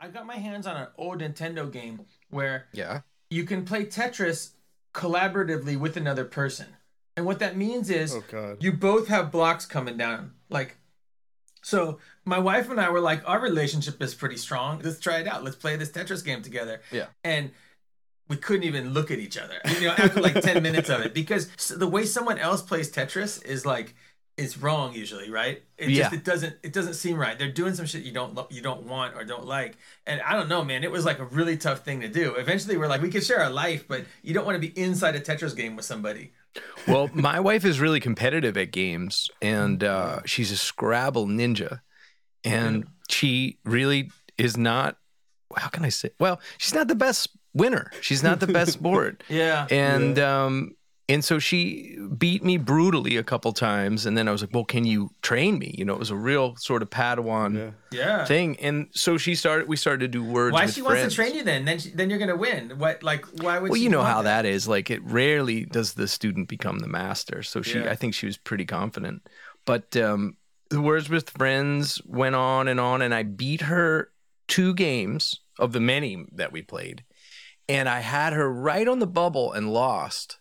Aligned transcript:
I 0.00 0.08
got 0.08 0.26
my 0.26 0.36
hands 0.36 0.66
on 0.66 0.76
an 0.76 0.88
old 0.96 1.20
Nintendo 1.20 1.70
game 1.70 2.00
where 2.30 2.66
Yeah. 2.72 3.00
you 3.28 3.44
can 3.44 3.64
play 3.64 3.84
Tetris 3.84 4.52
collaboratively 4.94 5.78
with 5.78 5.96
another 5.96 6.24
person. 6.24 6.66
And 7.16 7.26
what 7.26 7.38
that 7.40 7.56
means 7.56 7.90
is 7.90 8.14
Oh 8.14 8.56
you 8.60 8.72
both 8.72 9.08
have 9.08 9.30
blocks 9.30 9.66
coming 9.66 9.96
down. 9.96 10.32
Like, 10.48 10.78
so 11.62 11.98
my 12.24 12.38
wife 12.38 12.70
and 12.70 12.80
I 12.80 12.88
were 12.90 13.00
like, 13.00 13.22
our 13.28 13.38
relationship 13.40 14.00
is 14.02 14.14
pretty 14.14 14.38
strong. 14.38 14.80
Let's 14.82 14.98
try 15.00 15.18
it 15.18 15.28
out. 15.28 15.44
Let's 15.44 15.56
play 15.56 15.76
this 15.76 15.90
Tetris 15.90 16.24
game 16.24 16.40
together. 16.40 16.80
Yeah. 16.90 17.06
And 17.22 17.50
we 18.28 18.36
couldn't 18.36 18.62
even 18.62 18.94
look 18.94 19.10
at 19.10 19.18
each 19.18 19.36
other, 19.36 19.60
you 19.78 19.86
know, 19.88 19.90
after 19.98 20.20
like 20.20 20.40
10 20.40 20.62
minutes 20.62 20.88
of 20.88 21.00
it 21.02 21.12
because 21.12 21.48
the 21.68 21.88
way 21.88 22.06
someone 22.06 22.38
else 22.38 22.62
plays 22.62 22.90
Tetris 22.90 23.44
is 23.44 23.66
like, 23.66 23.94
it's 24.36 24.56
wrong 24.58 24.94
usually, 24.94 25.30
right? 25.30 25.62
It 25.76 25.88
just 25.90 26.12
it 26.12 26.24
doesn't 26.24 26.56
it 26.62 26.72
doesn't 26.72 26.94
seem 26.94 27.16
right. 27.16 27.38
They're 27.38 27.50
doing 27.52 27.74
some 27.74 27.84
shit 27.86 28.04
you 28.04 28.12
don't 28.12 28.34
lo- 28.34 28.46
you 28.50 28.62
don't 28.62 28.84
want 28.84 29.14
or 29.16 29.24
don't 29.24 29.44
like. 29.46 29.76
And 30.06 30.20
I 30.22 30.32
don't 30.34 30.48
know, 30.48 30.64
man. 30.64 30.82
It 30.84 30.90
was 30.90 31.04
like 31.04 31.18
a 31.18 31.24
really 31.26 31.56
tough 31.56 31.84
thing 31.84 32.00
to 32.00 32.08
do. 32.08 32.34
Eventually, 32.36 32.76
we're 32.78 32.88
like, 32.88 33.02
we 33.02 33.10
could 33.10 33.24
share 33.24 33.42
our 33.42 33.50
life, 33.50 33.86
but 33.86 34.04
you 34.22 34.32
don't 34.32 34.46
want 34.46 34.56
to 34.56 34.66
be 34.66 34.78
inside 34.80 35.14
a 35.14 35.20
Tetris 35.20 35.54
game 35.56 35.76
with 35.76 35.84
somebody. 35.84 36.32
Well, 36.88 37.10
my 37.12 37.38
wife 37.38 37.64
is 37.64 37.78
really 37.80 38.00
competitive 38.00 38.56
at 38.56 38.72
games, 38.72 39.30
and 39.42 39.84
uh, 39.84 40.20
she's 40.24 40.50
a 40.50 40.56
Scrabble 40.56 41.26
ninja, 41.26 41.80
and 42.44 42.86
she 43.08 43.58
really 43.64 44.10
is 44.38 44.56
not. 44.56 44.96
How 45.56 45.68
can 45.68 45.84
I 45.84 45.90
say? 45.90 46.10
Well, 46.18 46.40
she's 46.58 46.74
not 46.74 46.88
the 46.88 46.94
best 46.94 47.28
winner. 47.54 47.90
She's 48.00 48.22
not 48.22 48.40
the 48.40 48.46
best 48.46 48.82
board, 48.82 49.22
Yeah. 49.28 49.66
and 49.70 50.18
um, 50.18 50.74
and 51.10 51.24
so 51.24 51.38
she 51.38 51.96
beat 52.16 52.42
me 52.44 52.56
brutally 52.56 53.16
a 53.16 53.22
couple 53.22 53.52
times, 53.52 54.06
and 54.06 54.16
then 54.16 54.28
I 54.28 54.32
was 54.32 54.40
like, 54.42 54.54
"Well, 54.54 54.64
can 54.64 54.84
you 54.84 55.10
train 55.22 55.58
me?" 55.58 55.74
You 55.76 55.84
know, 55.84 55.92
it 55.92 55.98
was 55.98 56.10
a 56.10 56.16
real 56.16 56.56
sort 56.56 56.82
of 56.82 56.88
Padawan 56.90 57.54
Yeah. 57.56 57.70
Yeah. 57.98 58.24
thing, 58.24 58.56
and 58.60 58.86
so 58.92 59.18
she 59.18 59.34
started. 59.34 59.68
We 59.68 59.76
started 59.76 60.00
to 60.00 60.08
do 60.08 60.24
words. 60.24 60.54
Why 60.54 60.64
with 60.64 60.74
she 60.74 60.80
friends. 60.80 61.00
wants 61.02 61.14
to 61.14 61.22
train 61.22 61.34
you 61.34 61.42
then? 61.44 61.64
Then 61.64 61.78
she, 61.78 61.90
then 61.90 62.08
you're 62.10 62.18
gonna 62.18 62.36
win. 62.36 62.78
What 62.78 63.02
like 63.02 63.26
why 63.42 63.58
would? 63.58 63.70
Well, 63.70 63.76
she 63.78 63.84
you 63.84 63.90
know 63.90 63.98
want 63.98 64.12
how 64.14 64.22
that 64.22 64.46
is. 64.46 64.66
Like, 64.68 64.90
it 64.90 65.02
rarely 65.04 65.64
does 65.66 65.94
the 65.94 66.08
student 66.08 66.48
become 66.48 66.78
the 66.78 66.88
master. 66.88 67.42
So 67.42 67.60
she, 67.62 67.78
Yeah. 67.80 67.90
I 67.90 67.96
think 67.96 68.14
she 68.14 68.26
was 68.26 68.36
pretty 68.38 68.64
confident. 68.64 69.26
But 69.66 69.94
um, 69.96 70.36
the 70.70 70.80
words 70.80 71.08
with 71.10 71.30
friends 71.30 72.00
went 72.06 72.34
on 72.34 72.68
and 72.68 72.80
on, 72.80 73.02
and 73.02 73.12
I 73.14 73.22
beat 73.24 73.62
her 73.62 74.10
two 74.48 74.74
games 74.74 75.40
of 75.58 75.72
the 75.72 75.80
many 75.80 76.24
that 76.32 76.52
we 76.52 76.62
played, 76.62 77.04
and 77.68 77.88
I 77.88 78.00
had 78.00 78.32
her 78.32 78.50
right 78.52 78.88
on 78.88 78.98
the 79.00 79.06
bubble 79.06 79.52
and 79.52 79.72
lost. 79.72 80.38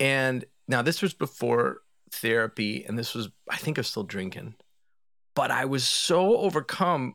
And 0.00 0.44
now 0.68 0.82
this 0.82 1.02
was 1.02 1.14
before 1.14 1.78
therapy, 2.10 2.84
and 2.84 2.98
this 2.98 3.14
was, 3.14 3.28
I 3.48 3.56
think, 3.56 3.78
I 3.78 3.80
was 3.80 3.88
still 3.88 4.02
drinking, 4.02 4.54
but 5.34 5.50
I 5.50 5.64
was 5.64 5.86
so 5.86 6.36
overcome. 6.38 7.14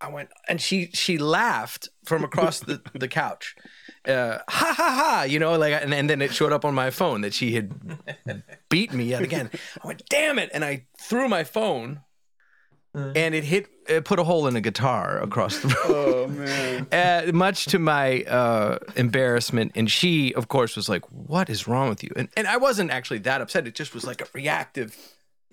I 0.00 0.08
went, 0.08 0.30
and 0.48 0.60
she 0.60 0.90
she 0.92 1.16
laughed 1.16 1.88
from 2.04 2.24
across 2.24 2.60
the 2.60 2.82
the 2.94 3.08
couch 3.08 3.54
uh, 4.06 4.38
ha 4.48 4.74
ha 4.76 4.90
ha, 4.90 5.26
you 5.28 5.38
know, 5.38 5.56
like, 5.56 5.72
and, 5.72 5.94
and 5.94 6.10
then 6.10 6.20
it 6.20 6.34
showed 6.34 6.52
up 6.52 6.64
on 6.64 6.74
my 6.74 6.90
phone 6.90 7.20
that 7.20 7.32
she 7.32 7.52
had 7.52 7.72
beat 8.68 8.92
me 8.92 9.04
yet 9.04 9.22
again. 9.22 9.50
I 9.82 9.86
went, 9.86 10.02
damn 10.08 10.38
it. 10.38 10.50
And 10.52 10.64
I 10.64 10.86
threw 10.98 11.28
my 11.28 11.44
phone. 11.44 12.00
And 12.94 13.34
it 13.34 13.44
hit, 13.44 13.68
it 13.88 14.04
put 14.04 14.18
a 14.18 14.24
hole 14.24 14.46
in 14.46 14.56
a 14.56 14.60
guitar 14.60 15.20
across 15.20 15.58
the 15.60 15.68
room. 15.68 15.76
Oh 15.84 16.28
man. 16.28 16.86
Uh, 16.92 17.30
much 17.32 17.66
to 17.66 17.78
my 17.78 18.22
uh, 18.24 18.78
embarrassment, 18.96 19.72
and 19.74 19.90
she, 19.90 20.34
of 20.34 20.48
course, 20.48 20.76
was 20.76 20.88
like, 20.88 21.04
"What 21.10 21.48
is 21.48 21.66
wrong 21.66 21.88
with 21.88 22.02
you?" 22.02 22.10
And 22.16 22.28
and 22.36 22.46
I 22.46 22.58
wasn't 22.58 22.90
actually 22.90 23.20
that 23.20 23.40
upset. 23.40 23.66
It 23.66 23.74
just 23.74 23.94
was 23.94 24.04
like 24.04 24.20
a 24.20 24.26
reactive 24.34 24.96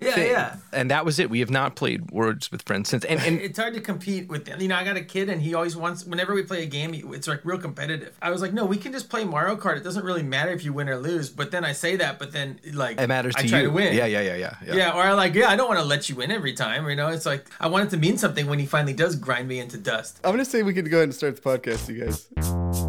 Yeah, 0.00 0.12
thing. 0.12 0.30
yeah. 0.30 0.56
And 0.72 0.90
that 0.90 1.04
was 1.04 1.18
it. 1.18 1.28
We 1.30 1.40
have 1.40 1.50
not 1.50 1.76
played 1.76 2.10
Words 2.10 2.50
with 2.50 2.62
Friends 2.62 2.88
since. 2.88 3.04
And, 3.04 3.20
and 3.20 3.40
It's 3.40 3.58
hard 3.58 3.74
to 3.74 3.80
compete 3.80 4.28
with 4.28 4.46
them. 4.46 4.60
You 4.60 4.68
know, 4.68 4.76
I 4.76 4.84
got 4.84 4.96
a 4.96 5.04
kid 5.04 5.28
and 5.28 5.42
he 5.42 5.54
always 5.54 5.76
wants, 5.76 6.04
whenever 6.04 6.34
we 6.34 6.42
play 6.42 6.62
a 6.62 6.66
game, 6.66 6.94
it's 6.94 7.28
like 7.28 7.44
real 7.44 7.58
competitive. 7.58 8.16
I 8.22 8.30
was 8.30 8.40
like, 8.40 8.52
no, 8.52 8.64
we 8.64 8.76
can 8.76 8.92
just 8.92 9.08
play 9.10 9.24
Mario 9.24 9.56
Kart. 9.56 9.76
It 9.76 9.84
doesn't 9.84 10.04
really 10.04 10.22
matter 10.22 10.52
if 10.52 10.64
you 10.64 10.72
win 10.72 10.88
or 10.88 10.96
lose. 10.96 11.28
But 11.28 11.50
then 11.50 11.64
I 11.64 11.72
say 11.72 11.96
that, 11.96 12.18
but 12.18 12.32
then 12.32 12.58
like, 12.72 12.98
it 13.00 13.08
matters 13.08 13.34
to 13.34 13.42
I 13.42 13.46
try 13.46 13.60
you. 13.60 13.66
to 13.66 13.72
win. 13.72 13.94
Yeah, 13.94 14.06
yeah, 14.06 14.20
yeah, 14.20 14.36
yeah, 14.36 14.56
yeah. 14.64 14.74
Yeah, 14.74 14.92
or 14.92 15.02
I 15.02 15.12
like, 15.12 15.34
yeah, 15.34 15.48
I 15.50 15.56
don't 15.56 15.68
want 15.68 15.80
to 15.80 15.86
let 15.86 16.08
you 16.08 16.16
win 16.16 16.30
every 16.30 16.54
time. 16.54 16.88
You 16.88 16.96
know, 16.96 17.08
it's 17.08 17.26
like, 17.26 17.46
I 17.60 17.66
want 17.68 17.86
it 17.86 17.90
to 17.90 17.96
mean 17.96 18.16
something 18.16 18.46
when 18.46 18.58
he 18.58 18.66
finally 18.66 18.94
does 18.94 19.16
grind 19.16 19.48
me 19.48 19.58
into 19.58 19.76
dust. 19.76 20.20
I'm 20.24 20.30
gonna 20.32 20.44
say 20.44 20.62
we 20.62 20.72
could 20.72 20.90
go 20.90 20.98
ahead 20.98 21.04
and 21.04 21.14
start 21.14 21.36
the 21.36 21.42
podcast, 21.42 21.88
you 21.88 22.04
guys. 22.04 22.79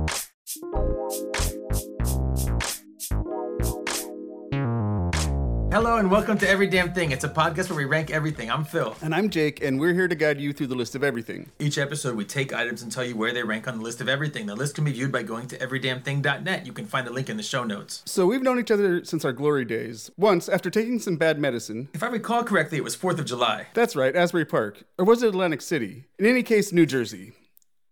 Hello 5.71 5.95
and 5.95 6.11
welcome 6.11 6.37
to 6.37 6.49
Every 6.49 6.67
Damn 6.67 6.91
Thing. 6.93 7.11
It's 7.11 7.23
a 7.23 7.29
podcast 7.29 7.69
where 7.69 7.77
we 7.77 7.85
rank 7.85 8.11
everything. 8.11 8.51
I'm 8.51 8.65
Phil. 8.65 8.93
And 9.01 9.15
I'm 9.15 9.29
Jake, 9.29 9.63
and 9.63 9.79
we're 9.79 9.93
here 9.93 10.09
to 10.09 10.15
guide 10.15 10.41
you 10.41 10.51
through 10.51 10.67
the 10.67 10.75
list 10.75 10.95
of 10.95 11.03
everything. 11.03 11.49
Each 11.59 11.77
episode, 11.77 12.17
we 12.17 12.25
take 12.25 12.51
items 12.51 12.81
and 12.81 12.91
tell 12.91 13.05
you 13.05 13.15
where 13.15 13.31
they 13.33 13.41
rank 13.41 13.69
on 13.69 13.77
the 13.77 13.83
list 13.83 14.01
of 14.01 14.09
everything. 14.09 14.47
The 14.47 14.55
list 14.55 14.75
can 14.75 14.83
be 14.83 14.91
viewed 14.91 15.13
by 15.13 15.23
going 15.23 15.47
to 15.47 15.57
everydamnthing.net. 15.57 16.65
You 16.65 16.73
can 16.73 16.85
find 16.87 17.07
the 17.07 17.11
link 17.13 17.29
in 17.29 17.37
the 17.37 17.43
show 17.43 17.63
notes. 17.63 18.03
So 18.05 18.25
we've 18.25 18.41
known 18.43 18.59
each 18.59 18.69
other 18.69 19.05
since 19.05 19.23
our 19.23 19.31
glory 19.31 19.63
days. 19.63 20.11
Once, 20.17 20.49
after 20.49 20.69
taking 20.69 20.99
some 20.99 21.15
bad 21.15 21.39
medicine, 21.39 21.87
If 21.93 22.03
I 22.03 22.07
recall 22.07 22.43
correctly, 22.43 22.77
it 22.77 22.83
was 22.83 22.97
4th 22.97 23.19
of 23.19 23.25
July. 23.25 23.67
that's 23.73 23.95
right, 23.95 24.13
Asbury 24.15 24.45
Park, 24.45 24.83
or 24.97 25.05
was 25.05 25.23
it 25.23 25.29
Atlantic 25.29 25.61
City? 25.61 26.03
In 26.19 26.25
any 26.25 26.43
case, 26.43 26.73
New 26.73 26.85
Jersey. 26.85 27.31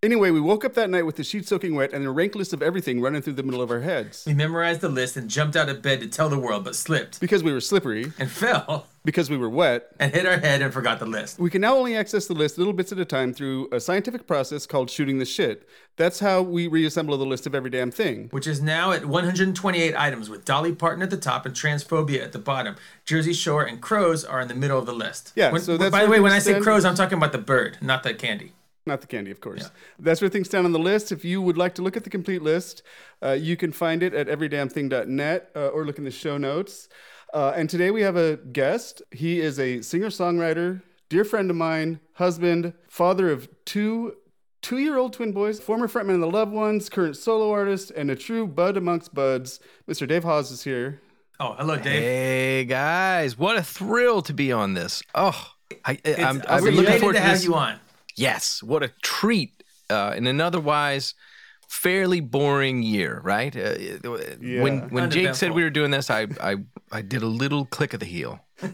Anyway, 0.02 0.30
we 0.30 0.40
woke 0.40 0.64
up 0.64 0.72
that 0.72 0.88
night 0.88 1.04
with 1.04 1.16
the 1.16 1.22
sheets 1.24 1.48
soaking 1.48 1.74
wet 1.74 1.92
and 1.92 2.06
a 2.06 2.10
rank 2.10 2.34
list 2.34 2.54
of 2.54 2.62
everything 2.62 3.02
running 3.02 3.20
through 3.20 3.34
the 3.34 3.42
middle 3.42 3.60
of 3.60 3.70
our 3.70 3.80
heads. 3.80 4.24
We 4.26 4.32
memorized 4.32 4.80
the 4.80 4.88
list 4.88 5.14
and 5.18 5.28
jumped 5.28 5.56
out 5.56 5.68
of 5.68 5.82
bed 5.82 6.00
to 6.00 6.06
tell 6.06 6.30
the 6.30 6.38
world, 6.38 6.64
but 6.64 6.74
slipped 6.74 7.20
Because 7.20 7.42
we 7.42 7.52
were 7.52 7.60
slippery, 7.60 8.10
and 8.18 8.30
fell 8.30 8.86
because 9.04 9.28
we 9.28 9.36
were 9.36 9.50
wet, 9.50 9.88
and 9.98 10.10
hit 10.14 10.24
our 10.24 10.38
head 10.38 10.62
and 10.62 10.72
forgot 10.72 11.00
the 11.00 11.04
list. 11.06 11.38
we 11.38 11.50
can 11.50 11.60
now 11.60 11.76
only 11.76 11.94
access 11.94 12.26
the 12.26 12.32
list 12.32 12.56
little 12.56 12.72
bits 12.72 12.92
at 12.92 12.98
a 12.98 13.04
time 13.04 13.34
through 13.34 13.68
a 13.72 13.78
scientific 13.78 14.26
process 14.26 14.64
called 14.64 14.88
shooting 14.88 15.18
the 15.18 15.26
shit. 15.26 15.68
That's 15.96 16.20
how 16.20 16.40
we 16.40 16.66
reassemble 16.66 17.18
the 17.18 17.26
list 17.26 17.46
of 17.46 17.54
every 17.54 17.68
damn 17.68 17.90
thing. 17.90 18.28
Which 18.30 18.46
is 18.46 18.62
now 18.62 18.92
at 18.92 19.04
128 19.04 19.94
items, 19.98 20.30
with 20.30 20.46
Dolly 20.46 20.74
Parton 20.74 21.02
at 21.02 21.10
the 21.10 21.18
top 21.18 21.44
and 21.44 21.54
Transphobia 21.54 22.22
at 22.24 22.32
the 22.32 22.38
bottom. 22.38 22.76
Jersey 23.04 23.34
Shore 23.34 23.64
and 23.64 23.82
Crows 23.82 24.24
are 24.24 24.40
in 24.40 24.48
the 24.48 24.54
middle 24.54 24.78
of 24.78 24.86
the 24.86 24.94
list. 24.94 25.32
Yeah, 25.36 25.52
When- 25.52 25.60
so 25.60 25.76
that's 25.76 25.90
by 25.90 26.04
the 26.06 26.10
way, 26.10 26.20
when 26.20 26.32
I 26.32 26.38
say 26.38 26.58
crows, 26.58 26.86
I'm 26.86 26.94
talking 26.94 27.18
about 27.18 27.32
the 27.32 27.38
bird, 27.38 27.76
not 27.82 28.02
the 28.02 28.14
candy. 28.14 28.52
Not 28.86 29.00
the 29.02 29.06
candy, 29.06 29.30
of 29.30 29.40
course. 29.40 29.70
That's 29.98 30.20
where 30.22 30.30
things 30.30 30.48
stand 30.48 30.64
on 30.64 30.72
the 30.72 30.78
list. 30.78 31.12
If 31.12 31.24
you 31.24 31.42
would 31.42 31.58
like 31.58 31.74
to 31.74 31.82
look 31.82 31.96
at 31.96 32.04
the 32.04 32.10
complete 32.10 32.42
list, 32.42 32.82
uh, 33.22 33.32
you 33.32 33.56
can 33.56 33.72
find 33.72 34.02
it 34.02 34.14
at 34.14 34.26
everydamnthing.net 34.28 35.50
uh, 35.54 35.68
or 35.68 35.84
look 35.84 35.98
in 35.98 36.04
the 36.04 36.10
show 36.10 36.38
notes. 36.38 36.88
Uh, 37.34 37.52
and 37.54 37.68
today 37.68 37.90
we 37.90 38.02
have 38.02 38.16
a 38.16 38.36
guest. 38.36 39.02
He 39.12 39.40
is 39.40 39.58
a 39.60 39.82
singer 39.82 40.08
songwriter, 40.08 40.82
dear 41.08 41.24
friend 41.24 41.50
of 41.50 41.56
mine, 41.56 42.00
husband, 42.14 42.72
father 42.88 43.30
of 43.30 43.48
two 43.64 44.14
two 44.62 44.78
year 44.78 44.96
old 44.98 45.12
twin 45.12 45.32
boys, 45.32 45.60
former 45.60 45.86
frontman 45.88 46.14
of 46.14 46.20
the 46.20 46.30
Loved 46.30 46.52
Ones, 46.52 46.88
current 46.88 47.16
solo 47.16 47.50
artist, 47.50 47.90
and 47.92 48.10
a 48.10 48.16
true 48.16 48.46
bud 48.46 48.76
amongst 48.76 49.14
buds. 49.14 49.60
Mr. 49.88 50.08
Dave 50.08 50.24
Hause 50.24 50.50
is 50.50 50.64
here. 50.64 51.00
Oh, 51.38 51.54
hello, 51.54 51.76
Dave. 51.76 52.02
Hey 52.02 52.64
guys, 52.64 53.38
what 53.38 53.56
a 53.56 53.62
thrill 53.62 54.22
to 54.22 54.34
be 54.34 54.52
on 54.52 54.74
this. 54.74 55.02
Oh, 55.14 55.52
I, 55.84 55.98
It's, 56.04 56.20
I'm, 56.20 56.42
I 56.48 56.56
I've 56.56 56.64
been 56.64 56.74
looking 56.74 56.98
forward 56.98 57.14
to 57.14 57.20
to 57.20 57.24
have 57.24 57.36
this. 57.36 57.44
you 57.44 57.54
on. 57.54 57.78
Yes, 58.20 58.62
what 58.62 58.82
a 58.82 58.88
treat 59.02 59.62
uh, 59.88 60.14
in 60.16 60.26
an 60.26 60.40
otherwise 60.40 61.14
fairly 61.68 62.20
boring 62.20 62.82
year, 62.82 63.20
right? 63.24 63.56
Uh, 63.56 63.74
When 64.40 64.88
when 64.90 65.10
Jake 65.10 65.34
said 65.34 65.52
we 65.52 65.62
were 65.62 65.70
doing 65.70 65.90
this, 65.90 66.10
I, 66.10 66.26
I 66.40 66.56
I 66.92 67.02
did 67.02 67.22
a 67.22 67.26
little 67.26 67.64
click 67.64 67.94
of 67.94 68.00
the 68.00 68.06
heel. 68.06 68.40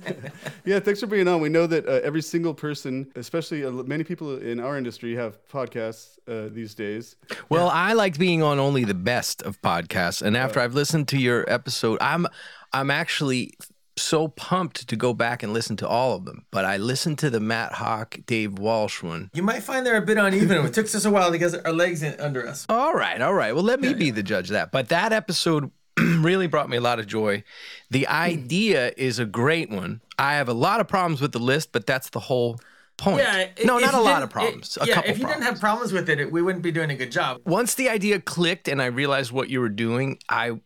Yeah, 0.64 0.80
thanks 0.80 0.98
for 1.00 1.06
being 1.06 1.28
on. 1.28 1.40
We 1.40 1.48
know 1.48 1.68
that 1.68 1.86
uh, 1.86 2.00
every 2.02 2.22
single 2.22 2.52
person, 2.52 3.06
especially 3.14 3.64
uh, 3.64 3.70
many 3.70 4.02
people 4.02 4.36
in 4.42 4.58
our 4.58 4.76
industry, 4.76 5.14
have 5.14 5.38
podcasts 5.48 6.18
uh, 6.26 6.48
these 6.52 6.74
days. 6.74 7.14
Well, 7.48 7.68
I 7.68 7.92
like 7.92 8.18
being 8.18 8.42
on 8.42 8.58
only 8.58 8.84
the 8.84 8.94
best 8.94 9.42
of 9.42 9.62
podcasts, 9.62 10.22
and 10.22 10.36
after 10.36 10.58
I've 10.58 10.74
listened 10.74 11.06
to 11.08 11.18
your 11.18 11.44
episode, 11.46 11.98
I'm 12.00 12.26
I'm 12.72 12.90
actually 12.90 13.52
so 13.96 14.28
pumped 14.28 14.88
to 14.88 14.96
go 14.96 15.14
back 15.14 15.42
and 15.42 15.52
listen 15.52 15.76
to 15.76 15.88
all 15.88 16.14
of 16.14 16.24
them. 16.24 16.44
But 16.50 16.64
I 16.64 16.76
listened 16.76 17.18
to 17.20 17.30
the 17.30 17.40
Matt 17.40 17.72
Hock, 17.72 18.18
Dave 18.26 18.58
Walsh 18.58 19.02
one. 19.02 19.30
You 19.34 19.42
might 19.42 19.62
find 19.62 19.86
they're 19.86 19.96
a 19.96 20.02
bit 20.02 20.18
uneven. 20.18 20.64
It 20.66 20.74
took 20.74 20.86
us 20.86 21.04
a 21.04 21.10
while 21.10 21.30
to 21.30 21.38
get 21.38 21.66
our 21.66 21.72
legs 21.72 22.02
in, 22.02 22.19
under 22.20 22.46
us. 22.46 22.66
All 22.69 22.93
right, 22.93 23.20
all 23.20 23.34
right. 23.34 23.54
Well, 23.54 23.64
let 23.64 23.81
me 23.81 23.94
be 23.94 24.10
the 24.10 24.22
judge 24.22 24.46
of 24.46 24.54
that. 24.54 24.72
But 24.72 24.88
that 24.90 25.12
episode 25.12 25.70
really 25.98 26.46
brought 26.46 26.69
me 26.69 26.76
a 26.76 26.81
lot 26.81 26.98
of 26.98 27.06
joy. 27.06 27.43
The 27.90 28.06
hmm. 28.08 28.14
idea 28.14 28.93
is 28.96 29.19
a 29.19 29.26
great 29.26 29.70
one. 29.70 30.00
I 30.19 30.34
have 30.34 30.49
a 30.49 30.54
lot 30.54 30.81
of 30.81 30.88
problems 30.88 31.20
with 31.20 31.32
the 31.32 31.38
list, 31.38 31.72
but 31.72 31.87
that's 31.87 32.10
the 32.10 32.20
whole 32.20 32.58
point. 32.96 33.19
Yeah, 33.19 33.49
no, 33.64 33.78
not 33.78 33.94
a 33.94 34.00
lot 34.00 34.22
of 34.22 34.31
problems. 34.31 34.76
it- 34.76 34.84
a 34.84 34.87
yeah, 34.87 34.94
couple 34.94 35.10
if 35.10 35.19
you 35.19 35.25
problems. 35.25 35.44
didn't 35.44 35.54
have 35.54 35.60
problems 35.60 35.92
with 35.92 36.08
it, 36.08 36.32
we 36.32 36.42
wouldn't 36.42 36.62
be 36.62 36.72
doing 36.72 36.90
a 36.90 36.96
good 36.96 37.12
job. 37.12 37.40
Once 37.44 37.75
the 37.75 37.88
idea 37.88 38.20
clicked 38.20 38.69
and 38.69 38.81
I 38.81 38.87
realized 38.87 39.32
what 39.32 39.49
you 39.49 39.60
were 39.60 39.69
doing, 39.69 40.19
I 40.28 40.58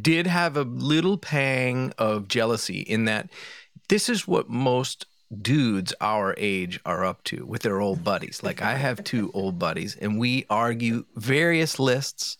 did 0.00 0.26
have 0.26 0.56
a 0.56 0.62
little 0.62 1.18
pang 1.18 1.92
of 1.98 2.28
jealousy 2.28 2.80
in 2.80 3.04
that 3.06 3.30
this 3.88 4.08
is 4.08 4.28
what 4.28 4.48
most 4.48 5.06
dudes 5.40 5.92
our 6.00 6.34
age 6.38 6.78
are 6.84 7.04
up 7.04 7.24
to 7.24 7.44
with 7.46 7.62
their 7.62 7.80
old 7.80 8.04
buddies. 8.04 8.42
Like 8.42 8.62
I 8.62 8.76
have 8.76 9.02
two 9.02 9.30
old 9.34 9.58
buddies 9.58 9.96
and 9.96 10.18
we 10.18 10.44
argue 10.50 11.04
various 11.16 11.78
lists 11.78 12.36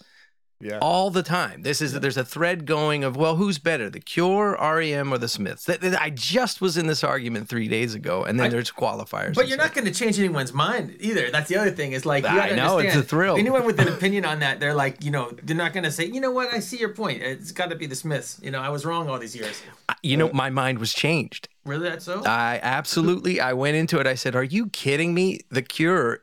Yeah. 0.62 0.78
all 0.80 1.10
the 1.10 1.24
time. 1.24 1.62
This 1.62 1.82
is 1.82 1.92
there's 1.98 2.16
a 2.16 2.24
thread 2.24 2.66
going 2.66 3.02
of 3.02 3.16
well, 3.16 3.34
who's 3.34 3.58
better, 3.58 3.90
the 3.90 3.98
Cure, 3.98 4.56
REM, 4.60 5.12
or 5.12 5.18
the 5.18 5.26
Smiths? 5.26 5.64
That, 5.64 5.80
that- 5.80 6.00
I 6.00 6.10
just 6.10 6.60
was 6.60 6.76
in 6.76 6.86
this 6.86 7.02
argument 7.02 7.48
three 7.48 7.66
days 7.66 7.94
ago, 7.96 8.22
and 8.22 8.38
then 8.38 8.46
I- 8.46 8.50
there's 8.50 8.70
qualifiers. 8.70 9.34
But 9.34 9.48
you're 9.48 9.58
stuff. 9.58 9.66
not 9.66 9.74
going 9.74 9.86
to 9.86 9.92
change 9.92 10.20
anyone's 10.20 10.52
mind 10.52 10.96
either. 11.00 11.30
That's 11.32 11.48
the 11.48 11.56
other 11.56 11.72
thing. 11.72 11.92
Is 11.92 12.06
like 12.06 12.22
you 12.22 12.28
I 12.30 12.52
know, 12.54 12.78
it's 12.78 12.94
a 12.94 13.02
thrill. 13.02 13.36
Anyone 13.36 13.64
with 13.66 13.80
an 13.80 13.88
opinion 13.96 14.24
on 14.24 14.38
that, 14.38 14.60
they're 14.60 14.72
like, 14.74 15.04
you 15.04 15.10
know, 15.10 15.32
they're 15.42 15.56
not 15.56 15.72
going 15.72 15.82
to 15.84 15.90
say, 15.90 16.06
you 16.06 16.20
know 16.20 16.30
what, 16.30 16.52
I 16.54 16.60
see 16.60 16.78
your 16.78 16.94
point. 16.94 17.22
It's 17.22 17.50
got 17.50 17.70
to 17.70 17.76
be 17.76 17.86
the 17.86 17.96
Smiths. 17.96 18.38
You 18.40 18.52
know, 18.52 18.60
I 18.60 18.68
was 18.68 18.84
wrong 18.84 19.08
all 19.10 19.18
these 19.18 19.34
years. 19.34 19.60
You 20.04 20.16
know, 20.16 20.30
my 20.32 20.48
mind 20.50 20.78
was 20.78 20.92
changed. 20.94 21.48
Really, 21.64 21.88
that's 21.88 22.04
so? 22.04 22.22
I 22.24 22.60
absolutely. 22.62 23.40
I 23.40 23.52
went 23.52 23.76
into 23.76 23.98
it. 23.98 24.06
I 24.06 24.14
said, 24.14 24.36
"Are 24.36 24.44
you 24.44 24.66
kidding 24.68 25.12
me? 25.12 25.40
The 25.50 25.62
Cure, 25.62 26.22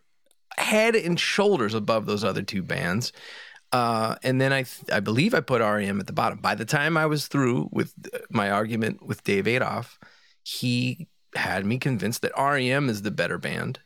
head 0.57 0.95
and 0.95 1.19
shoulders 1.19 1.73
above 1.73 2.05
those 2.05 2.23
other 2.23 2.41
two 2.41 2.61
bands." 2.63 3.11
Uh, 3.71 4.15
and 4.23 4.41
then 4.41 4.51
I, 4.51 4.63
th- 4.63 4.91
I 4.91 4.99
believe 4.99 5.33
I 5.33 5.41
put 5.41 5.61
REM 5.61 5.99
at 5.99 6.07
the 6.07 6.13
bottom. 6.13 6.39
By 6.39 6.55
the 6.55 6.65
time 6.65 6.97
I 6.97 7.05
was 7.05 7.27
through 7.27 7.69
with 7.71 7.93
uh, 8.13 8.19
my 8.29 8.49
argument 8.49 9.05
with 9.05 9.23
Dave 9.23 9.47
Adolph, 9.47 9.99
he 10.43 11.07
had 11.35 11.65
me 11.65 11.77
convinced 11.77 12.21
that 12.23 12.31
REM 12.37 12.89
is 12.89 13.03
the 13.03 13.11
better 13.11 13.37
band. 13.37 13.79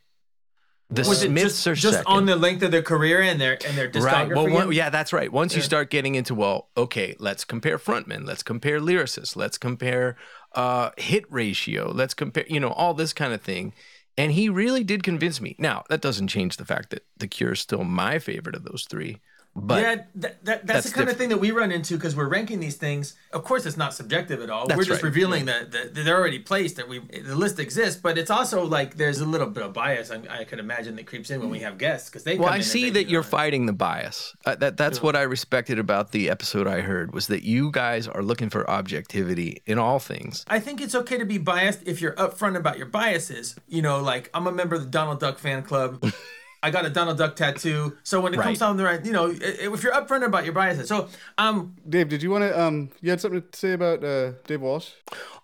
The 0.90 1.02
was 1.02 1.24
it 1.24 1.30
Smiths 1.30 1.56
just, 1.56 1.68
are 1.68 1.76
just 1.76 1.98
second. 1.98 2.14
on 2.14 2.26
the 2.28 2.36
length 2.36 2.62
of 2.62 2.72
their 2.72 2.84
career 2.84 3.22
and 3.22 3.42
their 3.42 3.54
and 3.66 3.76
their 3.76 3.90
discography? 3.90 4.04
Right. 4.04 4.36
Well, 4.36 4.50
one, 4.50 4.72
yeah, 4.74 4.90
that's 4.92 5.12
right. 5.12 5.32
Once 5.32 5.56
you 5.56 5.62
start 5.62 5.90
getting 5.90 6.14
into, 6.14 6.36
well, 6.36 6.70
okay, 6.78 7.16
let's 7.20 7.44
compare 7.44 7.80
frontmen, 7.80 8.28
let's 8.28 8.44
compare 8.44 8.80
lyricists, 8.80 9.36
let's 9.36 9.58
compare 9.58 10.18
uh, 10.54 10.92
hit 10.98 11.26
ratio, 11.32 11.92
let's 11.92 12.14
compare, 12.14 12.46
you 12.48 12.60
know, 12.60 12.70
all 12.70 12.94
this 12.94 13.12
kind 13.12 13.34
of 13.34 13.42
thing. 13.42 13.74
And 14.18 14.34
he 14.34 14.50
really 14.50 14.84
did 14.84 15.02
convince 15.02 15.42
me. 15.42 15.56
Now, 15.58 15.84
that 15.90 16.02
doesn't 16.02 16.28
change 16.28 16.58
the 16.58 16.66
fact 16.66 16.92
that 16.92 17.06
The 17.18 17.28
Cure 17.28 17.54
is 17.54 17.60
still 17.60 17.84
my 17.84 18.20
favorite 18.20 18.56
of 18.56 18.64
those 18.64 18.86
three. 18.88 19.20
But 19.56 19.82
yeah, 19.82 19.96
that, 19.96 20.06
that, 20.16 20.46
that's, 20.46 20.64
that's 20.66 20.90
the 20.90 20.94
kind 20.94 21.10
of 21.10 21.18
thing 21.18 21.30
that 21.30 21.38
we 21.38 21.52
run 21.52 21.72
into 21.72 21.96
because 21.96 22.16
we're 22.16 22.28
ranking 22.28 22.60
these 22.60 22.76
things. 22.76 23.16
Of 23.32 23.44
course, 23.44 23.68
it's 23.68 23.78
not 23.78 23.94
subjective 23.94 24.42
at 24.42 24.50
all. 24.50 24.66
That's 24.66 24.78
we're 24.78 24.84
just 24.84 25.04
right. 25.04 25.10
revealing 25.10 25.46
that, 25.46 25.72
that 25.72 25.94
they're 25.94 26.18
already 26.18 26.40
placed. 26.40 26.78
That 26.78 26.90
we 26.90 27.00
the 27.00 27.36
list 27.36 27.60
exists, 27.60 28.02
but 28.02 28.18
it's 28.18 28.32
also 28.32 28.66
like 28.66 28.98
there's 28.98 29.20
a 29.20 29.26
little 29.26 29.46
bit 29.46 29.62
of 29.62 29.72
bias. 29.72 30.10
I, 30.10 30.22
I 30.28 30.44
could 30.44 30.58
imagine 30.58 30.96
that 30.96 31.06
creeps 31.06 31.30
in 31.30 31.40
when 31.40 31.52
we 31.52 31.60
have 31.60 31.78
guests 31.78 32.10
because 32.10 32.24
they. 32.24 32.38
well, 32.38 32.50
I 32.50 32.62
see 32.62 32.90
that 32.90 33.10
you're 33.10 33.22
fighting 33.22 33.68
the 33.68 33.74
bias. 33.74 34.36
Uh, 34.44 34.56
that 34.56 34.76
that's 34.76 35.04
what 35.04 35.16
I 35.16 35.22
respected 35.22 35.78
about 35.78 36.12
the 36.12 36.32
episode 36.32 36.66
I 36.66 36.82
heard 36.82 37.14
was 37.14 37.28
that 37.28 37.44
you 37.44 37.70
guys 37.70 38.08
are 38.08 38.24
looking 38.24 38.50
for 38.50 38.68
objectivity 38.68 39.62
in 39.68 39.78
all 39.78 40.00
things. 40.00 40.44
I 40.48 40.60
think 40.60 40.82
it's 40.82 40.96
okay 40.96 41.20
to 41.20 41.26
be 41.26 41.38
biased 41.38 41.82
if 41.86 42.02
you're 42.02 42.14
upfront 42.14 42.58
about 42.58 42.78
your 42.80 42.88
biases. 42.88 43.56
You 43.68 43.84
know, 43.84 44.02
like 44.02 44.32
I'm 44.34 44.48
a 44.48 44.52
member 44.52 44.76
of 44.76 44.82
the 44.82 44.90
Donald 44.90 45.20
Duck 45.20 45.38
fan 45.38 45.62
club. 45.62 46.04
I 46.64 46.72
got 46.72 46.86
a 46.86 46.90
Donald 46.90 47.18
Duck 47.18 47.36
tattoo. 47.36 47.98
So 48.04 48.22
when 48.22 48.34
it 48.34 48.38
comes 48.38 48.60
Right. 48.62 48.68
down 48.68 48.78
to 48.78 48.84
right, 48.86 49.06
you 49.06 49.12
know, 49.12 49.30
if 49.30 49.84
you're 49.84 49.92
upfront 49.94 50.26
about 50.26 50.46
your 50.46 50.54
biases. 50.54 50.88
So 50.88 51.10
um, 51.38 51.76
Dave, 51.88 52.08
did 52.10 52.24
you 52.24 52.32
want 52.32 52.46
to? 52.46 52.60
Um, 52.60 52.90
you 53.02 53.10
had 53.10 53.20
something 53.22 53.44
to 53.52 53.60
say 53.60 53.74
about 53.74 54.04
uh, 54.04 54.32
Dave 54.48 54.62
Walsh? 54.62 54.90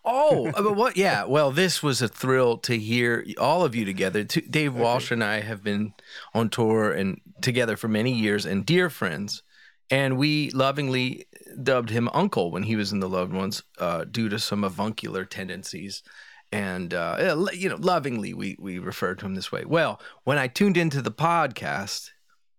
Oh, 0.06 0.48
uh, 0.56 0.62
but 0.64 0.76
what? 0.76 0.96
Yeah. 0.96 1.26
Well, 1.26 1.52
this 1.52 1.84
was 1.84 2.02
a 2.02 2.08
thrill 2.08 2.58
to 2.60 2.78
hear 2.78 3.26
all 3.38 3.66
of 3.66 3.76
you 3.76 3.84
together. 3.84 4.24
T- 4.24 4.42
Dave 4.42 4.74
Walsh 4.74 5.12
and 5.12 5.22
I 5.24 5.42
have 5.42 5.62
been 5.62 5.94
on 6.34 6.50
tour 6.50 6.92
and 6.92 7.20
together 7.42 7.76
for 7.76 7.90
many 7.90 8.14
years 8.14 8.46
and 8.46 8.66
dear 8.66 8.90
friends. 8.90 9.44
And 9.92 10.18
we 10.18 10.52
lovingly 10.52 11.26
dubbed 11.64 11.90
him 11.90 12.10
Uncle 12.14 12.52
when 12.52 12.64
he 12.64 12.76
was 12.76 12.92
in 12.94 13.00
the 13.00 13.10
Loved 13.10 13.34
Ones 13.34 13.64
uh, 13.80 14.06
due 14.06 14.30
to 14.30 14.38
some 14.40 14.64
avuncular 14.64 15.26
tendencies. 15.26 16.04
And, 16.52 16.94
uh, 16.94 17.46
you 17.54 17.70
know, 17.70 17.78
lovingly, 17.80 18.34
we, 18.34 18.56
we 18.60 18.80
referred 18.80 19.20
to 19.20 19.26
him 19.26 19.36
this 19.36 19.52
way. 19.52 19.66
Well, 19.66 20.02
when 20.24 20.38
I 20.38 20.48
tuned 20.48 20.78
into 20.78 21.02
the 21.02 21.12
podcast, 21.12 22.10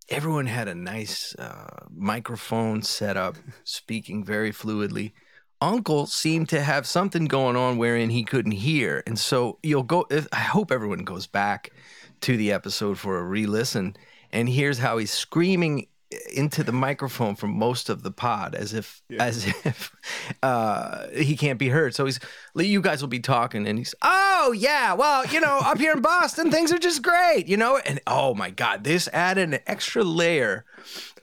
everyone 0.09 0.47
had 0.47 0.69
a 0.69 0.75
nice 0.75 1.35
uh, 1.37 1.87
microphone 1.91 2.83
set 2.83 3.17
up, 3.17 3.37
speaking 3.65 4.25
very 4.25 4.53
fluidly. 4.53 5.13
Uncle 5.61 6.07
seemed 6.07 6.49
to 6.49 6.63
have 6.63 6.87
something 6.87 7.27
going 7.27 7.57
on 7.57 7.79
wherein 7.79 8.11
he 8.11 8.25
couldn't 8.25 8.53
hear, 8.53 9.03
and 9.07 9.19
so 9.19 9.59
you'll 9.63 9.83
go. 9.83 10.07
I 10.33 10.41
hope 10.41 10.73
everyone 10.73 11.05
goes 11.05 11.27
back 11.27 11.71
to 12.23 12.37
the 12.37 12.51
episode 12.51 12.99
for 12.99 13.19
a 13.19 13.23
re-listen 13.23 13.97
and 14.33 14.49
hears 14.49 14.79
how 14.79 14.97
he's 14.99 15.11
screaming 15.11 15.87
into 16.33 16.65
the 16.65 16.73
microphone 16.73 17.37
for 17.37 17.47
most 17.47 17.89
of 17.89 18.03
the 18.03 18.11
pod 18.11 18.55
as 18.55 18.75
if 18.75 19.01
as 19.19 19.47
if 19.65 19.93
uh 20.43 21.07
he 21.09 21.37
can't 21.37 21.59
be 21.59 21.69
heard. 21.69 21.95
So 21.95 22.05
he's 22.05 22.19
you 22.57 22.81
guys 22.81 23.01
will 23.01 23.09
be 23.09 23.21
talking 23.21 23.67
and 23.67 23.79
he's 23.79 23.95
oh 24.03 24.53
yeah 24.57 24.93
well 24.95 25.25
you 25.27 25.41
know 25.41 25.59
up 25.63 25.79
here 25.79 25.93
in 25.93 26.01
boston 26.01 26.51
things 26.51 26.73
are 26.73 26.79
just 26.79 27.03
great 27.03 27.47
you 27.47 27.57
know? 27.57 27.79
And 27.79 28.01
oh 28.07 28.35
my 28.35 28.51
god 28.51 28.85
this 28.85 29.09
added 29.13 29.55
an 29.55 29.61
extra 29.67 30.03
layer 30.03 30.65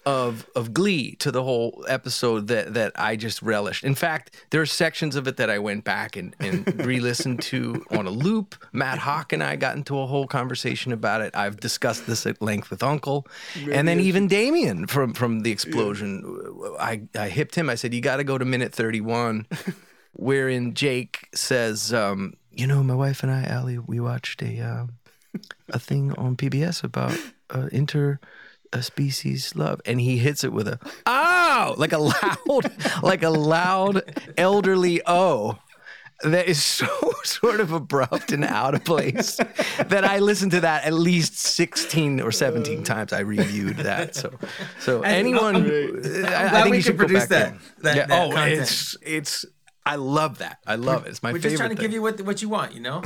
of 0.08 0.48
of 0.56 0.74
glee 0.74 1.16
to 1.16 1.32
the 1.32 1.44
whole 1.44 1.84
episode 1.90 2.48
that 2.48 2.74
that 2.74 2.94
I 2.96 3.18
just 3.18 3.42
relished. 3.42 3.84
In 3.84 3.94
fact, 3.94 4.48
there 4.52 4.62
are 4.62 4.66
sections 4.66 5.18
of 5.18 5.28
it 5.28 5.36
that 5.36 5.50
I 5.50 5.60
went 5.60 5.84
back 5.84 6.16
and, 6.16 6.34
and 6.40 6.86
re-listened 6.86 7.42
to 7.44 7.86
on 7.92 8.08
a 8.08 8.10
loop. 8.10 8.56
Matt 8.72 9.00
Hock 9.00 9.34
and 9.34 9.44
I 9.44 9.58
got 9.58 9.76
into 9.76 10.00
a 10.00 10.06
whole 10.06 10.26
conversation 10.26 10.94
about 10.94 11.20
it. 11.20 11.36
I've 11.36 11.60
discussed 11.60 12.08
this 12.08 12.26
at 12.26 12.42
length 12.42 12.70
with 12.70 12.84
Uncle, 12.84 13.28
and 13.70 13.86
then 13.86 14.00
even 14.00 14.30
Damien 14.30 14.88
from 14.88 15.14
from 15.14 15.42
the 15.42 15.52
explosion. 15.52 16.24
I 16.80 17.02
I 17.14 17.28
hipped 17.28 17.56
him. 17.56 17.70
I 17.70 17.76
said, 17.76 17.94
"You 17.94 18.00
got 18.00 18.16
to 18.18 18.24
go 18.24 18.38
to 18.38 18.46
minute 18.46 18.74
thirty 18.74 19.02
one, 19.02 19.46
wherein 20.14 20.74
Jake 20.74 21.28
says." 21.36 21.92
Um, 21.94 22.36
you 22.50 22.66
know, 22.66 22.82
my 22.82 22.96
wife 22.96 23.24
and 23.24 23.32
I, 23.32 23.44
Allie, 23.44 23.78
we 23.78 24.00
watched 24.00 24.42
a 24.42 24.62
uh, 24.62 24.86
a 25.68 25.80
thing 25.80 26.14
on 26.14 26.38
PBS 26.38 26.82
about 26.82 27.20
uh, 27.50 27.68
inter 27.74 28.22
a 28.78 28.84
species 28.84 29.56
love 29.56 29.82
and 29.86 30.00
he 30.00 30.18
hits 30.18 30.44
it 30.44 30.54
with 30.54 30.68
a 30.68 30.80
oh 31.06 31.76
like 31.78 31.92
a 31.94 31.98
loud 31.98 32.72
like 33.04 33.24
a 33.24 33.30
loud 33.30 34.04
elderly 34.38 35.02
oh 35.06 35.58
that 36.24 36.48
is 36.48 36.64
so 36.64 36.88
sort 37.24 37.60
of 37.60 37.72
abrupt 37.72 38.32
and 38.32 38.44
out 38.44 38.74
of 38.74 38.84
place 38.84 39.36
that 39.88 40.04
I 40.04 40.18
listened 40.20 40.52
to 40.54 40.62
that 40.62 40.84
at 40.86 40.94
least 40.94 41.38
16 41.38 42.22
or 42.22 42.32
17 42.32 42.80
uh. 42.80 42.84
times 42.84 43.14
I 43.14 43.20
reviewed 43.20 43.78
that 43.78 44.16
so 44.16 44.34
so 44.80 45.04
And- 45.04 45.06
uh, 45.06 45.10
anyone 45.10 45.56
I'm- 45.56 45.66
uh, 45.66 46.28
I, 46.28 46.46
I 46.46 46.50
glad 46.50 46.64
think 46.64 46.72
we 46.72 46.78
you 46.78 46.84
should 46.84 46.98
produce 46.98 47.26
that- 47.28 47.54
that- 47.84 47.96
yeah. 47.96 48.06
that 48.08 48.22
oh 48.30 48.32
content. 48.34 48.62
it's 48.62 48.98
it's 49.02 49.46
I 49.86 49.96
love 49.96 50.40
that 50.40 50.58
I 50.66 50.76
love 50.76 51.06
it 51.06 51.10
it's 51.10 51.22
my 51.24 51.32
we're 51.32 51.38
favorite 51.40 51.50
just 51.52 51.60
trying 51.60 51.70
to 51.70 51.76
thing. 51.76 51.84
give 51.86 51.94
you 51.94 52.02
what 52.02 52.20
what 52.22 52.42
you 52.42 52.50
want. 52.50 52.74
You 52.74 52.82
know. 52.82 53.04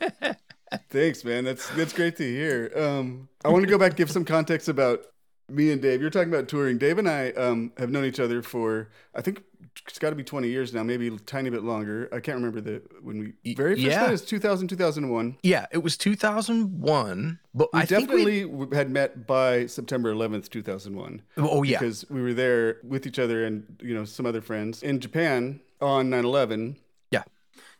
Thanks, 0.90 1.24
man. 1.24 1.44
That's 1.44 1.68
that's 1.70 1.92
great 1.92 2.16
to 2.16 2.24
hear. 2.24 2.72
Um, 2.76 3.28
I 3.44 3.48
want 3.48 3.64
to 3.64 3.70
go 3.70 3.78
back 3.78 3.90
and 3.90 3.96
give 3.96 4.10
some 4.10 4.24
context 4.24 4.68
about 4.68 5.06
me 5.48 5.70
and 5.70 5.82
Dave. 5.82 6.00
You're 6.00 6.10
talking 6.10 6.32
about 6.32 6.48
touring. 6.48 6.78
Dave 6.78 6.98
and 6.98 7.08
I 7.08 7.30
um, 7.30 7.72
have 7.78 7.90
known 7.90 8.04
each 8.04 8.20
other 8.20 8.42
for 8.42 8.88
I 9.14 9.20
think 9.20 9.42
it's 9.86 9.98
got 9.98 10.10
to 10.10 10.16
be 10.16 10.22
20 10.22 10.48
years 10.48 10.74
now, 10.74 10.82
maybe 10.82 11.08
a 11.08 11.16
tiny 11.18 11.50
bit 11.50 11.62
longer. 11.62 12.08
I 12.12 12.20
can't 12.20 12.36
remember 12.36 12.60
the 12.60 12.82
when 13.00 13.34
we 13.42 13.54
very 13.54 13.74
first 13.74 13.86
yeah. 13.86 14.02
met 14.02 14.12
is 14.12 14.22
2000 14.22 14.68
2001. 14.68 15.38
yeah 15.42 15.66
it 15.70 15.78
was 15.78 15.96
2001 15.96 17.38
but 17.54 17.68
We 17.72 17.80
I 17.80 17.84
think 17.86 18.10
we 18.10 18.40
definitely 18.40 18.76
had 18.76 18.90
met 18.90 19.26
by 19.26 19.66
September 19.66 20.12
11th 20.12 20.50
2001 20.50 21.22
oh 21.38 21.62
yeah 21.62 21.78
because 21.78 22.08
we 22.10 22.22
were 22.22 22.34
there 22.34 22.78
with 22.84 23.06
each 23.06 23.18
other 23.18 23.44
and 23.44 23.64
you 23.82 23.94
know 23.94 24.04
some 24.04 24.26
other 24.26 24.40
friends 24.40 24.82
in 24.82 25.00
Japan 25.00 25.60
on 25.80 26.10
9/11. 26.10 26.76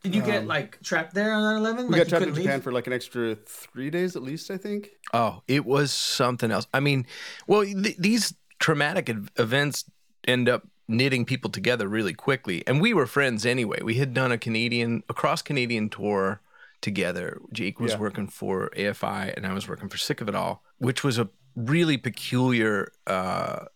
Did 0.02 0.14
you 0.16 0.22
get 0.22 0.46
like 0.46 0.82
trapped 0.82 1.14
there 1.14 1.32
on 1.32 1.42
9/11? 1.62 1.78
Um, 1.78 1.88
We 1.88 1.96
got 1.98 2.08
trapped 2.08 2.26
in 2.26 2.34
Japan 2.34 2.60
for 2.60 2.72
like 2.72 2.86
an 2.86 2.92
extra 2.92 3.36
three 3.46 3.88
days 3.90 4.16
at 4.16 4.22
least, 4.22 4.50
I 4.50 4.56
think. 4.56 4.90
Oh, 5.12 5.42
it 5.46 5.64
was 5.64 5.92
something 5.92 6.50
else. 6.50 6.66
I 6.74 6.80
mean, 6.80 7.06
well, 7.46 7.62
th- 7.64 7.96
these 7.98 8.34
traumatic 8.58 9.08
ev- 9.08 9.30
events 9.36 9.84
end 10.26 10.48
up 10.48 10.66
knitting 10.88 11.24
people 11.24 11.50
together 11.50 11.86
really 11.88 12.12
quickly. 12.14 12.64
And 12.66 12.80
we 12.80 12.92
were 12.92 13.06
friends 13.06 13.46
anyway. 13.46 13.80
We 13.82 13.94
had 13.94 14.12
done 14.12 14.32
a 14.32 14.38
Canadian, 14.38 15.04
a 15.08 15.14
cross 15.14 15.40
Canadian 15.40 15.88
tour 15.88 16.40
together. 16.80 17.40
Jake 17.52 17.78
was 17.78 17.92
Yeah. 17.92 17.98
working 17.98 18.26
for 18.26 18.70
AFI 18.76 19.32
and 19.36 19.46
I 19.46 19.52
was 19.52 19.68
working 19.68 19.88
for 19.88 19.96
Sick 19.98 20.20
of 20.20 20.28
It 20.28 20.34
All, 20.34 20.64
which 20.78 21.04
was 21.04 21.16
a 21.18 21.28
really 21.54 21.96
peculiar 21.96 22.90
uh, 23.06 23.66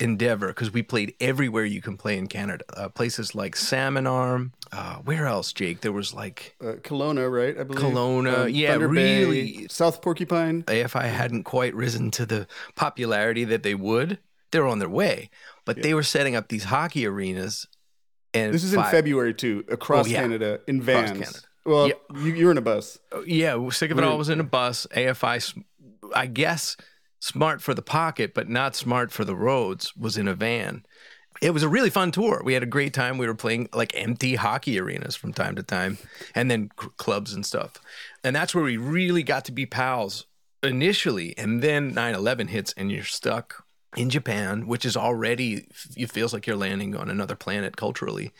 endeavor 0.00 0.48
because 0.48 0.72
we 0.72 0.82
played 0.82 1.14
everywhere 1.20 1.64
you 1.64 1.80
can 1.80 1.96
play 1.96 2.18
in 2.18 2.26
Canada. 2.26 2.64
Uh, 2.76 2.88
places 2.88 3.34
like 3.34 3.54
Salmon 3.56 4.06
Arm. 4.06 4.52
Uh, 4.72 4.96
where 4.96 5.26
else, 5.26 5.52
Jake? 5.52 5.80
There 5.82 5.92
was 5.92 6.12
like 6.12 6.56
Uh, 6.60 6.72
Kelowna, 6.82 7.30
right? 7.30 7.58
I 7.58 7.62
believe. 7.62 7.84
Um, 7.84 7.92
Kelowna, 7.92 8.52
yeah, 8.52 8.72
Thunder 8.72 8.88
Bay, 8.88 9.24
really- 9.24 9.66
South 9.68 10.02
Porcupine. 10.02 10.64
AFI 10.64 11.08
hadn't 11.08 11.44
quite 11.44 11.74
risen 11.74 12.10
to 12.12 12.26
the 12.26 12.46
popularity 12.74 13.44
that 13.44 13.62
they 13.62 13.74
would. 13.74 14.18
they're 14.50 14.66
on 14.68 14.78
their 14.78 14.88
way, 14.88 15.30
but 15.64 15.82
they 15.82 15.94
were 15.94 16.02
setting 16.04 16.36
up 16.36 16.46
these 16.48 16.62
hockey 16.64 17.04
arenas. 17.06 17.66
And 18.32 18.54
This 18.54 18.62
is 18.62 18.72
in 18.72 18.82
February 18.84 19.34
too, 19.34 19.64
across 19.68 20.06
Oh, 20.06 20.10
yeah. 20.10 20.20
Canada 20.20 20.60
in 20.68 20.80
Across 20.80 20.86
vans. 21.10 21.10
Canada. 21.18 21.38
Well, 21.66 21.88
Yeah. 21.88 21.94
you, 22.22 22.32
you 22.34 22.44
were 22.46 22.50
in 22.52 22.58
a 22.58 22.60
bus. 22.60 22.98
Yeah, 23.26 23.68
sick 23.70 23.90
of 23.90 23.98
it 23.98 24.04
all 24.04 24.16
was 24.16 24.28
in 24.28 24.38
a 24.38 24.44
bus. 24.44 24.86
AFI, 24.94 25.64
I 26.14 26.26
guess, 26.26 26.76
smart 27.24 27.62
for 27.62 27.72
the 27.72 27.80
pocket, 27.80 28.34
but 28.34 28.50
not 28.50 28.76
smart 28.76 29.10
for 29.10 29.24
the 29.24 29.34
roads, 29.34 29.96
was 29.96 30.18
in 30.18 30.28
a 30.28 30.34
van. 30.34 30.84
It 31.40 31.50
was 31.50 31.62
a 31.62 31.68
really 31.70 31.88
fun 31.88 32.10
tour. 32.12 32.42
We 32.44 32.52
had 32.52 32.62
a 32.62 32.66
great 32.66 32.92
time. 32.92 33.16
We 33.16 33.26
were 33.26 33.34
playing 33.34 33.70
like 33.72 33.92
empty 33.94 34.34
hockey 34.34 34.78
arenas 34.78 35.16
from 35.16 35.32
time 35.32 35.56
to 35.56 35.62
time, 35.62 35.96
and 36.34 36.50
then 36.50 36.68
clubs 36.98 37.32
and 37.32 37.44
stuff. 37.44 37.80
And 38.22 38.36
that's 38.36 38.54
where 38.54 38.62
we 38.62 38.76
really 38.76 39.22
got 39.22 39.46
to 39.46 39.52
be 39.52 39.64
pals 39.64 40.26
initially. 40.62 41.36
And 41.38 41.62
then 41.62 41.94
9 41.94 42.14
11 42.14 42.48
hits, 42.48 42.74
and 42.76 42.92
you're 42.92 43.04
stuck 43.04 43.64
in 43.96 44.10
Japan, 44.10 44.66
which 44.66 44.84
is 44.84 44.96
already 44.96 45.66
it 45.96 46.12
feels 46.12 46.34
like 46.34 46.46
you're 46.46 46.56
landing 46.56 46.94
on 46.94 47.08
another 47.08 47.36
planet 47.36 47.78
culturally, 47.78 48.32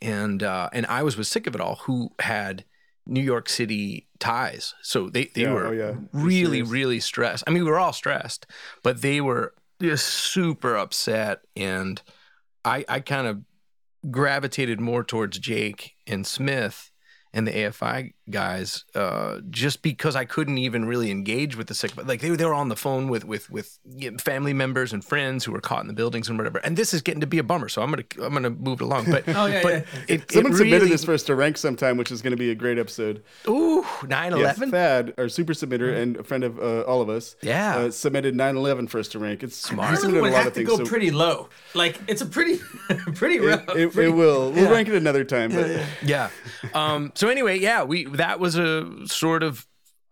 and 0.00 0.42
uh, 0.42 0.68
and 0.72 0.84
I 0.86 1.04
was 1.04 1.16
with 1.16 1.28
Sick 1.28 1.46
of 1.46 1.54
It 1.54 1.60
All, 1.60 1.76
who 1.76 2.10
had 2.18 2.64
New 3.06 3.22
York 3.22 3.48
City 3.48 4.06
ties, 4.18 4.74
so 4.82 5.08
they 5.10 5.26
they 5.34 5.42
Yeah, 5.42 5.52
were 5.52 5.66
oh, 5.66 5.72
yeah. 5.72 5.94
really 6.12 6.58
Serious. 6.58 6.68
really 6.68 7.00
stressed. 7.00 7.44
I 7.46 7.50
mean, 7.50 7.64
we 7.64 7.70
were 7.70 7.78
all 7.78 7.92
stressed, 7.92 8.46
but 8.82 9.02
they 9.02 9.20
were 9.20 9.54
just 9.80 10.06
super 10.06 10.76
upset, 10.76 11.40
and 11.56 12.00
I 12.64 12.84
I 12.88 13.00
kind 13.00 13.26
of 13.26 13.42
gravitated 14.10 14.80
more 14.80 15.04
towards 15.04 15.38
Jake 15.38 15.94
and 16.06 16.26
Smith 16.26 16.90
and 17.32 17.46
the 17.46 17.52
AFI 17.52 18.12
guys, 18.30 18.84
uh, 18.94 19.38
just 19.50 19.82
because 19.82 20.14
I 20.16 20.24
couldn't 20.24 20.58
even 20.58 20.84
really 20.84 21.10
engage 21.10 21.56
with 21.56 21.66
the 21.66 21.74
sick. 21.74 21.94
But 21.96 22.06
like 22.06 22.20
they, 22.20 22.30
were- 22.30 22.36
they 22.36 22.44
were 22.44 22.54
on 22.54 22.68
the 22.68 22.76
phone 22.76 23.08
with 23.08 23.24
with 23.24 23.50
with 23.50 23.78
you 23.96 24.10
know, 24.12 24.18
family 24.18 24.52
members 24.52 24.92
and 24.92 25.04
friends 25.04 25.44
who 25.44 25.52
were 25.52 25.60
caught 25.60 25.80
in 25.82 25.88
the 25.88 25.92
buildings 25.92 26.28
and 26.28 26.38
whatever. 26.38 26.58
And 26.58 26.76
this 26.76 26.94
is 26.94 27.02
getting 27.02 27.20
to 27.20 27.26
be 27.26 27.38
a 27.38 27.42
bummer, 27.42 27.68
so 27.68 27.82
I'm 27.82 27.90
gonna 27.90 28.04
I'm 28.22 28.32
gonna 28.32 28.50
move 28.50 28.80
it 28.80 28.84
along. 28.84 29.10
But 29.10 29.24
Oh, 29.34 29.46
yeah, 29.46 29.62
but 29.62 29.72
yeah. 29.72 29.84
It, 30.08 30.30
Someone 30.32 30.52
it 30.52 30.56
submitted 30.56 30.76
really, 30.82 30.88
this 30.90 31.04
for 31.04 31.12
us 31.14 31.22
to 31.24 31.34
rank 31.34 31.56
sometime, 31.56 31.96
which 31.96 32.10
is 32.12 32.22
going 32.22 32.30
to 32.32 32.36
be 32.36 32.50
a 32.50 32.54
great 32.54 32.78
episode. 32.78 33.22
Ooh, 33.48 33.84
9 34.06 34.36
Yes, 34.38 34.58
Thad, 34.58 35.14
our 35.18 35.28
super 35.28 35.52
submitter 35.52 35.96
and 35.96 36.16
a 36.16 36.22
friend 36.22 36.44
of 36.44 36.58
uh, 36.58 36.82
all 36.82 37.00
of 37.00 37.08
us, 37.08 37.36
Yeah. 37.42 37.76
uh, 37.76 37.90
submitted 37.90 38.34
9/11 38.34 38.88
for 38.88 38.98
us 38.98 39.08
to 39.08 39.18
rank. 39.18 39.42
It's 39.42 39.56
Smart. 39.56 39.88
he 39.90 39.94
It 39.94 40.00
submitted 40.00 40.18
a 40.20 40.22
would 40.22 40.32
lot 40.32 40.38
have 40.38 40.46
of 40.48 40.52
to 40.54 40.60
things. 40.60 40.68
go 40.68 40.76
so 40.84 40.84
pretty 40.84 41.10
low. 41.10 41.48
Like 41.74 41.98
it's 42.08 42.20
a 42.22 42.26
pretty, 42.26 42.58
pretty 43.14 43.36
it, 43.36 43.42
rough. 43.42 43.62
it, 43.76 43.92
pretty- 43.92 44.10
it 44.10 44.14
will. 44.14 44.52
We'll 44.52 44.64
yeah. 44.64 44.70
rank 44.70 44.88
it 44.88 44.94
another 44.94 45.24
time. 45.24 45.50
But 45.52 45.82
yeah. 46.04 46.30
Um, 46.74 47.12
so 47.14 47.28
anyway, 47.28 47.58
yeah, 47.58 47.82
we 47.82 48.06
that 48.12 48.40
was 48.40 48.56
a 48.56 49.06
sort 49.06 49.42
of 49.42 49.66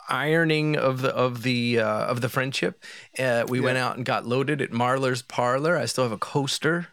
ironing 0.09 0.77
of 0.77 1.03
the 1.03 1.15
of 1.15 1.43
the 1.43 1.79
uh, 1.79 2.05
of 2.07 2.21
the 2.21 2.29
friendship. 2.29 2.83
Uh, 3.19 3.45
we 3.49 3.61
went 3.61 3.79
out 3.79 3.97
and 3.97 4.05
got 4.05 4.27
loaded 4.27 4.61
at 4.61 4.73
Marlar's 4.73 5.23
Parlor. 5.23 5.77
I 5.77 5.87
still 5.87 6.05
have 6.05 6.13
a 6.13 6.19
coaster 6.19 6.89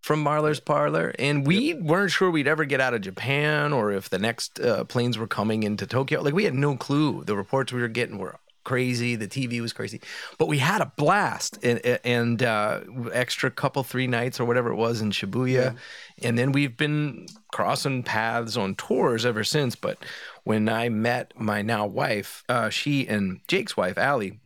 from 0.00 0.22
Marlar's 0.22 0.60
Parlor, 0.60 1.14
and 1.18 1.46
we 1.46 1.74
weren't 1.74 2.12
sure 2.12 2.30
we'd 2.30 2.46
ever 2.46 2.64
get 2.64 2.80
out 2.80 2.94
of 2.94 3.00
Japan 3.00 3.72
or 3.72 3.92
if 3.92 4.08
the 4.08 4.18
next 4.18 4.60
uh, 4.60 4.84
planes 4.84 5.18
were 5.18 5.26
coming 5.26 5.62
into 5.62 5.86
Tokyo. 5.86 6.22
Like 6.22 6.34
we 6.34 6.44
had 6.44 6.54
no 6.54 6.76
clue. 6.76 7.24
The 7.24 7.36
reports 7.36 7.72
we 7.72 7.80
were 7.80 7.88
getting 7.88 8.18
were 8.18 8.36
crazy. 8.66 9.14
The 9.14 9.28
TV 9.28 9.60
was 9.60 9.72
crazy, 9.72 10.00
but 10.38 10.48
we 10.48 10.58
had 10.58 10.80
a 10.82 10.92
blast 10.96 11.58
and, 11.62 11.78
and 12.04 12.42
uh, 12.42 12.80
extra 13.12 13.48
couple 13.48 13.84
three 13.84 14.08
nights 14.08 14.40
or 14.40 14.44
whatever 14.44 14.70
it 14.72 14.74
was 14.74 15.00
in 15.00 15.12
Shibuya, 15.12 15.76
and 16.20 16.36
then 16.36 16.50
we've 16.50 16.76
been 16.76 17.26
crossing 17.52 18.02
paths 18.02 18.56
on 18.56 18.74
tours 18.74 19.24
ever 19.24 19.44
since. 19.44 19.76
But 19.76 19.98
when 20.42 20.68
I 20.68 20.88
met 20.88 21.32
my 21.38 21.62
now 21.62 21.86
wife, 21.86 22.42
uh, 22.48 22.68
she 22.68 23.06
and 23.06 23.40
Jake's 23.46 23.76
wife 23.76 23.96
Allie 23.96 24.40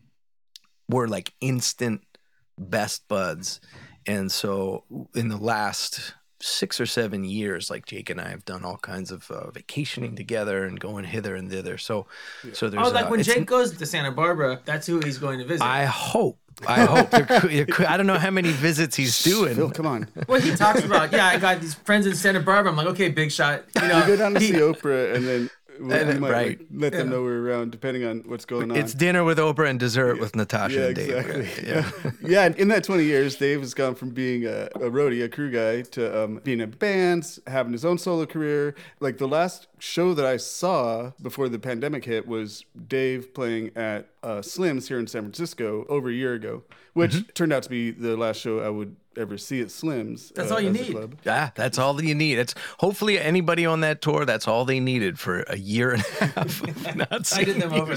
were 0.87 1.09
like 1.09 1.33
instant 1.41 2.03
best 2.59 3.09
buds. 3.09 3.61
And 4.07 4.31
so 4.31 4.85
in 5.15 5.29
the 5.29 5.39
last 5.39 6.15
six 6.43 6.81
or 6.81 6.87
seven 6.87 7.25
years, 7.25 7.71
like 7.71 7.87
Jake 7.87 8.09
and 8.11 8.21
I 8.21 8.29
have 8.31 8.45
done 8.45 8.65
all 8.65 8.79
kinds 8.79 9.11
of 9.11 9.31
uh, 9.31 9.51
vacationing 9.51 10.17
together 10.17 10.65
and 10.65 10.81
going 10.81 11.05
hither 11.05 11.35
and 11.35 11.51
thither. 11.51 11.77
So, 11.79 12.07
so 12.53 12.69
there's 12.71 12.87
Oh, 12.87 12.91
like 12.91 13.07
uh, 13.07 13.09
when 13.11 13.23
Jake 13.23 13.47
goes 13.47 13.77
to 13.77 13.87
Santa 13.87 14.11
Barbara, 14.11 14.61
that's 14.65 14.87
who 14.87 15.01
he's 15.01 15.19
going 15.19 15.39
to 15.41 15.45
visit. 15.45 15.65
I 15.65 15.85
hope. 15.85 16.39
I 16.67 16.81
hope. 16.85 17.11
There 17.11 17.25
could- 17.25 17.51
there 17.51 17.65
could- 17.67 17.87
I 17.87 17.97
don't 17.97 18.07
know 18.07 18.19
how 18.19 18.31
many 18.31 18.51
visits 18.53 18.95
he's 18.97 19.23
doing. 19.23 19.55
Phil, 19.55 19.71
come 19.71 19.87
on. 19.87 20.09
well, 20.29 20.41
he 20.41 20.55
talks 20.55 20.85
about, 20.85 21.11
yeah, 21.13 21.27
I 21.29 21.39
got 21.39 21.61
these 21.61 21.75
friends 21.75 22.07
in 22.07 22.15
Santa 22.15 22.41
Barbara. 22.41 22.71
I'm 22.71 22.77
like, 22.77 22.89
okay, 22.89 23.09
big 23.09 23.33
shot. 23.33 23.65
You 23.81 23.89
know, 23.89 24.01
You 24.01 24.07
go 24.07 24.17
down 24.17 24.35
to 24.35 24.41
he- 24.41 24.49
see 24.49 24.59
Oprah, 24.59 25.15
and 25.15 25.27
then 25.27 25.51
we, 25.81 25.95
And 25.95 26.21
might 26.21 26.31
right. 26.31 26.59
like, 26.59 26.67
let 26.75 26.93
them 26.93 27.11
know 27.11 27.23
we're 27.23 27.41
around, 27.49 27.71
depending 27.73 28.05
on 28.05 28.25
what's 28.27 28.45
going 28.45 28.71
on. 28.71 28.77
It's 28.77 28.95
dinner 28.95 29.25
with 29.25 29.39
Oprah 29.39 29.69
and 29.69 29.79
dessert 29.79 30.19
with 30.21 30.35
Natasha 30.37 30.77
yeah, 30.81 30.87
and 30.87 30.95
Dave. 30.97 31.11
exactly. 31.11 31.49
Yeah. 31.67 31.91
Yeah. 32.05 32.11
yeah. 32.29 32.45
and 32.45 32.57
in 32.57 32.69
that 32.69 32.85
20 32.85 33.05
years, 33.05 33.37
Dave 33.37 33.61
has 33.61 33.75
gone 33.75 33.95
from 33.95 34.11
being 34.11 34.45
a, 34.47 34.65
a 34.75 34.91
roadie, 34.91 35.23
a 35.25 35.29
crew 35.29 35.51
guy, 35.51 35.83
to 35.83 36.25
um, 36.25 36.41
being 36.45 36.61
in 36.61 36.71
bands, 36.71 37.39
having 37.47 37.73
his 37.73 37.85
own 37.85 37.99
solo 37.99 38.27
career. 38.27 38.75
Like 39.01 39.19
the 39.19 39.29
last 39.29 39.69
show 39.79 40.13
that 40.15 40.27
I 40.27 40.37
saw 40.37 41.13
before 41.23 41.49
the 41.49 41.59
pandemic 41.59 42.05
hit 42.05 42.27
was 42.27 42.65
Dave 42.89 43.33
playing 43.35 43.71
at 43.77 44.09
uh, 44.23 44.43
Slim's 44.43 44.89
here 44.89 44.99
in 44.99 45.07
San 45.07 45.23
Francisco 45.23 45.87
over 45.89 46.09
a 46.11 46.13
year 46.13 46.35
ago, 46.35 46.63
which 46.95 47.13
Mm-hmm. 47.13 47.31
turned 47.33 47.53
out 47.53 47.63
to 47.63 47.71
be 47.71 47.91
the 47.91 48.17
last 48.17 48.41
show 48.41 48.61
I 48.61 48.69
would 48.69 48.97
ever 49.17 49.37
see 49.37 49.61
at 49.61 49.71
Slim's. 49.71 50.31
That's 50.35 50.51
uh, 50.51 50.55
all 50.55 50.61
you 50.61 50.71
need. 50.71 50.91
club. 50.93 51.17
Yeah, 51.25 51.51
that's 51.55 51.79
all 51.79 51.95
that 51.95 52.05
you 52.05 52.15
need. 52.15 52.39
It's 52.39 52.55
hopefully 52.79 53.19
anybody 53.19 53.67
on 53.67 53.81
that 53.81 54.01
tour. 54.03 54.25
That's 54.25 54.47
all 54.49 54.65
they 54.65 54.81
needed 54.81 55.19
for 55.19 55.41
a 55.49 55.57
year 55.59 55.93
and 55.93 56.03
a 56.21 56.25
half 56.27 56.63
of 56.63 56.97
not 56.97 57.27
seeing 57.27 57.47
did 57.47 57.61
them 57.61 57.73
over. 57.73 57.97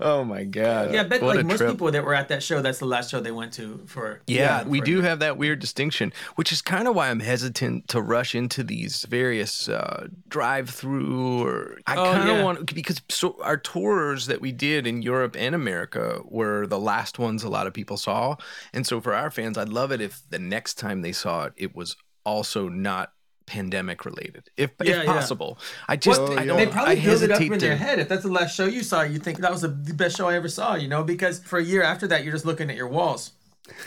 Oh 0.00 0.24
my 0.24 0.44
god! 0.44 0.92
Yeah, 0.94 1.00
I 1.00 1.04
bet 1.04 1.22
What 1.22 1.36
like 1.36 1.46
most 1.46 1.58
trip. 1.58 1.70
people 1.70 1.90
that 1.92 2.04
were 2.04 2.14
at 2.14 2.28
that 2.28 2.42
show, 2.42 2.60
that's 2.62 2.78
the 2.78 2.86
last 2.86 3.10
show 3.10 3.20
they 3.20 3.30
went 3.32 3.52
to 3.54 3.80
for. 3.86 4.20
Yeah, 4.26 4.64
we 4.64 4.78
for- 4.80 4.84
do 4.86 5.00
have 5.02 5.18
that 5.20 5.36
weird 5.36 5.58
distinction, 5.58 6.12
which 6.36 6.52
is 6.52 6.62
kind 6.62 6.86
of 6.88 6.94
why 6.94 7.10
I'm 7.10 7.20
hesitant 7.20 7.88
to 7.88 8.00
rush 8.00 8.34
into 8.34 8.62
these 8.62 9.04
various 9.08 9.68
uh, 9.68 10.08
drive-through 10.28 11.42
or 11.44 11.78
I 11.86 11.96
Oh, 11.96 12.12
kind 12.12 12.28
of 12.30 12.36
yeah. 12.36 12.42
want 12.44 12.74
because 12.74 13.00
so 13.08 13.36
our 13.42 13.56
tours 13.56 14.26
that 14.26 14.40
we 14.40 14.52
did 14.52 14.86
in 14.86 15.02
Europe 15.02 15.36
and 15.38 15.54
America 15.54 16.20
were 16.24 16.66
the 16.66 16.78
last 16.78 17.18
ones 17.18 17.42
a 17.42 17.48
lot 17.48 17.66
of 17.66 17.72
people 17.74 17.96
saw, 17.96 18.36
and 18.72 18.86
so 18.86 19.00
for 19.00 19.14
our 19.14 19.30
fans, 19.30 19.56
I'd 19.58 19.68
love 19.68 19.92
it 19.92 20.00
if 20.00 20.09
the 20.30 20.38
next 20.38 20.74
time 20.74 21.02
they 21.02 21.12
saw 21.12 21.44
it, 21.44 21.52
it 21.56 21.74
was 21.76 21.96
also 22.24 22.68
not 22.68 23.12
pandemic 23.46 24.04
related, 24.04 24.48
if 24.56 24.70
Yeah, 24.82 24.98
if 25.00 25.04
yeah. 25.04 25.12
possible. 25.12 25.58
I 25.88 25.96
just 25.96 26.20
Well, 26.20 26.38
I 26.38 26.46
don't. 26.46 26.56
They 26.56 26.66
probably 26.66 26.92
I 26.92 27.04
build 27.04 27.22
it 27.22 27.30
up 27.32 27.38
hesitate 27.40 27.52
in 27.52 27.58
to- 27.58 27.66
their 27.66 27.76
head. 27.76 27.98
If 27.98 28.08
that's 28.08 28.22
the 28.22 28.30
last 28.30 28.54
show 28.54 28.66
you 28.66 28.82
saw, 28.84 29.02
you 29.02 29.18
think 29.18 29.38
that 29.38 29.50
was 29.50 29.62
the 29.62 29.68
best 29.68 30.16
show 30.16 30.28
I 30.28 30.36
ever 30.36 30.48
saw. 30.48 30.74
You 30.76 30.86
know, 30.88 31.02
because 31.02 31.40
for 31.40 31.58
a 31.58 31.64
year 31.64 31.82
after 31.82 32.06
that, 32.08 32.22
you're 32.22 32.32
just 32.32 32.44
looking 32.46 32.70
at 32.70 32.76
your 32.76 32.88
walls. 32.88 33.32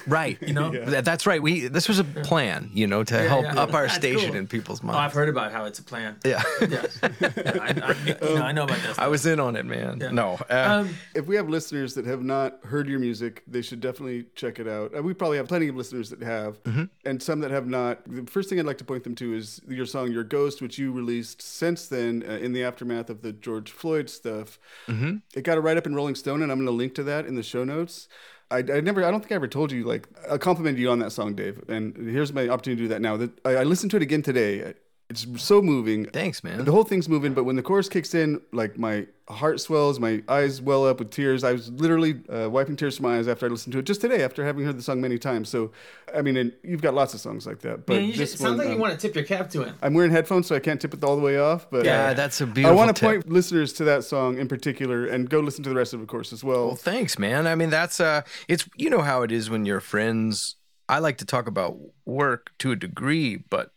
Right. 0.08 0.38
You 0.42 0.54
know? 0.54 0.72
That- 0.94 1.06
that's 1.06 1.26
right. 1.26 1.42
We 1.42 1.68
this 1.68 1.88
was 1.88 2.00
a 2.00 2.04
plan, 2.04 2.70
you 2.74 2.88
know, 2.88 3.04
to 3.04 3.18
help 3.28 3.44
yeah. 3.44 3.60
up 3.60 3.74
our 3.74 3.84
That's 3.84 3.96
station 3.96 4.30
cool. 4.30 4.38
in 4.38 4.48
people's 4.48 4.82
Oh, 4.84 4.90
I've 4.90 5.14
heard 5.14 5.30
about 5.30 5.52
how 5.52 5.66
it's 5.66 5.80
a 5.80 5.84
plan. 5.84 6.18
yeah. 6.26 6.42
Yeah, 6.62 6.86
Yeah, 7.02 7.32
I, 7.62 7.68
I, 7.84 7.96
you 8.30 8.36
know, 8.36 8.42
I 8.42 8.52
know 8.52 8.64
about 8.64 8.78
this. 8.82 8.98
I 9.00 9.08
was 9.08 9.26
in 9.26 9.40
on 9.40 9.56
it, 9.56 9.66
man. 9.66 10.00
Yeah. 10.02 10.12
No. 10.12 10.40
Uh, 10.50 10.82
Um, 10.84 10.96
If 11.16 11.26
we 11.28 11.36
have 11.36 11.50
listeners 11.50 11.94
that 11.96 12.06
have 12.06 12.22
not 12.24 12.60
heard 12.66 12.88
your 12.88 13.00
music, 13.00 13.44
they 13.48 13.62
should 13.62 13.80
definitely 13.82 14.26
check 14.36 14.60
it 14.60 14.68
out. 14.68 14.96
Uh, 14.98 15.02
we 15.04 15.14
probably 15.14 15.38
have 15.38 15.48
plenty 15.48 15.68
of 15.68 15.76
listeners 15.76 16.10
that 16.10 16.22
have, 16.22 16.62
Mm-hmm. 16.64 16.84
and 17.06 17.22
some 17.22 17.40
that 17.42 17.52
have 17.52 17.68
not. 17.68 18.00
The 18.08 18.30
first 18.30 18.50
thing 18.50 18.60
I'd 18.60 18.66
like 18.66 18.78
to 18.80 18.86
point 18.86 19.04
them 19.04 19.16
to 19.16 19.34
is 19.36 19.62
your 19.68 19.86
song 19.86 20.12
"Your 20.12 20.24
Ghost," 20.24 20.62
which 20.62 20.78
you 20.78 20.92
released 20.92 21.42
since 21.42 21.88
then 21.88 22.24
uh, 22.28 22.34
in 22.34 22.54
the 22.54 22.64
aftermath 22.64 23.10
of 23.10 23.22
the 23.22 23.32
George 23.34 23.72
Floyd 23.72 24.10
stuff. 24.10 24.60
Mm-hmm. 24.88 25.18
It 25.36 25.44
got 25.44 25.58
a 25.58 25.62
write 25.62 25.78
up 25.78 25.86
in 25.88 25.96
Rolling 25.96 26.16
Stone, 26.16 26.42
and 26.42 26.52
I'm 26.52 26.58
going 26.60 26.68
to 26.68 26.72
link 26.72 26.94
to 26.96 27.04
that 27.04 27.26
in 27.26 27.36
the 27.36 27.44
show 27.44 27.64
notes. 27.64 28.08
I, 28.54 28.60
I 28.60 28.82
never, 28.82 29.04
I 29.04 29.12
don't 29.12 29.22
think 29.22 29.32
I 29.32 29.36
ever 29.36 29.48
told 29.48 29.72
you. 29.72 29.84
Like, 29.84 30.08
I 30.30 30.38
complimented 30.38 30.80
you 30.80 30.92
on 30.92 31.00
that 31.00 31.12
song, 31.12 31.34
Dave, 31.34 31.64
and 31.68 31.96
here's 31.98 32.32
my 32.32 32.48
opportunity 32.50 32.84
to 32.84 32.86
do 32.86 32.88
that 32.90 33.02
now. 33.02 33.18
That 33.18 33.32
I, 33.46 33.56
I 33.56 33.64
listened 33.64 33.92
to 33.92 33.98
it 33.98 34.04
again 34.04 34.22
today. 34.22 34.74
It's 35.14 35.44
so 35.44 35.62
moving. 35.62 36.06
thanks, 36.06 36.44
man. 36.44 36.66
The 36.66 36.72
whole 36.72 36.84
thing's 36.84 37.08
moving, 37.08 37.34
but 37.34 37.44
when 37.44 37.56
the 37.56 37.62
chorus 37.62 37.88
kicks 37.90 38.14
in, 38.14 38.42
like 38.52 38.78
my 38.78 39.08
heart 39.30 39.62
swells, 39.62 40.00
my 40.00 40.24
eyes 40.28 40.62
well 40.62 40.86
up 40.86 41.00
with 41.00 41.12
tears. 41.12 41.44
I 41.44 41.54
was 41.54 41.72
literally 41.72 42.22
uh, 42.30 42.50
wiping 42.50 42.76
tears 42.76 42.98
from 42.98 43.04
my 43.04 43.18
eyes 43.18 43.28
after 43.28 43.46
I 43.46 43.50
listened 43.50 43.74
to 43.74 43.80
it 43.80 43.86
just 43.86 44.02
today, 44.02 44.24
after 44.24 44.44
having 44.44 44.66
heard 44.66 44.78
the 44.78 44.84
song 44.84 45.02
many 45.02 45.18
times. 45.18 45.50
So, 45.50 45.72
I 46.14 46.22
mean, 46.22 46.36
and 46.36 46.52
you've 46.64 46.82
got 46.82 46.94
lots 46.94 47.14
of 47.14 47.20
songs 47.20 47.48
like 47.48 47.60
that, 47.60 47.86
but 47.86 47.96
man, 47.96 48.06
you 48.06 48.14
this 48.14 48.32
just, 48.32 48.38
sounds 48.40 48.58
one, 48.58 48.58
like 48.58 48.68
you 48.68 48.74
um, 48.74 48.80
want 48.80 48.94
to 48.94 49.00
tip 49.00 49.16
your 49.16 49.24
cap 49.24 49.50
to 49.52 49.64
him. 49.64 49.76
I'm 49.82 49.94
wearing 49.94 50.12
headphones, 50.12 50.48
so 50.48 50.56
I 50.56 50.60
can't 50.60 50.82
tip 50.82 50.94
it 50.94 51.04
all 51.04 51.16
the 51.16 51.22
way 51.22 51.38
off. 51.38 51.70
But 51.70 51.86
yeah, 51.86 52.08
uh, 52.08 52.14
that's 52.14 52.42
a 52.42 52.46
beautiful. 52.46 52.72
I 52.72 52.76
want 52.76 52.96
to 52.96 53.00
point 53.00 53.30
listeners 53.30 53.74
to 53.74 53.84
that 53.86 54.04
song 54.04 54.38
in 54.38 54.48
particular, 54.48 55.06
and 55.06 55.30
go 55.30 55.40
listen 55.40 55.64
to 55.64 55.70
the 55.70 55.76
rest 55.76 55.94
of 55.94 56.00
the 56.00 56.04
of 56.04 56.10
course, 56.10 56.34
as 56.34 56.44
well. 56.44 56.68
Well, 56.68 56.76
thanks, 56.76 57.18
man. 57.18 57.48
I 57.48 57.56
mean, 57.56 57.70
that's 57.70 58.00
uh, 58.00 58.24
it's 58.48 58.68
you 58.76 58.90
know 58.90 59.02
how 59.02 59.22
it 59.22 59.32
is 59.32 59.50
when 59.50 59.66
you're 59.66 59.80
friends. 59.80 60.56
I 60.90 61.00
like 61.00 61.18
to 61.20 61.26
talk 61.26 61.48
about 61.48 61.78
work 62.06 62.52
to 62.60 62.72
a 62.72 62.76
degree, 62.76 63.38
but 63.38 63.72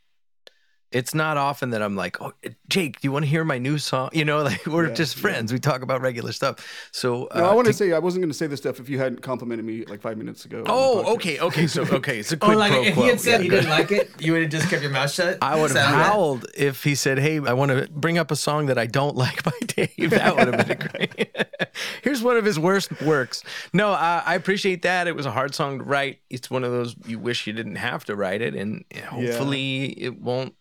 it's 0.97 1.15
not 1.15 1.37
often 1.37 1.71
that 1.71 1.83
I'm 1.83 1.95
like, 1.97 2.21
"Oh, 2.23 2.33
Jake, 2.69 3.01
do 3.01 3.07
you 3.09 3.13
want 3.13 3.25
to 3.25 3.29
hear 3.29 3.45
my 3.45 3.59
new 3.59 3.79
song?" 3.79 4.09
You 4.13 4.25
know, 4.25 4.43
like 4.51 4.65
we're 4.67 4.89
Yeah, 4.89 4.95
just 4.95 5.17
yeah. 5.17 5.23
friends. 5.23 5.53
We 5.53 5.59
talk 5.59 5.83
about 5.83 6.01
regular 6.01 6.33
stuff. 6.33 6.55
So 6.93 7.27
uh, 7.27 7.49
I 7.51 7.55
want 7.55 7.67
to 7.67 7.73
to- 7.73 7.79
say 7.79 7.93
I 7.93 7.99
wasn't 7.99 8.23
going 8.23 8.31
to 8.31 8.37
say 8.37 8.47
this 8.47 8.61
stuff 8.61 8.81
if 8.81 8.89
you 8.89 8.99
hadn't 8.99 9.21
complimented 9.23 9.65
me 9.67 9.85
like 9.85 10.01
five 10.01 10.17
minutes 10.19 10.45
ago. 10.45 10.65
Oh, 10.67 11.03
podcast. 11.05 11.15
okay, 11.15 11.41
okay. 11.41 11.67
So 11.67 11.83
okay, 12.01 12.19
it's 12.21 12.33
a 12.33 12.37
Oh, 12.37 12.47
quick 12.47 12.59
like 12.59 12.73
pro 12.73 12.83
if 12.85 12.95
quo. 12.95 13.03
he 13.05 13.09
had 13.11 13.21
said 13.21 13.31
Yeah, 13.33 13.43
he 13.43 13.49
good. 13.49 13.57
didn't 13.63 13.71
like 13.71 13.93
it, 13.93 14.11
you 14.21 14.33
would 14.33 14.43
have 14.43 14.51
just 14.51 14.69
kept 14.71 14.83
your 14.83 14.91
mouth 14.91 15.11
shut. 15.13 15.39
I 15.43 15.55
would 15.55 15.71
have 15.71 15.79
Sound 15.79 15.95
that? 15.95 16.07
howled 16.07 16.47
if 16.57 16.83
he 16.85 16.95
said, 16.95 17.19
"Hey, 17.19 17.39
I 17.39 17.53
want 17.53 17.71
to 17.73 17.89
bring 17.91 18.19
up 18.19 18.31
a 18.31 18.37
song 18.37 18.67
that 18.67 18.79
I 18.79 18.87
don't 18.87 19.17
like 19.25 19.43
by 19.43 19.53
Dave." 19.67 20.11
That 20.11 20.37
would 20.37 20.49
have 20.55 20.67
been 20.67 20.79
great. 20.89 21.37
Here's 22.03 22.23
one 22.23 22.37
of 22.37 22.45
his 22.45 22.59
worst 22.59 22.91
works. 23.03 23.43
No, 23.73 23.91
I, 23.93 24.23
I 24.25 24.35
appreciate 24.35 24.83
that. 24.83 25.07
It 25.07 25.15
was 25.17 25.27
a 25.27 25.31
hard 25.31 25.55
song 25.55 25.79
to 25.79 25.85
write. 25.85 26.21
It's 26.31 26.51
one 26.51 26.65
of 26.65 26.73
those 26.73 26.97
you 27.07 27.19
wish 27.19 27.47
you 27.47 27.53
didn't 27.53 27.77
have 27.77 28.05
to 28.07 28.17
write 28.17 28.41
it, 28.41 28.55
and 28.55 28.85
hopefully 29.09 29.87
it 30.01 30.21
won't 30.21 30.55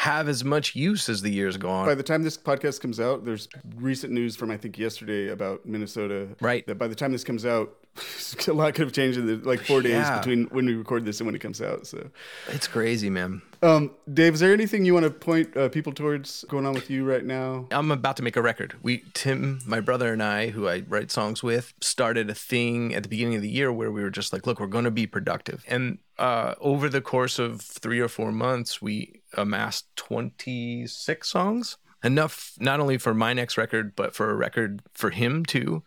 have 0.00 0.30
as 0.30 0.42
much 0.42 0.74
use 0.74 1.10
as 1.10 1.20
the 1.20 1.30
years 1.30 1.58
go 1.58 1.68
on. 1.68 1.84
By 1.84 1.94
the 1.94 2.02
time 2.02 2.22
this 2.22 2.38
podcast 2.38 2.80
comes 2.80 2.98
out, 2.98 3.26
there's 3.26 3.50
recent 3.76 4.14
news 4.14 4.34
from 4.34 4.50
I 4.50 4.56
think 4.56 4.78
yesterday 4.78 5.28
about 5.28 5.66
Minnesota. 5.66 6.28
Right. 6.40 6.66
That 6.66 6.78
by 6.78 6.88
the 6.88 6.94
time 6.94 7.12
this 7.12 7.22
comes 7.22 7.44
out, 7.44 7.74
a 8.48 8.52
lot 8.52 8.74
could 8.74 8.84
have 8.86 8.92
changed 8.92 9.18
in 9.18 9.26
the 9.26 9.36
like 9.36 9.60
four 9.60 9.82
days 9.82 9.92
Yeah. 9.92 10.18
between 10.18 10.44
when 10.46 10.66
we 10.66 10.74
record 10.74 11.04
this 11.04 11.20
and 11.20 11.26
when 11.26 11.34
it 11.34 11.40
comes 11.40 11.60
out. 11.60 11.86
So, 11.86 12.10
It's 12.48 12.66
crazy, 12.68 13.10
man. 13.10 13.42
um, 13.62 13.90
Dave, 14.12 14.34
is 14.34 14.40
there 14.40 14.52
anything 14.54 14.84
you 14.84 14.94
want 14.94 15.04
to 15.04 15.10
point 15.10 15.54
uh, 15.56 15.68
people 15.68 15.92
towards 15.92 16.44
going 16.48 16.64
on 16.66 16.72
with 16.72 16.88
you 16.88 17.04
right 17.04 17.24
now? 17.24 17.66
I'm 17.70 17.90
about 17.90 18.16
to 18.18 18.22
make 18.22 18.36
a 18.36 18.42
record. 18.42 18.74
We 18.82 19.02
Tim, 19.12 19.60
my 19.66 19.80
brother 19.80 20.12
and 20.12 20.22
I, 20.22 20.48
who 20.48 20.68
I 20.68 20.84
write 20.88 21.10
songs 21.10 21.42
with, 21.42 21.74
started 21.80 22.30
a 22.30 22.34
thing 22.34 22.94
at 22.94 23.02
the 23.02 23.08
beginning 23.08 23.34
of 23.34 23.42
the 23.42 23.50
year 23.50 23.72
where 23.72 23.90
we 23.92 24.02
were 24.02 24.10
just 24.10 24.32
like, 24.32 24.46
look, 24.46 24.60
we're 24.60 24.66
going 24.66 24.84
to 24.84 24.90
be 24.90 25.06
productive. 25.06 25.64
And 25.68 25.98
uh, 26.18 26.54
over 26.60 26.88
the 26.88 27.00
course 27.00 27.38
of 27.38 27.60
three 27.60 28.00
or 28.00 28.08
four 28.08 28.30
months, 28.32 28.80
we 28.80 29.20
amassed 29.36 29.86
26 29.96 31.28
songs. 31.28 31.76
Enough 32.02 32.52
not 32.58 32.80
only 32.80 32.96
for 32.96 33.12
my 33.12 33.34
next 33.34 33.58
record, 33.58 33.94
but 33.94 34.14
for 34.14 34.30
a 34.30 34.34
record 34.34 34.80
for 34.94 35.10
him 35.10 35.44
too. 35.44 35.82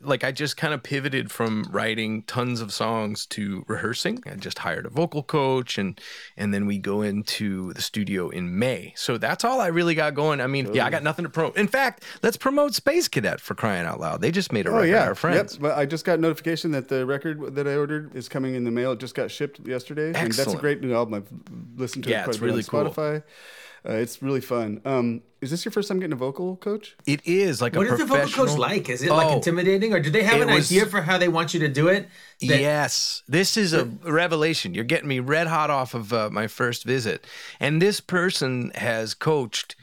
Like 0.00 0.24
I 0.24 0.32
just 0.32 0.56
kind 0.56 0.72
of 0.72 0.82
pivoted 0.82 1.30
from 1.30 1.64
writing 1.70 2.22
tons 2.22 2.62
of 2.62 2.72
songs 2.72 3.26
to 3.26 3.64
rehearsing. 3.68 4.22
I 4.24 4.36
just 4.36 4.60
hired 4.60 4.86
a 4.86 4.88
vocal 4.88 5.22
coach 5.22 5.76
and 5.76 6.00
and 6.38 6.54
then 6.54 6.64
we 6.66 6.78
go 6.78 7.02
into 7.02 7.74
the 7.74 7.82
studio 7.82 8.30
in 8.30 8.58
May. 8.58 8.94
So 8.96 9.18
that's 9.18 9.44
all 9.44 9.60
I 9.60 9.66
really 9.66 9.94
got 9.94 10.14
going. 10.14 10.40
I 10.40 10.46
mean, 10.46 10.72
yeah, 10.72 10.86
I 10.86 10.90
got 10.90 11.02
nothing 11.02 11.24
to 11.26 11.30
promote. 11.30 11.58
In 11.58 11.68
fact, 11.68 12.02
let's 12.22 12.38
promote 12.38 12.74
Space 12.74 13.06
Cadet 13.06 13.38
for 13.40 13.54
crying 13.54 13.84
out 13.84 14.00
loud. 14.00 14.22
They 14.22 14.30
just 14.30 14.52
made 14.52 14.66
a 14.66 14.70
Oh 14.70 14.76
record. 14.76 14.88
yeah, 14.88 15.04
Our 15.04 15.14
friends. 15.14 15.54
Yep. 15.54 15.60
But 15.62 15.76
I 15.76 15.84
just 15.84 16.06
got 16.06 16.18
notification 16.18 16.70
that 16.70 16.88
the 16.88 17.04
record 17.04 17.54
that 17.56 17.68
I 17.68 17.74
ordered 17.76 18.16
is 18.16 18.26
coming 18.28 18.54
in 18.54 18.64
the 18.64 18.70
mail. 18.70 18.92
It 18.92 19.00
just 19.00 19.14
got 19.14 19.30
shipped 19.30 19.60
yesterday, 19.66 20.12
and 20.18 20.32
that's 20.32 20.54
a 20.54 20.56
great 20.56 20.80
new 20.80 20.94
album. 20.94 21.12
I've 21.14 21.78
listened 21.78 22.04
to 22.04 22.10
Yeah, 22.10 22.20
it 22.20 22.24
quite 22.24 22.28
it's 22.30 22.38
a 22.38 22.40
bit 22.40 22.46
really 22.46 22.62
cool. 22.62 22.80
on 22.80 22.86
Spotify. 22.92 23.22
Uh, 23.88 23.92
it's 23.94 24.20
really 24.22 24.40
fun. 24.40 24.80
Um, 24.84 25.22
is 25.40 25.50
this 25.50 25.64
your 25.64 25.72
first 25.72 25.88
time 25.88 25.98
getting 26.00 26.12
a 26.12 26.16
vocal 26.16 26.56
coach? 26.56 26.96
It 27.06 27.24
is 27.24 27.62
like 27.62 27.74
What 27.74 27.86
a 27.86 27.92
is 27.92 27.98
the 28.00 28.04
vocal 28.06 28.28
coach 28.28 28.58
like? 28.58 28.88
Is 28.88 29.02
it 29.02 29.10
like 29.10 29.28
Oh, 29.28 29.36
intimidating, 29.36 29.94
or 29.94 30.00
do 30.00 30.10
they 30.10 30.24
have 30.24 30.40
an 30.40 30.48
was- 30.52 30.70
idea 30.70 30.84
for 30.84 31.00
how 31.00 31.16
they 31.16 31.28
want 31.28 31.54
you 31.54 31.60
to 31.60 31.68
do 31.68 31.88
it? 31.88 32.08
That- 32.40 32.60
yes, 32.60 33.22
this 33.28 33.56
is 33.56 33.72
a 33.72 33.84
revelation. 33.84 34.74
You're 34.74 34.84
getting 34.84 35.08
me 35.08 35.20
red 35.20 35.46
hot 35.46 35.70
off 35.70 35.94
of 35.94 36.12
uh, 36.12 36.28
my 36.30 36.48
first 36.48 36.84
visit, 36.84 37.24
and 37.60 37.80
this 37.80 38.00
person 38.00 38.72
has 38.74 39.14
coached, 39.14 39.76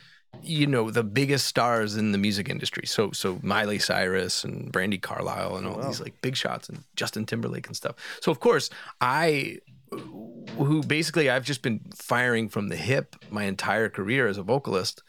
you 0.44 0.68
know, 0.68 0.92
the 0.92 1.04
biggest 1.04 1.48
stars 1.48 1.96
in 1.96 2.12
the 2.12 2.18
music 2.18 2.50
industry. 2.50 2.86
So, 2.86 3.12
so 3.12 3.40
Miley 3.42 3.80
Cyrus 3.80 4.44
and 4.44 4.72
Brandi 4.74 5.02
Carlile 5.02 5.56
and 5.56 5.66
all 5.66 5.82
these 5.82 6.02
like 6.02 6.22
big 6.22 6.36
shots 6.36 6.68
and 6.70 6.84
Justin 6.98 7.26
Timberlake 7.26 7.66
and 7.68 7.76
stuff. 7.76 7.96
So, 8.22 8.30
of 8.30 8.40
course, 8.42 8.70
I, 9.00 9.60
who 10.58 10.84
basically 10.84 11.30
I've 11.30 11.44
just 11.44 11.62
been 11.62 11.82
firing 11.96 12.50
from 12.50 12.70
the 12.70 12.76
hip 12.76 13.16
my 13.30 13.44
entire 13.44 13.90
career 13.90 14.28
as 14.28 14.38
a 14.38 14.44
vocalist. 14.44 15.04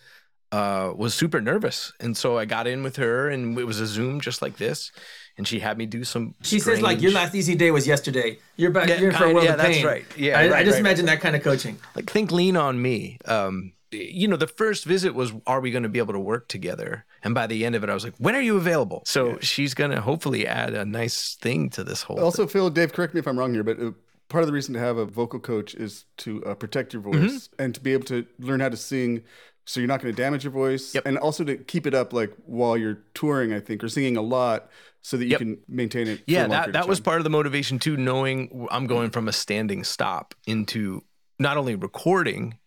Uh, 0.52 0.92
was 0.96 1.12
super 1.12 1.40
nervous, 1.40 1.92
and 1.98 2.16
so 2.16 2.38
I 2.38 2.44
got 2.44 2.68
in 2.68 2.84
with 2.84 2.96
her, 2.96 3.28
and 3.28 3.58
it 3.58 3.64
was 3.64 3.80
a 3.80 3.86
Zoom 3.86 4.20
just 4.20 4.40
like 4.40 4.56
this, 4.58 4.92
and 5.36 5.46
she 5.46 5.58
had 5.58 5.76
me 5.76 5.86
do 5.86 6.04
some. 6.04 6.36
She 6.42 6.60
says 6.60 6.80
like 6.80 7.02
your 7.02 7.10
last 7.10 7.34
easy 7.34 7.56
day 7.56 7.72
was 7.72 7.84
yesterday. 7.84 8.38
You're 8.54 8.70
back. 8.70 8.88
Yeah, 8.88 9.00
you're 9.00 9.10
in 9.10 9.16
for 9.16 9.24
a 9.24 9.26
kind- 9.26 9.34
world 9.34 9.44
yeah, 9.46 9.52
of 9.52 9.58
that's 9.58 9.76
pain. 9.78 9.84
right. 9.86 10.04
Yeah, 10.16 10.38
I, 10.38 10.58
I 10.58 10.62
just 10.64 10.74
right, 10.74 10.80
imagine 10.80 11.06
that 11.06 11.20
kind 11.20 11.34
of 11.34 11.42
coaching. 11.42 11.76
like 11.96 12.08
think 12.08 12.30
lean 12.30 12.56
on 12.56 12.80
me 12.80 13.18
um 13.26 13.72
you 13.90 14.28
know 14.28 14.36
the 14.36 14.46
first 14.46 14.84
visit 14.84 15.14
was 15.14 15.32
are 15.46 15.60
we 15.60 15.70
going 15.72 15.82
to 15.82 15.88
be 15.88 15.98
able 15.98 16.12
to 16.12 16.18
work 16.20 16.48
together 16.48 17.04
and 17.22 17.34
by 17.34 17.46
the 17.46 17.64
end 17.64 17.74
of 17.76 17.84
it 17.84 17.88
i 17.88 17.94
was 17.94 18.02
like 18.02 18.14
when 18.18 18.34
are 18.34 18.40
you 18.40 18.56
available 18.56 19.00
so 19.06 19.38
she's 19.40 19.74
going 19.74 19.92
to 19.92 20.00
hopefully 20.00 20.44
add 20.44 20.74
a 20.74 20.84
nice 20.84 21.36
thing 21.36 21.70
to 21.70 21.84
this 21.84 22.02
whole 22.02 22.18
Also, 22.18 22.46
Phil, 22.48 22.68
Dave, 22.68 22.92
correct 22.92 23.14
me 23.14 23.20
if 23.20 23.28
I'm 23.28 23.38
wrong 23.38 23.54
here, 23.54 23.62
but 23.62 23.78
uh, 23.80 23.92
part 24.28 24.42
of 24.42 24.46
the 24.48 24.52
reason 24.52 24.74
to 24.74 24.80
have 24.80 24.96
a 24.96 25.04
vocal 25.04 25.38
coach 25.40 25.74
is 25.74 26.04
to 26.18 26.44
uh, 26.44 26.54
protect 26.54 26.92
your 26.92 27.02
voice 27.02 27.48
Mm-hmm. 27.48 27.62
and 27.62 27.74
to 27.74 27.80
be 27.80 27.92
able 27.92 28.04
to 28.06 28.26
learn 28.38 28.60
how 28.60 28.68
to 28.68 28.76
sing. 28.76 29.22
So 29.68 29.80
you're 29.80 29.88
not 29.88 30.00
going 30.00 30.14
to 30.14 30.22
damage 30.22 30.44
your 30.44 30.52
voice, 30.52 30.94
Yep. 30.94 31.06
and 31.06 31.18
also 31.18 31.42
to 31.44 31.56
keep 31.56 31.86
it 31.88 31.94
up 31.94 32.12
like 32.12 32.32
while 32.44 32.76
you're 32.76 33.02
touring, 33.14 33.52
I 33.52 33.58
think, 33.60 33.82
or 33.82 33.88
singing 33.88 34.16
a 34.16 34.22
lot, 34.22 34.70
so 35.02 35.16
that 35.16 35.24
you 35.24 35.30
Yep. 35.32 35.38
can 35.38 35.58
maintain 35.68 36.06
it. 36.08 36.22
yeah 36.26 36.46
that, 36.48 36.72
that 36.72 36.86
was 36.88 37.00
part 37.00 37.18
of 37.18 37.24
the 37.24 37.30
motivation 37.30 37.78
too 37.78 37.96
knowing 37.96 38.66
i'm 38.72 38.86
going 38.88 39.10
from 39.10 39.28
a 39.28 39.32
standing 39.32 39.84
stop 39.84 40.34
into 40.46 41.02
not 41.38 41.56
only 41.56 41.76
recording 41.76 42.58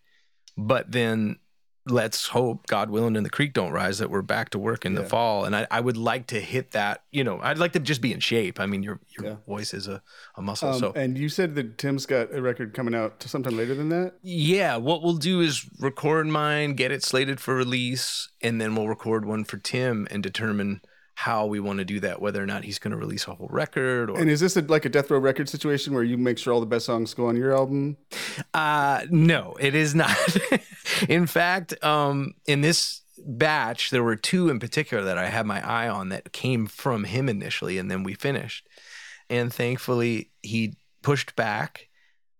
but 0.56 0.90
then 0.90 1.36
let's 1.86 2.26
hope 2.28 2.66
god 2.66 2.90
willing 2.90 3.16
and 3.16 3.24
the 3.24 3.30
creek 3.30 3.52
don't 3.54 3.72
rise 3.72 3.98
that 3.98 4.10
we're 4.10 4.20
back 4.22 4.50
to 4.50 4.58
work 4.58 4.84
in 4.84 4.94
the 4.94 5.02
fall 5.04 5.44
and 5.46 5.56
I, 5.56 5.66
I 5.70 5.80
would 5.80 5.96
like 5.96 6.26
to 6.28 6.38
hit 6.40 6.72
that 6.72 7.02
you 7.10 7.24
know 7.24 7.40
i'd 7.42 7.56
like 7.58 7.72
to 7.72 7.80
just 7.80 8.02
be 8.02 8.12
in 8.12 8.20
shape 8.20 8.60
i 8.60 8.66
mean 8.66 8.82
your 8.82 9.00
your 9.16 9.26
Yeah. 9.26 9.36
voice 9.46 9.72
is 9.72 9.88
a, 9.88 10.02
a 10.36 10.42
muscle 10.42 10.68
Um, 10.68 10.78
so 10.78 10.92
And 10.94 11.16
you 11.16 11.28
said 11.30 11.54
that 11.54 11.78
Tim's 11.78 12.04
got 12.04 12.34
a 12.34 12.42
record 12.42 12.74
coming 12.74 12.94
out 12.94 13.22
sometime 13.22 13.56
later 13.56 13.74
than 13.74 13.88
that. 13.88 14.14
Yeah, 14.22 14.76
what 14.76 15.02
we'll 15.02 15.16
do 15.16 15.40
is 15.40 15.68
record 15.80 16.26
mine, 16.26 16.74
get 16.74 16.92
it 16.92 17.02
slated 17.02 17.40
for 17.40 17.54
release, 17.54 18.28
and 18.42 18.60
then 18.60 18.74
we'll 18.76 18.88
record 18.88 19.24
one 19.24 19.44
for 19.44 19.56
Tim 19.56 20.06
and 20.10 20.22
determine 20.22 20.82
how 21.14 21.44
we 21.44 21.60
want 21.60 21.78
to 21.78 21.84
do 21.84 22.00
that, 22.00 22.20
whether 22.22 22.42
or 22.42 22.46
not 22.46 22.64
he's 22.64 22.78
going 22.78 22.92
to 22.92 22.96
release 22.96 23.26
a 23.28 23.34
whole 23.34 23.48
record 23.50 24.08
or 24.10 24.18
And 24.18 24.30
is 24.30 24.40
this 24.40 24.56
a, 24.56 24.62
like 24.62 24.84
a 24.86 24.88
Death 24.88 25.10
Row 25.10 25.18
record 25.18 25.48
situation 25.50 25.92
where 25.92 26.02
you 26.04 26.16
make 26.16 26.38
sure 26.38 26.52
all 26.54 26.60
the 26.60 26.66
best 26.66 26.86
songs 26.86 27.12
go 27.14 27.26
on 27.26 27.36
your 27.36 27.54
album? 27.54 27.96
uh 28.54 29.02
no, 29.10 29.56
it 29.60 29.74
is 29.74 29.94
not. 29.94 30.16
in 31.08 31.26
fact, 31.26 31.82
um 31.84 32.34
in 32.46 32.60
this 32.60 33.02
batch 33.26 33.90
there 33.90 34.02
were 34.02 34.16
two 34.16 34.48
in 34.48 34.58
particular 34.58 35.04
that 35.04 35.18
I 35.18 35.26
had 35.26 35.44
my 35.44 35.66
eye 35.66 35.88
on 35.88 36.08
that 36.08 36.32
came 36.32 36.66
from 36.66 37.04
him 37.04 37.28
initially 37.28 37.78
and 37.78 37.90
then 37.90 38.02
we 38.02 38.14
finished. 38.14 38.66
And 39.28 39.52
thankfully 39.52 40.30
he 40.42 40.76
pushed 41.02 41.36
back 41.36 41.88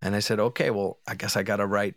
and 0.02 0.14
I 0.16 0.20
said, 0.20 0.40
"Okay, 0.40 0.70
well, 0.70 0.98
I 1.06 1.14
guess 1.14 1.36
I 1.36 1.42
got 1.42 1.56
to 1.56 1.66
write 1.66 1.94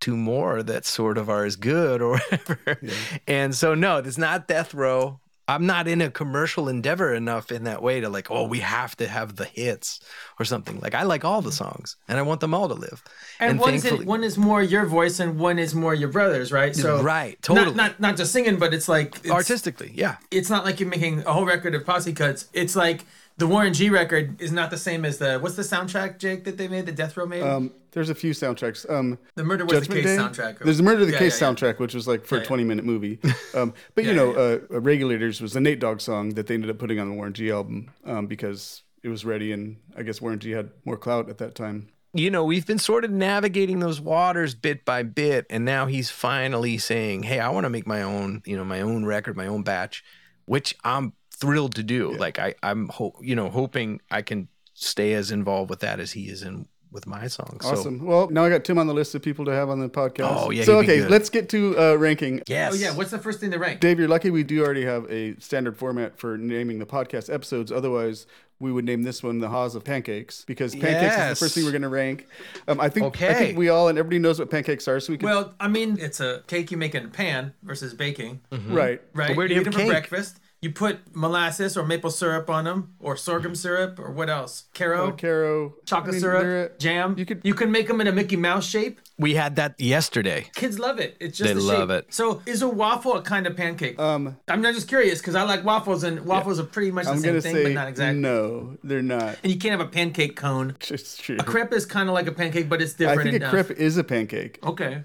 two 0.00 0.16
more 0.16 0.62
that 0.62 0.84
sort 0.86 1.18
of 1.18 1.28
are 1.28 1.44
as 1.44 1.56
good 1.56 2.00
or 2.00 2.18
whatever." 2.30 2.80
And 3.26 3.54
so 3.54 3.74
no, 3.74 3.98
it's 3.98 4.18
not 4.18 4.48
death 4.48 4.74
row. 4.74 5.20
I'm 5.48 5.66
not 5.66 5.88
in 5.88 6.00
a 6.00 6.10
commercial 6.10 6.68
endeavor 6.68 7.12
enough 7.12 7.50
in 7.50 7.64
that 7.64 7.82
way 7.82 8.00
to 8.00 8.08
like, 8.08 8.30
oh, 8.30 8.46
we 8.46 8.60
have 8.60 8.96
to 8.96 9.08
have 9.08 9.36
the 9.36 9.44
hits 9.44 10.00
or 10.38 10.44
something. 10.44 10.78
Like 10.80 10.94
I 10.94 11.02
like 11.02 11.24
all 11.24 11.42
the 11.42 11.52
songs 11.52 11.96
and 12.08 12.18
I 12.18 12.22
want 12.22 12.40
them 12.40 12.54
all 12.54 12.68
to 12.68 12.74
live. 12.74 13.02
And, 13.40 13.58
one 13.58 13.74
is 13.74 13.84
it, 13.84 14.06
one 14.06 14.22
is 14.22 14.38
more 14.38 14.62
your 14.62 14.86
voice 14.86 15.18
and 15.18 15.38
one 15.38 15.58
is 15.58 15.74
more 15.74 15.94
your 15.94 16.10
brother's, 16.10 16.52
right? 16.52 16.74
So 16.76 17.02
Right, 17.02 17.32
not- 17.32 17.42
totally. 17.42 17.76
Not 17.76 17.98
not, 18.00 18.16
just 18.16 18.32
singing, 18.32 18.58
but 18.58 18.72
it's 18.72 18.88
like 18.88 19.16
it's, 19.16 19.30
artistically, 19.30 19.92
yeah. 19.94 20.16
It's 20.30 20.48
not 20.48 20.64
like 20.64 20.78
you're 20.78 20.88
making 20.88 21.20
a 21.20 21.32
whole 21.32 21.44
record 21.44 21.74
of 21.74 21.84
posse 21.84 22.12
cuts. 22.12 22.48
It's 22.52 22.76
like 22.76 23.04
the 23.36 23.46
Warren 23.48 23.74
G 23.74 23.90
record 23.90 24.40
is 24.40 24.52
not 24.52 24.70
the 24.70 24.76
same 24.78 25.04
as 25.04 25.18
the 25.18 25.38
what's 25.38 25.56
the 25.56 25.62
soundtrack, 25.62 26.18
Jake, 26.18 26.44
that 26.44 26.56
they 26.56 26.68
made, 26.68 26.86
the 26.86 26.92
Death 26.92 27.16
Row 27.16 27.26
made? 27.26 27.42
Um, 27.42 27.72
there's 27.92 28.10
a 28.10 28.14
few 28.14 28.32
soundtracks. 28.32 28.88
Um, 28.90 29.18
the 29.34 29.44
Murder 29.44 29.64
Was 29.64 29.86
the 29.86 29.94
Case 29.94 30.04
Day. 30.04 30.16
soundtrack. 30.16 30.58
There's 30.58 30.78
the 30.78 30.82
Murder 30.82 31.02
of 31.02 31.06
the 31.06 31.12
Yeah, 31.12 31.18
Case 31.18 31.40
yeah, 31.40 31.48
yeah. 31.48 31.54
soundtrack, 31.54 31.78
which 31.78 31.94
was 31.94 32.08
like 32.08 32.24
for 32.26 32.36
Yeah, 32.36 32.40
a 32.40 32.44
yeah. 32.44 32.48
20 32.48 32.64
minute 32.64 32.84
movie. 32.84 33.18
Um, 33.54 33.74
but 33.94 34.04
you 34.04 34.14
know, 34.14 34.32
yeah, 34.32 34.38
Uh, 34.38 34.58
uh, 34.76 34.80
Regulators 34.80 35.40
was 35.42 35.52
the 35.52 35.60
Nate 35.60 35.78
Dogg 35.78 36.00
song 36.00 36.30
that 36.30 36.46
they 36.46 36.54
ended 36.54 36.70
up 36.70 36.78
putting 36.78 36.98
on 36.98 37.08
the 37.10 37.14
Warren 37.14 37.34
G 37.34 37.50
album 37.50 37.90
um, 38.04 38.26
because 38.26 38.82
it 39.02 39.08
was 39.10 39.24
ready, 39.26 39.52
and 39.52 39.76
I 39.96 40.02
guess 40.04 40.20
Warren 40.22 40.38
G 40.38 40.52
had 40.52 40.70
more 40.86 40.96
clout 40.96 41.28
at 41.28 41.36
that 41.38 41.54
time. 41.54 41.88
you 42.14 42.30
know, 42.30 42.44
we've 42.44 42.66
been 42.66 42.78
sort 42.78 43.04
of 43.04 43.10
navigating 43.10 43.80
those 43.80 44.00
waters 44.00 44.54
bit 44.54 44.84
by 44.86 45.02
bit, 45.02 45.46
and 45.50 45.64
now 45.64 45.84
he's 45.86 46.08
finally 46.10 46.78
saying, 46.78 47.24
"Hey, 47.24 47.40
I 47.40 47.48
want 47.50 47.64
to 47.64 47.70
make 47.70 47.86
my 47.86 48.00
own, 48.02 48.42
you 48.46 48.56
know, 48.56 48.64
my 48.64 48.80
own 48.80 49.04
record, 49.04 49.36
my 49.36 49.46
own 49.46 49.62
batch," 49.62 50.02
which 50.46 50.74
I'm 50.84 51.12
thrilled 51.30 51.74
to 51.74 51.82
do. 51.82 52.12
Like 52.16 52.38
I, 52.38 52.54
I'm, 52.62 52.88
ho- 52.88 53.16
you 53.20 53.34
know, 53.34 53.50
hoping 53.50 54.00
I 54.10 54.22
can 54.22 54.48
stay 54.74 55.12
as 55.14 55.30
involved 55.30 55.68
with 55.70 55.80
that 55.80 56.00
as 56.00 56.12
he 56.12 56.28
is 56.28 56.42
in 56.42 56.66
with 56.92 57.06
my 57.06 57.26
songs. 57.26 57.64
So, 57.64 57.70
Awesome. 57.72 58.04
well, 58.04 58.28
now 58.30 58.44
I 58.44 58.50
got 58.50 58.64
Tim 58.64 58.78
on 58.78 58.86
the 58.86 58.94
list 58.94 59.14
of 59.14 59.22
people 59.22 59.44
to 59.46 59.50
have 59.52 59.70
on 59.70 59.80
the 59.80 59.88
podcast. 59.88 60.36
Oh, 60.36 60.50
yeah, 60.50 60.64
So 60.64 60.78
he'd 60.80 60.86
be 60.86 60.92
okay, 60.92 61.00
good. 61.02 61.10
let's 61.10 61.30
get 61.30 61.48
to 61.50 61.78
uh, 61.78 61.94
ranking. 61.96 62.42
yes, 62.46 62.72
Oh 62.72 62.76
yeah, 62.76 62.94
what's 62.94 63.10
the 63.10 63.18
first 63.18 63.40
thing 63.40 63.50
to 63.50 63.58
rank? 63.58 63.80
Dave, 63.80 63.98
you're 63.98 64.08
lucky 64.08 64.30
we 64.30 64.42
do 64.42 64.62
already 64.64 64.84
have 64.84 65.10
a 65.10 65.34
standard 65.40 65.76
format 65.76 66.18
for 66.18 66.36
naming 66.36 66.78
the 66.78 66.86
podcast 66.86 67.32
episodes. 67.32 67.72
Otherwise, 67.72 68.26
we 68.60 68.70
would 68.70 68.84
name 68.84 69.02
this 69.02 69.22
one 69.24 69.40
the 69.40 69.48
Hause 69.48 69.74
of 69.74 69.82
Pancakes 69.82 70.44
because 70.44 70.72
pancakes 70.74 71.16
is 71.16 71.28
the 71.30 71.34
first 71.44 71.54
thing 71.54 71.64
we're 71.64 71.72
going 71.72 71.82
to 71.82 71.88
rank. 71.88 72.28
Um, 72.68 72.80
I 72.80 72.88
think 72.88 73.06
okay. 73.06 73.30
I 73.30 73.34
think 73.34 73.58
we 73.58 73.68
all 73.70 73.88
and 73.88 73.98
everybody 73.98 74.20
knows 74.20 74.38
what 74.38 74.50
pancakes 74.50 74.86
are, 74.86 75.00
so 75.00 75.12
we 75.12 75.18
can 75.18 75.28
Well, 75.28 75.54
I 75.58 75.66
mean, 75.66 75.98
it's 76.00 76.20
a 76.20 76.42
cake 76.46 76.70
you 76.70 76.76
make 76.76 76.94
in 76.94 77.06
a 77.06 77.08
pan 77.08 77.54
versus 77.64 77.92
baking, 77.92 78.40
right. 78.68 79.00
right? 79.14 79.36
where 79.36 79.48
do 79.48 79.54
you 79.54 79.60
eat 79.60 79.64
have 79.66 79.74
them 79.74 79.82
for 79.86 79.88
breakfast. 79.90 80.38
You 80.62 80.70
put 80.70 81.00
molasses 81.12 81.76
or 81.76 81.84
maple 81.84 82.10
syrup 82.12 82.48
on 82.48 82.64
them, 82.66 82.94
or 83.00 83.16
sorghum 83.16 83.56
syrup, 83.56 83.98
or 83.98 84.12
what 84.12 84.30
else? 84.30 84.66
Karo, 84.74 85.08
Uh, 85.08 85.10
Karo, 85.10 85.74
chocolate 85.84 86.10
I 86.10 86.12
mean, 86.12 86.20
syrup, 86.20 86.78
jam. 86.78 87.10
you 87.10 87.16
You 87.18 87.26
could- 87.26 87.38
could 87.42 87.48
you 87.48 87.54
can 87.54 87.72
make 87.72 87.88
them 87.88 88.00
in 88.00 88.06
a 88.06 88.12
Mickey 88.12 88.36
Mouse 88.36 88.64
shape. 88.64 89.00
we 89.18 89.34
had 89.34 89.56
that 89.56 89.74
yesterday. 89.80 90.46
Kids 90.54 90.78
love 90.78 91.00
it. 91.00 91.16
It's 91.18 91.36
just 91.36 91.48
They 91.48 91.54
the 91.54 91.60
love 91.60 91.88
shape. 91.90 92.04
it. 92.06 92.14
So 92.14 92.42
is 92.46 92.62
a 92.62 92.68
waffle 92.68 93.16
a 93.16 93.22
kind 93.22 93.48
of 93.48 93.56
pancake? 93.56 93.98
Um, 93.98 94.36
I'm 94.46 94.62
not 94.62 94.74
just 94.74 94.86
curious 94.86 95.18
because 95.18 95.34
I 95.34 95.42
like 95.42 95.64
waffles 95.64 96.04
and 96.04 96.24
waffles 96.24 96.60
are 96.60 96.64
pretty 96.64 96.92
much 96.92 97.06
the 97.06 97.10
I'm 97.12 97.18
same 97.18 97.40
thing, 97.40 97.54
say 97.56 97.62
but 97.64 97.72
not 97.72 97.88
exactly. 97.88 98.20
no, 98.20 98.76
they're 98.84 99.02
not. 99.02 99.38
And 99.42 99.52
you 99.52 99.58
can't 99.58 99.72
have 99.78 99.86
a 99.86 99.90
pancake 99.90 100.36
cone. 100.36 100.76
It's 100.90 101.16
true. 101.16 101.38
A 101.40 101.42
crepe 101.42 101.72
is 101.72 101.86
kind 101.86 102.08
of 102.08 102.14
like 102.14 102.28
a 102.28 102.32
pancake, 102.32 102.68
but 102.68 102.80
it's 102.80 102.92
different. 102.92 103.20
I 103.20 103.24
different 103.24 103.32
think 103.32 103.42
a 103.42 103.56
enough. 103.58 103.66
crepe 103.66 103.78
is 103.80 103.96
a 103.98 104.04
pancake, 104.04 104.58
Okay. 104.64 105.02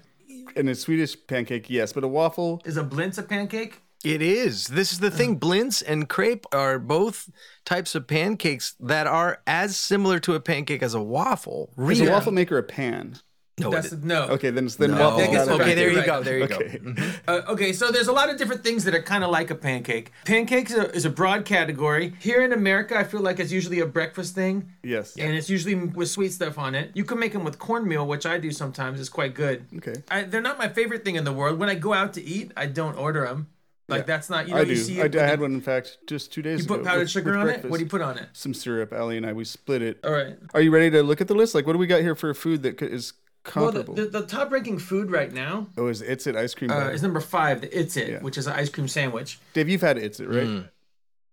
and 0.54 0.68
a 0.68 0.74
Swedish 0.76 1.16
pancake, 1.26 1.68
yes, 1.68 1.92
but 1.92 2.04
a 2.04 2.08
waffle. 2.08 2.62
Is 2.64 2.76
a 2.76 2.84
blintz 2.84 3.18
a 3.18 3.22
pancake? 3.24 3.82
It 4.04 4.22
is. 4.22 4.68
This 4.68 4.92
is 4.92 5.00
the 5.00 5.10
thing. 5.10 5.40
Blintz 5.40 5.82
and 5.86 6.08
crepe 6.08 6.46
are 6.52 6.78
both 6.78 7.28
types 7.64 7.94
of 7.94 8.06
pancakes 8.06 8.74
that 8.80 9.06
are 9.06 9.42
as 9.46 9.76
similar 9.76 10.20
to 10.20 10.34
a 10.34 10.40
pancake 10.40 10.82
as 10.82 10.94
a 10.94 11.02
waffle. 11.02 11.70
Is 11.72 11.78
Really, 11.78 12.06
a 12.06 12.12
waffle 12.12 12.32
maker 12.32 12.58
a 12.58 12.62
pan? 12.62 13.16
No, 13.60 13.70
That's 13.72 13.90
it- 13.90 14.04
no. 14.04 14.22
Okay, 14.28 14.50
then 14.50 14.66
it's 14.66 14.76
then 14.76 14.92
no. 14.92 15.00
waffles. 15.00 15.22
I 15.28 15.32
guess 15.32 15.46
not 15.48 15.56
we're 15.58 15.64
okay, 15.64 15.74
there 15.74 15.88
you 15.90 15.96
You're 15.96 16.06
go. 16.06 16.22
There 16.22 16.38
you 16.38 16.44
Okay. 16.44 16.78
go. 16.78 16.90
Mhm. 16.92 17.12
Uh, 17.26 17.42
okay, 17.48 17.72
so 17.72 17.90
there's 17.90 18.06
a 18.06 18.12
lot 18.12 18.30
of 18.30 18.36
different 18.36 18.62
things 18.62 18.84
that 18.84 18.94
are 18.94 19.02
kind 19.02 19.24
of 19.24 19.30
like 19.30 19.50
a 19.50 19.56
pancake. 19.56 20.12
Pancakes 20.24 20.72
are, 20.72 20.84
is 20.92 21.04
a 21.04 21.10
broad 21.10 21.44
category. 21.44 22.14
Here 22.20 22.44
in 22.44 22.52
America, 22.52 22.96
I 22.96 23.02
feel 23.02 23.18
like 23.20 23.40
it's 23.40 23.50
usually 23.50 23.80
a 23.80 23.86
breakfast 23.86 24.36
thing, 24.36 24.70
Yes. 24.84 25.16
and 25.18 25.34
it's 25.34 25.50
usually 25.50 25.74
with 25.74 26.08
sweet 26.08 26.32
stuff 26.32 26.56
on 26.56 26.76
it. 26.76 26.92
You 26.94 27.02
can 27.02 27.18
make 27.18 27.32
them 27.32 27.42
with 27.42 27.58
cornmeal, 27.58 28.06
which 28.06 28.26
I 28.26 28.38
do 28.38 28.52
sometimes. 28.52 29.00
It's 29.00 29.08
quite 29.08 29.34
good. 29.34 29.64
Okay. 29.78 29.94
I, 30.08 30.22
they're 30.22 30.40
not 30.40 30.56
my 30.56 30.68
favorite 30.68 31.04
thing 31.04 31.16
in 31.16 31.24
the 31.24 31.32
world. 31.32 31.58
When 31.58 31.68
I 31.68 31.74
go 31.74 31.92
out 31.92 32.14
to 32.14 32.22
eat, 32.22 32.52
I 32.56 32.66
don't 32.66 32.94
order 32.96 33.26
them. 33.26 33.48
Like 33.88 34.00
Yeah. 34.00 34.04
that's 34.06 34.28
not 34.28 34.46
you 34.48 34.54
know 34.54 34.60
I 34.60 34.64
you 34.64 34.76
see 34.76 35.00
I, 35.00 35.06
it 35.06 35.16
I 35.16 35.18
with 35.22 35.30
had 35.30 35.38
the- 35.38 35.42
one 35.42 35.52
in 35.54 35.60
fact 35.62 35.98
just 36.06 36.30
two 36.32 36.42
days 36.42 36.64
ago. 36.64 36.74
You 36.74 36.80
ago. 36.80 36.84
put 36.84 36.88
powdered 36.90 37.00
with- 37.00 37.10
sugar 37.10 37.30
with 37.32 37.40
on 37.40 37.48
it. 37.48 37.64
What 37.70 37.78
do 37.78 37.84
you 37.84 37.88
put 37.88 38.02
on 38.02 38.18
it? 38.18 38.28
Some 38.34 38.52
syrup. 38.54 38.92
Allie 38.92 39.16
and 39.16 39.24
I 39.26 39.32
we 39.32 39.44
split 39.44 39.80
it. 39.82 39.98
All 40.04 40.12
right. 40.12 40.36
Are 40.54 40.60
you 40.60 40.70
ready 40.70 40.90
to 40.90 41.02
look 41.02 41.20
at 41.20 41.28
the 41.28 41.34
list? 41.34 41.54
Like, 41.54 41.66
what 41.66 41.72
do 41.72 41.78
we 41.78 41.86
got 41.86 42.02
here 42.02 42.14
for 42.14 42.32
food 42.34 42.62
that 42.64 42.80
is 42.82 43.14
co- 43.44 43.68
is 43.68 43.74
Well, 43.74 43.82
the, 43.94 44.02
the, 44.04 44.20
the 44.20 44.26
top 44.26 44.50
ranking 44.52 44.78
food 44.78 45.10
right 45.10 45.32
now 45.32 45.68
oh, 45.78 45.86
is 45.86 46.02
It's 46.02 46.26
It 46.26 46.36
ice 46.36 46.54
cream? 46.54 46.70
uh, 46.70 46.88
is 46.90 47.02
number 47.02 47.20
five, 47.20 47.62
the 47.62 47.78
It's 47.78 47.96
It, 47.96 48.08
Yeah. 48.10 48.18
which 48.20 48.36
is 48.36 48.46
an 48.46 48.52
ice 48.54 48.68
cream 48.68 48.88
sandwich. 48.88 49.38
Dave, 49.54 49.68
you've 49.70 49.80
had 49.80 49.96
It's 49.96 50.20
It, 50.20 50.28
right? 50.28 50.46
Mm. 50.46 50.68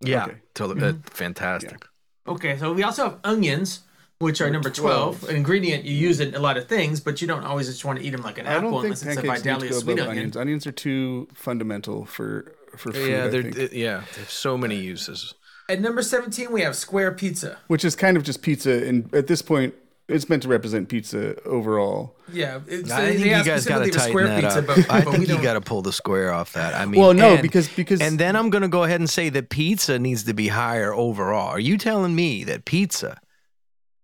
Yeah, 0.02 0.26
Okay. 0.26 0.36
totally. 0.54 0.82
Mm-hmm. 0.82 1.00
fantastic. 1.12 1.86
Okay, 2.28 2.58
so 2.58 2.74
we 2.74 2.84
also 2.84 3.04
have 3.04 3.20
onions, 3.24 3.82
which 4.20 4.40
are 4.42 4.50
number 4.50 4.70
12. 4.70 5.20
12. 5.20 5.30
An 5.30 5.36
ingredient 5.36 5.84
you 5.86 5.94
use 5.96 6.20
in 6.20 6.36
a 6.36 6.40
lot 6.40 6.58
of 6.58 6.68
things, 6.68 7.00
but 7.00 7.22
you 7.22 7.28
don't 7.28 7.44
always 7.44 7.68
just 7.68 7.84
want 7.86 8.00
to 8.00 8.06
eat 8.06 8.12
them 8.12 8.22
like 8.22 8.38
an 8.38 8.48
I 8.48 8.54
apple 8.56 8.72
don't 8.72 8.82
think 8.82 8.86
unless 8.86 9.04
it's 9.04 9.18
a 9.18 9.22
pancakes 9.22 9.46
need 9.46 9.52
to 9.52 9.54
Vidalia 9.56 9.70
go 9.72 9.80
sweet 9.80 9.94
above 9.94 10.08
onion. 10.08 10.18
onions. 10.20 10.38
Onions 10.38 10.68
are 10.68 10.72
too 10.72 11.28
fundamental 11.34 12.06
for 12.06 12.54
for 12.78 12.92
food. 12.92 13.10
Yeah, 13.10 13.28
they're, 13.28 13.44
think. 13.44 13.72
yeah, 13.74 14.04
they 14.14 14.22
have 14.22 14.30
so 14.30 14.58
many 14.58 14.76
uses. 14.78 15.34
At 15.68 15.82
number 15.82 16.02
17, 16.04 16.52
we 16.52 16.62
have 16.62 16.76
square 16.76 17.12
pizza. 17.12 17.58
Which 17.68 17.84
is 17.84 17.96
kind 17.96 18.18
of 18.18 18.24
just 18.24 18.42
pizza, 18.42 18.86
and 18.88 19.12
at 19.16 19.26
this 19.28 19.42
point, 19.42 19.74
it's 20.08 20.30
meant 20.30 20.44
to 20.44 20.48
represent 20.50 20.88
pizza 20.90 21.42
overall. 21.44 22.16
Yeah, 22.32 22.60
it, 22.68 22.88
so 22.88 22.96
I 22.96 23.08
think 23.08 23.20
you 23.22 23.26
guys 23.32 23.46
got 23.66 23.80
to 23.80 23.92
specifically 23.92 23.92
tighten 23.92 24.26
that 24.26 24.42
pizza, 24.44 24.60
up. 24.60 24.66
but, 24.68 24.78
I 24.92 25.02
but 25.04 25.12
think 25.14 25.28
we 25.28 25.34
you 25.36 25.42
got 25.42 25.54
to 25.54 25.62
pull 25.62 25.82
the 25.82 25.92
square 25.94 26.32
off 26.32 26.54
that. 26.54 26.76
I 26.76 26.86
mean, 26.86 27.02
Well, 27.02 27.14
no, 27.16 27.34
and- 27.34 27.42
because 27.42 27.68
because 27.70 28.00
and 28.02 28.20
then 28.20 28.36
I'm 28.36 28.52
going 28.52 28.62
to 28.62 28.68
go 28.68 28.84
ahead 28.84 29.00
and 29.00 29.10
say 29.10 29.30
that 29.30 29.50
pizza 29.50 29.98
needs 29.98 30.24
to 30.26 30.34
be 30.36 30.50
higher 30.50 30.94
overall. 30.94 31.48
Are 31.50 31.60
you 31.60 31.78
telling 31.80 32.16
me 32.16 32.44
that 32.44 32.66
pizza 32.66 33.20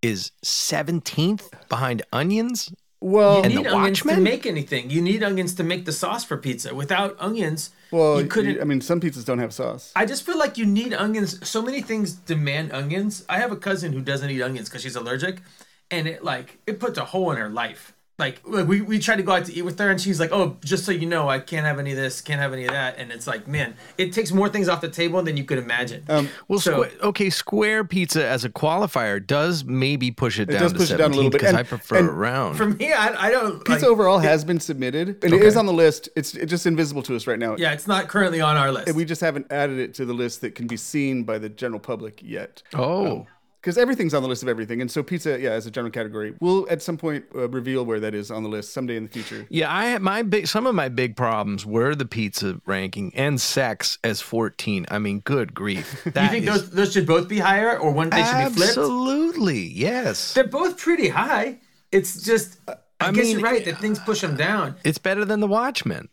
is 0.02 0.32
17th 0.44 1.50
behind 1.70 2.02
onions? 2.12 2.74
well, 3.02 3.38
You 3.38 3.44
And 3.44 3.56
need 3.56 3.66
the 3.66 3.76
onions 3.76 4.02
to 4.02 4.22
make 4.22 4.46
anything. 4.46 4.90
You 4.90 5.02
need 5.02 5.24
onions 5.24 5.56
to 5.56 5.64
make 5.64 5.86
the 5.86 5.92
sauce 5.92 6.24
for 6.24 6.38
pizza. 6.38 6.74
Without 6.76 7.16
onions, 7.20 7.72
well, 7.92 8.22
you 8.22 8.28
couldn't. 8.28 8.62
I 8.62 8.64
mean, 8.64 8.80
some 8.82 9.00
pizzas 9.02 9.26
don't 9.26 9.40
have 9.40 9.54
sauce. 9.54 9.92
I 9.96 10.06
just 10.06 10.24
feel 10.24 10.38
like 10.38 10.58
you 10.58 10.66
need 10.66 10.94
onions. 10.94 11.48
So 11.48 11.62
many 11.62 11.82
things 11.82 12.14
demand 12.14 12.72
onions. 12.72 13.26
I 13.28 13.40
have 13.40 13.52
a 13.52 13.58
cousin 13.58 13.92
who 13.94 14.02
doesn't 14.02 14.30
eat 14.30 14.42
onions 14.42 14.70
because 14.70 14.84
she's 14.84 14.96
allergic, 14.96 15.42
and 15.90 16.08
it 16.08 16.24
like 16.24 16.60
it 16.68 16.80
puts 16.80 16.98
a 17.00 17.06
hole 17.06 17.32
in 17.32 17.38
her 17.38 17.50
life. 17.50 17.94
Like, 18.22 18.40
like 18.46 18.68
we, 18.68 18.82
we 18.82 19.00
tried 19.00 19.16
to 19.16 19.24
go 19.24 19.32
out 19.32 19.46
to 19.46 19.54
eat 19.54 19.64
with 19.64 19.80
her, 19.80 19.90
and 19.90 20.00
she's 20.00 20.20
like, 20.20 20.32
"Oh, 20.32 20.56
just 20.64 20.86
so 20.86 20.92
you 20.92 21.08
know, 21.08 21.28
I 21.28 21.40
can't 21.40 21.66
have 21.66 21.80
any 21.80 21.90
of 21.90 21.98
this, 21.98 22.22
can't 22.22 22.40
have 22.40 22.54
any 22.54 22.66
of 22.66 22.72
that." 22.72 23.00
And 23.00 23.12
it's 23.12 23.26
like, 23.26 23.48
man, 23.48 23.74
it 23.98 24.14
takes 24.14 24.32
more 24.32 24.48
things 24.48 24.70
off 24.70 24.80
the 24.80 24.90
table 24.90 25.24
than 25.24 25.38
you 25.38 25.44
could 25.44 25.58
imagine. 25.58 26.04
Um, 26.08 26.30
Well, 26.48 26.60
So- 26.60 26.84
squa- 26.84 27.00
okay, 27.02 27.30
square 27.32 27.84
pizza 27.84 28.24
as 28.26 28.46
a 28.46 28.50
qualifier 28.50 29.26
does 29.26 29.66
maybe 29.66 30.12
push 30.12 30.40
it, 30.40 30.46
down 30.52 30.62
does 30.62 30.74
to 30.74 30.78
push 30.78 30.92
it 30.92 30.98
down 30.98 31.14
a 31.14 31.16
little 31.16 31.32
bit, 31.32 31.42
because 31.42 31.56
I 31.56 31.64
prefer 31.64 31.98
and 31.98 32.10
it 32.10 32.12
round. 32.12 32.58
For 32.58 32.68
me, 32.68 32.94
I, 32.94 33.28
I 33.28 33.32
don't. 33.32 33.66
Pizza 33.66 33.86
like, 33.86 33.92
overall 33.92 34.20
has 34.20 34.46
been 34.46 34.60
submitted, 34.60 35.24
and 35.24 35.34
it 35.34 35.42
is 35.42 35.58
on 35.58 35.66
the 35.66 35.74
list. 35.74 36.08
It's 36.16 36.36
it's 36.36 36.50
just 36.52 36.68
invisible 36.68 37.02
to 37.04 37.16
us 37.16 37.26
right 37.26 37.40
now. 37.40 37.56
Yeah, 37.58 37.72
it's 37.74 37.88
not 37.88 38.08
currently 38.08 38.40
on 38.40 38.56
our 38.56 38.72
list. 38.72 38.88
And 38.88 38.96
we 38.96 39.04
just 39.04 39.22
haven't 39.22 39.48
added 39.52 39.80
it 39.80 39.96
to 39.96 40.06
the 40.06 40.14
list 40.14 40.42
that 40.42 40.54
can 40.54 40.68
be 40.68 40.78
seen 40.78 41.24
by 41.24 41.40
the 41.40 41.50
general 41.50 41.80
public 41.80 42.22
yet. 42.24 42.62
oh, 42.76 43.26
Because 43.62 43.78
everything's 43.78 44.15
on 44.15 44.24
the 44.24 44.28
list 44.28 44.41
of 44.41 44.50
everything, 44.50 44.82
and 44.82 44.89
so 44.89 45.04
pizza, 45.04 45.39
yeah, 45.39 45.52
as 45.52 45.67
a 45.67 45.71
general 45.71 45.91
category, 45.91 46.34
we'll 46.39 46.67
at 46.67 46.82
some 46.82 46.97
point 46.97 47.26
uh, 47.36 47.47
reveal 47.47 47.86
where 47.86 48.00
that 48.00 48.15
is 48.15 48.32
on 48.32 48.41
the 48.41 48.50
list 48.50 48.74
someday 48.74 48.95
in 48.95 49.04
the 49.04 49.10
future. 49.10 49.45
yeah. 49.52 49.71
I 49.71 50.00
my 50.00 50.24
big 50.24 50.47
some 50.47 50.65
of 50.65 50.74
my 50.74 50.89
big 50.89 51.15
problems 51.15 51.63
were 51.63 51.93
the 51.93 52.06
pizza 52.06 52.60
ranking 52.65 53.13
and 53.15 53.39
sex 53.39 54.00
as 54.04 54.19
14. 54.19 54.88
I 54.89 54.97
mean, 54.97 55.19
good 55.19 55.54
grief. 55.54 56.02
you 56.06 56.12
think 56.12 56.34
is- 56.34 56.45
those 56.45 56.69
those 56.71 56.91
should 56.93 57.06
both 57.06 57.28
be 57.28 57.38
higher, 57.38 57.78
or 57.78 57.91
one 57.91 58.10
they 58.10 58.24
should 58.24 58.50
be 58.50 58.56
flipped? 58.56 58.69
absolutely 58.78 59.60
yes. 59.60 60.34
They're 60.34 60.47
both 60.47 60.80
pretty 60.80 61.10
high. 61.10 61.60
It's 61.91 62.24
just, 62.24 62.58
I, 62.67 62.76
I 63.00 63.12
guess 63.12 63.26
mean, 63.26 63.39
you're 63.39 63.47
right 63.47 63.63
that 63.65 63.78
things 63.78 64.00
push 64.00 64.21
them 64.21 64.36
down. 64.38 64.76
It's 64.84 64.97
better 64.97 65.24
than 65.24 65.39
the 65.39 65.47
Watchmen. 65.47 66.10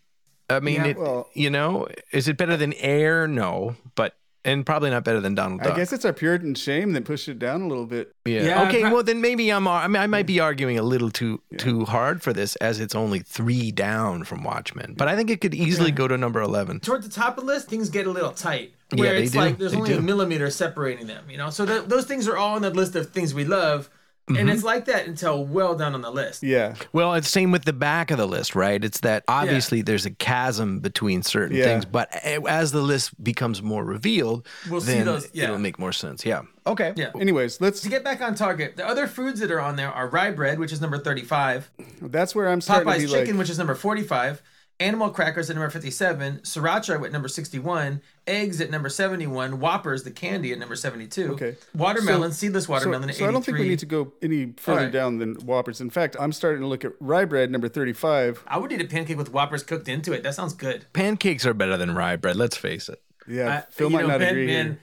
I 0.51 0.59
mean, 0.59 0.75
Yeah, 0.75 0.85
it, 0.87 0.97
well- 0.97 1.29
you 1.33 1.49
know, 1.49 1.87
is 2.11 2.27
it 2.27 2.37
better 2.37 2.57
than 2.57 2.73
Air? 2.73 3.27
No, 3.27 3.75
but 3.95 4.15
and 4.45 4.65
probably 4.65 4.89
not 4.89 5.03
better 5.03 5.19
than 5.19 5.35
Donald 5.35 5.61
Duck. 5.61 5.73
I 5.73 5.75
guess 5.75 5.91
it's 5.93 6.05
our 6.05 6.13
Puritan 6.13 6.55
shame 6.55 6.93
that 6.93 7.05
pushed 7.05 7.27
it 7.27 7.39
down 7.39 7.61
a 7.61 7.67
little 7.67 7.85
bit. 7.85 8.13
Yeah. 8.25 8.43
Yeah, 8.43 8.67
okay. 8.67 8.81
pro- 8.81 8.93
well, 8.93 9.03
then 9.03 9.21
maybe 9.21 9.49
I'm. 9.51 9.67
I 9.67 9.87
mean, 9.87 10.01
I 10.01 10.07
might 10.07 10.25
be 10.25 10.39
arguing 10.39 10.77
a 10.79 10.83
little 10.83 11.09
too 11.11 11.41
too 11.57 11.85
hard 11.85 12.21
for 12.21 12.33
this, 12.33 12.55
as 12.57 12.79
it's 12.79 12.95
only 12.95 13.19
three 13.19 13.71
down 13.71 14.23
from 14.23 14.43
Watchmen. 14.43 14.95
But 14.97 15.07
I 15.07 15.15
think 15.15 15.29
it 15.29 15.41
could 15.41 15.53
easily 15.53 15.91
go 15.91 16.07
to 16.07 16.17
number 16.17 16.41
eleven. 16.41 16.79
Toward 16.79 17.03
the 17.03 17.09
top 17.09 17.37
of 17.37 17.45
the 17.45 17.51
list, 17.51 17.67
things 17.67 17.89
get 17.89 18.07
a 18.07 18.11
little 18.11 18.31
tight. 18.31 18.73
Yeah, 18.93 18.99
Where 19.01 19.13
they 19.13 19.23
it's 19.23 19.31
do. 19.33 19.39
like 19.39 19.57
there's 19.57 19.71
They 19.73 19.77
only 19.77 19.93
a 19.93 20.01
millimeter 20.01 20.49
separating 20.49 21.05
them, 21.05 21.29
you 21.29 21.37
know? 21.37 21.51
So 21.51 21.63
th- 21.63 21.83
those 21.85 22.05
things 22.05 22.27
are 22.27 22.35
all 22.37 22.55
on 22.55 22.63
the 22.63 22.71
list 22.71 22.95
of 22.95 23.11
things 23.11 23.35
we 23.35 23.45
love. 23.45 23.87
Mm-hmm. 24.29 24.37
And 24.41 24.49
it's 24.51 24.63
like 24.63 24.85
that 24.85 25.07
until 25.07 25.43
well 25.43 25.73
down 25.75 25.95
on 25.95 26.01
the 26.01 26.11
list. 26.11 26.43
Yeah, 26.43 26.75
Well, 26.93 27.15
it's 27.15 27.27
same 27.27 27.51
with 27.51 27.65
the 27.65 27.73
back 27.73 28.11
of 28.11 28.19
the 28.19 28.27
list, 28.27 28.53
right? 28.55 28.83
It's 28.83 28.99
that 28.99 29.23
obviously 29.27 29.81
there's 29.81 30.05
a 30.05 30.11
chasm 30.11 30.79
between 30.81 31.23
certain 31.23 31.57
Yeah. 31.57 31.63
things, 31.65 31.85
but 31.85 32.13
as 32.23 32.71
the 32.71 32.81
list 32.81 33.21
becomes 33.23 33.63
more 33.63 33.83
revealed, 33.83 34.45
We'll 34.69 34.81
see 34.81 34.93
then 34.93 35.05
those- 35.05 35.29
yeah. 35.33 35.45
it'll 35.45 35.57
make 35.57 35.79
more 35.79 35.91
sense. 35.91 36.25
Yeah. 36.25 36.43
Okay. 36.67 36.93
Yeah. 36.95 37.09
Anyways, 37.19 37.59
let's. 37.59 37.81
To 37.81 37.89
get 37.89 38.03
back 38.03 38.21
on 38.21 38.35
target, 38.35 38.77
the 38.77 38.87
other 38.87 39.07
foods 39.07 39.39
that 39.39 39.49
are 39.49 39.59
on 39.61 39.75
there 39.75 39.91
are 39.91 40.07
rye 40.07 40.29
bread, 40.29 40.59
which 40.59 40.71
is 40.71 40.79
number 40.79 40.99
35, 40.99 41.71
That's 41.99 42.35
where 42.35 42.49
I'm 42.49 42.61
starting 42.61 42.85
to 42.87 42.93
Popeye's 42.93 43.05
be 43.05 43.07
chicken, 43.19 43.33
like. 43.35 43.39
which 43.39 43.49
is 43.49 43.57
number 43.57 43.73
45, 43.73 44.43
animal 44.79 45.09
crackers 45.09 45.49
at 45.49 45.55
number 45.55 45.69
57, 45.69 46.39
sriracha 46.43 47.03
at 47.05 47.11
number 47.11 47.27
61, 47.27 48.01
eggs 48.27 48.61
at 48.61 48.69
number 48.71 48.87
71, 48.89 49.59
Whoppers, 49.59 50.03
the 50.03 50.11
candy 50.11 50.51
at 50.53 50.59
number 50.59 50.75
72, 50.75 51.33
Okay. 51.33 51.55
watermelon, 51.75 52.31
So- 52.31 52.37
seedless 52.37 52.65
So, 52.65 52.73
watermelon 52.73 53.09
at 53.09 53.15
so 53.15 53.27
I 53.27 53.31
don't 53.31 53.43
think 53.43 53.57
we 53.57 53.67
need 53.67 53.79
to 53.79 53.85
go 53.85 54.13
any 54.21 54.53
further 54.57 54.83
right. 54.83 54.91
down 54.91 55.17
than 55.19 55.35
Whoppers. 55.35 55.81
In 55.81 55.89
fact, 55.89 56.15
I'm 56.19 56.31
starting 56.31 56.61
to 56.61 56.67
look 56.67 56.85
at 56.85 56.93
rye 56.99 57.25
bread 57.25 57.51
number 57.51 57.67
35. 57.67 58.43
I 58.47 58.57
would 58.57 58.71
eat 58.71 58.81
a 58.81 58.85
pancake 58.85 59.17
with 59.17 59.31
Whoppers 59.33 59.63
cooked 59.63 59.89
into 59.89 60.13
it. 60.13 60.23
That 60.23 60.35
sounds 60.35 60.53
good. 60.53 60.85
Pancakes 60.93 61.45
are 61.45 61.53
better 61.53 61.75
than 61.77 61.93
rye 61.95 62.15
bread. 62.15 62.35
Let's 62.37 62.55
face 62.57 62.87
it. 62.89 63.01
Yeah, 63.27 63.57
I- 63.67 63.71
Phil 63.71 63.89
might 63.89 64.01
know, 64.01 64.07
not 64.07 64.19
man, 64.21 64.29
agree. 64.29 64.47
man, 64.47 64.65
here. 64.65 64.79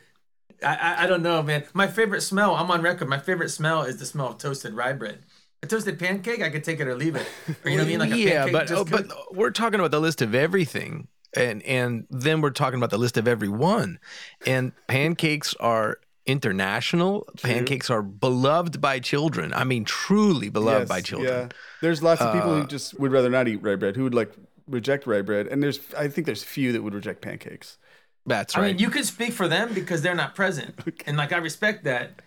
I, 0.62 0.74
I 0.74 1.04
I 1.04 1.06
don't 1.06 1.22
know, 1.22 1.42
man. 1.42 1.64
My 1.74 1.86
favorite 1.86 2.20
smell, 2.22 2.54
I'm 2.54 2.70
on 2.70 2.80
record. 2.82 3.08
My 3.08 3.18
favorite 3.18 3.50
smell 3.50 3.82
is 3.82 3.96
the 3.98 4.06
smell 4.06 4.28
of 4.28 4.38
toasted 4.38 4.74
rye 4.74 4.92
bread. 4.94 5.20
A 5.66 5.68
toasted 5.68 5.98
pancake, 5.98 6.42
I 6.42 6.48
could 6.48 6.62
take 6.62 6.78
it 6.78 6.86
or 6.86 6.94
leave 6.94 7.16
it. 7.16 7.26
Or 7.64 7.70
you 7.70 7.76
know 7.76 7.82
what 7.82 7.86
I 7.86 7.90
mean? 7.90 7.98
Like 7.98 8.12
a 8.12 8.18
yeah, 8.18 8.46
but 8.52 8.68
just 8.68 8.80
oh, 8.80 8.84
but 8.84 9.34
we're 9.34 9.50
talking 9.50 9.80
about 9.80 9.90
the 9.90 10.00
list 10.00 10.22
of 10.22 10.32
everything, 10.32 11.08
and 11.36 11.60
and 11.64 12.06
then 12.08 12.40
we're 12.40 12.50
talking 12.50 12.78
about 12.78 12.90
the 12.90 12.98
list 12.98 13.16
of 13.16 13.26
every 13.26 13.48
one, 13.48 13.98
and 14.46 14.70
pancakes 14.86 15.54
are 15.58 15.98
international. 16.24 17.26
Pancakes 17.42 17.90
are 17.90 18.02
beloved 18.02 18.80
by 18.80 19.00
children. 19.00 19.52
I 19.52 19.64
mean, 19.64 19.84
truly 19.84 20.50
beloved 20.50 20.82
Yes, 20.82 20.88
by 20.88 21.00
children. 21.00 21.32
Uh, 21.32 21.38
Yeah, 21.38 21.48
there's 21.80 22.00
lots 22.00 22.20
of 22.20 22.32
people 22.32 22.54
who 22.54 22.66
just 22.68 22.98
would 23.00 23.10
rather 23.10 23.28
not 23.28 23.48
eat 23.48 23.56
rye 23.56 23.74
bread, 23.74 23.96
who 23.96 24.04
would 24.04 24.14
like 24.14 24.32
reject 24.68 25.04
rye 25.04 25.22
bread, 25.22 25.48
and 25.48 25.60
there's 25.60 25.80
I 25.98 26.06
think 26.06 26.26
there's 26.26 26.44
few 26.44 26.70
that 26.74 26.82
would 26.84 26.94
reject 26.94 27.22
pancakes. 27.22 27.78
That's 28.24 28.56
right. 28.56 28.64
I 28.64 28.66
mean, 28.68 28.78
you 28.78 28.90
could 28.90 29.04
speak 29.04 29.32
for 29.32 29.48
them 29.48 29.74
because 29.74 30.02
they're 30.02 30.14
not 30.14 30.36
present, 30.36 30.78
and 31.06 31.16
like 31.16 31.32
I 31.32 31.38
respect 31.38 31.82
that. 31.84 32.22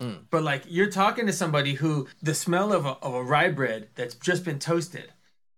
Mm. 0.00 0.18
But 0.30 0.42
like 0.42 0.62
you're 0.68 0.90
talking 0.90 1.26
to 1.26 1.32
somebody 1.32 1.74
who 1.74 2.06
the 2.22 2.34
smell 2.34 2.72
of 2.72 2.86
a, 2.86 2.96
of 3.02 3.14
a 3.14 3.22
rye 3.22 3.50
bread 3.50 3.88
that's 3.94 4.14
just 4.14 4.44
been 4.44 4.58
toasted 4.58 5.12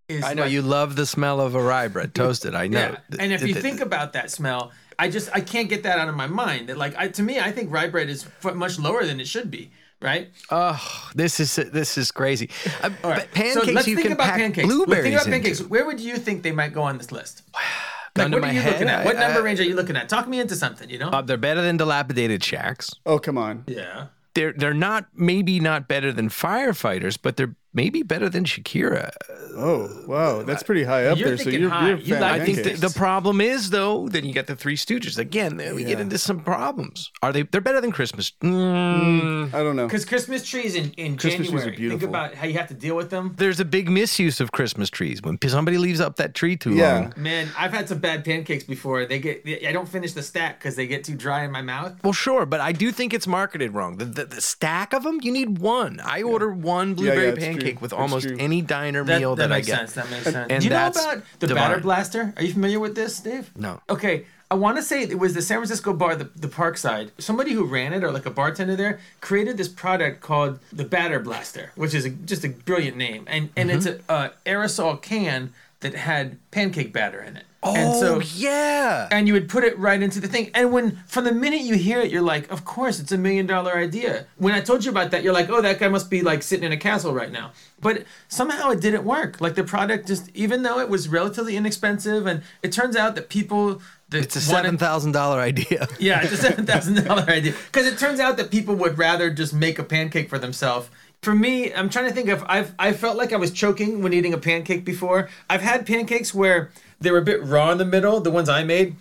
is 0.08 0.24
I 0.24 0.34
know 0.34 0.42
like- 0.42 0.52
you 0.52 0.62
love 0.62 0.96
the 0.96 1.06
smell 1.06 1.40
of 1.40 1.54
a 1.54 1.62
rye 1.62 1.88
bread 1.88 2.14
toasted. 2.14 2.54
I 2.54 2.66
know. 2.66 2.96
Yeah, 3.10 3.16
and 3.18 3.32
if 3.32 3.42
you 3.46 3.54
think 3.54 3.80
about 3.80 4.12
that 4.14 4.30
smell, 4.30 4.72
I 4.98 5.10
just 5.10 5.28
I 5.34 5.40
can't 5.40 5.68
get 5.68 5.82
that 5.84 5.98
out 5.98 6.08
of 6.08 6.14
my 6.14 6.26
mind. 6.26 6.68
That 6.68 6.78
like 6.78 6.94
I 6.96 7.08
to 7.08 7.22
me, 7.22 7.38
I 7.38 7.52
think 7.52 7.70
rye 7.72 7.88
bread 7.88 8.08
is 8.08 8.26
much 8.54 8.78
lower 8.78 9.04
than 9.04 9.20
it 9.20 9.28
should 9.28 9.50
be. 9.50 9.70
Right? 10.02 10.30
oh, 10.50 11.10
this 11.14 11.38
is 11.40 11.56
this 11.56 11.98
is 11.98 12.10
crazy. 12.10 12.48
Uh, 12.82 12.88
All 13.04 13.10
right. 13.10 13.18
but 13.20 13.32
pancakes, 13.32 13.66
so 13.66 13.72
let's 13.72 13.86
you 13.86 13.96
think 13.96 14.04
can 14.06 14.12
about 14.12 14.28
pack 14.28 14.38
pancakes. 14.38 14.66
blueberries 14.66 15.12
Let's 15.12 15.24
think 15.26 15.34
about 15.34 15.36
into. 15.36 15.48
pancakes. 15.58 15.68
Where 15.70 15.84
would 15.84 16.00
you 16.00 16.16
think 16.16 16.42
they 16.42 16.52
might 16.52 16.72
go 16.72 16.80
on 16.82 16.96
this 16.96 17.12
list? 17.12 17.42
Gun 18.14 18.30
Like, 18.32 18.40
what 18.40 18.50
are 18.50 18.52
you 18.54 18.60
head, 18.60 18.72
looking 18.72 18.88
at? 18.88 19.04
What 19.04 19.16
I- 19.18 19.20
number 19.20 19.40
I- 19.40 19.44
range 19.44 19.60
are 19.60 19.64
you 19.64 19.74
looking 19.76 19.96
at? 19.96 20.08
Talk 20.08 20.26
me 20.26 20.40
into 20.40 20.56
something. 20.56 20.88
You 20.88 20.98
know? 21.00 21.10
Uh, 21.10 21.20
they're 21.20 21.36
better 21.36 21.60
than 21.60 21.76
dilapidated 21.76 22.42
shacks. 22.42 22.90
Oh 23.04 23.18
come 23.18 23.36
on, 23.36 23.64
yeah. 23.66 24.06
They're 24.34 24.52
they're 24.52 24.74
not 24.74 25.06
maybe 25.14 25.60
not 25.60 25.88
better 25.88 26.12
than 26.12 26.28
firefighters, 26.28 27.18
but 27.20 27.36
they're 27.36 27.56
maybe 27.72 28.02
better 28.02 28.28
than 28.28 28.44
Shakira. 28.44 29.10
oh 29.56 30.04
wow, 30.06 30.42
that's 30.42 30.62
pretty 30.62 30.84
high 30.84 31.06
up 31.06 31.18
You're 31.18 31.28
there. 31.30 31.38
So 31.38 31.50
you're, 31.50 31.70
high. 31.70 31.88
you're 31.88 31.98
You 31.98 32.14
like- 32.16 32.40
I 32.40 32.44
think 32.44 32.62
the, 32.62 32.72
the 32.88 32.90
problem 32.90 33.40
is 33.40 33.70
though, 33.70 34.08
then 34.08 34.24
you 34.24 34.32
get 34.32 34.46
the 34.46 34.56
Three 34.56 34.76
Stooges 34.76 35.18
again. 35.18 35.56
Then 35.56 35.74
we 35.74 35.84
get 35.84 36.00
into 36.00 36.18
some 36.18 36.40
problems. 36.40 37.10
Are 37.22 37.32
they? 37.32 37.42
They're 37.42 37.60
better 37.60 37.80
than 37.80 37.92
Christmas. 37.92 38.32
Mm. 38.42 39.52
I 39.54 39.62
don't 39.62 39.76
know. 39.76 39.86
Because 39.86 40.04
Christmas 40.04 40.46
trees 40.48 40.74
in, 40.74 40.92
in 40.92 41.16
Christmas 41.16 41.48
trees 41.50 41.62
are 41.66 41.70
January. 41.70 41.90
Think 41.90 42.02
about 42.02 42.34
how 42.34 42.46
you 42.46 42.54
have 42.54 42.68
to 42.68 42.74
deal 42.74 42.96
with 42.96 43.10
them. 43.10 43.34
There's 43.36 43.60
a 43.60 43.64
big 43.64 43.88
misuse 43.88 44.40
of 44.40 44.52
Christmas 44.52 44.90
trees 44.90 45.22
when 45.22 45.38
somebody 45.48 45.78
leaves 45.78 46.00
up 46.00 46.16
that 46.16 46.34
tree 46.34 46.56
too 46.56 46.74
Yeah. 46.74 46.94
long. 47.00 47.14
Man, 47.16 47.48
I've 47.58 47.72
had 47.72 47.88
some 47.88 47.98
bad 47.98 48.24
pancakes 48.24 48.64
before. 48.64 49.06
They 49.06 49.18
get 49.18 49.42
I 49.66 49.72
don't 49.72 49.88
finish 49.88 50.12
the 50.12 50.22
stack 50.22 50.58
because 50.58 50.76
they 50.76 50.86
get 50.86 51.04
too 51.04 51.14
dry 51.16 51.44
in 51.44 51.50
my 51.50 51.62
mouth. 51.62 51.94
Well, 52.04 52.12
sure, 52.12 52.46
but 52.46 52.60
I 52.60 52.72
do 52.72 52.92
think 52.92 53.12
it's 53.14 53.26
marketed 53.26 53.72
wrong. 53.74 53.96
The, 53.98 54.04
the, 54.04 54.24
the 54.26 54.40
stack 54.40 54.92
of 54.92 55.02
them, 55.02 55.18
you 55.22 55.32
need 55.32 55.58
one. 55.58 56.00
I 56.04 56.22
order 56.22 56.50
one 56.52 56.94
blueberry 56.94 57.26
yeah, 57.26 57.32
it's 57.32 57.44
true. 57.60 57.68
pancake 57.68 57.82
with 57.82 57.90
That's 57.92 58.00
almost 58.00 58.26
true. 58.28 58.36
any 58.40 58.62
diner 58.62 59.04
That, 59.04 59.20
meal 59.20 59.36
that 59.36 59.48
that, 59.48 59.52
I 59.54 59.56
makes 59.58 59.66
get. 59.68 59.78
sense. 59.78 59.92
That 59.94 60.10
makes 60.10 60.24
sense. 60.24 60.36
and 60.50 60.60
Do 60.60 60.64
you 60.64 60.70
know 60.70 60.86
about 60.88 61.22
the 61.38 61.46
divine. 61.46 61.70
batter 61.70 61.80
blaster? 61.80 62.32
Are 62.36 62.42
you 62.42 62.52
familiar 62.52 62.80
with 62.80 62.94
this, 62.94 63.20
Dave? 63.20 63.50
No. 63.56 63.80
Okay, 63.88 64.24
I 64.50 64.54
want 64.56 64.76
to 64.78 64.82
say 64.82 65.02
it 65.02 65.18
was 65.18 65.34
the 65.34 65.42
San 65.42 65.58
Francisco 65.58 65.92
bar, 65.92 66.16
the, 66.16 66.24
the 66.34 66.48
Parkside. 66.48 67.10
Somebody 67.18 67.52
who 67.52 67.64
ran 67.64 67.92
it, 67.92 68.02
or 68.02 68.10
like 68.10 68.26
a 68.26 68.30
bartender 68.30 68.74
there, 68.74 68.98
created 69.20 69.56
this 69.56 69.68
product 69.68 70.20
called 70.20 70.58
the 70.72 70.84
Batter 70.84 71.20
Blaster, 71.20 71.70
which 71.76 71.94
is 71.94 72.04
a, 72.04 72.10
just 72.10 72.44
a 72.44 72.48
brilliant 72.48 72.96
name, 72.96 73.24
and 73.28 73.50
and 73.56 73.70
it's 73.70 73.86
Mm-hmm. 73.86 74.10
a 74.10 74.12
uh, 74.12 74.28
aerosol 74.46 75.00
can 75.00 75.52
that 75.80 75.94
had 75.94 76.36
pancake 76.50 76.92
batter 76.92 77.20
in 77.22 77.36
it. 77.36 77.44
Oh 77.62 77.76
and 77.76 77.94
so, 77.94 78.16
oh, 78.16 78.20
yeah. 78.36 79.06
and 79.10 79.26
you 79.26 79.34
would 79.34 79.50
put 79.50 79.64
it 79.64 79.78
right 79.78 80.00
into 80.00 80.18
the 80.18 80.28
thing. 80.28 80.50
And 80.54 80.72
when 80.72 80.96
from 81.06 81.24
the 81.24 81.32
minute 81.32 81.60
you 81.60 81.74
hear 81.74 82.00
it, 82.00 82.10
you're 82.10 82.22
like, 82.22 82.50
of 82.50 82.64
course, 82.64 82.98
it's 82.98 83.12
a 83.12 83.18
million 83.18 83.46
dollar 83.46 83.76
idea. 83.76 84.26
When 84.38 84.54
I 84.54 84.62
told 84.62 84.82
you 84.82 84.90
about 84.90 85.10
that, 85.10 85.22
you're 85.22 85.34
like, 85.34 85.50
oh, 85.50 85.60
that 85.60 85.78
guy 85.78 85.88
must 85.88 86.08
be 86.08 86.22
like 86.22 86.42
sitting 86.42 86.64
in 86.64 86.72
a 86.72 86.78
castle 86.78 87.12
right 87.12 87.30
now. 87.30 87.52
But 87.78 88.04
somehow 88.28 88.70
it 88.70 88.80
didn't 88.80 89.04
work. 89.04 89.42
Like 89.42 89.56
the 89.56 89.64
product 89.64 90.06
just, 90.06 90.30
even 90.34 90.62
though 90.62 90.78
it 90.78 90.88
was 90.88 91.08
relatively 91.08 91.54
inexpensive, 91.54 92.26
and 92.26 92.42
it 92.62 92.72
turns 92.72 92.96
out 92.96 93.14
that 93.16 93.28
people 93.28 93.82
that 94.08 94.24
It's 94.24 94.36
a 94.36 94.40
seven 94.40 94.78
thousand 94.78 95.12
dollar 95.12 95.40
idea. 95.40 95.86
yeah, 95.98 96.22
it's 96.22 96.32
a 96.32 96.36
seven 96.36 96.64
thousand 96.64 97.04
dollar 97.04 97.24
idea. 97.24 97.54
Because 97.66 97.86
it 97.86 97.98
turns 97.98 98.20
out 98.20 98.38
that 98.38 98.50
people 98.50 98.74
would 98.76 98.98
rather 98.98 99.30
just 99.30 99.52
make 99.52 99.78
a 99.78 99.84
pancake 99.84 100.28
for 100.28 100.38
themselves. 100.38 100.88
For 101.22 101.34
me, 101.34 101.72
I'm 101.74 101.90
trying 101.90 102.08
to 102.08 102.14
think 102.14 102.28
of 102.30 102.42
I've 102.48 102.74
I 102.78 102.92
felt 102.92 103.16
like 103.18 103.32
I 103.32 103.36
was 103.36 103.50
choking 103.50 104.02
when 104.02 104.12
eating 104.12 104.32
a 104.32 104.38
pancake 104.38 104.84
before. 104.84 105.28
I've 105.48 105.60
had 105.60 105.86
pancakes 105.86 106.34
where 106.34 106.70
they 107.00 107.10
were 107.10 107.18
a 107.18 107.22
bit 107.22 107.42
raw 107.42 107.70
in 107.72 107.78
the 107.78 107.84
middle, 107.84 108.20
the 108.20 108.30
ones 108.30 108.48
I 108.48 108.62
made. 108.62 108.96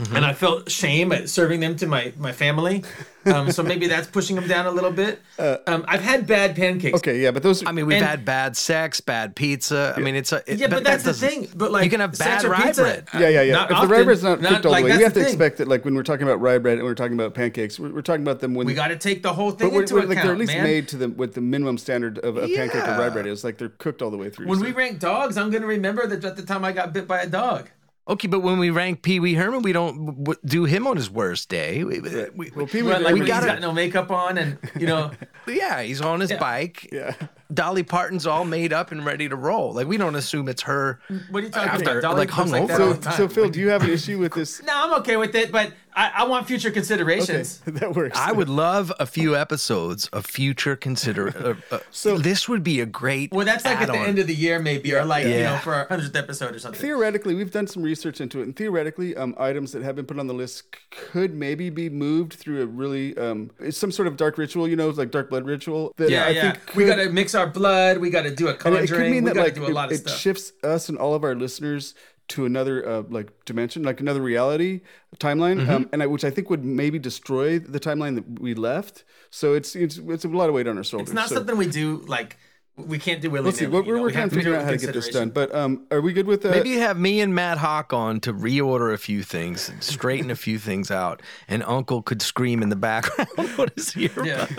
Mm-hmm. 0.00 0.16
And 0.16 0.24
I 0.24 0.32
felt 0.32 0.70
shame 0.70 1.12
at 1.12 1.28
serving 1.28 1.60
them 1.60 1.76
to 1.76 1.86
my, 1.86 2.12
my 2.18 2.32
family. 2.32 2.82
Um, 3.26 3.52
so 3.52 3.62
maybe 3.62 3.86
that's 3.86 4.08
pushing 4.08 4.34
them 4.34 4.48
down 4.48 4.64
a 4.64 4.70
little 4.70 4.90
bit. 4.90 5.20
Um, 5.38 5.84
I've 5.86 6.00
had 6.00 6.26
bad 6.26 6.56
pancakes. 6.56 6.96
Okay, 6.96 7.20
yeah, 7.20 7.30
but 7.30 7.42
those. 7.42 7.62
Are, 7.62 7.68
I 7.68 7.72
mean, 7.72 7.84
we've 7.84 7.98
And- 7.98 8.06
had 8.06 8.24
bad 8.24 8.56
sex, 8.56 9.00
bad 9.02 9.36
pizza. 9.36 9.92
I 9.94 10.00
mean, 10.00 10.14
it's 10.14 10.32
a 10.32 10.42
it- 10.50 10.58
Yeah, 10.58 10.68
but, 10.68 10.84
that 10.84 11.02
that's 11.02 11.04
the 11.04 11.12
thing. 11.12 11.48
But 11.54 11.70
like 11.70 11.84
you 11.84 11.90
can 11.90 12.00
have 12.00 12.16
bad 12.18 12.44
or 12.44 12.50
rye 12.50 12.62
pizza, 12.62 12.82
bread. 12.82 13.08
yeah, 13.12 13.28
yeah, 13.28 13.42
yeah. 13.42 13.52
not 13.52 13.64
if 13.64 13.68
the 13.68 13.74
often, 13.76 13.90
rye 13.90 14.02
bread's 14.04 14.22
not 14.22 14.40
cooked 14.40 14.64
all 14.64 14.72
like, 14.72 14.84
the 14.84 14.90
way, 14.90 14.96
we 14.96 15.02
have 15.02 15.12
to 15.12 15.20
thing. 15.20 15.28
expect 15.28 15.58
that. 15.58 15.68
Like 15.68 15.84
when 15.84 15.94
we're 15.94 16.02
talking 16.02 16.26
about 16.26 16.40
rye 16.40 16.56
bread 16.56 16.78
and 16.78 16.86
we're 16.86 16.94
talking 16.94 17.12
about 17.12 17.34
pancakes, 17.34 17.78
we're, 17.78 17.90
we're 17.92 18.00
talking 18.00 18.22
about 18.22 18.40
them 18.40 18.54
when 18.54 18.66
We 18.66 18.72
got 18.72 18.88
to 18.88 18.96
take 18.96 19.22
the 19.22 19.34
whole 19.34 19.50
thing 19.50 19.68
but 19.68 19.74
we're, 19.74 19.82
into 19.82 19.94
we're, 19.94 20.00
account, 20.00 20.16
like 20.16 20.22
they're 20.24 20.32
at 20.32 20.38
least 20.38 20.52
man. 20.54 20.64
made 20.64 20.88
to 20.88 20.96
the 20.96 21.08
with 21.10 21.34
the 21.34 21.42
minimum 21.42 21.76
standard 21.76 22.18
of 22.20 22.38
a 22.38 22.48
pancake 22.48 22.88
or 22.88 22.98
rye 22.98 23.10
bread 23.10 23.26
It's 23.26 23.44
Like 23.44 23.58
they're 23.58 23.68
cooked 23.68 24.00
all 24.00 24.10
the 24.10 24.16
way 24.16 24.30
through. 24.30 24.46
When 24.46 24.58
so- 24.60 24.64
we 24.64 24.72
rank 24.72 24.98
dogs, 24.98 25.36
I'm 25.36 25.50
going 25.50 25.62
to 25.62 25.68
remember 25.68 26.06
that 26.06 26.24
at 26.24 26.36
the 26.36 26.42
time 26.42 26.64
I 26.64 26.72
got 26.72 26.94
bit 26.94 27.06
by 27.06 27.20
a 27.20 27.26
dog. 27.26 27.68
Okay, 28.10 28.26
but 28.28 28.40
when 28.40 28.58
we 28.58 28.70
rank 28.70 29.02
Pee 29.02 29.20
Wee 29.20 29.34
Herman, 29.34 29.62
we 29.62 29.72
don't 29.72 30.26
do 30.44 30.64
him 30.64 30.86
on 30.88 30.96
his 30.96 31.08
worst 31.08 31.48
day. 31.48 31.84
We, 31.84 32.00
we, 32.00 32.24
we- 32.34 32.50
well, 32.56 32.66
Pee 32.66 32.82
Wee, 32.82 32.92
like 32.98 33.14
we 33.14 33.20
he's 33.20 33.28
got 33.28 33.60
no 33.60 33.72
makeup 33.72 34.10
on, 34.10 34.36
and 34.36 34.58
you 34.78 34.86
know, 34.88 35.12
yeah, 35.46 35.80
he's 35.82 36.00
on 36.00 36.18
his 36.20 36.32
bike. 36.32 36.88
yeah. 36.92 37.14
Dolly 37.52 37.82
Parton's 37.82 38.26
all 38.26 38.44
made 38.44 38.72
up 38.72 38.92
and 38.92 39.04
ready 39.04 39.28
to 39.28 39.36
roll. 39.36 39.72
Like 39.72 39.86
we 39.86 39.96
don't 39.96 40.14
assume 40.14 40.48
it's 40.48 40.62
her. 40.62 41.00
what 41.30 41.42
are 41.42 41.46
you 41.46 41.52
talking 41.52 41.68
After, 41.68 41.98
about? 41.98 42.02
Dolly 42.02 42.26
like, 42.26 42.36
looks 42.36 42.50
like 42.50 42.70
So, 42.70 43.00
so 43.12 43.28
Phil, 43.28 43.50
do 43.50 43.60
you 43.60 43.68
have 43.68 43.82
an 43.82 43.90
issue 43.90 44.18
with 44.18 44.34
this? 44.34 44.62
no, 44.66 44.72
I'm 44.74 45.00
okay 45.00 45.16
with 45.16 45.34
it, 45.34 45.50
but 45.50 45.72
I, 45.94 46.12
I 46.18 46.24
want 46.24 46.46
future 46.46 46.68
Okay, 46.68 46.74
considerations. 46.74 47.58
that 47.66 47.94
works. 47.94 48.18
I 48.18 48.32
would 48.32 48.48
love 48.48 48.92
a 49.00 49.06
few 49.06 49.36
episodes 49.36 50.06
of 50.08 50.24
future 50.24 50.76
consider. 50.76 51.28
Uh, 51.70 51.74
uh, 51.74 51.78
So- 51.90 52.18
this 52.18 52.48
would 52.48 52.62
be 52.62 52.80
a 52.80 52.86
great. 52.86 53.32
Well, 53.32 53.44
that's 53.44 53.64
like 53.64 53.80
at 53.80 53.88
the 53.88 53.98
end 53.98 54.18
of 54.18 54.26
the 54.26 54.34
year, 54.34 54.58
maybe, 54.58 54.94
or 54.94 55.04
like 55.04 55.26
you 55.26 55.40
know, 55.40 55.58
for 55.58 55.74
our 55.74 55.86
hundredth 55.86 56.14
episode 56.14 56.54
or 56.54 56.58
something. 56.58 56.80
Theoretically, 56.80 57.34
we've 57.34 57.50
done 57.50 57.66
some 57.66 57.82
research 57.82 58.20
into 58.20 58.40
it, 58.40 58.44
and 58.44 58.56
theoretically, 58.56 59.16
um, 59.16 59.34
items 59.38 59.72
that 59.72 59.82
have 59.82 59.96
been 59.96 60.06
put 60.06 60.18
on 60.18 60.26
the 60.26 60.34
list 60.34 60.76
could 60.90 61.34
maybe 61.34 61.70
be 61.70 61.88
moved 61.88 62.34
through 62.34 62.62
a 62.62 62.66
really 62.66 63.16
um, 63.18 63.50
some 63.70 63.90
sort 63.90 64.06
of 64.08 64.16
dark 64.16 64.38
ritual, 64.38 64.68
you 64.68 64.76
know, 64.76 64.88
like 64.90 65.10
dark 65.10 65.30
blood 65.30 65.44
ritual. 65.44 65.92
That 65.96 66.10
yeah, 66.10 66.26
I 66.26 66.28
yeah. 66.30 66.52
think 66.52 66.74
we 66.76 66.86
got 66.86 66.96
to 66.96 67.10
mix 67.10 67.34
our 67.40 67.46
blood. 67.46 67.98
We 67.98 68.10
got 68.10 68.22
to 68.22 68.34
do 68.34 68.46
a 68.48 68.56
and 68.64 68.74
it- 68.76 68.88
could 68.90 69.10
mean 69.10 69.24
we 69.24 69.32
that 69.32 69.36
like 69.72 69.90
it, 69.92 70.00
it 70.06 70.08
shifts 70.10 70.52
us 70.62 70.88
and 70.88 70.96
all 70.98 71.14
of 71.14 71.24
our 71.24 71.34
listeners 71.34 71.94
to 72.28 72.44
another 72.46 72.88
uh, 72.88 73.02
like 73.10 73.28
dimension, 73.44 73.82
like 73.82 74.00
another 74.00 74.20
reality 74.22 74.82
timeline, 75.18 75.58
Mm-hmm. 75.62 75.70
um, 75.70 75.88
and 75.92 76.02
I, 76.02 76.06
which 76.06 76.24
I 76.24 76.30
think 76.30 76.48
would 76.48 76.64
maybe 76.64 76.98
destroy 76.98 77.58
the 77.58 77.80
timeline 77.80 78.14
that 78.14 78.38
we 78.40 78.54
left. 78.54 79.02
So 79.30 79.54
it's 79.54 79.74
it's 79.74 79.96
it's 79.98 80.24
a 80.24 80.28
lot 80.28 80.48
of 80.48 80.54
weight 80.54 80.68
on 80.68 80.76
our 80.78 80.84
shoulders. 80.84 81.08
it's 81.08 81.14
not 81.14 81.28
so. 81.28 81.34
something 81.36 81.56
we 81.56 81.66
do 81.66 82.04
like 82.06 82.36
we 82.76 82.98
can't 82.98 83.20
do 83.20 83.30
willy 83.30 83.46
Let's 83.46 83.58
see. 83.58 83.66
We're, 83.66 83.82
we're, 83.82 84.00
we're 84.00 84.10
kind 84.10 84.30
of 84.30 84.32
figuring 84.32 84.58
out 84.58 84.64
how 84.64 84.70
to 84.70 84.76
get 84.76 84.94
this 84.94 85.08
done. 85.08 85.30
But 85.30 85.54
um, 85.54 85.86
are 85.90 86.00
we 86.00 86.12
good 86.12 86.26
with 86.26 86.42
that? 86.42 86.52
Maybe 86.52 86.72
have 86.76 86.98
me 86.98 87.20
and 87.20 87.34
Matt 87.34 87.58
Hock 87.58 87.92
on 87.92 88.20
to 88.20 88.32
reorder 88.32 88.92
a 88.92 88.98
few 88.98 89.22
things 89.22 89.68
and 89.68 89.82
straighten 89.82 90.30
a 90.30 90.36
few 90.36 90.58
things 90.58 90.90
out, 90.90 91.22
and 91.48 91.62
Uncle 91.64 92.02
could 92.02 92.22
scream 92.22 92.62
in 92.62 92.68
the 92.68 92.76
background. 92.76 93.28
what 93.56 93.72
is 93.76 93.92
here? 93.92 94.10
Yeah. 94.24 94.46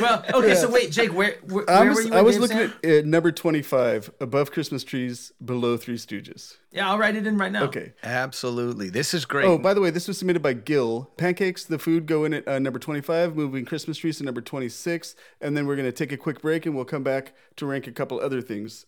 Well, 0.00 0.24
okay. 0.34 0.54
So 0.54 0.70
wait, 0.70 0.90
Jake, 0.90 1.12
where 1.12 1.36
where, 1.46 1.68
I 1.68 1.80
where 1.80 1.88
was, 1.90 1.96
were 1.96 2.02
you? 2.02 2.14
I 2.14 2.22
was 2.22 2.38
looking 2.38 2.56
Sam? 2.56 2.74
at 2.82 3.04
uh, 3.04 3.06
number 3.06 3.32
25, 3.32 4.10
above 4.20 4.50
Christmas 4.52 4.84
trees, 4.84 5.32
below 5.44 5.76
Three 5.76 5.96
Stooges. 5.96 6.56
Yeah, 6.72 6.88
I'll 6.88 6.98
write 6.98 7.16
it 7.16 7.26
in 7.26 7.36
right 7.36 7.50
now. 7.50 7.64
Okay. 7.64 7.94
Absolutely, 8.04 8.90
this 8.90 9.12
is 9.12 9.24
great. 9.24 9.44
Oh, 9.44 9.58
by 9.58 9.74
the 9.74 9.80
way, 9.80 9.90
this 9.90 10.06
was 10.06 10.18
submitted 10.18 10.40
by 10.40 10.52
Gil. 10.52 11.10
Pancakes, 11.16 11.64
the 11.64 11.80
food, 11.80 12.06
go 12.06 12.24
in 12.24 12.32
at 12.32 12.46
uh, 12.46 12.60
number 12.60 12.78
25, 12.78 13.34
moving 13.34 13.64
Christmas 13.64 13.98
trees 13.98 14.18
to 14.18 14.24
number 14.24 14.40
26. 14.40 15.16
And 15.40 15.56
then 15.56 15.66
we're 15.66 15.74
going 15.74 15.88
to 15.88 15.92
take 15.92 16.12
a 16.12 16.16
quick 16.16 16.40
break 16.40 16.66
and 16.66 16.76
we'll 16.76 16.84
come 16.84 17.02
back 17.02 17.32
to 17.56 17.66
rank 17.66 17.88
a 17.88 17.92
couple 17.92 18.20
other 18.20 18.40
things. 18.40 18.84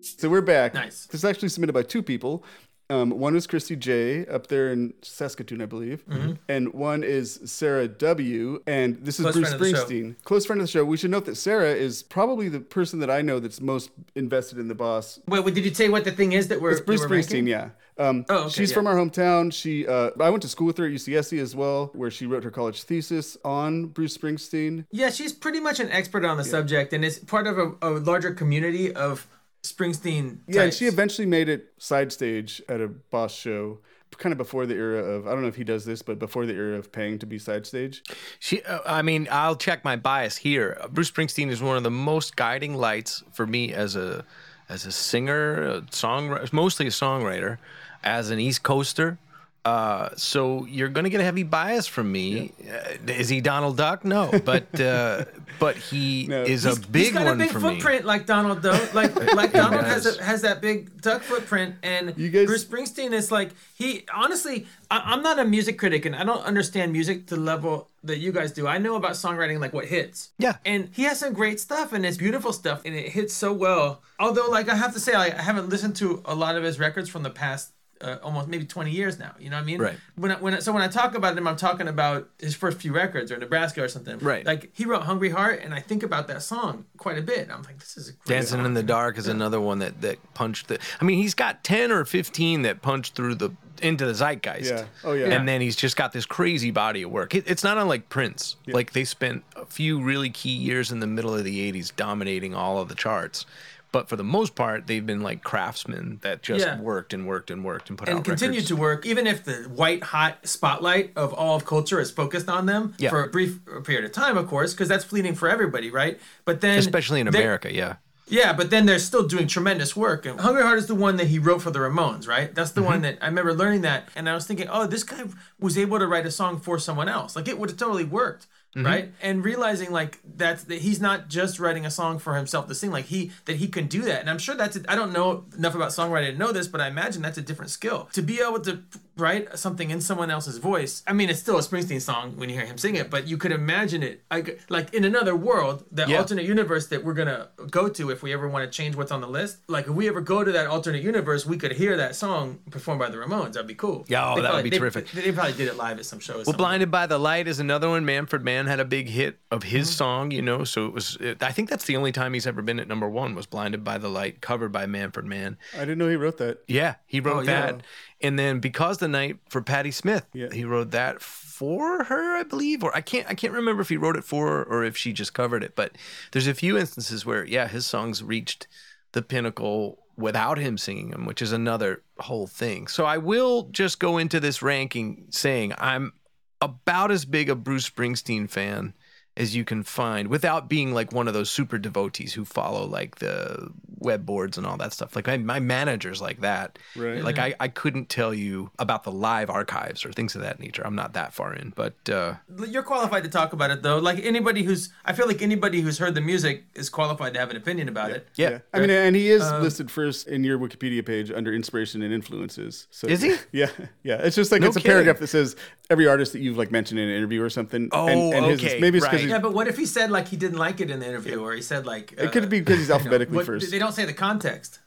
So 0.00 0.28
we're 0.28 0.40
back. 0.40 0.74
Nice. 0.74 1.06
This 1.06 1.20
is 1.20 1.24
actually 1.24 1.48
submitted 1.50 1.72
by 1.72 1.82
two 1.82 2.02
people. 2.02 2.44
Um, 2.90 3.10
one 3.10 3.34
was 3.34 3.46
Christy 3.46 3.76
J 3.76 4.26
up 4.26 4.48
there 4.48 4.72
in 4.72 4.92
Saskatoon, 5.02 5.62
I 5.62 5.66
believe, 5.66 6.04
Mm-hmm. 6.06 6.32
and 6.48 6.74
one 6.74 7.02
is 7.04 7.40
Sarah 7.44 7.86
W. 7.88 8.62
And 8.66 8.96
this 9.04 9.20
is 9.20 9.24
Close 9.24 9.34
Bruce 9.36 9.48
friend 9.48 9.54
of 9.54 9.60
the 9.60 9.70
show. 9.76 9.84
Springsteen, 9.86 10.24
close 10.24 10.44
friend 10.44 10.60
of 10.60 10.66
the 10.66 10.70
show. 10.70 10.84
We 10.84 10.96
should 10.96 11.10
note 11.12 11.24
that 11.26 11.36
Sarah 11.36 11.72
is 11.72 12.02
probably 12.02 12.48
the 12.48 12.60
person 12.60 12.98
that 13.00 13.10
I 13.10 13.22
know 13.22 13.38
that's 13.38 13.60
most 13.60 13.90
invested 14.16 14.58
in 14.58 14.68
the 14.68 14.74
boss 14.74 15.20
Wait, 15.28 15.44
wait, 15.44 15.54
did 15.54 15.64
you 15.64 15.72
say 15.72 15.88
what 15.88 16.04
the 16.04 16.10
thing 16.12 16.32
is 16.32 16.48
that 16.48 16.60
we're 16.60 16.72
it's 16.72 16.80
Bruce 16.80 17.00
we're 17.00 17.08
ranking? 17.08 17.44
Springsteen, 17.44 17.48
yeah. 17.48 17.70
Um, 17.98 18.24
Oh, 18.30 18.44
okay, 18.44 18.48
she's 18.50 18.70
yeah. 18.70 18.74
from 18.74 18.86
our 18.86 18.94
hometown. 18.96 19.52
She, 19.52 19.86
uh, 19.86 20.10
I 20.18 20.30
went 20.30 20.42
to 20.42 20.48
school 20.48 20.66
with 20.66 20.78
her 20.78 20.86
at 20.86 20.90
UCSC 20.92 21.38
as 21.38 21.54
well, 21.54 21.90
where 21.94 22.10
she 22.10 22.24
wrote 22.26 22.44
her 22.44 22.50
college 22.50 22.82
thesis 22.82 23.36
on 23.44 23.86
Bruce 23.86 24.16
Springsteen. 24.16 24.86
Yeah, 24.90 25.10
she's 25.10 25.32
pretty 25.34 25.60
much 25.60 25.80
an 25.80 25.90
expert 25.90 26.24
on 26.24 26.38
the 26.38 26.44
subject, 26.44 26.92
and 26.94 27.04
it's 27.04 27.18
part 27.18 27.46
of 27.46 27.58
a, 27.58 27.72
a 27.82 27.90
larger 27.90 28.32
community 28.32 28.92
of 28.94 29.28
Springsteen. 29.62 30.38
Yeah, 30.46 30.62
and 30.62 30.74
she 30.74 30.86
eventually 30.86 31.26
made 31.26 31.48
it 31.48 31.72
side 31.78 32.12
stage 32.12 32.62
at 32.68 32.80
a 32.80 32.88
boss 32.88 33.34
show, 33.34 33.78
kind 34.18 34.32
of 34.32 34.38
before 34.38 34.66
the 34.66 34.74
era 34.74 35.02
of 35.02 35.26
I 35.26 35.30
don't 35.32 35.42
know 35.42 35.48
if 35.48 35.56
he 35.56 35.64
does 35.64 35.84
this, 35.84 36.02
but 36.02 36.18
before 36.18 36.46
the 36.46 36.54
era 36.54 36.76
of 36.76 36.92
paying 36.92 37.18
to 37.18 37.26
be 37.26 37.38
side 37.38 37.66
stage. 37.66 38.02
She, 38.38 38.62
uh, 38.62 38.80
I 38.86 39.02
mean, 39.02 39.28
I'll 39.30 39.56
check 39.56 39.84
my 39.84 39.96
bias 39.96 40.38
here. 40.38 40.78
Uh, 40.80 40.88
Bruce 40.88 41.10
Springsteen 41.10 41.50
is 41.50 41.62
one 41.62 41.76
of 41.76 41.82
the 41.82 41.90
most 41.90 42.36
guiding 42.36 42.74
lights 42.74 43.22
for 43.32 43.46
me 43.46 43.72
as 43.72 43.96
a 43.96 44.24
as 44.68 44.86
a 44.86 44.92
singer, 44.92 45.62
a 45.66 45.80
songwriter, 45.82 46.52
mostly 46.52 46.86
a 46.86 46.90
songwriter, 46.90 47.58
as 48.04 48.30
an 48.30 48.38
East 48.38 48.62
Coaster. 48.62 49.18
Uh, 49.62 50.08
so 50.16 50.64
you're 50.64 50.88
going 50.88 51.04
to 51.04 51.10
get 51.10 51.20
a 51.20 51.24
heavy 51.24 51.42
bias 51.42 51.86
from 51.86 52.10
me. 52.10 52.52
Uh, 52.66 52.96
is 53.12 53.28
he 53.28 53.42
Donald 53.42 53.76
Duck? 53.76 54.06
No, 54.06 54.30
but 54.44 54.80
uh, 54.80 55.26
but 55.60 55.76
he 55.76 56.26
No. 56.28 56.42
is 56.44 56.62
He's- 56.64 56.78
a 56.78 56.80
big 56.80 57.02
he's 57.04 57.12
got 57.12 57.24
one 57.26 57.34
a 57.34 57.44
big 57.44 57.50
footprint 57.52 58.06
like 58.06 58.24
Donald 58.24 58.62
Duck. 58.62 58.94
Like 58.94 59.14
like 59.34 59.52
Donald 59.52 59.84
has 59.84 60.06
a, 60.06 60.22
has 60.24 60.40
that 60.42 60.62
big 60.62 61.02
duck 61.02 61.20
footprint, 61.22 61.74
and 61.82 62.14
You 62.16 62.30
guys- 62.30 62.46
Bruce 62.46 62.64
Springsteen 62.64 63.12
is 63.12 63.30
like 63.30 63.50
he. 63.74 64.06
Honestly, 64.14 64.66
I, 64.90 65.02
I'm 65.12 65.22
not 65.22 65.38
a 65.38 65.44
music 65.44 65.78
critic, 65.78 66.06
and 66.06 66.16
I 66.16 66.24
don't 66.24 66.42
understand 66.44 66.92
music 66.92 67.26
to 67.26 67.34
the 67.34 67.40
level 67.42 67.90
that 68.02 68.16
you 68.18 68.32
guys 68.32 68.52
do. 68.52 68.66
I 68.66 68.78
know 68.78 68.94
about 68.96 69.12
songwriting, 69.12 69.60
like 69.60 69.74
what 69.74 69.84
hits. 69.84 70.30
Yeah. 70.38 70.56
and 70.64 70.88
he 70.92 71.02
has 71.02 71.18
some 71.18 71.34
great 71.34 71.60
stuff, 71.60 71.92
and 71.92 72.06
it's 72.06 72.16
beautiful 72.16 72.54
stuff, 72.54 72.80
and 72.86 72.94
it 72.94 73.10
hits 73.10 73.34
so 73.34 73.52
well. 73.52 74.00
Although, 74.18 74.48
like 74.48 74.70
I 74.70 74.74
have 74.76 74.94
to 74.94 75.00
say, 75.00 75.12
I, 75.12 75.26
I 75.26 75.42
haven't 75.42 75.68
listened 75.68 75.96
to 75.96 76.22
a 76.24 76.34
lot 76.34 76.56
of 76.56 76.62
his 76.64 76.78
records 76.78 77.10
from 77.10 77.24
the 77.24 77.30
past. 77.30 77.72
Uh, 78.02 78.16
almost 78.22 78.48
maybe 78.48 78.64
20 78.64 78.90
years 78.90 79.18
now 79.18 79.34
you 79.38 79.50
know 79.50 79.56
what 79.56 79.62
i 79.62 79.64
mean 79.66 79.78
Right. 79.78 79.96
when 80.16 80.30
I, 80.30 80.36
when 80.36 80.54
I, 80.54 80.58
so 80.60 80.72
when 80.72 80.80
i 80.80 80.88
talk 80.88 81.14
about 81.14 81.36
him 81.36 81.46
i'm 81.46 81.56
talking 81.56 81.86
about 81.86 82.30
his 82.38 82.54
first 82.54 82.78
few 82.78 82.94
records 82.94 83.30
or 83.30 83.36
nebraska 83.36 83.82
or 83.82 83.88
something 83.88 84.18
Right. 84.20 84.46
like 84.46 84.70
he 84.72 84.86
wrote 84.86 85.02
hungry 85.02 85.28
heart 85.28 85.60
and 85.62 85.74
i 85.74 85.80
think 85.80 86.02
about 86.02 86.26
that 86.28 86.42
song 86.42 86.86
quite 86.96 87.18
a 87.18 87.22
bit 87.22 87.50
i'm 87.52 87.62
like 87.62 87.78
this 87.78 87.98
is 87.98 88.08
a 88.08 88.12
great 88.12 88.26
Dancing 88.26 88.58
song. 88.60 88.64
in 88.66 88.72
the 88.74 88.82
Dark 88.82 89.18
is 89.18 89.28
another 89.28 89.60
one 89.60 89.80
that 89.80 90.00
that 90.00 90.18
punched 90.32 90.68
the. 90.68 90.78
I 91.00 91.04
mean, 91.04 91.18
he's 91.18 91.34
got 91.34 91.62
ten 91.62 91.92
or 91.92 92.04
fifteen 92.06 92.62
that 92.62 92.80
punched 92.80 93.14
through 93.14 93.34
the 93.34 93.50
into 93.82 94.06
the 94.06 94.14
zeitgeist. 94.14 94.70
Yeah. 94.70 94.84
Oh, 95.04 95.12
yeah. 95.12 95.26
And 95.28 95.46
then 95.48 95.60
he's 95.60 95.76
just 95.76 95.96
got 95.96 96.12
this 96.12 96.26
crazy 96.26 96.70
body 96.70 97.02
of 97.02 97.10
work. 97.10 97.34
It, 97.34 97.44
it's 97.46 97.64
not 97.64 97.76
unlike 97.78 98.08
Prince. 98.08 98.56
Like 98.66 98.92
they 98.92 99.04
spent 99.04 99.42
a 99.56 99.64
few 99.66 100.00
really 100.00 100.30
key 100.30 100.50
years 100.54 100.90
in 100.92 101.00
the 101.00 101.06
middle 101.06 101.34
of 101.34 101.44
the 101.44 101.72
'80s 101.72 101.94
dominating 101.94 102.54
all 102.54 102.78
of 102.78 102.88
the 102.88 102.94
charts. 102.94 103.44
But 103.92 104.08
for 104.08 104.16
the 104.16 104.22
most 104.24 104.54
part, 104.54 104.86
they've 104.86 105.04
been 105.04 105.20
like 105.20 105.42
craftsmen 105.42 106.18
that 106.22 106.42
just 106.42 106.64
Yeah. 106.64 106.78
worked 106.80 107.12
and 107.12 107.26
worked 107.26 107.50
and 107.50 107.64
worked 107.64 107.88
and 107.88 107.98
put 107.98 108.08
out. 108.08 108.12
and 108.12 108.18
out 108.20 108.24
continue 108.24 108.58
records. 108.58 108.68
to 108.68 108.76
work 108.76 109.04
even 109.06 109.26
if 109.26 109.42
the 109.44 109.54
white 109.74 110.02
hot 110.04 110.38
spotlight 110.46 111.12
of 111.16 111.32
all 111.32 111.56
of 111.56 111.64
culture 111.64 111.98
is 112.00 112.10
focused 112.10 112.48
on 112.48 112.66
them 112.66 112.94
Yeah. 112.98 113.10
for 113.10 113.24
a 113.24 113.28
brief 113.28 113.58
period 113.84 114.04
of 114.04 114.12
time 114.12 114.36
of 114.36 114.46
course 114.46 114.72
because 114.74 114.88
that's 114.88 115.04
fleeting 115.04 115.34
for 115.34 115.48
everybody 115.48 115.90
right 115.90 116.20
but 116.44 116.60
then 116.60 116.78
especially 116.78 117.20
in 117.20 117.26
America. 117.28 117.72
Yeah. 117.74 117.96
Yeah, 118.28 118.52
but 118.52 118.70
then 118.70 118.86
they're 118.86 119.00
still 119.00 119.26
doing 119.26 119.48
tremendous 119.48 119.96
work. 119.96 120.24
And 120.24 120.38
Hungry 120.40 120.62
Heart 120.62 120.78
is 120.78 120.86
the 120.86 120.94
one 120.94 121.16
that 121.16 121.26
he 121.26 121.40
wrote 121.40 121.62
for 121.62 121.72
the 121.72 121.80
Ramones, 121.80 122.28
right? 122.28 122.54
That's 122.54 122.70
the 122.70 122.80
Mm-hmm. 122.80 122.90
one 122.90 123.02
that 123.02 123.18
I 123.20 123.26
remember 123.26 123.52
learning 123.52 123.80
that, 123.80 124.08
and 124.14 124.28
I 124.28 124.34
was 124.34 124.46
thinking, 124.46 124.68
oh, 124.70 124.86
this 124.86 125.02
guy 125.02 125.24
was 125.58 125.76
able 125.76 125.98
to 125.98 126.06
write 126.06 126.26
a 126.26 126.30
song 126.30 126.60
for 126.60 126.78
someone 126.78 127.08
else. 127.08 127.34
Like 127.34 127.48
it 127.48 127.58
would 127.58 127.70
have 127.70 127.76
totally 127.80 128.04
worked. 128.04 128.46
Mm-hmm. 128.76 128.86
right? 128.86 129.12
And 129.20 129.44
realizing 129.44 129.90
like 129.90 130.20
that's 130.36 130.62
that 130.64 130.78
he's 130.78 131.00
not 131.00 131.28
just 131.28 131.58
writing 131.58 131.84
a 131.84 131.90
song 131.90 132.20
for 132.20 132.36
himself 132.36 132.68
to 132.68 132.74
sing, 132.74 132.92
like 132.92 133.06
he 133.06 133.32
that 133.46 133.56
he 133.56 133.66
can 133.66 133.88
do 133.88 134.02
that. 134.02 134.20
And 134.20 134.30
I'm 134.30 134.38
sure 134.38 134.54
that's 134.54 134.78
I 134.88 134.94
don't 134.94 135.12
know 135.12 135.44
enough 135.58 135.74
about 135.74 135.90
songwriting 135.90 136.32
to 136.32 136.38
know 136.38 136.52
this, 136.52 136.68
but 136.68 136.80
I 136.80 136.86
imagine 136.86 137.20
that's 137.20 137.38
a 137.38 137.42
different 137.42 137.72
skill 137.72 138.08
to 138.12 138.22
be 138.22 138.40
able 138.40 138.60
to 138.60 138.84
write 139.20 139.58
something 139.58 139.90
in 139.90 140.00
someone 140.00 140.30
else's 140.30 140.58
voice. 140.58 141.02
I 141.06 141.12
mean, 141.12 141.30
it's 141.30 141.40
still 141.40 141.56
a 141.58 141.60
Springsteen 141.62 142.00
song 142.00 142.36
when 142.36 142.48
you 142.48 142.56
hear 142.56 142.66
him 142.66 142.78
sing 142.78 142.96
it, 142.96 143.10
but 143.10 143.26
you 143.26 143.36
could 143.36 143.52
imagine 143.52 144.02
it 144.02 144.22
like 144.30 144.60
like 144.68 144.92
in 144.94 145.04
another 145.04 145.36
world, 145.36 145.84
the 145.92 146.06
Yeah. 146.08 146.18
alternate 146.18 146.44
universe 146.44 146.88
that 146.88 147.04
we're 147.04 147.14
gonna 147.14 147.48
go 147.70 147.88
to 147.88 148.10
if 148.10 148.22
we 148.22 148.32
ever 148.32 148.48
want 148.48 148.64
to 148.70 148.76
change 148.76 148.96
what's 148.96 149.12
on 149.12 149.20
the 149.20 149.28
list. 149.28 149.58
Like 149.68 149.86
if 149.86 149.92
we 149.92 150.08
ever 150.08 150.20
go 150.20 150.42
to 150.42 150.50
that 150.52 150.66
alternate 150.66 151.02
universe, 151.02 151.46
we 151.46 151.56
could 151.56 151.72
hear 151.72 151.96
that 151.96 152.16
song 152.16 152.60
performed 152.70 152.98
by 153.00 153.10
the 153.10 153.16
Ramones. 153.18 153.52
That'd 153.52 153.66
be 153.66 153.74
cool. 153.74 154.04
Yeah, 154.08 154.32
oh, 154.32 154.34
They 154.36 154.42
that 154.42 154.48
would 154.48 154.52
probably- 154.54 154.62
be 154.64 154.70
they- 154.70 154.78
terrific. 154.78 155.10
They, 155.10 155.32
probably 155.32 155.52
did 155.52 155.68
it 155.68 155.76
live 155.76 155.98
at 155.98 156.06
some 156.06 156.18
shows. 156.18 156.46
Well, 156.46 156.56
Blinded 156.56 156.90
by 156.90 157.06
the 157.06 157.18
Light 157.18 157.46
is 157.46 157.60
another 157.60 157.88
one. 157.88 158.04
Manfred 158.04 158.42
Mann 158.44 158.66
had 158.66 158.80
a 158.80 158.84
big 158.84 159.08
hit 159.08 159.38
of 159.50 159.62
his 159.64 159.88
mm-hmm. 159.88 159.94
song, 159.94 160.30
you 160.30 160.42
know. 160.42 160.64
So 160.64 160.86
it 160.86 160.92
was. 160.92 161.16
It, 161.20 161.42
I 161.42 161.52
think 161.52 161.68
that's 161.68 161.84
the 161.84 161.96
only 161.96 162.12
time 162.12 162.34
he's 162.34 162.46
ever 162.46 162.62
been 162.62 162.80
at 162.80 162.88
number 162.88 163.08
one 163.08 163.34
was 163.34 163.46
"Blinded 163.46 163.84
by 163.84 163.98
the 163.98 164.08
Light," 164.08 164.40
covered 164.40 164.72
by 164.72 164.86
Manfred 164.86 165.26
Mann. 165.26 165.56
I 165.74 165.80
didn't 165.80 165.98
know 165.98 166.08
he 166.08 166.16
wrote 166.16 166.38
that. 166.38 166.62
Yeah, 166.66 166.94
he 167.06 167.20
wrote 167.20 167.48
Oh, 167.48 167.50
yeah. 167.50 167.78
And 168.22 168.38
then 168.38 168.60
"Because 168.60 168.98
the 168.98 169.08
Night" 169.08 169.38
for 169.48 169.62
Patti 169.62 169.90
Smith. 169.90 170.26
Yeah. 170.32 170.48
he 170.52 170.64
wrote 170.64 170.90
that 170.92 171.20
for 171.20 172.04
her, 172.04 172.36
I 172.36 172.42
believe, 172.42 172.82
or 172.82 172.94
I 172.96 173.00
can't. 173.00 173.28
I 173.28 173.34
can't 173.34 173.52
remember 173.52 173.82
if 173.82 173.88
he 173.88 173.96
wrote 173.96 174.16
it 174.16 174.24
for 174.24 174.48
her 174.48 174.64
or 174.64 174.84
if 174.84 174.96
she 174.96 175.12
just 175.12 175.34
covered 175.34 175.62
it. 175.62 175.76
But 175.76 175.96
there's 176.32 176.46
a 176.46 176.54
few 176.54 176.78
instances 176.78 177.26
where, 177.26 177.44
yeah, 177.44 177.68
his 177.68 177.86
songs 177.86 178.22
reached 178.22 178.66
the 179.12 179.22
pinnacle 179.22 180.04
without 180.16 180.58
him 180.58 180.78
singing 180.78 181.10
them, 181.10 181.24
which 181.24 181.42
is 181.42 181.52
another 181.52 182.02
whole 182.18 182.46
thing. 182.46 182.86
So 182.86 183.04
I 183.04 183.18
will 183.18 183.64
just 183.70 183.98
go 183.98 184.18
into 184.18 184.38
this 184.38 184.62
ranking 184.62 185.26
saying 185.30 185.72
I'm 185.78 186.12
about 186.60 187.10
as 187.10 187.24
big 187.24 187.48
a 187.48 187.54
Bruce 187.54 187.88
Springsteen 187.88 188.48
fan 188.48 188.94
as 189.36 189.54
you 189.56 189.64
can 189.64 189.82
find 189.82 190.28
without 190.28 190.68
being 190.68 190.92
like 190.92 191.12
one 191.12 191.28
of 191.28 191.34
those 191.34 191.48
super 191.50 191.78
devotees 191.78 192.32
who 192.34 192.44
follow 192.44 192.84
like 192.84 193.16
the 193.16 193.70
web 193.98 194.24
boards 194.26 194.58
and 194.58 194.66
all 194.66 194.76
that 194.76 194.92
stuff. 194.92 195.14
Like 195.14 195.26
my, 195.26 195.36
my 195.38 195.60
manager's 195.60 196.20
like 196.20 196.40
that. 196.40 196.78
Right. 196.96 197.22
Like 197.22 197.38
I, 197.38 197.54
I 197.60 197.68
couldn't 197.68 198.08
tell 198.08 198.34
you 198.34 198.70
about 198.78 199.04
the 199.04 199.12
live 199.12 199.48
archives 199.50 200.04
or 200.04 200.12
things 200.12 200.34
of 200.34 200.40
that 200.42 200.58
nature. 200.58 200.82
I'm 200.84 200.94
not 200.94 201.12
that 201.14 201.32
far 201.32 201.54
in, 201.54 201.72
but 201.76 201.94
uh, 202.10 202.34
You're 202.68 202.82
qualified 202.82 203.22
to 203.24 203.30
talk 203.30 203.52
about 203.52 203.70
it 203.70 203.82
though. 203.82 203.98
Like 203.98 204.18
anybody 204.24 204.62
who's, 204.62 204.90
I 205.04 205.12
feel 205.12 205.26
like 205.26 205.42
anybody 205.42 205.80
who's 205.80 205.98
heard 205.98 206.14
the 206.14 206.20
music 206.20 206.64
is 206.74 206.88
qualified 206.90 207.34
to 207.34 207.40
have 207.40 207.50
an 207.50 207.56
opinion 207.56 207.88
about 207.88 208.10
it. 208.10 208.26
yeah. 208.36 208.58
I 208.74 208.80
mean, 208.80 208.90
and 208.90 209.14
he 209.14 209.30
is 209.30 209.42
Um, 209.42 209.62
listed 209.62 209.90
first 209.90 210.26
in 210.28 210.44
your 210.44 210.58
Wikipedia 210.58 211.04
page 211.04 211.30
under 211.30 211.52
inspiration 211.52 212.02
and 212.02 212.12
influences. 212.12 212.88
So 212.90 213.06
Is 213.06 213.22
he? 213.22 213.36
Yeah, 213.52 213.70
yeah. 214.02 214.16
It's 214.16 214.36
just 214.36 214.50
like 214.52 214.60
No 214.62 214.68
it's 214.68 214.76
a 214.76 214.80
paragraph 214.80 215.18
that 215.18 215.26
says 215.26 215.56
every 215.90 216.06
artist 216.06 216.32
that 216.32 216.40
you've 216.40 216.56
like 216.56 216.70
mentioned 216.70 217.00
in 217.00 217.08
an 217.08 217.14
interview 217.16 217.42
or 217.42 217.50
something. 217.50 217.88
Oh, 217.92 218.06
and, 218.08 218.34
and 218.34 218.46
his 218.46 218.60
okay, 218.64 218.78
maybe 218.80 218.98
it's 218.98 219.06
because 219.06 219.19
right. 219.19 219.19
Yeah, 219.28 219.38
but 219.38 219.52
what 219.52 219.68
if 219.68 219.76
he 219.76 219.86
said 219.86 220.10
like 220.10 220.28
he 220.28 220.36
didn't 220.36 220.58
like 220.58 220.80
it 220.80 220.90
in 220.90 221.00
the 221.00 221.08
interview, 221.08 221.40
or 221.40 221.52
he 221.52 221.62
said 221.62 221.86
like 221.86 222.12
it 222.12 222.32
could 222.32 222.44
uh, 222.44 222.48
be 222.48 222.60
because 222.60 222.78
he's 222.78 222.90
alphabetically 222.90 223.36
what, 223.36 223.46
first. 223.46 223.70
They 223.70 223.78
don't 223.78 223.92
say 223.92 224.04
the 224.04 224.12
context. 224.12 224.80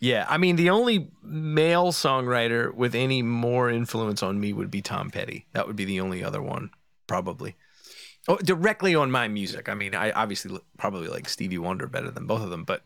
Yeah, 0.00 0.24
I 0.28 0.38
mean, 0.38 0.56
the 0.56 0.70
only 0.70 1.10
male 1.22 1.92
songwriter 1.92 2.72
with 2.72 2.94
any 2.94 3.20
more 3.20 3.68
influence 3.68 4.22
on 4.22 4.40
me 4.40 4.54
would 4.54 4.70
be 4.70 4.80
Tom 4.80 5.10
Petty. 5.10 5.46
That 5.52 5.66
would 5.66 5.76
be 5.76 5.84
the 5.84 6.00
only 6.00 6.24
other 6.24 6.40
one, 6.40 6.70
probably. 7.06 7.56
Oh, 8.26 8.38
directly 8.38 8.94
on 8.94 9.10
my 9.10 9.28
music. 9.28 9.68
I 9.68 9.74
mean, 9.74 9.94
I 9.94 10.10
obviously 10.12 10.58
probably 10.78 11.08
like 11.08 11.28
Stevie 11.28 11.58
Wonder 11.58 11.86
better 11.86 12.10
than 12.10 12.26
both 12.26 12.42
of 12.42 12.48
them, 12.48 12.64
but 12.64 12.82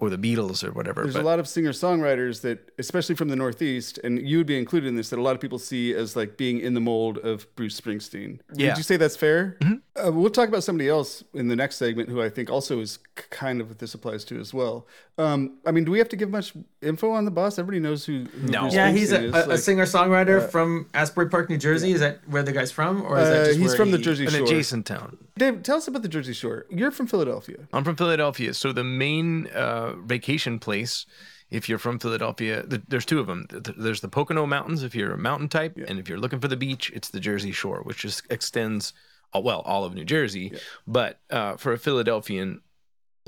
or 0.00 0.10
the 0.10 0.18
Beatles 0.18 0.62
or 0.62 0.72
whatever. 0.72 1.02
There's 1.02 1.14
but 1.14 1.22
a 1.22 1.26
lot 1.26 1.40
of 1.40 1.48
singer 1.48 1.72
songwriters 1.72 2.42
that, 2.42 2.70
especially 2.78 3.16
from 3.16 3.28
the 3.28 3.36
Northeast, 3.36 3.98
and 4.04 4.20
you 4.26 4.38
would 4.38 4.46
be 4.46 4.56
included 4.56 4.86
in 4.86 4.96
this, 4.96 5.10
that 5.10 5.18
a 5.18 5.22
lot 5.22 5.34
of 5.34 5.40
people 5.40 5.58
see 5.58 5.92
as 5.92 6.14
like 6.14 6.36
being 6.36 6.60
in 6.60 6.74
the 6.74 6.80
mold 6.80 7.18
of 7.18 7.52
Bruce 7.56 7.80
Springsteen. 7.80 8.12
Yeah. 8.14 8.28
Mm-hmm. 8.28 8.66
Would 8.68 8.76
you 8.76 8.82
say 8.84 8.96
that's 8.96 9.16
fair? 9.16 9.58
Uh, 9.96 10.12
we'll 10.12 10.30
talk 10.30 10.48
about 10.48 10.62
somebody 10.62 10.88
else 10.88 11.24
in 11.34 11.48
the 11.48 11.56
next 11.56 11.76
segment 11.76 12.08
who 12.08 12.22
I 12.22 12.28
think 12.28 12.48
also 12.48 12.80
is 12.80 12.98
kind 13.30 13.60
of 13.60 13.68
what 13.68 13.80
this 13.80 13.94
applies 13.94 14.24
to 14.26 14.38
as 14.38 14.54
well. 14.54 14.86
Um, 15.16 15.58
I 15.66 15.72
mean, 15.72 15.84
do 15.84 15.90
we 15.90 15.98
have 15.98 16.08
to 16.10 16.16
give 16.16 16.30
much 16.30 16.52
info 16.82 17.10
on 17.10 17.24
the 17.24 17.30
boss? 17.30 17.58
Everybody 17.58 17.80
knows 17.80 18.04
who. 18.04 18.24
who 18.24 18.48
No. 18.48 18.60
Bruce 18.62 18.74
Yeah, 18.74 18.90
he's 18.90 19.12
Springsteen 19.12 19.22
a, 19.22 19.24
is. 19.26 19.34
a, 19.34 19.46
a 19.46 19.50
Like, 19.50 19.58
singer 19.58 19.84
songwriter 19.86 20.50
from 20.50 20.88
Asbury 20.94 21.28
Park, 21.28 21.50
New 21.50 21.58
Jersey. 21.58 21.92
Is 21.92 22.00
that 22.00 22.20
where 22.28 22.42
the 22.42 22.52
guy's 22.52 22.70
from, 22.72 23.02
or 23.02 23.18
is 23.18 23.28
that 23.28 23.42
uh, 23.42 23.44
just 23.46 23.58
he's 23.58 23.68
where 23.68 23.76
from 23.76 23.90
the 23.90 23.98
he- 23.98 24.02
Jersey 24.04 24.26
an 24.26 24.34
adjacent 24.34 24.86
town. 24.86 25.18
Dave, 25.36 25.62
tell 25.62 25.76
us 25.76 25.86
about 25.88 26.02
the 26.02 26.08
Jersey 26.08 26.32
Shore. 26.32 26.66
You're 26.70 26.90
from 26.90 27.06
Philadelphia. 27.06 27.68
I'm 27.72 27.84
from 27.84 27.96
Philadelphia, 27.96 28.54
so 28.54 28.72
the 28.72 28.84
main 28.84 29.46
uh, 29.48 29.94
vacation 29.96 30.58
place, 30.58 31.06
if 31.50 31.68
you're 31.68 31.78
from 31.78 31.98
Philadelphia, 31.98 32.62
th- 32.64 32.82
there's 32.88 33.04
two 33.06 33.20
of 33.20 33.26
them. 33.26 33.46
Th- 33.48 33.76
There's 33.76 34.00
the 34.00 34.08
Pocono 34.08 34.46
Mountains 34.46 34.82
if 34.82 34.94
you're 34.94 35.12
a 35.12 35.18
mountain 35.18 35.48
type, 35.48 35.78
and 35.86 35.98
if 35.98 36.08
you're 36.08 36.18
looking 36.18 36.40
for 36.40 36.48
the 36.48 36.56
beach, 36.56 36.90
it's 36.94 37.08
the 37.08 37.20
Jersey 37.20 37.52
Shore, 37.52 37.80
which 37.84 37.98
just 37.98 38.22
extends, 38.30 38.92
uh, 39.34 39.40
well, 39.40 39.60
all 39.60 39.84
of 39.84 39.94
New 39.94 40.04
Jersey. 40.04 40.52
But 40.86 41.20
uh, 41.30 41.56
for 41.56 41.72
a 41.72 41.78
Philadelphian 41.78 42.60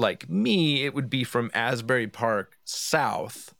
like 0.00 0.28
me, 0.28 0.84
it 0.84 0.94
would 0.94 1.08
be 1.10 1.22
from 1.24 1.50
Asbury 1.54 2.06
Park 2.08 2.56
south. 2.64 3.54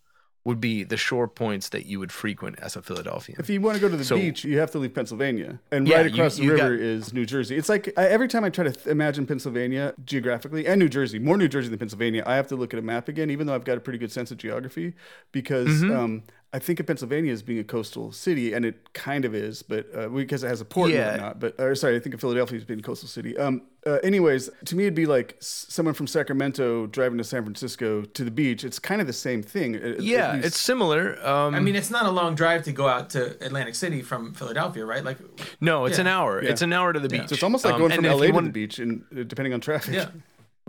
Would 0.45 0.59
be 0.59 0.85
the 0.85 0.97
shore 0.97 1.29
points 1.29 1.69
that 1.69 1.85
you 1.85 1.99
would 1.99 2.11
frequent 2.11 2.59
as 2.61 2.75
a 2.75 2.81
Philadelphian. 2.81 3.39
If 3.39 3.51
you 3.51 3.61
want 3.61 3.75
to 3.75 3.81
go 3.81 3.91
to 3.91 3.97
the 3.97 4.05
So- 4.07 4.17
beach, 4.17 4.43
you 4.43 4.59
have 4.59 4.71
to 4.71 4.79
leave 4.79 4.95
Pennsylvania, 4.95 5.61
and 5.71 5.87
Yeah, 5.87 5.99
right 5.99 6.07
across 6.07 6.39
you 6.39 6.53
the 6.53 6.57
got- 6.57 6.71
river 6.71 6.83
is 6.83 7.13
New 7.13 7.27
Jersey. 7.27 7.57
It's 7.59 7.69
like 7.69 7.93
I, 7.99 8.07
every 8.09 8.27
time 8.27 8.43
I 8.43 8.49
try 8.49 8.65
to 8.65 8.73
th- 8.73 8.87
imagine 8.87 9.27
Pennsylvania 9.27 9.93
geographically 10.03 10.67
and 10.67 10.81
New 10.81 10.89
Jersey, 10.89 11.19
more 11.19 11.37
New 11.37 11.47
Jersey 11.47 11.69
than 11.69 11.79
Pennsylvania, 11.79 12.23
I 12.25 12.37
have 12.37 12.47
to 12.49 12.57
look 12.57 12.73
at 12.73 12.81
a 12.81 12.83
map 12.83 13.07
again, 13.07 13.29
even 13.31 13.47
though 13.47 13.55
I've 13.55 13.67
got 13.67 13.77
a 13.77 13.81
pretty 13.81 13.99
good 13.99 14.11
sense 14.13 14.31
of 14.31 14.39
geography, 14.39 14.95
because 15.31 15.69
Mm-hmm. 15.69 15.95
um, 15.95 16.23
I 16.53 16.59
think 16.59 16.81
of 16.81 16.87
Pennsylvania 16.87 17.33
as 17.33 17.43
being 17.43 17.61
a 17.61 17.65
coastal 17.65 18.11
city, 18.11 18.53
and 18.55 18.65
it 18.65 18.93
kind 18.93 19.25
of 19.25 19.37
is, 19.37 19.63
but 19.63 19.87
uh, 19.95 20.09
because 20.09 20.43
it 20.43 20.49
has 20.49 20.61
a 20.61 20.65
port 20.65 20.91
Yeah. 20.91 21.13
and 21.13 21.23
whatnot. 21.23 21.41
But 21.41 21.55
or 21.61 21.75
sorry, 21.77 21.95
I 21.95 22.01
think 22.01 22.13
of 22.15 22.21
Philadelphia 22.21 22.59
as 22.59 22.65
being 22.65 22.81
a 22.81 22.83
coastal 22.83 23.09
city. 23.09 23.37
Um, 23.39 23.63
uh, 23.87 23.99
anyways, 24.03 24.51
to 24.65 24.75
me, 24.77 24.83
it'd 24.85 24.95
be 24.97 25.07
like 25.07 25.37
someone 25.39 25.95
from 25.95 26.07
Sacramento 26.09 26.87
driving 26.89 27.19
to 27.19 27.25
San 27.25 27.45
Francisco 27.45 28.03
to 28.03 28.25
the 28.25 28.31
beach. 28.33 28.65
It's 28.65 28.79
kind 28.81 29.01
of 29.01 29.07
the 29.07 29.13
same 29.13 29.43
thing. 29.45 29.77
at- 29.77 29.83
at 29.83 30.03
yeah, 30.03 30.33
least- 30.35 30.47
it's 30.49 30.61
similar. 30.61 31.25
Um, 31.27 31.55
I 31.55 31.61
mean, 31.61 31.77
it's 31.77 31.91
not 31.91 32.05
a 32.07 32.11
long 32.11 32.35
drive 32.35 32.65
to 32.65 32.73
go 32.73 32.89
out 32.89 33.11
to 33.11 33.43
Atlantic 33.47 33.77
City 33.77 34.03
from 34.03 34.35
Philadelphia, 34.35 34.85
right? 34.85 35.05
Like, 35.05 35.19
no, 35.61 35.85
it's 35.87 35.99
yeah. 35.99 36.03
an 36.03 36.07
hour. 36.09 36.41
It's 36.41 36.63
an 36.63 36.73
hour 36.73 36.93
to 36.93 36.99
the 37.01 37.09
beach. 37.09 37.29
So 37.29 37.35
it's 37.35 37.43
almost 37.45 37.65
like 37.65 37.75
Um, 37.75 37.81
going 37.81 37.93
and 37.93 38.03
from 38.05 38.11
LA 38.19 38.27
to 38.27 38.33
want- 38.33 38.47
the 38.47 38.53
beach, 38.53 38.81
and 38.81 39.05
uh, 39.17 39.23
depending 39.23 39.55
on 39.55 39.61
traffic. 39.61 40.09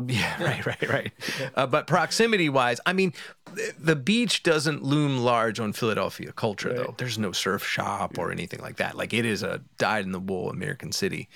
yeah. 0.10 0.42
Right, 0.44 0.66
right, 0.66 0.90
right. 0.90 1.12
Uh, 1.56 1.68
but 1.68 1.88
proximity 1.88 2.50
wise, 2.50 2.80
I 2.86 2.94
mean, 2.94 3.14
th- 3.56 3.74
the 3.80 3.96
beach 3.96 4.44
doesn't 4.44 4.84
loom 4.84 5.20
large 5.20 5.60
on 5.60 5.74
Philadelphia 5.74 6.32
culture, 6.32 6.74
though. 6.74 6.96
There's 6.98 7.18
no 7.18 7.32
surf 7.32 7.64
shop 7.66 8.18
or 8.18 8.32
anything 8.32 8.60
like 8.62 8.78
that. 8.78 8.96
Like, 8.98 9.14
it 9.14 9.26
is 9.26 9.44
a 9.44 9.62
dyed 9.78 10.06
in 10.06 10.12
the 10.12 10.20
wool 10.20 10.50
American 10.50 10.92
city 10.92 11.30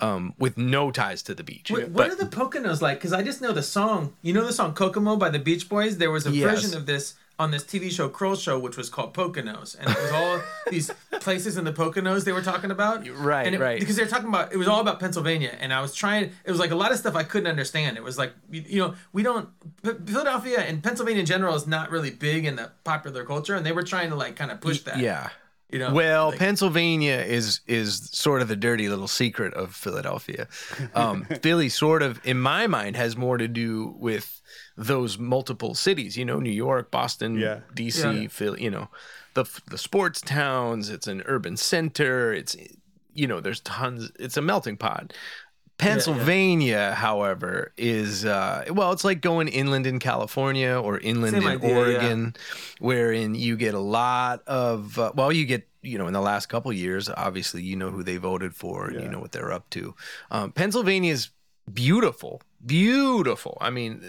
um, 0.00 0.34
with 0.38 0.56
no 0.56 0.90
ties 0.90 1.22
to 1.24 1.34
the 1.34 1.42
beach. 1.44 1.70
What, 1.70 1.82
what 1.88 1.92
But- 1.92 2.10
are 2.10 2.14
the 2.16 2.24
Poconos 2.26 2.80
like? 2.80 2.98
Because 2.98 3.12
I 3.12 3.22
just 3.22 3.40
know 3.40 3.52
the 3.52 3.62
song. 3.62 4.14
You 4.22 4.32
know 4.32 4.44
the 4.46 4.52
song 4.52 4.74
Kokomo 4.74 5.16
by 5.16 5.28
the 5.30 5.38
Beach 5.38 5.68
Boys? 5.68 5.98
There 5.98 6.10
was 6.10 6.26
a 6.26 6.30
Yes. 6.30 6.50
version 6.62 6.76
of 6.76 6.86
this 6.86 7.14
on 7.38 7.50
this 7.52 7.62
TV 7.64 7.90
show 7.90 8.08
Kroll 8.08 8.34
Show, 8.34 8.58
which 8.58 8.76
was 8.76 8.88
called 8.90 9.14
Poconos, 9.14 9.78
and 9.78 9.88
it 9.88 9.96
was 10.02 10.12
all 10.12 10.40
these 10.70 10.90
places 11.20 11.56
in 11.56 11.64
the 11.64 11.72
Poconos 11.72 12.24
they 12.24 12.32
were 12.32 12.42
talking 12.42 12.70
about. 12.70 13.06
Right, 13.16 13.46
and 13.46 13.54
it, 13.54 13.60
right. 13.60 13.78
Because 13.78 13.96
they 13.96 14.02
were 14.02 14.08
talking 14.08 14.28
about 14.28 14.52
it 14.52 14.56
was 14.56 14.66
all 14.68 14.80
about 14.80 14.98
Pennsylvania, 15.00 15.56
and 15.60 15.72
I 15.72 15.80
was 15.80 15.94
trying. 15.94 16.32
It 16.44 16.50
was 16.50 16.58
like 16.58 16.70
a 16.72 16.76
lot 16.76 16.90
of 16.92 16.98
stuff 16.98 17.14
I 17.14 17.22
couldn't 17.24 17.48
understand. 17.48 17.96
It 17.96 18.02
was 18.02 18.18
like 18.18 18.32
you, 18.50 18.64
you 18.66 18.78
know 18.80 18.94
we 19.12 19.22
don't 19.22 19.48
P- 19.82 19.92
Philadelphia 20.06 20.60
and 20.60 20.82
Pennsylvania 20.82 21.20
in 21.20 21.26
general 21.26 21.54
is 21.54 21.66
not 21.66 21.90
really 21.90 22.10
big 22.10 22.44
in 22.44 22.56
the 22.56 22.72
popular 22.84 23.24
culture, 23.24 23.54
and 23.54 23.64
they 23.64 23.72
were 23.72 23.82
trying 23.84 24.10
to 24.10 24.16
like 24.16 24.34
kind 24.36 24.50
of 24.50 24.60
push 24.60 24.80
that. 24.82 24.98
yeah. 24.98 25.28
You 25.70 25.78
know. 25.78 25.92
Well, 25.92 26.30
like- 26.30 26.38
Pennsylvania 26.38 27.18
is 27.18 27.60
is 27.66 28.08
sort 28.10 28.40
of 28.40 28.48
the 28.48 28.56
dirty 28.56 28.88
little 28.88 29.06
secret 29.06 29.52
of 29.52 29.74
Philadelphia. 29.76 30.48
Um, 30.94 31.24
Philly 31.42 31.68
sort 31.68 32.02
of, 32.02 32.20
in 32.24 32.40
my 32.40 32.66
mind, 32.66 32.96
has 32.96 33.18
more 33.18 33.36
to 33.36 33.46
do 33.46 33.94
with 33.98 34.40
those 34.78 35.18
multiple 35.18 35.74
cities. 35.74 36.16
You 36.16 36.24
know, 36.24 36.38
New 36.38 36.50
York, 36.52 36.90
Boston, 36.90 37.38
Yeah. 37.38 37.60
D.C., 37.74 38.00
Yeah. 38.22 38.28
Philly. 38.28 38.62
You 38.62 38.70
know, 38.70 38.88
the 39.34 39.44
the 39.68 39.76
sports 39.78 40.20
towns. 40.20 40.88
It's 40.88 41.06
an 41.08 41.22
urban 41.26 41.56
center. 41.56 42.32
It's 42.32 42.56
you 43.12 43.26
know, 43.26 43.40
there's 43.40 43.60
tons. 43.60 44.12
It's 44.18 44.36
a 44.36 44.42
melting 44.42 44.76
pot. 44.76 45.12
Pennsylvania, 45.78 46.92
however, 46.94 47.72
is 47.76 48.24
uh, 48.24 48.64
well, 48.70 48.92
it's 48.92 49.04
like 49.04 49.20
going 49.20 49.48
inland 49.48 49.86
in 49.86 49.98
California 49.98 50.72
or 50.72 50.98
inland 50.98 51.34
Same 51.34 51.42
in 51.44 51.48
idea, 51.48 51.70
yeah. 51.70 51.76
Oregon, 51.76 52.36
wherein 52.80 53.34
you 53.34 53.56
get 53.56 53.74
a 53.74 53.78
lot 53.80 54.42
of 54.46 54.98
uh, 54.98 55.12
well, 55.14 55.32
you 55.32 55.46
get 55.46 55.68
you 55.82 55.96
know 55.96 56.06
in 56.08 56.12
the 56.12 56.20
last 56.20 56.46
couple 56.46 56.72
years, 56.72 57.08
obviously 57.08 57.62
you 57.62 57.76
know 57.76 57.90
who 57.90 58.02
they 58.02 58.16
voted 58.16 58.54
for 58.54 58.88
and 58.88 59.00
you 59.02 59.08
know 59.08 59.20
what 59.20 59.32
they're 59.32 59.52
up 59.52 59.70
to. 59.70 59.94
Um, 60.32 60.50
Pennsylvania 60.52 61.12
is 61.12 61.30
beautiful, 61.74 62.42
beautiful. 62.64 63.58
I 63.60 63.70
mean, 63.70 64.00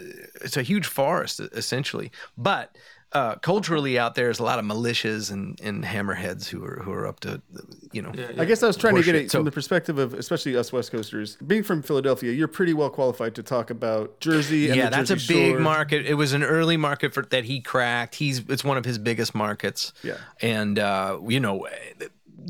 it's 0.41 0.57
a 0.57 0.63
huge 0.63 0.87
forest 0.87 1.39
essentially, 1.39 2.11
but. 2.37 2.75
Uh, 3.11 3.33
culturally, 3.37 3.97
out 3.97 4.13
there 4.13 4.29
is 4.29 4.37
a 4.37 4.43
lot 4.43 4.59
of 4.59 4.65
militias 4.65 5.31
and, 5.31 5.59
and 5.61 5.83
hammerheads 5.83 6.47
who 6.47 6.63
are 6.63 6.79
who 6.83 6.91
are 6.91 7.07
up 7.07 7.19
to, 7.19 7.41
you 7.91 8.03
know, 8.03 8.11
I 8.37 8.45
guess 8.45 8.61
I 8.61 8.67
was 8.67 8.77
trying 8.77 8.93
to 8.97 9.01
get 9.01 9.15
it 9.15 9.31
So- 9.31 9.39
from 9.39 9.45
the 9.45 9.51
perspective 9.51 9.97
of, 9.97 10.13
especially 10.13 10.55
us 10.55 10.71
West 10.71 10.91
Coasters. 10.91 11.35
Being 11.37 11.63
from 11.63 11.81
Philadelphia, 11.81 12.31
you're 12.33 12.47
pretty 12.47 12.75
well 12.75 12.91
qualified 12.91 13.33
to 13.33 13.41
talk 13.41 13.71
about 13.71 14.19
Jersey. 14.19 14.67
And 14.67 14.75
yeah, 14.75 14.89
that's 14.91 15.09
Jersey 15.09 15.33
a 15.33 15.37
big 15.37 15.51
Shore. 15.53 15.59
market. 15.59 16.05
It 16.05 16.13
was 16.13 16.33
an 16.33 16.43
early 16.43 16.77
market 16.77 17.15
for 17.15 17.23
that 17.31 17.45
he 17.45 17.61
cracked. 17.61 18.13
He's 18.13 18.41
it's 18.47 18.63
one 18.63 18.77
of 18.77 18.85
his 18.85 18.99
biggest 18.99 19.33
markets. 19.33 19.91
Yeah. 20.03 20.17
and 20.39 20.77
uh, 20.77 21.19
you 21.27 21.39
know, 21.39 21.67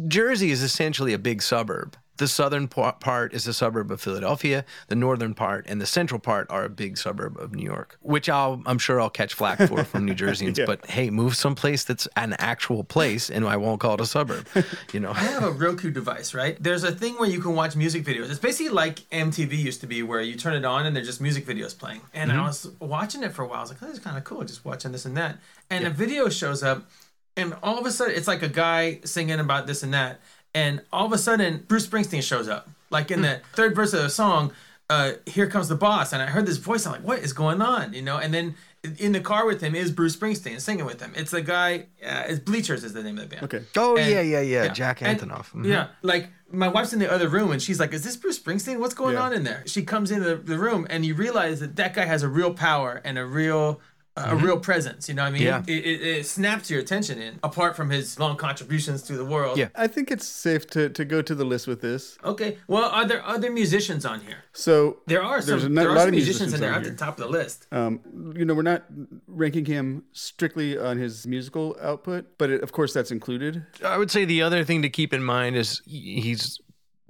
Jersey 0.09 0.51
is 0.51 0.61
essentially 0.61 1.13
a 1.13 1.19
big 1.19 1.41
suburb 1.41 1.95
the 2.19 2.27
southern 2.27 2.67
part 2.67 3.33
is 3.33 3.47
a 3.47 3.53
suburb 3.53 3.91
of 3.91 4.01
Philadelphia. 4.01 4.65
The 4.87 4.95
northern 4.95 5.33
part 5.33 5.65
and 5.67 5.81
the 5.81 5.85
central 5.85 6.19
part 6.19 6.47
are 6.51 6.65
a 6.65 6.69
big 6.69 6.97
suburb 6.97 7.39
of 7.39 7.55
New 7.55 7.63
York, 7.63 7.97
which 8.01 8.29
I'll, 8.29 8.61
I'm 8.65 8.77
sure 8.77 8.99
I'll 8.99 9.09
catch 9.09 9.33
flack 9.33 9.57
for 9.57 9.85
from 9.85 10.05
New 10.05 10.13
Jerseyans. 10.23 10.57
Yeah. 10.57 10.65
But 10.65 10.85
hey, 10.85 11.09
move 11.09 11.35
someplace 11.35 11.85
that's 11.85 12.07
an 12.17 12.33
actual 12.37 12.83
place, 12.83 13.29
and 13.29 13.47
I 13.47 13.55
won't 13.55 13.79
call 13.79 13.95
it 13.95 14.01
a 14.01 14.05
suburb. 14.05 14.47
You 14.93 14.99
know, 14.99 15.11
I 15.11 15.19
have 15.19 15.43
a 15.43 15.51
Roku 15.51 15.91
device, 15.91 16.33
right? 16.33 16.61
There's 16.61 16.83
a 16.83 16.91
thing 16.91 17.15
where 17.15 17.29
you 17.29 17.39
can 17.39 17.53
watch 17.53 17.75
music 17.75 18.03
videos. 18.03 18.29
It's 18.29 18.39
basically 18.39 18.69
like 18.69 18.99
MTV 19.11 19.57
used 19.57 19.81
to 19.81 19.87
be, 19.87 20.03
where 20.03 20.21
you 20.21 20.35
turn 20.35 20.55
it 20.55 20.65
on 20.65 20.85
and 20.85 20.95
there's 20.95 21.07
just 21.07 21.21
music 21.21 21.45
videos 21.45 21.77
playing. 21.77 22.01
And 22.13 22.31
I 22.31 22.35
mm-hmm. 22.35 22.45
was 22.45 22.71
watching 22.79 23.23
it 23.23 23.31
for 23.31 23.43
a 23.43 23.47
while. 23.47 23.59
I 23.59 23.61
was 23.61 23.69
like, 23.69 23.83
oh, 23.83 23.87
this 23.87 23.97
is 23.97 24.03
kind 24.03 24.17
of 24.17 24.23
cool, 24.23 24.43
just 24.43 24.65
watching 24.65 24.91
this 24.91 25.05
and 25.05 25.15
that. 25.17 25.37
And 25.69 25.85
a 25.85 25.89
video 25.89 26.27
shows 26.29 26.63
up, 26.63 26.89
and 27.37 27.55
all 27.63 27.77
of 27.77 27.85
a 27.85 27.91
sudden, 27.91 28.15
it's 28.15 28.27
like 28.27 28.41
a 28.41 28.49
guy 28.49 28.99
singing 29.05 29.39
about 29.39 29.67
this 29.67 29.83
and 29.83 29.93
that. 29.93 30.19
And 30.53 30.81
all 30.91 31.05
of 31.05 31.13
a 31.13 31.17
sudden, 31.17 31.65
Bruce 31.67 31.85
Springsteen 31.87 32.23
shows 32.23 32.47
up. 32.47 32.69
Like 32.89 33.11
in 33.11 33.21
the 33.21 33.41
third 33.53 33.75
verse 33.75 33.93
of 33.93 34.01
the 34.01 34.09
song, 34.09 34.51
uh, 34.89 35.11
here 35.27 35.47
comes 35.47 35.67
the 35.67 35.75
boss. 35.75 36.11
And 36.13 36.21
I 36.21 36.25
heard 36.25 36.45
this 36.47 36.57
voice. 36.57 36.85
I'm 36.87 36.93
like, 36.93 37.03
what 37.03 37.19
is 37.19 37.33
going 37.33 37.61
on? 37.61 37.93
You 37.93 38.01
know, 38.01 38.17
and 38.17 38.33
then 38.33 38.55
in 38.97 39.11
the 39.11 39.19
car 39.19 39.45
with 39.45 39.61
him 39.61 39.75
is 39.75 39.91
Bruce 39.91 40.15
Springsteen 40.15 40.59
singing 40.59 40.85
with 40.85 40.99
him. 41.01 41.13
It's 41.15 41.31
the 41.31 41.41
guy, 41.41 41.87
uh, 42.03 42.23
it's 42.27 42.39
Bleachers 42.39 42.83
is 42.83 42.93
the 42.93 43.03
name 43.03 43.17
of 43.19 43.29
the 43.29 43.35
band. 43.35 43.43
Okay. 43.43 43.63
oh 43.77 43.97
And- 43.97 44.09
yeah, 44.09 44.21
yeah, 44.21 44.39
yeah, 44.41 44.63
yeah. 44.63 44.67
Jack 44.69 45.01
And- 45.03 45.19
Antonoff. 45.19 45.51
Mhm. 45.53 45.65
Yeah, 45.67 45.87
like 46.01 46.29
my 46.51 46.67
wife's 46.69 46.93
in 46.93 46.99
the 46.99 47.11
other 47.11 47.27
room 47.27 47.51
and 47.51 47.61
she's 47.61 47.79
like, 47.79 47.93
"Is 47.93 48.03
this 48.03 48.15
Bruce 48.17 48.39
Springsteen? 48.39 48.79
What's 48.79 48.95
going 48.95 49.13
Yeah. 49.15 49.21
on 49.21 49.33
in 49.33 49.43
there?" 49.43 49.61
She 49.67 49.83
comes 49.83 50.09
into 50.09 50.29
the, 50.29 50.35
the 50.37 50.57
room 50.57 50.87
and 50.89 51.05
you 51.05 51.13
realize 51.13 51.59
that 51.59 51.75
that 51.75 51.93
guy 51.93 52.05
has 52.05 52.23
a 52.23 52.27
real 52.29 52.53
power 52.53 53.01
and 53.03 53.19
a 53.19 53.25
real 53.25 53.81
a 54.25 54.35
real 54.35 54.59
presence. 54.59 55.07
You 55.09 55.15
know 55.15 55.23
what 55.23 55.29
I 55.29 55.31
mean? 55.31 55.41
Yeah. 55.43 55.63
It, 55.67 55.85
it, 55.85 56.01
it 56.01 56.25
snaps 56.25 56.69
your 56.69 56.79
attention 56.79 57.21
in. 57.21 57.39
Apart 57.43 57.75
from 57.75 57.89
his 57.89 58.19
long 58.19 58.37
contributions 58.37 59.01
to 59.03 59.13
the 59.13 59.25
world. 59.25 59.57
Yeah. 59.57 59.69
I 59.75 59.87
think 59.87 60.11
it's 60.11 60.27
safe 60.27 60.67
to, 60.71 60.89
to 60.89 61.05
go 61.05 61.21
to 61.21 61.35
the 61.35 61.45
list 61.45 61.67
with 61.67 61.81
this. 61.81 62.17
Okay. 62.23 62.57
Well, 62.67 62.89
are 62.89 63.05
there 63.05 63.25
other 63.25 63.51
musicians 63.51 64.05
on 64.05 64.21
here? 64.21 64.43
So 64.53 64.99
There 65.07 65.23
are 65.23 65.41
some. 65.41 65.59
a 65.59 65.69
there 65.69 65.89
are 65.89 65.95
lot 65.95 65.99
some 66.01 66.07
of 66.09 66.13
musicians, 66.13 66.53
in 66.53 66.59
there 66.61 66.73
on 66.73 66.79
at 66.79 66.83
the 66.83 66.95
top 66.95 67.19
of 67.19 67.23
the 67.25 67.29
list. 67.29 67.67
Um, 67.71 68.01
you 68.35 68.45
know, 68.45 68.53
we're 68.53 68.61
not 68.61 68.85
ranking 69.27 69.65
him 69.65 70.03
strictly 70.11 70.77
on 70.77 70.97
his 70.97 71.25
musical 71.25 71.77
output, 71.81 72.37
but 72.37 72.49
it, 72.49 72.61
of 72.61 72.71
course 72.71 72.93
that's 72.93 73.11
included. 73.11 73.65
I 73.83 73.97
would 73.97 74.11
say 74.11 74.25
the 74.25 74.41
other 74.41 74.63
thing 74.63 74.81
to 74.81 74.89
keep 74.89 75.13
in 75.13 75.23
mind 75.23 75.55
is 75.55 75.81
he's 75.85 76.59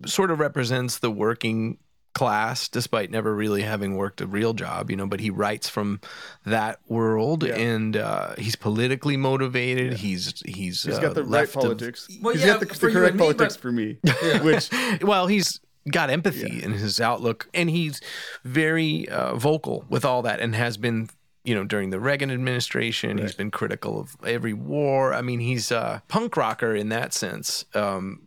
sort 0.05 0.31
of 0.31 0.39
represents 0.39 0.99
the 0.99 1.11
working 1.11 1.77
class 2.13 2.67
despite 2.67 3.11
never 3.11 3.33
really 3.35 3.61
having 3.61 3.95
worked 3.95 4.19
a 4.19 4.25
real 4.27 4.53
job 4.53 4.89
you 4.89 4.97
know 4.97 5.05
but 5.05 5.19
he 5.19 5.29
writes 5.29 5.69
from 5.69 6.01
that 6.45 6.79
world 6.87 7.43
Yeah. 7.43 7.55
and 7.55 7.95
uh, 7.95 8.35
he's 8.37 8.55
politically 8.55 9.15
motivated. 9.15 9.93
He's 9.93 10.41
he's 10.45 10.83
He's 10.83 10.97
uh, 10.97 11.01
got 11.01 11.13
the 11.15 11.23
right 11.23 11.29
left 11.31 11.55
of- 11.55 11.61
politics. 11.61 12.07
Well, 12.21 12.33
He's 12.33 12.41
yeah, 12.43 12.53
got 12.57 12.59
the, 12.61 12.65
for 12.67 12.87
the 12.87 12.87
you 12.87 12.93
correct 12.93 13.15
me, 13.15 13.19
politics 13.19 13.55
but- 13.55 13.61
for 13.61 13.71
me, 13.71 13.97
which 14.41 14.69
well 15.01 15.27
he's 15.27 15.59
got 15.91 16.09
empathy 16.09 16.61
in 16.63 16.73
his 16.73 16.99
outlook 16.99 17.47
and 17.53 17.69
he's 17.69 18.01
very 18.43 19.07
uh, 19.09 19.35
vocal 19.35 19.85
with 19.89 20.03
all 20.03 20.21
that 20.23 20.39
and 20.39 20.55
has 20.55 20.77
been 20.77 21.09
you 21.43 21.55
know 21.55 21.63
during 21.63 21.89
the 21.91 21.99
reagan 21.99 22.31
administration. 22.31 23.17
He's 23.19 23.35
been 23.35 23.51
critical 23.51 23.99
of 23.99 24.17
every 24.25 24.53
war. 24.53 25.13
I 25.13 25.21
mean 25.21 25.39
he's 25.39 25.71
a 25.71 26.01
punk 26.07 26.35
rocker 26.35 26.75
in 26.75 26.89
that 26.89 27.13
sense. 27.13 27.65
Um, 27.75 28.21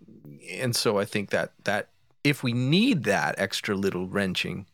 and 0.51 0.75
so 0.75 0.99
i 0.99 1.05
think 1.05 1.31
that 1.31 1.53
that 1.65 1.89
if 2.25 2.43
we 2.43 2.53
need 2.53 3.05
that 3.05 3.35
extra 3.39 3.75
little 3.75 4.07
wrenching 4.09 4.67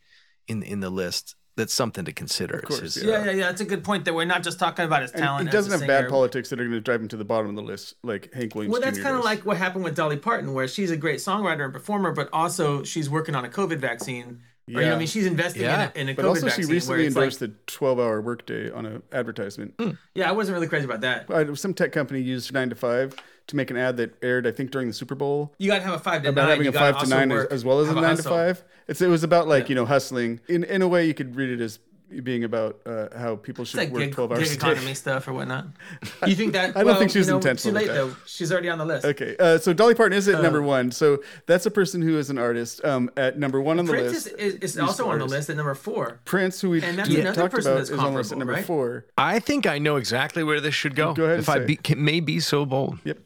in 0.47 0.63
in 0.63 0.79
the 0.79 0.89
list 0.89 1.35
that's 1.57 1.73
something 1.73 2.05
to 2.05 2.13
consider 2.13 2.59
of 2.59 2.63
course, 2.65 2.95
Yeah, 2.95 3.25
yeah, 3.25 3.31
yeah. 3.31 3.35
That's 3.47 3.59
a 3.59 3.65
good 3.65 3.83
point. 3.83 4.05
That 4.05 4.13
we're 4.13 4.23
not 4.23 4.43
just 4.43 4.59
talking 4.59 4.85
about 4.85 5.01
his 5.01 5.11
and 5.11 5.21
talent. 5.21 5.49
he 5.49 5.51
doesn't 5.51 5.73
as 5.73 5.81
have 5.81 5.89
a 5.89 5.91
bad 5.91 6.09
politics 6.09 6.49
that 6.49 6.59
are 6.59 6.63
going 6.63 6.71
to 6.71 6.79
drive 6.79 7.01
him 7.01 7.09
to 7.09 7.17
the 7.17 7.25
bottom 7.25 7.49
of 7.49 7.55
the 7.57 7.61
list, 7.61 7.95
like 8.01 8.33
Hank 8.33 8.55
Williams. 8.55 8.71
Well, 8.71 8.81
that's 8.81 8.97
kind 8.99 9.15
of 9.17 9.25
like 9.25 9.45
what 9.45 9.57
happened 9.57 9.83
with 9.83 9.93
Dolly 9.95 10.15
Parton, 10.15 10.53
where 10.53 10.69
she's 10.69 10.89
a 10.89 10.95
great 10.95 11.19
songwriter 11.19 11.65
and 11.65 11.73
performer, 11.73 12.13
but 12.13 12.29
also 12.31 12.83
she's 12.83 13.09
working 13.09 13.35
on 13.35 13.43
a 13.43 13.49
COVID 13.49 13.77
vaccine. 13.79 14.39
Or, 14.69 14.71
you 14.71 14.75
know, 14.75 14.81
Yeah. 14.83 14.95
I 14.95 14.97
mean, 14.99 15.07
she's 15.07 15.25
investing 15.25 15.63
Yeah. 15.63 15.91
in 15.95 15.97
a, 15.97 15.99
in 16.01 16.09
a 16.09 16.13
But 16.13 16.23
COVID 16.25 16.29
also, 16.29 16.45
vaccine. 16.45 16.65
she 16.67 16.71
recently 16.71 16.97
where 16.99 17.07
it's 17.07 17.15
like, 17.17 17.23
endorsed 17.23 17.39
the 17.41 17.49
12-hour 17.67 18.21
workday 18.21 18.71
on 18.71 18.85
an 18.85 19.03
advertisement. 19.11 19.73
yeah, 20.15 20.29
I 20.29 20.31
wasn't 20.31 20.55
really 20.55 20.67
crazy 20.67 20.85
about 20.85 21.01
that. 21.01 21.29
Uh, 21.29 21.55
Some 21.55 21.73
tech 21.73 21.91
company 21.91 22.21
used 22.21 22.53
nine 22.53 22.69
to 22.69 22.75
five 22.75 23.15
to 23.49 23.55
make 23.55 23.69
an 23.71 23.77
ad 23.77 23.97
that 23.97 24.15
aired, 24.23 24.47
I 24.47 24.51
think, 24.51 24.71
during 24.71 24.87
the 24.87 24.93
Super 24.93 25.15
Bowl 25.15 25.53
You 25.57 25.69
got 25.69 25.77
to 25.77 25.83
have 25.83 25.93
a 25.95 25.99
five 25.99 26.23
to 26.23 26.29
about 26.29 26.43
nine. 26.43 26.49
having 26.49 26.65
you 26.65 26.69
a 26.69 26.73
five 26.73 26.99
to 26.99 27.07
nine 27.07 27.31
as, 27.31 27.35
work, 27.35 27.51
as 27.51 27.65
well 27.65 27.79
as 27.79 27.89
a 27.89 27.93
have 27.93 28.01
nine 28.01 28.17
to 28.17 28.23
five. 28.23 28.63
It's 28.87 29.01
it 29.01 29.07
was 29.07 29.23
about 29.23 29.47
like 29.47 29.69
you 29.69 29.75
know 29.75 29.85
hustling. 29.85 30.39
In 30.47 30.63
in 30.63 30.81
a 30.81 30.87
way, 30.87 31.05
you 31.05 31.13
could 31.13 31.35
read 31.35 31.49
it 31.49 31.61
as 31.61 31.79
being 32.23 32.43
about 32.43 32.79
uh, 32.87 33.07
how 33.15 33.35
people 33.35 33.63
should 33.63 33.77
like 33.77 33.91
work 33.91 34.01
gig, 34.01 34.13
twelve 34.13 34.31
hours 34.31 34.39
gig 34.39 34.57
a 34.57 34.59
day. 34.59 34.71
economy 34.71 34.93
stuff 34.95 35.27
or 35.27 35.33
whatnot. 35.33 35.67
You 36.27 36.35
think 36.35 36.53
that? 36.53 36.71
I 36.71 36.79
don't 36.79 36.85
well, 36.87 36.99
think 36.99 37.11
she 37.11 37.19
was 37.19 37.27
you 37.27 37.33
know, 37.33 37.37
intentional 37.37 37.79
Too 37.79 37.87
late 37.87 37.93
though. 37.93 38.15
She's 38.25 38.51
already 38.51 38.69
on 38.69 38.77
the 38.79 38.85
list. 38.85 39.05
Okay, 39.05 39.35
uh, 39.39 39.57
so 39.59 39.73
Dolly 39.73 39.93
Parton 39.93 40.17
is 40.17 40.27
at 40.27 40.41
number 40.41 40.61
one. 40.61 40.91
So 40.91 41.21
that's 41.45 41.65
a 41.67 41.71
person 41.71 42.01
who 42.01 42.17
is 42.17 42.29
an 42.31 42.37
artist. 42.39 42.83
Um, 42.83 43.11
at 43.15 43.37
number 43.37 43.61
one 43.61 43.77
on 43.79 43.85
the 43.85 43.91
Prince 43.93 44.13
list, 44.13 44.27
is, 44.39 44.55
is, 44.55 44.75
is 44.75 44.79
also 44.79 45.07
on 45.09 45.19
the 45.19 45.25
list 45.25 45.49
at 45.49 45.55
number 45.55 45.75
four. 45.75 46.19
Prince, 46.25 46.59
who 46.61 46.71
we 46.71 46.81
And 46.81 46.97
that's 46.97 47.09
d- 47.09 47.21
another 47.21 47.41
talked 47.41 47.53
person 47.53 47.71
about, 47.71 47.77
that's 47.77 47.89
is 47.91 47.99
on 47.99 48.11
the 48.13 48.17
list 48.17 48.31
at 48.31 48.37
number 48.39 48.53
right? 48.53 48.65
four. 48.65 49.05
i 49.17 49.39
think 49.39 49.65
i 49.67 49.77
know 49.77 49.95
exactly 49.95 50.43
where 50.43 50.59
this 50.59 50.73
should 50.73 50.95
go 50.95 51.13
Go 51.13 51.25
ahead 51.25 51.35
and 51.35 51.43
if 51.43 51.49
i 51.49 51.59
be, 51.59 51.75
can, 51.75 52.03
may 52.03 52.19
be 52.19 52.39
so 52.39 52.65
bold 52.65 52.97
Yep, 53.03 53.19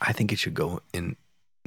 i 0.00 0.12
think 0.12 0.32
it 0.32 0.38
should 0.38 0.54
go 0.54 0.80
in 0.92 1.16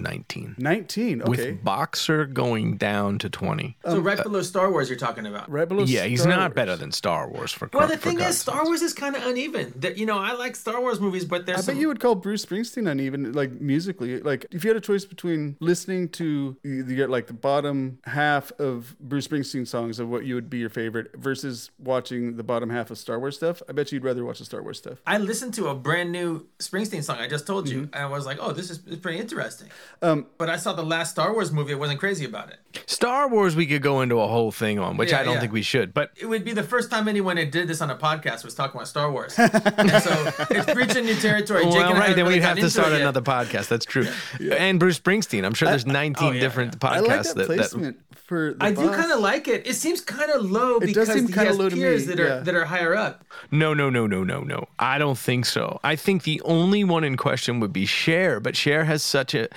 19 0.04 0.56
nineteen. 0.58 1.22
Okay, 1.22 1.30
with 1.30 1.64
boxer 1.64 2.26
going 2.26 2.78
down 2.78 3.18
to 3.20 3.30
20 3.30 3.78
So 3.86 4.00
right 4.00 4.22
below 4.22 4.42
Star 4.42 4.72
Wars, 4.72 4.90
you're 4.90 4.98
talking 4.98 5.26
about. 5.26 5.50
right 5.50 5.68
below. 5.68 5.84
yeah 5.84 6.04
he's 6.06 6.26
not 6.26 6.40
Wars. 6.40 6.54
better 6.54 6.76
than 6.76 6.92
star 6.92 7.30
wars 7.30 7.52
for 7.52 7.70
Well, 7.74 7.88
for 7.88 7.96
the 7.96 7.98
thing 7.98 8.18
is, 8.18 8.24
God's 8.24 8.38
Star. 8.38 8.64
Wars 8.66 8.82
is 8.82 8.94
kind 8.94 9.16
of 9.16 9.26
uneven. 9.26 9.74
That 9.78 9.98
you 9.98 10.06
know, 10.06 10.18
I 10.18 10.34
like 10.34 10.56
Star 10.56 10.80
Wars 10.82 11.00
movies, 11.00 11.26
but 11.26 11.46
there's 11.46 11.60
I 11.60 11.62
some. 11.62 11.76
bet 11.76 11.82
you 11.82 11.88
would 11.88 12.00
call 12.00 12.16
Bruce 12.16 12.46
Springsteen 12.46 12.90
uneven, 12.90 13.34
like 13.34 13.52
musically. 13.60 14.20
Like 14.20 14.46
if 14.52 14.64
you 14.64 14.70
had 14.70 14.78
a 14.78 14.82
choice 14.82 15.06
between 15.06 15.58
listening 15.60 16.10
to 16.10 16.58
you 16.64 16.84
get 16.96 17.10
like 17.10 17.28
the 17.28 17.34
bottom 17.34 18.00
half 18.06 18.52
of 18.60 18.96
Bruce 19.00 19.28
Springsteen 19.28 19.68
songs 19.68 20.00
of 20.00 20.10
what 20.10 20.26
you 20.26 20.36
would 20.36 20.50
be 20.50 20.60
your 20.60 20.70
favorite 20.70 21.12
versus 21.16 21.72
watching 21.80 22.38
the 22.38 22.44
bottom 22.44 22.70
half 22.70 22.92
of 22.92 22.98
Star 22.98 23.20
Wars 23.20 23.36
stuff. 23.36 23.62
I 23.70 23.72
bet 23.72 23.92
you'd 23.92 24.04
rather 24.04 24.24
watch 24.26 24.40
the 24.40 24.46
Star 24.46 24.62
Wars 24.62 24.78
stuff. 24.78 25.00
I 25.06 25.18
listened 25.18 25.54
to 25.56 25.68
a 25.68 25.76
brand 25.76 26.12
new 26.12 26.48
Springsteen 26.60 27.04
song. 27.04 27.18
I 27.18 27.28
just 27.28 27.48
told 27.48 27.70
you, 27.70 27.84
mm-hmm. 27.84 27.94
and 27.96 28.04
I 28.04 28.08
was 28.08 28.26
like, 28.26 28.38
"Oh, 28.42 28.52
this 28.52 28.70
is, 28.70 28.86
is 28.86 28.98
pretty 28.98 29.20
interesting." 29.20 29.70
Um, 30.02 30.28
but 30.38 30.50
I 30.50 30.58
saw 30.58 30.74
the 30.74 30.84
last 30.84 31.12
Star 31.12 31.34
Wars 31.34 31.52
movie. 31.52 31.74
I 31.74 31.76
wasn't 31.76 32.00
crazy 32.00 32.26
about 32.26 32.50
it. 32.50 32.60
Star 32.88 33.28
Wars, 33.28 33.56
we 33.56 33.66
could 33.66 33.82
go 33.82 34.02
into 34.02 34.20
a 34.20 34.28
whole 34.28 34.52
thing 34.52 34.80
on, 34.80 34.98
which 34.98 35.12
Yeah, 35.12 35.22
I 35.22 35.24
don't 35.24 35.36
yeah. 35.36 35.40
think 35.42 35.54
we 35.54 35.62
should. 35.62 35.94
But 35.94 36.12
It 36.18 36.26
would 36.26 36.44
be 36.44 36.54
the 36.54 36.64
first 36.64 36.92
time 36.92 37.08
anyone 37.08 37.38
had 37.38 37.52
did 37.52 37.68
this 37.68 37.82
on 37.82 37.90
a 37.90 37.96
podcast 37.96 38.44
was 38.44 38.56
talking 38.56 38.78
about 38.78 38.88
Star 38.88 39.12
Wars. 39.12 39.36
and 39.38 39.52
so 39.52 40.32
it's 40.50 40.76
reaching 40.76 41.06
new 41.06 41.16
territory. 41.16 41.64
Jake 41.64 41.74
well, 41.74 41.92
and 41.92 42.00
right, 42.00 42.16
then 42.16 42.26
really 42.26 42.40
we'd 42.40 42.44
have 42.44 42.58
to 42.58 42.70
start 42.70 42.94
another 42.94 43.22
podcast. 43.22 43.68
That's 43.68 43.86
true. 43.86 44.08
And 44.40 44.80
Bruce 44.80 45.00
Springsteen. 45.00 45.46
I'm 45.46 45.54
sure 45.54 45.70
there's 45.70 45.86
19 45.86 46.28
oh, 46.28 46.32
yeah, 46.32 46.40
different 46.42 46.84
I 46.84 47.00
like 47.00 47.10
podcasts 47.10 47.36
that 47.36 47.36
that, 47.36 47.48
that 47.48 47.58
placement 47.58 48.00
for. 48.16 48.54
The 48.54 48.64
I 48.64 48.72
do 48.72 48.90
kind 48.90 49.12
of 49.12 49.20
like 49.20 49.48
it. 49.48 49.68
It 49.68 49.76
seems 49.76 50.02
kind 50.02 50.32
of 50.32 50.50
low 50.50 50.80
does 50.80 50.88
because 50.88 51.08
seem 51.10 51.28
he 51.28 51.34
kinda 51.34 51.50
has 51.50 51.58
low 51.58 51.70
to 51.70 51.76
peers 51.76 52.08
me, 52.08 52.14
that 52.14 52.20
are 52.20 52.28
yeah. 52.28 52.40
that 52.40 52.56
are 52.56 52.66
higher 52.66 52.96
up. 52.96 53.26
No, 53.52 53.74
no, 53.74 53.90
no, 53.90 54.08
no, 54.08 54.24
no, 54.24 54.42
no. 54.42 54.68
I 54.80 54.98
don't 54.98 55.18
think 55.18 55.46
so. 55.46 55.80
I 55.84 55.96
think 55.96 56.24
the 56.24 56.42
only 56.46 56.84
one 56.84 57.04
in 57.04 57.18
question 57.18 57.60
would 57.60 57.74
be 57.74 57.86
Cher, 57.86 58.40
but 58.40 58.56
Cher 58.56 58.86
has 58.86 59.04
such 59.04 59.34
a 59.34 59.50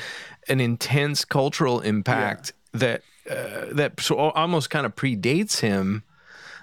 an 0.49 0.61
intense 0.61 1.25
cultural 1.25 1.81
impact 1.81 2.53
that 2.73 3.03
uh, 3.31 3.67
that 3.73 4.01
so 4.01 4.17
almost 4.17 4.71
kind 4.71 4.87
of 4.87 4.95
predates 4.95 5.61
him. 5.61 6.03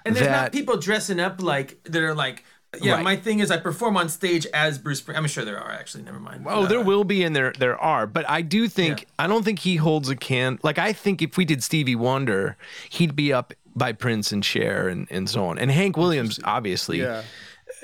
And 0.06 0.14
there's 0.14 0.26
that 0.26 0.42
not 0.42 0.52
people 0.52 0.76
dressing 0.76 1.20
up 1.20 1.42
like 1.42 1.82
that 1.84 2.02
are 2.02 2.14
like. 2.14 2.44
Yeah, 2.82 2.94
Right. 2.94 3.04
my 3.04 3.16
thing 3.16 3.40
is 3.40 3.50
I 3.50 3.56
perform 3.58 3.96
on 3.96 4.08
stage 4.08 4.46
as 4.54 4.78
Bruce. 4.78 4.98
Spring- 4.98 5.16
I'm 5.16 5.26
sure 5.26 5.44
there 5.44 5.58
are 5.58 5.70
actually. 5.70 6.02
Never 6.04 6.18
mind. 6.20 6.44
Oh, 6.48 6.64
Uh, 6.64 6.66
there 6.66 6.80
will 6.80 7.04
be, 7.04 7.22
and 7.24 7.34
there 7.34 7.52
there 7.58 7.76
are, 7.78 8.06
but 8.06 8.28
I 8.28 8.42
do 8.42 8.68
think 8.68 9.06
I 9.18 9.26
don't 9.26 9.44
think 9.44 9.60
he 9.60 9.76
holds 9.76 10.08
a 10.08 10.16
can. 10.16 10.58
Like 10.62 10.78
I 10.78 10.92
think 10.92 11.22
if 11.22 11.36
we 11.36 11.44
did 11.44 11.62
Stevie 11.62 11.96
Wonder, 11.96 12.56
he'd 12.90 13.14
be 13.16 13.32
up 13.32 13.52
by 13.76 13.92
Prince 13.92 14.32
and 14.32 14.44
Cher 14.44 14.88
and 14.88 15.06
and 15.10 15.28
so 15.28 15.46
on, 15.46 15.58
and 15.58 15.70
Hank 15.70 15.96
Williams 15.96 16.38
obviously. 16.44 17.00
Yeah. 17.00 17.22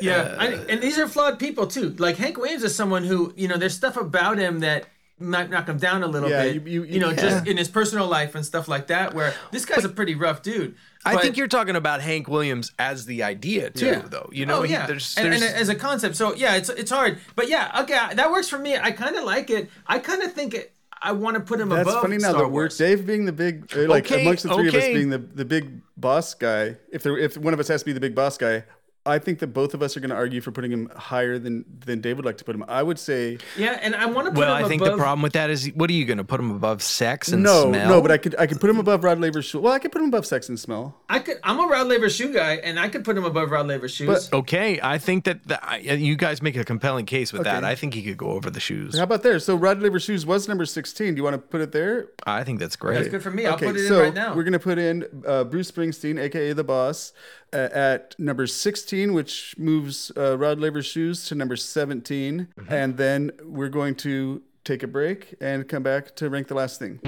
Yeah, 0.01 0.37
I, 0.39 0.47
and 0.69 0.81
these 0.81 0.99
are 0.99 1.07
flawed 1.09 1.39
people 1.39 1.67
too. 1.67 1.91
Like 1.99 2.17
Hank 2.17 2.39
Williams 2.39 2.63
is 2.63 2.75
someone 2.75 3.05
who 3.05 3.35
you 3.37 3.49
know 3.49 3.57
there's 3.57 3.75
stuff 3.75 3.97
about 3.97 4.39
him 4.39 4.61
that 4.61 4.87
might 5.19 5.51
knock 5.51 5.69
him 5.69 5.77
down 5.77 6.03
a 6.03 6.07
little 6.07 6.31
Yeah, 6.31 6.45
bit. 6.45 6.55
you- 6.55 6.61
You, 6.67 6.85
you- 6.85 7.01
know, 7.01 7.13
just 7.13 7.47
in 7.47 7.59
his 7.59 7.69
personal 7.69 8.07
life 8.07 8.35
and 8.35 8.47
stuff 8.47 8.69
like 8.69 8.87
that. 8.87 9.13
Where 9.13 9.35
this 9.51 9.67
guy's 9.67 9.85
a 9.85 9.89
pretty 9.91 10.15
rough 10.15 10.41
dude. 10.43 10.77
I 11.05 11.15
But- 11.15 11.23
think 11.23 11.37
you're 11.39 11.49
talking 11.49 11.77
about 11.77 12.03
Hank 12.03 12.29
Williams 12.29 12.73
as 12.79 13.07
the 13.07 13.23
idea 13.23 13.71
too, 13.71 13.87
Yeah. 13.87 14.03
though. 14.09 14.29
You 14.33 14.45
know, 14.45 14.59
oh 14.59 14.63
he- 14.63 14.73
yeah, 14.73 14.87
there's, 14.87 15.15
and, 15.17 15.33
there's 15.33 15.41
and 15.43 15.55
as 15.55 15.69
a 15.71 15.75
concept, 15.75 16.17
so 16.17 16.35
yeah, 16.35 16.57
it's 16.57 16.69
it's 16.69 16.91
hard, 16.91 17.19
but 17.37 17.49
yeah, 17.49 17.81
okay, 17.83 17.99
that 18.15 18.31
works 18.31 18.49
for 18.49 18.59
me. 18.59 18.77
I 18.77 18.91
kind 18.91 19.17
of 19.17 19.25
like 19.25 19.49
it. 19.51 19.71
I 19.87 19.99
kind 19.99 20.23
of 20.23 20.33
think 20.33 20.53
it. 20.55 20.73
I 21.03 21.13
want 21.13 21.37
to 21.37 21.41
put 21.41 21.59
him 21.59 21.71
That's 21.71 21.89
above 21.89 22.03
funny 22.03 22.19
now 22.19 22.29
Star 22.29 22.43
that 22.43 22.49
we're 22.49 22.65
Wars. 22.65 22.77
Dave 22.77 23.07
being 23.07 23.25
the 23.25 23.33
big 23.33 23.75
like 23.75 24.05
Okay, 24.05 24.21
amongst 24.21 24.43
the 24.43 24.55
three 24.55 24.69
of 24.69 24.75
us 24.75 24.85
being 24.85 25.09
the, 25.09 25.17
the 25.17 25.47
big 25.47 25.81
boss 25.97 26.35
guy. 26.35 26.77
If 26.93 27.03
there 27.03 27.17
if 27.17 27.39
one 27.39 27.55
of 27.55 27.61
us 27.61 27.69
has 27.69 27.81
to 27.81 27.87
be 27.87 27.93
the 27.95 28.01
big 28.01 28.15
boss 28.15 28.37
guy, 28.37 28.65
I 29.07 29.19
think 29.19 29.39
that 29.39 29.47
both 29.49 29.73
of 29.73 29.83
us 29.83 29.97
are 29.97 30.01
going 30.01 30.11
to 30.11 30.17
argue 30.17 30.43
for 30.43 30.53
putting 30.53 30.71
him 30.71 30.91
higher 30.95 31.39
than 31.39 31.65
than 31.87 32.01
Dave 32.03 32.17
would 32.17 32.27
like 32.27 32.37
to 32.39 32.45
put 32.45 32.55
him. 32.55 32.65
I 32.69 32.83
would 32.83 32.99
say 32.99 33.39
Yeah, 33.57 33.79
and 33.81 33.97
I 33.97 34.05
want 34.07 34.27
to 34.27 34.31
put 34.33 34.41
Well, 34.41 34.55
him 34.57 34.65
I 34.65 34.69
think 34.69 34.83
above. 34.83 34.99
the 34.99 35.03
problem 35.03 35.23
with 35.23 35.33
that 35.33 35.49
is, 35.49 35.69
what 35.75 35.89
are 35.89 35.95
you 35.95 36.05
going 36.05 36.19
to 36.19 36.25
put 36.25 36.39
him 36.39 36.51
above 36.51 36.83
sex 36.83 37.29
and 37.33 37.43
no, 37.43 37.71
smell? 37.71 37.89
no, 37.89 38.03
but 38.03 38.11
I 38.11 38.19
could 38.19 38.37
I 38.39 38.47
could 38.47 38.61
put 38.61 38.69
him 38.69 38.79
above 38.79 39.03
Rod 39.03 39.19
Laver's 39.19 39.47
shoe. 39.47 39.61
Well, 39.61 39.73
I 39.73 39.79
could 39.79 39.91
put 39.91 40.03
him 40.03 40.09
above 40.09 40.27
Sex 40.27 40.49
and 40.51 40.61
Smell. 40.61 41.01
I 41.09 41.19
could. 41.19 41.39
I'm 41.43 41.59
a 41.59 41.67
Rod 41.67 41.87
Laver 41.87 42.11
shoe 42.11 42.33
guy, 42.33 42.57
and 42.57 42.79
I 42.79 42.89
could 42.91 43.05
put 43.05 43.17
him 43.17 43.25
above 43.25 43.51
Rod 43.51 43.67
Laver 43.67 43.89
shoes. 43.89 44.29
But, 44.29 44.37
Okay, 44.41 44.79
I 44.83 44.99
think 44.99 45.25
that 45.25 45.47
the, 45.49 45.59
you 45.99 46.15
guys 46.17 46.43
make 46.43 46.57
a 46.57 46.65
compelling 46.65 47.07
case 47.07 47.33
with 47.33 47.45
that. 47.45 47.65
I 47.65 47.75
think 47.75 47.95
he 47.95 48.03
could 48.03 48.19
go 48.19 48.33
over 48.33 48.51
the 48.51 48.61
shoes. 48.61 48.97
How 48.99 49.05
about 49.05 49.23
there? 49.23 49.39
So 49.39 49.57
Rod 49.57 49.81
Laver's 49.81 50.03
shoes 50.05 50.27
was 50.27 50.47
number 50.47 50.67
sixteen. 50.67 51.15
Do 51.15 51.19
you 51.21 51.25
want 51.25 51.35
to 51.35 51.39
put 51.39 51.63
it 51.63 51.73
there? 51.73 52.09
I 52.27 52.45
think 52.45 52.59
that's 52.61 52.77
great. 52.77 52.97
That's 52.97 53.09
good 53.09 53.23
for 53.23 53.31
me. 53.31 53.47
I'll 53.47 53.55
okay, 53.55 53.67
put 53.67 53.77
it 53.77 53.89
so 53.89 53.99
in 54.01 54.03
right 54.05 54.15
now. 54.15 54.35
we're 54.35 54.45
gonna 54.45 54.59
put 54.59 54.79
in 54.79 55.07
uh, 55.27 55.45
Bruce 55.45 55.71
Springsteen, 55.71 56.21
aka 56.21 56.53
the 56.53 56.65
Boss, 56.65 57.13
uh, 57.53 57.69
at 57.73 58.15
number 58.19 58.47
sixteen, 58.91 59.13
which 59.15 59.55
moves 59.57 60.11
uh, 60.17 60.37
Rod 60.37 60.59
Laver's 60.59 60.85
shoes 60.87 61.25
to 61.29 61.35
number 61.37 61.55
17 61.55 62.49
Mm-hmm. 62.59 62.73
and 62.73 62.97
then 62.97 63.31
we're 63.45 63.69
going 63.69 63.95
to 63.97 64.43
take 64.65 64.83
a 64.83 64.89
break 64.89 65.35
and 65.41 65.69
come 65.69 65.85
back 65.85 66.17
to 66.17 66.29
rank 66.29 66.49
the 66.49 66.55
last 66.55 66.81
thing. 66.81 66.99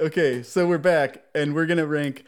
Okay, 0.00 0.42
so 0.42 0.66
we're 0.66 0.78
back, 0.78 1.22
and 1.34 1.54
we're 1.54 1.66
gonna 1.66 1.86
rank. 1.86 2.24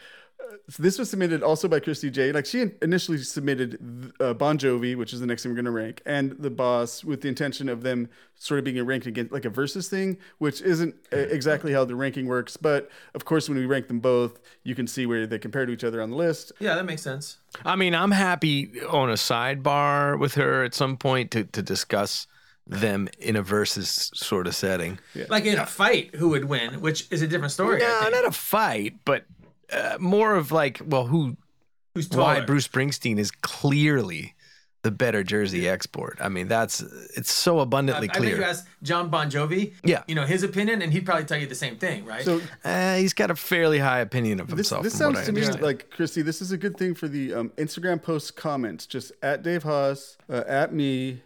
Uh, 0.48 0.56
so 0.68 0.82
this 0.82 0.98
was 0.98 1.10
submitted 1.10 1.42
also 1.42 1.68
by 1.68 1.80
Christy 1.80 2.10
J. 2.10 2.32
Like 2.32 2.46
she 2.46 2.70
initially 2.82 3.18
submitted 3.18 4.12
uh, 4.20 4.34
Bon 4.34 4.58
Jovi, 4.58 4.96
which 4.96 5.12
is 5.12 5.20
the 5.20 5.26
next 5.26 5.42
thing 5.42 5.52
we're 5.52 5.56
gonna 5.56 5.70
rank, 5.70 6.02
and 6.06 6.32
the 6.32 6.50
Boss, 6.50 7.04
with 7.04 7.22
the 7.22 7.28
intention 7.28 7.68
of 7.68 7.82
them 7.82 8.08
sort 8.36 8.58
of 8.58 8.64
being 8.64 8.84
ranked 8.84 9.06
against 9.06 9.32
like 9.32 9.44
a 9.44 9.50
versus 9.50 9.88
thing, 9.88 10.16
which 10.38 10.60
isn't 10.62 10.94
uh, 11.12 11.16
exactly 11.16 11.72
how 11.72 11.84
the 11.84 11.94
ranking 11.94 12.26
works. 12.26 12.56
But 12.56 12.90
of 13.14 13.24
course, 13.24 13.48
when 13.48 13.58
we 13.58 13.66
rank 13.66 13.88
them 13.88 14.00
both, 14.00 14.40
you 14.64 14.74
can 14.74 14.86
see 14.86 15.06
where 15.06 15.26
they 15.26 15.38
compare 15.38 15.66
to 15.66 15.72
each 15.72 15.84
other 15.84 16.00
on 16.00 16.10
the 16.10 16.16
list. 16.16 16.52
yeah, 16.58 16.74
that 16.74 16.84
makes 16.84 17.02
sense. 17.02 17.38
I 17.64 17.76
mean, 17.76 17.94
I'm 17.94 18.12
happy 18.12 18.80
on 18.82 19.10
a 19.10 19.14
sidebar 19.14 20.18
with 20.18 20.34
her 20.34 20.64
at 20.64 20.74
some 20.74 20.96
point 20.96 21.30
to, 21.32 21.44
to 21.44 21.62
discuss 21.62 22.26
them 22.66 23.08
in 23.18 23.36
a 23.36 23.42
versus 23.42 24.10
sort 24.14 24.46
of 24.46 24.54
setting. 24.54 24.98
Like 25.28 25.44
in 25.44 25.58
a 25.58 25.66
fight, 25.66 26.14
who 26.14 26.28
would 26.30 26.44
win? 26.44 26.80
Which 26.80 27.10
is 27.10 27.22
a 27.22 27.26
different 27.26 27.52
story. 27.52 27.82
I 27.84 27.88
No, 28.04 28.08
not 28.10 28.26
a 28.26 28.32
fight, 28.32 28.94
but 29.04 29.24
uh, 29.72 29.96
more 30.00 30.34
of 30.36 30.52
like, 30.52 30.80
well, 30.84 31.06
who, 31.06 31.36
Who's 31.94 32.08
taller? 32.08 32.22
why 32.22 32.40
Bruce 32.40 32.68
Springsteen 32.68 33.18
is 33.18 33.30
clearly 33.30 34.34
the 34.82 34.90
better 34.90 35.22
Jersey 35.22 35.68
export. 35.68 36.16
I 36.22 36.30
mean, 36.30 36.48
that's 36.48 36.80
it's 37.14 37.30
so 37.30 37.60
abundantly 37.60 38.08
I 38.08 38.12
think 38.14 38.24
you 38.30 38.36
clear. 38.36 38.46
asked 38.48 38.66
Jon 38.82 39.10
Bon 39.10 39.30
Jovi. 39.30 39.74
Yeah. 39.84 40.04
You 40.08 40.14
know 40.14 40.24
his 40.24 40.42
opinion, 40.42 40.80
and 40.80 40.90
he'd 40.90 41.04
probably 41.04 41.26
tell 41.26 41.36
you 41.38 41.46
the 41.46 41.54
same 41.54 41.76
thing, 41.76 42.06
right? 42.06 42.24
So 42.24 42.40
Uh, 42.64 42.96
he's 42.96 43.12
got 43.12 43.30
a 43.30 43.36
fairly 43.36 43.78
high 43.78 43.98
opinion 44.00 44.40
of 44.40 44.46
this, 44.48 44.70
himself. 44.70 44.82
this 44.84 44.96
from 44.96 45.08
what 45.08 45.16
sounds 45.16 45.28
I 45.28 45.32
to 45.50 45.54
me 45.56 45.62
like 45.62 45.90
Christy. 45.90 46.22
This 46.22 46.40
is 46.40 46.50
a 46.52 46.56
good 46.56 46.78
thing 46.78 46.94
for 46.94 47.08
the 47.08 47.34
um, 47.34 47.50
Instagram 47.58 48.00
post 48.02 48.36
comments. 48.36 48.86
Just 48.86 49.12
at 49.22 49.42
Dave 49.42 49.64
Hause, 49.64 50.16
uh, 50.30 50.44
at 50.46 50.72
me, 50.72 51.20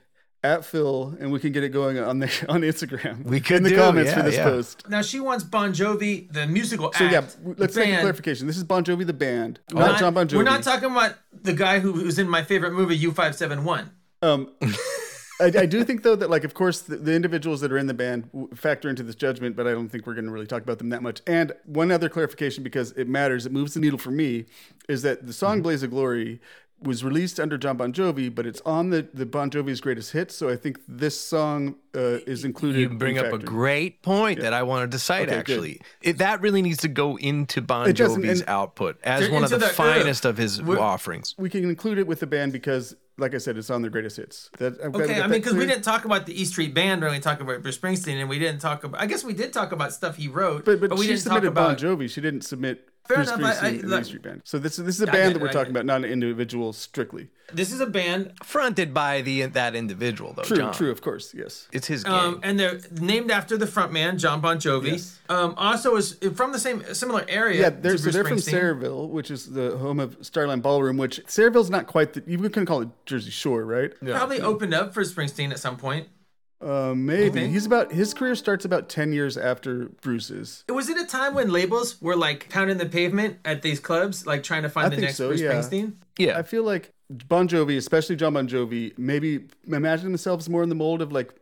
at 0.44 0.64
Phil, 0.64 1.16
and 1.18 1.32
we 1.32 1.40
can 1.40 1.50
get 1.52 1.64
it 1.64 1.70
going 1.70 1.98
on 1.98 2.18
the 2.20 2.26
on 2.48 2.60
Instagram. 2.60 3.24
We 3.24 3.40
could 3.40 3.56
in 3.58 3.62
the 3.64 3.70
do, 3.70 3.76
comments 3.76 4.12
for 4.12 4.20
yeah, 4.20 4.24
this 4.26 4.36
yeah. 4.36 4.44
post. 4.44 4.88
now 4.88 5.02
she 5.02 5.18
wants 5.18 5.42
Bon 5.42 5.72
Jovi, 5.72 6.30
the 6.32 6.46
musical 6.46 6.92
So 6.92 7.04
act. 7.06 7.12
yeah, 7.12 7.52
let's 7.56 7.74
the 7.74 7.80
make 7.80 7.94
a 7.94 8.00
clarification. 8.00 8.46
This 8.46 8.56
is 8.56 8.64
Bon 8.64 8.84
Jovi, 8.84 9.06
the 9.06 9.12
band, 9.12 9.58
We're 9.72 9.80
not 9.80 9.98
Jon 9.98 10.14
Bon 10.14 10.28
Jovi. 10.28 10.36
We're 10.36 10.42
not 10.44 10.62
talking 10.62 10.90
about 10.92 11.14
the 11.42 11.54
guy 11.54 11.80
who 11.80 11.92
was 11.92 12.18
in 12.18 12.28
my 12.28 12.42
favorite 12.44 12.72
movie, 12.74 12.96
U 12.98 13.10
five 13.12 13.34
seven 13.34 13.64
one. 13.64 13.90
Um, 14.22 14.52
I, 15.40 15.46
I 15.46 15.66
do 15.66 15.82
think 15.82 16.04
though 16.04 16.14
that 16.14 16.30
like 16.30 16.44
of 16.44 16.54
course 16.54 16.82
the, 16.82 16.96
the 16.96 17.12
individuals 17.12 17.60
that 17.62 17.72
are 17.72 17.78
in 17.78 17.88
the 17.88 17.94
band 17.94 18.30
factor 18.54 18.88
into 18.88 19.02
this 19.02 19.16
judgment, 19.16 19.56
but 19.56 19.66
I 19.66 19.72
don't 19.72 19.88
think 19.88 20.06
we're 20.06 20.14
going 20.14 20.26
to 20.26 20.30
really 20.30 20.46
talk 20.46 20.62
about 20.62 20.78
them 20.78 20.90
that 20.90 21.02
much. 21.02 21.22
And 21.26 21.52
one 21.64 21.90
other 21.90 22.08
clarification 22.08 22.62
because 22.62 22.92
it 22.92 23.08
matters, 23.08 23.44
it 23.44 23.50
moves 23.50 23.74
the 23.74 23.80
needle 23.80 23.98
for 23.98 24.12
me, 24.12 24.44
is 24.88 25.02
that 25.02 25.20
the 25.20 25.24
Mm-hmm. 25.24 25.30
song 25.32 25.62
"Blaze 25.62 25.82
of 25.82 25.90
Glory" 25.90 26.40
was 26.84 27.02
released 27.02 27.40
under 27.40 27.58
Jon 27.58 27.76
Bon 27.76 27.92
Jovi, 27.92 28.34
but 28.34 28.46
it's 28.46 28.60
on 28.64 28.90
the 28.90 29.08
the 29.12 29.26
Bon 29.26 29.50
Jovi's 29.50 29.80
greatest 29.80 30.12
hits. 30.12 30.34
So 30.34 30.48
I 30.48 30.56
think 30.56 30.78
this 30.86 31.18
song 31.18 31.76
uh, 31.94 32.20
is 32.26 32.44
included. 32.44 32.80
You 32.80 32.88
bring 32.90 33.16
in 33.16 33.26
up 33.26 33.32
a 33.32 33.38
great 33.38 34.02
point 34.02 34.40
that 34.40 34.52
I 34.52 34.62
wanted 34.62 34.90
to 34.92 34.98
cite. 34.98 35.28
Okay, 35.28 35.36
actually, 35.36 35.80
it, 36.02 36.18
that 36.18 36.40
really 36.40 36.62
needs 36.62 36.78
to 36.78 36.88
go 36.88 37.16
into 37.16 37.60
Bon 37.60 37.86
Jovi's 37.88 38.44
output 38.46 38.98
as 39.02 39.28
one 39.30 39.44
of 39.44 39.52
into 39.52 39.56
the, 39.56 39.66
the- 39.66 39.72
uh, 39.72 39.74
finest 39.74 40.24
of 40.24 40.36
his 40.36 40.60
offerings. 40.60 41.34
We 41.38 41.50
can 41.50 41.64
include 41.64 41.98
it 41.98 42.06
with 42.06 42.20
the 42.20 42.26
band 42.26 42.52
because, 42.52 42.94
like 43.18 43.34
I 43.34 43.38
said, 43.38 43.56
it's 43.56 43.70
on 43.70 43.82
their 43.82 43.90
greatest 43.90 44.16
hits. 44.16 44.50
That, 44.58 44.80
I've 44.80 44.94
Okay, 44.94 45.20
I 45.20 45.22
mean, 45.22 45.40
because 45.40 45.54
we 45.54 45.66
didn't 45.66 45.82
talk 45.82 46.04
about 46.04 46.26
the 46.26 46.40
E 46.40 46.44
Street 46.44 46.74
Band 46.74 47.02
when 47.02 47.12
we 47.12 47.20
talked 47.20 47.40
about 47.40 47.62
Bruce 47.62 47.78
Springsteen, 47.78 48.20
and 48.20 48.28
we 48.28 48.38
didn't 48.38 48.60
talk 48.60 48.84
about. 48.84 49.00
I 49.00 49.06
guess 49.06 49.24
we 49.24 49.34
did 49.34 49.52
talk 49.52 49.72
about 49.72 49.92
stuff 49.92 50.16
he 50.16 50.28
wrote, 50.28 50.64
But, 50.64 50.80
but, 50.80 50.90
we 50.92 51.02
she 51.02 51.08
didn't 51.08 51.24
talk 51.24 51.34
submitted 51.34 51.48
about. 51.48 51.80
Bon 51.80 51.98
Jovi. 51.98 52.10
She 52.10 52.20
didn't 52.20 52.42
submit 52.42 52.88
Fair 53.06 53.18
Bruce 53.18 53.28
enough, 53.32 53.40
I- 53.40 53.44
I- 53.44 53.52
Springsteen 53.68 53.80
and 53.80 53.80
the 53.90 53.96
like- 53.96 54.04
Street 54.06 54.22
Band. 54.22 54.40
So 54.44 54.58
this, 54.58 54.78
is 54.78 54.84
this 54.86 54.94
is 54.96 55.02
a 55.02 55.06
band 55.06 55.34
get 55.34 55.34
that 55.34 55.42
we're 55.42 55.48
I 55.48 55.52
talking 55.52 55.72
get 55.74 55.82
about, 55.82 55.86
not 55.86 56.04
an 56.04 56.10
individual 56.10 56.72
strictly. 56.72 57.28
This 57.52 57.70
is 57.70 57.80
a 57.80 57.86
band, 57.86 58.32
Fronted 58.42 58.94
by 58.94 59.20
the 59.20 59.42
that 59.42 59.74
individual 59.74 60.32
though. 60.32 60.42
True, 60.42 60.56
Jon. 60.56 60.72
true, 60.72 60.90
of 60.90 61.02
course, 61.02 61.34
yes. 61.36 61.68
It's 61.72 61.86
his 61.86 62.02
game. 62.04 62.14
um, 62.14 62.40
and 62.42 62.58
they're 62.58 62.80
named 62.98 63.30
after 63.30 63.58
the 63.58 63.66
frontman 63.66 64.16
Jon 64.18 64.40
Bon 64.40 64.56
Jovi. 64.58 64.92
Yes. 64.92 65.18
Um, 65.28 65.52
also 65.58 65.96
is 65.96 66.14
from 66.34 66.52
the 66.52 66.58
same 66.58 66.82
similar 66.94 67.26
area. 67.28 67.60
Yeah, 67.60 67.70
to 67.70 67.76
they're, 67.76 67.96
so 67.98 68.04
Bruce 68.04 68.14
they're 68.14 68.24
from 68.24 68.38
Springsteen. 68.38 68.80
Sayreville, 68.80 69.08
which 69.10 69.30
is 69.30 69.50
the 69.50 69.76
home 69.76 70.00
of 70.00 70.16
Starland 70.22 70.62
Ballroom, 70.62 70.96
which 70.96 71.20
Sayreville's 71.26 71.68
not 71.70 71.86
quite 71.86 72.14
the, 72.14 72.22
you 72.26 72.38
couldn't 72.38 72.66
call 72.66 72.80
it 72.80 72.88
Jersey 73.04 73.30
Shore, 73.30 73.64
right? 73.66 73.92
Probably 74.02 74.40
opened 74.40 74.72
up 74.72 74.94
for 74.94 75.02
Springsteen 75.02 75.50
at 75.50 75.58
some 75.58 75.76
point. 75.76 76.08
Uh, 76.64 76.94
maybe. 76.94 77.40
think? 77.40 77.52
He's 77.52 77.66
about, 77.66 77.92
his 77.92 78.14
career 78.14 78.34
starts 78.34 78.64
about 78.64 78.88
10 78.88 79.12
years 79.12 79.36
after 79.36 79.90
Bruce's. 80.00 80.64
It 80.66 80.72
Was 80.72 80.88
it 80.88 80.96
a 80.96 81.04
time 81.06 81.34
when 81.34 81.50
labels 81.50 82.00
were 82.00 82.16
like 82.16 82.48
pounding 82.48 82.78
the 82.78 82.86
pavement 82.86 83.38
at 83.44 83.62
these 83.62 83.80
clubs, 83.80 84.26
like 84.26 84.42
trying 84.42 84.62
to 84.62 84.70
find 84.70 84.86
I 84.86 84.88
the 84.88 84.96
think 84.96 85.06
next 85.06 85.16
so, 85.18 85.28
Bruce 85.28 85.42
yeah. 85.42 85.52
Springsteen? 85.52 85.94
yeah, 86.18 86.38
I 86.38 86.42
feel 86.42 86.62
like 86.62 86.92
Bon 87.10 87.46
Jovi, 87.46 87.76
especially 87.76 88.16
Jon 88.16 88.32
Bon 88.32 88.48
Jovi, 88.48 88.96
maybe 88.96 89.46
imagine 89.66 90.06
themselves 90.06 90.48
more 90.48 90.62
in 90.62 90.70
the 90.70 90.74
mold 90.74 91.02
of 91.02 91.12
like 91.12 91.34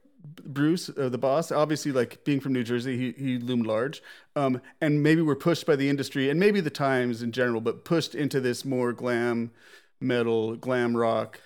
Bruce, 0.45 0.91
uh, 0.91 1.09
the 1.09 1.19
boss. 1.19 1.53
Obviously, 1.53 1.93
like 1.93 2.25
being 2.25 2.41
from 2.41 2.53
New 2.53 2.65
Jersey, 2.65 2.97
he, 2.97 3.13
he 3.23 3.39
loomed 3.39 3.67
large. 3.67 4.03
Um, 4.35 4.61
and 4.81 5.03
maybe 5.03 5.23
we're 5.23 5.37
pushed 5.37 5.67
by 5.67 5.77
the 5.77 5.89
industry 5.89 6.31
and 6.31 6.41
maybe 6.41 6.61
the 6.61 6.71
times 6.71 7.23
in 7.23 7.33
general, 7.33 7.61
but 7.61 7.85
pushed 7.85 8.15
into 8.15 8.41
this 8.41 8.65
more 8.65 8.93
glam 8.93 9.53
metal, 10.01 10.57
glam 10.57 10.97
rock 10.97 11.41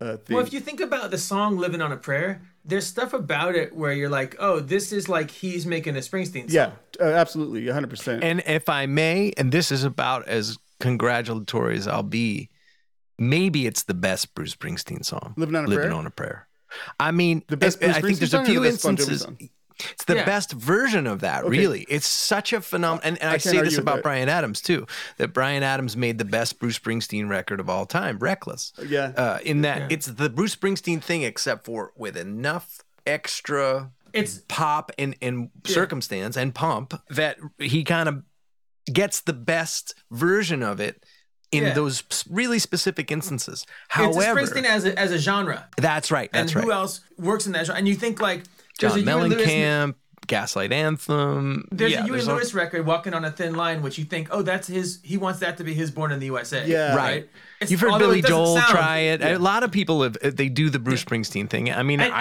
uh, 0.00 0.16
thing. 0.16 0.36
Well, 0.36 0.44
if 0.44 0.52
you 0.52 0.60
think 0.60 0.80
about 0.80 1.10
the 1.10 1.18
song 1.18 1.56
"Living 1.56 1.80
on 1.80 1.92
a 1.92 1.96
Prayer," 1.96 2.42
there's 2.66 2.86
stuff 2.86 3.12
about 3.12 3.54
it 3.54 3.74
where 3.74 3.92
you're 3.92 4.10
like, 4.10 4.36
"Oh, 4.38 4.60
this 4.60 4.92
is 4.92 5.08
like 5.08 5.30
he's 5.30 5.64
making 5.66 5.96
a 5.96 6.00
Springsteen." 6.00 6.50
Song. 6.50 6.50
yeah, 6.50 6.70
uh, 7.00 7.04
absolutely, 7.04 7.62
100%. 7.64 8.20
and 8.22 8.42
if 8.46 8.68
I 8.68 8.86
may, 8.86 9.32
and 9.36 9.52
this 9.52 9.70
is 9.70 9.84
about 9.84 10.26
as 10.28 10.58
congratulatory 10.80 11.76
as 11.76 11.86
I'll 11.88 12.02
be. 12.02 12.50
Maybe 13.18 13.66
it's 13.66 13.84
the 13.84 13.94
best 13.94 14.34
Bruce 14.34 14.54
Springsteen 14.54 15.02
song. 15.02 15.32
Living 15.38 15.56
on 15.56 15.64
a 15.64 15.68
Living 15.68 15.84
Prayer? 15.86 15.96
on 15.96 16.06
a 16.06 16.10
Prayer. 16.10 16.48
I 17.00 17.12
mean, 17.12 17.42
The 17.48 17.56
best 17.56 17.78
I, 17.78 17.86
Bruce 17.86 17.96
I 17.96 18.00
think 18.02 18.18
there's 18.18 18.34
a 18.34 18.40
or 18.40 18.44
the 18.44 18.50
few 18.50 18.60
best 18.60 18.82
Bon 18.82 18.94
Jovi 18.94 18.98
instances. 19.00 19.48
It's 19.92 20.04
the 20.04 20.16
Yeah. 20.16 20.24
best 20.24 20.52
version 20.52 21.06
of 21.06 21.20
that, 21.20 21.44
really. 21.46 21.86
It's 21.88 22.06
such 22.06 22.52
a 22.52 22.60
phenomenon. 22.60 23.00
And, 23.04 23.18
and 23.20 23.28
I, 23.28 23.32
can't 23.32 23.42
say 23.42 23.60
this 23.62 23.78
about 23.78 23.96
that. 23.96 24.02
Bryan 24.02 24.28
Adams, 24.28 24.60
too, 24.60 24.86
that 25.18 25.32
Bryan 25.32 25.62
Adams 25.62 25.96
made 25.96 26.18
the 26.18 26.24
best 26.24 26.58
Bruce 26.58 26.78
Springsteen 26.78 27.28
record 27.28 27.60
of 27.60 27.68
all 27.68 27.86
time, 27.86 28.18
Reckless. 28.18 28.72
Yeah. 28.86 29.12
Uh, 29.16 29.38
in 29.44 29.62
that 29.62 29.92
it's 29.92 30.06
the 30.06 30.30
Bruce 30.30 30.56
Springsteen 30.56 31.02
thing, 31.02 31.22
except 31.22 31.64
for 31.66 31.92
with 31.96 32.16
enough 32.16 32.80
extra 33.06 33.90
It's 34.12 34.40
pop 34.48 34.92
and, 34.98 35.14
and 35.20 35.50
circumstance 35.64 36.36
and 36.36 36.54
pump 36.54 36.94
that 37.10 37.38
he 37.58 37.84
kind 37.84 38.08
of 38.08 38.22
gets 38.92 39.20
the 39.20 39.32
best 39.32 39.94
version 40.10 40.62
of 40.62 40.80
it 40.80 41.04
in 41.52 41.64
Yeah. 41.64 41.74
those 41.74 42.02
really 42.28 42.58
specific 42.58 43.10
instances. 43.12 43.62
it's 43.62 43.68
However, 43.88 44.40
Springsteen 44.40 44.64
as 44.64 44.84
a, 44.84 44.98
as 44.98 45.12
a 45.12 45.18
genre. 45.18 45.68
that's 45.76 46.10
right. 46.10 46.30
And 46.32 46.48
That's 46.48 46.52
who 46.60 46.68
right. 46.70 46.76
else 46.76 47.00
works 47.18 47.46
in 47.46 47.52
that 47.52 47.66
genre? 47.66 47.78
And 47.78 47.86
you 47.86 47.94
think 47.94 48.20
like 48.20 48.42
John 48.78 48.92
a 48.92 48.94
Huey 48.94 49.04
Lewis, 49.04 49.46
Mellencamp, 49.48 49.94
Gaslight 50.26 50.72
Anthem. 50.72 51.68
there's 51.70 51.92
yeah, 51.92 52.00
a 52.00 52.02
Huey 52.04 52.16
there's 52.16 52.28
all- 52.28 52.34
Lewis 52.36 52.52
record, 52.54 52.84
"Walking 52.86 53.14
on 53.14 53.24
a 53.24 53.30
Thin 53.30 53.54
Line," 53.54 53.80
which 53.82 53.96
you 53.98 54.04
think, 54.04 54.28
"Oh, 54.30 54.42
that's 54.42 54.66
his. 54.68 54.98
He 55.02 55.16
wants 55.16 55.38
that 55.40 55.56
to 55.58 55.64
be 55.64 55.72
his 55.74 55.90
Born 55.90 56.12
in 56.12 56.18
the 56.18 56.26
USA." 56.26 56.66
Yeah. 56.66 56.94
Right. 56.94 57.28
It's- 57.60 57.70
You've 57.70 57.80
heard 57.80 57.98
Billy 57.98 58.18
it 58.20 58.26
Joel 58.26 58.56
sound- 58.56 58.68
try 58.68 58.98
it. 58.98 59.22
A 59.22 59.38
lot 59.38 59.62
of 59.62 59.70
people 59.70 60.02
have 60.02 60.16
they 60.22 60.48
do 60.48 60.68
the 60.70 60.78
Bruce 60.78 61.04
Springsteen 61.04 61.48
thing. 61.48 61.72
I 61.72 61.82
mean, 61.82 62.00
And- 62.00 62.12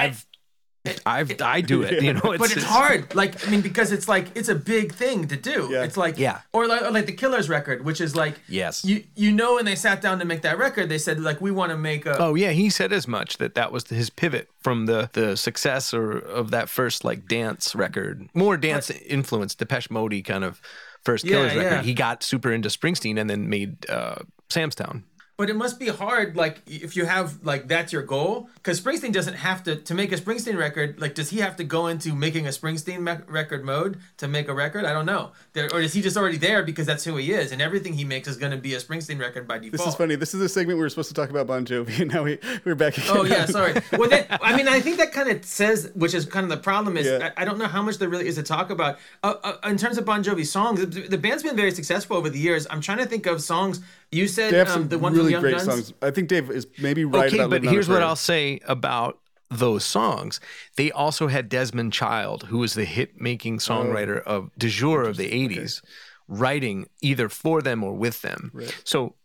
and- 0.85 1.01
I've 1.05 1.31
I've 1.31 1.41
I 1.41 1.61
do 1.61 1.81
it, 1.83 2.01
you 2.03 2.13
know. 2.13 2.21
but 2.37 2.55
it's 2.55 2.63
hard. 2.63 3.13
Like 3.15 3.45
I 3.47 3.51
mean, 3.51 3.61
because 3.61 3.91
it's 3.91 4.07
like 4.07 4.27
it's 4.35 4.49
a 4.49 4.55
big 4.55 4.93
thing 4.93 5.27
to 5.27 5.35
do. 5.35 5.69
Yeah. 5.71 5.83
It's 5.83 5.97
like 5.97 6.17
Yeah. 6.17 6.41
or 6.53 6.67
like, 6.67 6.81
or 6.83 6.91
like 6.91 7.05
the 7.05 7.13
Killers 7.13 7.49
record, 7.49 7.83
which 7.85 8.01
is 8.01 8.15
like 8.15 8.35
Yes. 8.47 8.83
you 8.85 9.03
you 9.15 9.31
know 9.31 9.55
when 9.55 9.65
they 9.65 9.75
sat 9.75 10.01
down 10.01 10.19
to 10.19 10.25
make 10.25 10.41
that 10.43 10.57
record, 10.57 10.89
they 10.89 10.97
said 10.97 11.19
like 11.19 11.41
we 11.41 11.51
want 11.51 11.71
to 11.71 11.77
make 11.77 12.05
a 12.05 12.17
Oh 12.17 12.35
yeah, 12.35 12.51
he 12.51 12.69
said 12.69 12.91
as 12.93 13.07
much 13.07 13.37
that 13.37 13.55
that 13.55 13.71
was 13.71 13.87
his 13.89 14.09
pivot 14.09 14.49
from 14.61 14.85
the 14.85 15.09
the 15.13 15.35
success 15.37 15.93
or 15.93 16.11
of 16.17 16.51
that 16.51 16.69
first 16.69 17.03
like 17.03 17.27
dance 17.27 17.75
record, 17.75 18.27
more 18.33 18.57
dance 18.57 18.89
influenced 18.89 19.59
Depeche 19.59 19.89
Mode 19.89 20.23
kind 20.25 20.43
of 20.43 20.61
first 21.03 21.23
Yeah, 21.25 21.31
Killers 21.37 21.55
record. 21.55 21.71
yeah. 21.71 21.81
He 21.83 21.93
got 21.93 22.23
super 22.23 22.51
into 22.51 22.69
Springsteen 22.69 23.19
and 23.19 23.29
then 23.29 23.49
made 23.49 23.89
uh, 23.89 24.15
Sam's 24.49 24.75
Town. 24.75 25.03
But 25.37 25.49
it 25.49 25.55
must 25.57 25.79
be 25.81 25.89
hard, 25.89 26.37
like 26.37 26.61
if 26.65 26.95
you 26.95 27.03
have 27.03 27.43
like 27.43 27.67
that's 27.67 27.91
your 27.91 28.03
goal, 28.03 28.49
because 28.55 28.79
Springsteen 28.79 29.11
doesn't 29.11 29.33
have 29.33 29.63
to 29.63 29.75
to 29.75 29.93
make 29.93 30.13
a 30.13 30.15
Springsteen 30.15 30.57
record. 30.57 31.01
Like, 31.01 31.13
does 31.13 31.29
he 31.29 31.39
have 31.39 31.57
to 31.57 31.65
go 31.65 31.87
into 31.87 32.15
making 32.15 32.45
a 32.47 32.51
Springsteen 32.51 33.01
me- 33.01 33.21
record 33.27 33.65
mode 33.65 33.99
to 34.17 34.29
make 34.29 34.47
a 34.47 34.53
record? 34.53 34.85
I 34.85 34.93
don't 34.93 35.05
know. 35.05 35.31
There, 35.51 35.69
or 35.73 35.81
is 35.81 35.91
he 35.91 36.01
just 36.01 36.15
already 36.15 36.37
there 36.37 36.63
because 36.63 36.85
that's 36.85 37.03
who 37.03 37.17
he 37.17 37.33
is, 37.33 37.51
and 37.51 37.61
everything 37.61 37.95
he 37.95 38.05
makes 38.05 38.29
is 38.29 38.37
going 38.37 38.53
to 38.53 38.57
be 38.57 38.75
a 38.75 38.77
Springsteen 38.77 39.19
record 39.19 39.45
by 39.45 39.57
default? 39.57 39.71
This 39.73 39.87
is 39.87 39.95
funny. 39.95 40.15
This 40.15 40.33
is 40.33 40.39
a 40.39 40.47
segment 40.47 40.77
we 40.77 40.83
were 40.83 40.89
supposed 40.89 41.09
to 41.09 41.13
talk 41.15 41.29
about 41.29 41.47
Bon 41.47 41.65
Jovi, 41.65 41.99
and 41.99 42.13
now 42.13 42.23
we 42.23 42.39
we're 42.63 42.75
back 42.75 42.97
again. 42.97 43.09
Oh 43.11 43.25
yeah, 43.25 43.45
sorry. 43.57 43.73
Well, 43.91 44.09
that, 44.09 44.39
I 44.41 44.55
mean, 44.55 44.69
I 44.69 44.79
think 44.79 44.97
that 44.99 45.11
kind 45.11 45.29
of 45.29 45.43
says, 45.43 45.91
which 45.95 46.13
is 46.13 46.25
kind 46.25 46.45
of 46.45 46.49
the 46.49 46.63
problem 46.63 46.95
is, 46.95 47.07
Yeah. 47.07 47.31
I, 47.35 47.41
I 47.41 47.45
don't 47.45 47.57
know 47.57 47.67
how 47.67 47.81
much 47.81 47.97
there 47.97 48.07
really 48.07 48.27
is 48.27 48.35
to 48.35 48.43
talk 48.43 48.69
about. 48.69 48.99
Uh, 49.21 49.33
uh, 49.43 49.57
in 49.69 49.75
terms 49.75 49.97
of 49.97 50.05
Bon 50.05 50.23
Jovi 50.23 50.45
songs, 50.45 50.79
the, 50.79 50.85
the 50.85 51.17
band's 51.17 51.43
been 51.43 51.57
very 51.57 51.71
successful 51.71 52.15
over 52.15 52.29
the 52.29 52.39
years. 52.39 52.65
I'm 52.69 52.79
trying 52.79 52.99
to 52.99 53.05
think 53.05 53.25
of 53.25 53.41
songs. 53.41 53.81
You 54.15 54.27
said 54.27 54.53
They 54.53 54.57
have 54.57 54.67
um, 54.69 54.73
some 54.73 54.87
the 54.87 54.99
one 54.99 55.13
really 55.13 55.31
Young 55.31 55.41
great 55.41 55.57
Guns. 55.57 55.65
songs. 55.65 55.93
I 56.01 56.11
think 56.11 56.29
Dave 56.29 56.49
is 56.49 56.67
maybe 56.79 57.05
right 57.05 57.27
okay, 57.27 57.37
about 57.37 57.49
but 57.49 57.55
Living 57.55 57.67
on 57.69 57.73
a 57.73 57.75
here's 57.75 57.89
what 57.89 58.01
I'll 58.01 58.15
say 58.15 58.59
about 58.65 59.19
those 59.49 59.83
songs. 59.85 60.39
They 60.75 60.91
also 60.91 61.27
had 61.27 61.49
Desmond 61.49 61.93
Child, 61.93 62.43
who 62.43 62.59
was 62.59 62.73
the 62.73 62.85
hit 62.85 63.19
making 63.19 63.59
songwriter 63.59 64.21
of 64.23 64.51
de 64.57 64.69
jour 64.69 65.03
of 65.03 65.17
the 65.17 65.29
80s, 65.29 65.81
writing 66.27 66.87
either 67.01 67.29
for 67.29 67.61
them 67.61 67.83
or 67.83 67.93
with 67.93 68.21
them. 68.21 68.51
So 68.83 69.15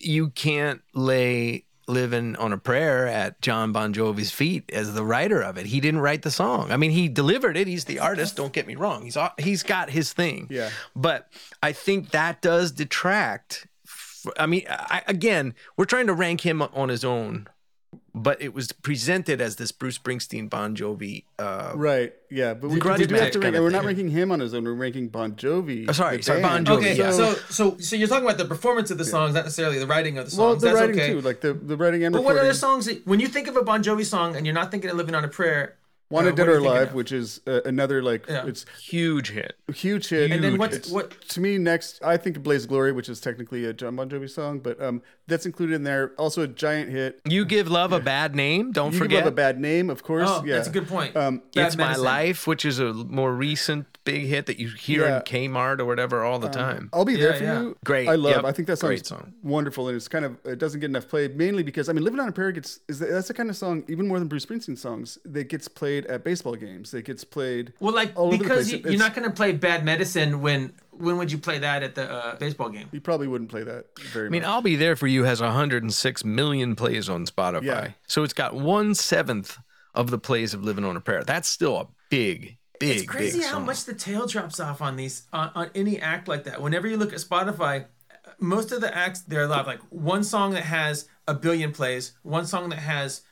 you 0.00 0.30
can't 0.30 0.82
lay 0.94 1.64
living 1.86 2.36
on 2.36 2.52
a 2.52 2.58
prayer 2.58 3.06
at 3.06 3.40
Jon 3.40 3.72
Bon 3.72 3.94
Jovi's 3.94 4.30
feet 4.30 4.70
as 4.72 4.92
the 4.94 5.04
writer 5.04 5.40
of 5.40 5.56
it. 5.56 5.66
He 5.66 5.80
didn't 5.80 6.00
write 6.00 6.22
the 6.22 6.30
song. 6.30 6.70
I 6.70 6.76
mean, 6.76 6.90
he 6.90 7.08
delivered 7.08 7.56
it. 7.56 7.66
He's 7.66 7.86
the 7.86 7.98
artist. 7.98 8.36
Don't 8.36 8.52
get 8.52 8.66
me 8.66 8.74
wrong. 8.74 9.02
He's 9.04 9.16
he's 9.38 9.62
got 9.62 9.90
his 9.90 10.12
thing. 10.12 10.48
Yeah. 10.50 10.70
But 10.94 11.28
I 11.62 11.72
think 11.72 12.10
that 12.10 12.42
does 12.42 12.72
detract. 12.72 13.66
F- 14.26 14.32
I 14.38 14.46
mean, 14.46 14.64
I, 14.68 15.02
again, 15.06 15.54
we're 15.76 15.84
trying 15.84 16.06
to 16.06 16.14
rank 16.14 16.42
him 16.42 16.62
on 16.62 16.88
his 16.88 17.04
own, 17.04 17.46
but 18.14 18.40
it 18.42 18.52
was 18.52 18.72
presented 18.72 19.40
as 19.40 19.56
this 19.56 19.72
Bruce 19.72 19.96
Springsteen 19.98 20.50
Bon 20.50 20.76
Jovi. 20.76 21.24
Uh, 21.38 21.72
Right. 21.74 22.12
Yeah, 22.30 22.52
but 22.52 22.68
we, 22.68 22.74
we 22.74 22.80
do 22.80 23.14
have 23.14 23.30
to 23.30 23.40
rank, 23.40 23.56
we're 23.56 23.70
not 23.70 23.84
ranking 23.86 24.10
him 24.10 24.30
on 24.30 24.40
his 24.40 24.52
own. 24.52 24.64
We're 24.64 24.74
ranking 24.74 25.08
Bon 25.08 25.32
Jovi. 25.32 25.86
Oh, 25.88 25.92
sorry, 25.92 26.20
sorry. 26.22 26.42
Bon 26.42 26.62
Jovi, 26.64 26.76
Okay, 26.78 26.96
yeah. 26.96 27.10
so 27.12 27.34
so 27.48 27.78
so 27.78 27.96
you're 27.96 28.08
talking 28.08 28.24
about 28.26 28.36
the 28.36 28.44
performance 28.44 28.90
of 28.90 28.98
the 28.98 29.04
songs, 29.06 29.32
not 29.34 29.44
necessarily 29.44 29.78
the 29.78 29.86
writing 29.86 30.18
of 30.18 30.26
the 30.26 30.30
songs. 30.32 30.38
well, 30.38 30.56
the 30.56 30.66
That's 30.66 30.74
writing 30.80 30.96
okay. 31.00 31.12
too, 31.12 31.20
like 31.22 31.40
the 31.40 31.54
the 31.54 31.76
writing 31.76 32.04
and 32.04 32.12
But 32.12 32.24
what 32.24 32.32
recording. 32.34 32.50
other 32.50 32.58
songs? 32.58 32.84
that- 32.86 33.06
When 33.06 33.20
you 33.20 33.28
think 33.28 33.48
of 33.48 33.56
a 33.56 33.62
Bon 33.62 33.82
Jovi 33.82 34.04
song 34.04 34.36
and 34.36 34.44
you're 34.44 34.54
not 34.54 34.70
thinking 34.70 34.90
of 34.90 34.96
"Living 34.98 35.14
on 35.14 35.24
a 35.24 35.28
Prayer," 35.28 35.76
Wanted 36.10 36.32
uh, 36.32 36.36
Dead 36.36 36.48
or 36.48 36.56
Alive, 36.58 36.94
which 36.94 37.12
is 37.12 37.40
uh, 37.46 37.60
another 37.66 38.02
like 38.02 38.26
Yeah. 38.28 38.46
it's 38.46 38.64
huge 38.80 39.30
hit. 39.30 39.56
huge 39.74 40.08
hit. 40.08 40.30
And 40.30 40.42
then 40.42 40.52
Huge 40.52 40.58
what's- 40.60 40.90
what- 40.90 41.20
to 41.28 41.40
me 41.40 41.58
next? 41.58 42.02
I 42.02 42.16
think 42.16 42.42
Blaze 42.42 42.64
Glory, 42.64 42.92
which 42.92 43.08
is 43.10 43.20
technically 43.20 43.64
a 43.66 43.72
Jon 43.74 43.94
Bon 43.96 44.08
Jovi 44.08 44.30
song, 44.30 44.60
but 44.60 44.80
um, 44.82 45.02
that's 45.26 45.44
included 45.44 45.74
in 45.74 45.84
there. 45.84 46.12
Also 46.18 46.42
a 46.42 46.46
giant 46.48 46.90
hit. 46.90 47.20
You 47.28 47.44
give 47.44 47.68
love 47.68 47.92
a 47.92 48.00
bad 48.00 48.34
name. 48.34 48.72
Don't 48.72 48.94
You 48.94 49.06
Give. 49.06 49.18
Love 49.18 49.26
a 49.26 49.32
bad 49.32 49.60
name, 49.60 49.90
of 49.90 50.02
course. 50.02 50.28
Oh, 50.30 50.42
yeah, 50.46 50.54
that's 50.56 50.68
a 50.68 50.70
good 50.70 50.88
point. 50.88 51.14
Um, 51.16 51.42
Bad 51.54 51.66
it's 51.66 51.76
my 51.76 51.94
life, 51.96 52.46
which 52.46 52.64
is 52.64 52.78
a 52.78 52.94
more 52.94 53.34
recent 53.34 53.86
big 54.04 54.24
hit 54.26 54.46
that 54.46 54.58
you 54.58 54.68
hear 54.68 55.02
Yeah. 55.02 55.16
in 55.18 55.22
Kmart 55.24 55.80
or 55.80 55.84
whatever 55.84 56.24
all 56.24 56.36
Um, 56.36 56.40
the 56.40 56.48
time. 56.48 56.88
I'll 56.94 57.04
be 57.04 57.16
there 57.16 57.32
Yeah, 57.32 57.38
for 57.38 57.44
yeah. 57.44 57.60
you. 57.60 57.76
Great. 57.84 58.08
I 58.08 58.14
love. 58.14 58.36
Yep. 58.36 58.44
I 58.46 58.52
think 58.52 58.68
that 58.68 58.80
Great 58.80 59.04
song's 59.06 59.08
song. 59.22 59.32
wonderful, 59.42 59.88
and 59.88 59.96
it's 59.96 60.08
kind 60.08 60.24
of 60.24 60.38
it 60.46 60.58
doesn't 60.58 60.80
get 60.80 60.86
enough 60.88 61.08
play 61.08 61.28
mainly 61.28 61.62
because 61.62 61.90
I 61.90 61.92
mean, 61.92 62.04
"Living 62.04 62.20
on 62.20 62.28
a 62.28 62.32
Prayer" 62.32 62.52
gets 62.52 62.80
is 62.88 62.98
the, 63.00 63.06
that's 63.06 63.28
the 63.28 63.34
kind 63.34 63.50
of 63.50 63.56
song 63.56 63.84
even 63.88 64.08
more 64.08 64.18
than 64.18 64.28
Bruce 64.28 64.46
Springsteen 64.46 64.78
songs 64.78 65.18
that 65.26 65.48
gets 65.50 65.68
played 65.68 65.97
at 66.06 66.24
baseball 66.24 66.54
games. 66.56 66.94
It 66.94 67.04
gets 67.04 67.24
played. 67.24 67.72
Well, 67.80 67.94
like 67.94 68.12
all 68.16 68.28
over 68.28 68.36
the 68.36 68.42
because 68.44 68.68
place. 68.68 68.72
you, 68.72 68.78
It's- 68.78 68.92
you're 68.92 68.98
not 69.00 69.14
going 69.14 69.28
to 69.28 69.34
play 69.34 69.52
"Bad 69.52 69.84
Medicine" 69.84 70.40
when 70.40 70.72
when 70.92 71.16
would 71.18 71.30
you 71.30 71.38
play 71.38 71.58
that 71.58 71.82
at 71.84 71.94
the 71.94 72.10
uh, 72.10 72.36
baseball 72.36 72.68
game? 72.70 72.88
You 72.92 73.00
probably 73.00 73.28
wouldn't 73.28 73.50
play 73.50 73.62
that 73.62 73.86
very 74.12 74.26
I 74.26 74.30
mean, 74.30 74.42
much. 74.42 74.48
I'll 74.50 74.62
Be 74.62 74.74
There 74.76 74.96
For 74.96 75.06
You 75.06 75.24
has 75.24 75.40
106 75.40 76.24
million 76.24 76.74
plays 76.74 77.08
on 77.08 77.24
Spotify. 77.26 77.62
Yeah. 77.64 77.88
So 78.08 78.24
it's 78.24 78.32
got 78.32 78.54
one 78.54 78.94
seventh 78.96 79.58
of 79.94 80.10
the 80.10 80.18
plays 80.18 80.54
of 80.54 80.64
Living 80.64 80.84
on 80.84 80.96
a 80.96 81.00
Prayer. 81.00 81.22
That's 81.22 81.48
still 81.48 81.76
a 81.78 81.86
big, 82.10 82.58
big, 82.80 82.98
It's 82.98 83.06
crazy 83.06 83.38
big 83.38 83.46
how 83.46 83.54
song. 83.54 83.66
much 83.66 83.84
the 83.84 83.94
tail 83.94 84.26
drops 84.26 84.58
off 84.58 84.82
on 84.82 84.96
these 84.96 85.22
on, 85.32 85.50
on 85.54 85.70
any 85.76 86.00
act 86.00 86.26
like 86.26 86.44
that. 86.44 86.60
Whenever 86.60 86.88
you 86.88 86.96
look 86.96 87.12
at 87.12 87.20
Spotify, 87.20 87.86
most 88.40 88.72
of 88.72 88.80
the 88.80 88.94
acts 88.96 89.20
they're 89.22 89.42
allowed 89.42 89.66
like 89.66 89.80
one 89.90 90.24
song 90.24 90.50
that 90.52 90.64
has 90.64 91.08
a 91.28 91.34
billion 91.34 91.70
plays, 91.72 92.12
one 92.22 92.44
song 92.44 92.70
that 92.70 92.78
has 92.80 93.22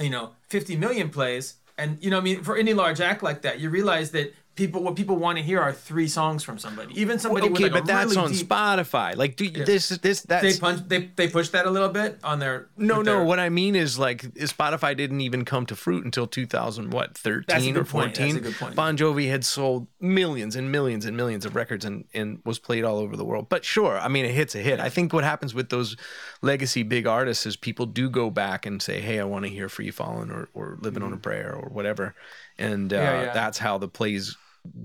you 0.00 0.10
know 0.10 0.30
50 0.48 0.76
million 0.76 1.08
plays, 1.10 1.54
and 1.78 2.02
you 2.02 2.10
know 2.10 2.18
I 2.18 2.20
mean 2.20 2.42
for 2.42 2.56
any 2.56 2.74
large 2.74 3.00
act 3.00 3.22
like 3.22 3.42
that, 3.42 3.60
you 3.60 3.70
realize 3.70 4.10
that 4.12 4.34
people 4.56 4.82
what 4.82 4.96
people 4.96 5.16
want 5.16 5.38
to 5.38 5.44
hear 5.44 5.60
are 5.60 5.72
three 5.72 6.08
songs 6.08 6.42
from 6.42 6.58
somebody, 6.58 6.98
even 7.00 7.18
somebody 7.18 7.48
with 7.48 7.60
okay, 7.60 7.64
like 7.70 7.72
but 7.72 7.86
that's 7.86 8.14
really 8.14 8.24
on 8.26 8.32
deep, 8.32 8.48
Spotify. 8.48 9.14
Like, 9.16 9.36
do 9.36 9.48
this, 9.50 9.90
this, 9.90 10.22
that's 10.22 10.42
They 10.42 10.58
punch 10.58 10.88
they 10.88 11.10
they 11.14 11.28
push 11.28 11.50
that 11.50 11.66
a 11.66 11.70
little 11.70 11.90
bit 11.90 12.18
on 12.24 12.38
their 12.40 12.66
No, 12.76 12.96
no. 12.96 13.02
their- 13.02 13.24
What 13.24 13.38
I 13.38 13.50
mean 13.50 13.76
is 13.76 13.98
like 13.98 14.22
Spotify 14.34 14.96
didn't 14.96 15.20
even 15.20 15.44
come 15.44 15.66
to 15.66 15.76
fruit 15.76 16.04
until 16.04 16.26
2000, 16.26 16.90
what, 16.90 17.16
13 17.16 17.76
or 17.76 17.80
good 17.82 17.88
point. 17.88 18.14
That's 18.14 18.18
a 18.18 18.32
14. 18.32 18.42
good 18.42 18.54
point. 18.56 18.74
Bon 18.74 18.96
Jovi 18.96 19.28
had 19.28 19.44
sold 19.44 19.86
millions 20.00 20.56
and 20.56 20.72
millions 20.72 21.04
and 21.04 21.16
millions 21.16 21.44
of 21.44 21.54
records 21.54 21.84
and, 21.84 22.04
and 22.14 22.40
was 22.44 22.58
played 22.58 22.82
all 22.84 22.96
over 22.98 23.16
the 23.16 23.24
world. 23.24 23.48
But 23.48 23.64
sure, 23.64 23.98
I 23.98 24.08
mean, 24.08 24.24
it 24.24 24.32
hit's 24.34 24.54
a 24.54 24.58
hit. 24.60 24.80
I 24.80 24.88
think 24.88 25.12
what 25.12 25.24
happens 25.24 25.54
with 25.54 25.68
those 25.68 25.96
legacy 26.42 26.82
big 26.82 27.06
artists 27.06 27.46
is 27.46 27.56
people 27.56 27.86
do 27.86 28.08
go 28.10 28.30
back 28.30 28.66
and 28.66 28.80
say, 28.82 29.00
hey, 29.00 29.20
I 29.20 29.24
want 29.24 29.44
to 29.44 29.50
hear 29.50 29.68
Free 29.68 29.90
Falling 29.90 30.30
or, 30.30 30.48
or 30.54 30.78
Living 30.80 31.02
on 31.02 31.12
a 31.12 31.16
Prayer 31.18 31.54
or 31.54 31.68
whatever. 31.68 32.14
And 32.58 32.92
uh, 32.92 32.96
Mm-hmm. 32.96 33.04
Yeah, 33.04 33.22
yeah. 33.26 33.32
that's 33.34 33.58
how 33.58 33.76
the 33.78 33.88
plays 33.88 34.36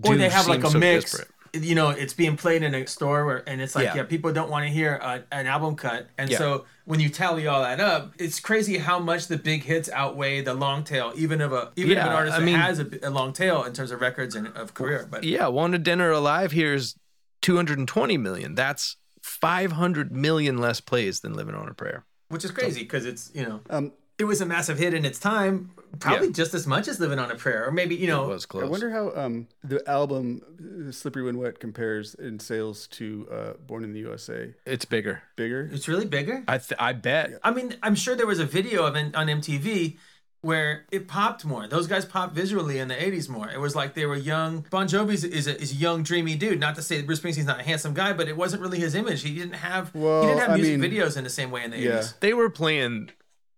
or 0.04 0.16
they 0.18 0.30
have 0.30 0.48
like 0.48 0.64
a 0.64 0.70
so 0.70 0.78
mix. 0.80 1.12
disparate. 1.12 1.28
You 1.54 1.76
know, 1.76 1.90
it's 1.90 2.14
being 2.14 2.38
played 2.38 2.64
in 2.64 2.74
a 2.74 2.88
store 2.88 3.26
where, 3.26 3.44
and 3.46 3.60
it's 3.60 3.76
like, 3.76 3.84
yeah, 3.84 3.96
Yeah. 3.98 4.04
people 4.04 4.32
don't 4.32 4.50
want 4.50 4.66
to 4.66 4.72
hear 4.72 4.96
a, 4.96 5.22
an 5.34 5.48
album 5.48 5.76
cut, 5.76 6.08
and 6.18 6.30
Yeah. 6.30 6.38
so 6.38 6.66
when 6.86 7.02
you 7.02 7.10
tally 7.10 7.46
all 7.46 7.62
that 7.62 7.82
up, 7.82 8.14
it's 8.18 8.40
crazy 8.40 8.78
how 8.78 9.00
much 9.00 9.28
the 9.28 9.36
big 9.38 9.64
hits 9.64 9.90
outweigh 9.90 10.40
the 10.42 10.54
long 10.54 10.86
tail, 10.86 11.12
even 11.18 11.42
of 11.42 11.52
a 11.52 11.72
even 11.76 11.98
of 11.98 12.06
an 12.06 12.12
artist 12.14 12.38
I 12.38 12.40
that 12.40 12.46
mean- 12.46 12.56
has 12.56 12.80
a, 12.80 12.88
a 13.04 13.10
long 13.10 13.34
tail 13.34 13.64
in 13.66 13.74
terms 13.74 13.92
of 13.92 14.00
records 14.00 14.34
and 14.34 14.48
of 14.56 14.74
career. 14.74 15.06
But 15.12 15.26
Yeah, 15.26 15.48
Wanted 15.48 15.84
Dead 15.84 16.00
or 16.00 16.12
Alive 16.12 16.54
here 16.54 16.74
is 16.74 16.96
220 17.42 18.18
million. 18.18 18.56
That's 18.56 18.96
500 19.22 20.12
million 20.12 20.58
less 20.58 20.80
plays 20.80 21.20
than 21.20 21.34
Living 21.34 21.56
on 21.56 21.68
a 21.68 21.74
Prayer. 21.74 22.06
which 22.30 22.46
is 22.46 22.52
crazy 22.52 22.84
because 22.84 23.06
it's 23.06 23.30
you 23.34 23.44
know 23.46 23.60
Um, 23.70 23.92
it 24.22 24.26
was 24.26 24.40
a 24.40 24.46
massive 24.46 24.78
hit 24.78 24.94
in 24.94 25.04
its 25.04 25.18
time, 25.20 25.72
probably 26.00 26.32
just 26.32 26.54
as 26.54 26.68
much 26.68 26.88
as 26.88 27.00
Living 27.00 27.18
on 27.18 27.32
a 27.32 27.36
Prayer, 27.36 27.66
or 27.68 27.72
maybe 27.72 27.96
you 27.96 28.04
It 28.04 28.08
know 28.12 28.28
was 28.28 28.46
close. 28.46 28.64
I 28.64 28.68
wonder 28.68 28.92
how 28.92 29.12
um, 29.16 29.48
the 29.64 29.82
album 29.90 30.44
uh, 30.88 30.92
"Slippery 30.92 31.24
When 31.24 31.40
Wet" 31.40 31.60
compares 31.60 32.14
in 32.14 32.40
sales 32.40 32.86
to 32.90 33.28
uh, 33.32 33.54
"Born 33.66 33.84
in 33.84 33.94
the 33.94 34.00
USA." 34.02 34.54
it's 34.66 34.86
bigger. 34.86 35.24
Bigger. 35.36 35.68
it's 35.74 35.88
really 35.88 36.06
bigger. 36.06 36.44
I 36.48 36.60
th- 36.60 36.80
I 36.80 36.94
bet. 36.94 37.32
I 37.44 37.50
mean, 37.52 37.76
I'm 37.82 37.96
sure 37.96 38.16
there 38.16 38.28
was 38.28 38.40
a 38.40 38.46
video 38.46 38.86
of 38.86 38.96
it 38.96 39.16
on 39.16 39.26
MTV 39.26 39.98
where 40.42 40.86
it 40.92 41.08
popped 41.08 41.46
more. 41.46 41.68
Those 41.68 41.88
guys 41.88 42.04
popped 42.06 42.34
visually 42.36 42.80
in 42.80 42.88
the 42.88 42.96
80s 42.96 43.30
more. 43.30 43.48
It 43.50 43.60
was 43.60 43.76
like 43.76 43.94
they 43.94 44.08
were 44.08 44.16
young. 44.16 44.66
Bon 44.72 44.88
Jovi 44.88 45.14
is, 45.14 45.24
is, 45.24 45.46
a, 45.48 45.60
is 45.62 45.72
a 45.72 45.76
young, 45.76 46.02
dreamy 46.02 46.36
dude. 46.36 46.60
Not 46.60 46.76
to 46.76 46.82
say 46.82 46.98
that 46.98 47.06
Bruce 47.06 47.20
Springsteen's 47.20 47.46
not 47.46 47.60
a 47.60 47.64
handsome 47.64 47.94
guy, 47.94 48.14
but 48.14 48.28
it 48.28 48.36
wasn't 48.36 48.64
really 48.64 48.80
his 48.80 48.96
image. 48.96 49.22
He 49.22 49.36
didn't 49.36 49.54
have 49.54 49.94
Well, 49.94 50.22
he 50.24 50.28
didn't 50.30 50.40
have 50.42 50.50
I 50.52 50.56
music 50.56 50.80
mean, 50.80 50.92
videos 50.92 51.16
in 51.16 51.24
the 51.24 51.30
same 51.30 51.52
way 51.52 51.64
in 51.64 51.70
the 51.72 51.78
yeah. 51.78 51.92
80s. 52.00 52.20
They 52.22 52.34
were 52.34 52.50
playing 52.50 53.12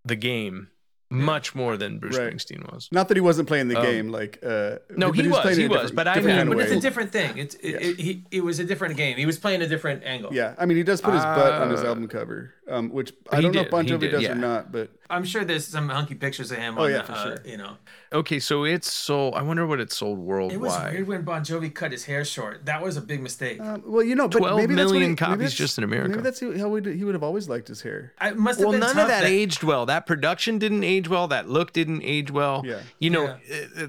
the 0.06 0.16
game 0.16 0.70
much 1.10 1.54
more 1.54 1.78
than 1.78 2.00
Bruce 2.00 2.18
Right. 2.18 2.34
Springsteen 2.34 2.72
was. 2.74 2.90
Not 2.92 3.08
that 3.10 3.16
he 3.18 3.22
wasn't 3.22 3.48
playing 3.48 3.68
the 3.68 3.78
Um, 3.78 3.86
game, 3.86 4.08
like 4.10 4.40
uh, 4.42 4.78
no, 4.98 5.12
but 5.12 5.20
he 5.24 5.28
was, 5.28 5.40
playing 5.42 5.60
he 5.60 5.68
was, 5.68 5.92
but 5.92 6.08
I 6.08 6.16
mean- 6.16 6.26
kind 6.26 6.50
of 6.50 6.56
But 6.56 6.64
it's 6.64 6.72
a 6.72 6.80
different 6.80 7.12
thing. 7.12 7.38
It's 7.38 7.54
it, 7.56 7.70
it, 7.74 8.00
he, 8.00 8.26
it 8.32 8.44
was 8.44 8.58
a 8.60 8.64
different 8.64 8.98
game. 8.98 9.16
He 9.18 9.28
was 9.28 9.38
playing 9.38 9.62
a 9.62 9.68
different 9.68 10.04
angle. 10.06 10.34
Yeah, 10.34 10.56
I 10.58 10.66
mean, 10.66 10.76
he 10.78 10.82
does 10.84 11.02
put 11.02 11.14
his 11.14 11.24
butt 11.24 11.54
on 11.54 11.70
his 11.70 11.82
Uh, 11.84 11.88
album 11.88 12.08
cover, 12.08 12.56
um, 12.68 12.90
which 12.90 13.14
I 13.32 13.42
don't 13.42 13.54
know 13.54 13.62
if 13.62 13.70
Bon 13.70 13.86
Jovi 13.86 14.00
did, 14.00 14.12
does 14.12 14.24
yeah. 14.24 14.32
or 14.32 14.36
not, 14.36 14.72
but 14.72 14.90
I'm 15.14 15.24
sure 15.24 15.46
there's 15.46 15.66
some 15.68 15.90
hunky 15.90 16.16
pictures 16.16 16.52
of 16.52 16.58
him. 16.58 16.78
Oh, 16.78 16.84
on 16.84 16.92
yeah, 16.92 16.98
the, 16.98 17.04
for 17.04 17.12
uh, 17.14 17.24
sure. 17.24 17.38
You 17.46 17.58
know, 17.58 17.78
Okay, 18.12 18.40
so 18.40 18.64
it's 18.64 18.92
sold. 18.92 19.36
I 19.36 19.42
wonder 19.42 19.66
what 19.66 19.80
it 19.80 19.92
sold 19.92 20.20
worldwide. 20.20 20.56
it 20.56 20.60
was 20.60 20.78
weird 20.92 21.08
when 21.08 21.22
Bon 21.24 21.42
Jovi 21.44 21.74
cut 21.74 21.92
his 21.92 22.06
hair 22.06 22.24
short. 22.26 22.66
That 22.66 22.82
was 22.82 22.98
a 22.98 23.02
big 23.02 23.22
mistake. 23.22 23.60
um, 23.62 23.82
well, 23.86 24.04
you 24.04 24.16
know, 24.16 24.28
but 24.28 24.40
12 24.40 24.58
maybe 24.58 24.76
that's 24.76 24.86
what 24.88 24.94
million 24.94 25.02
he- 25.02 25.08
maybe 25.10 25.18
copies 25.18 25.38
that's- 25.38 25.54
just 25.54 25.78
in 25.78 25.84
America. 25.84 26.10
Maybe 26.10 26.22
that's 26.24 26.40
how 26.62 26.70
would 26.70 26.86
he 26.86 27.04
would 27.04 27.16
have 27.16 27.24
always 27.24 27.48
liked 27.50 27.68
his 27.68 27.82
hair. 27.82 28.14
I 28.20 28.32
must 28.32 28.60
have 28.60 28.66
well, 28.66 28.72
been 28.74 28.82
none 28.82 28.96
tough 28.96 29.04
of 29.04 29.10
that, 29.10 29.24
aged 29.26 29.64
well. 29.64 29.86
That 29.86 30.06
production 30.06 30.58
didn't 30.60 30.84
age 30.84 31.08
well. 31.08 31.28
That 31.28 31.50
look 31.50 31.74
didn't 31.74 32.02
age 32.04 32.30
well. 32.32 32.64
Yeah. 32.66 32.82
You 33.00 33.10
know, 33.10 33.26
uh, 33.28 33.38
uh, 33.84 33.88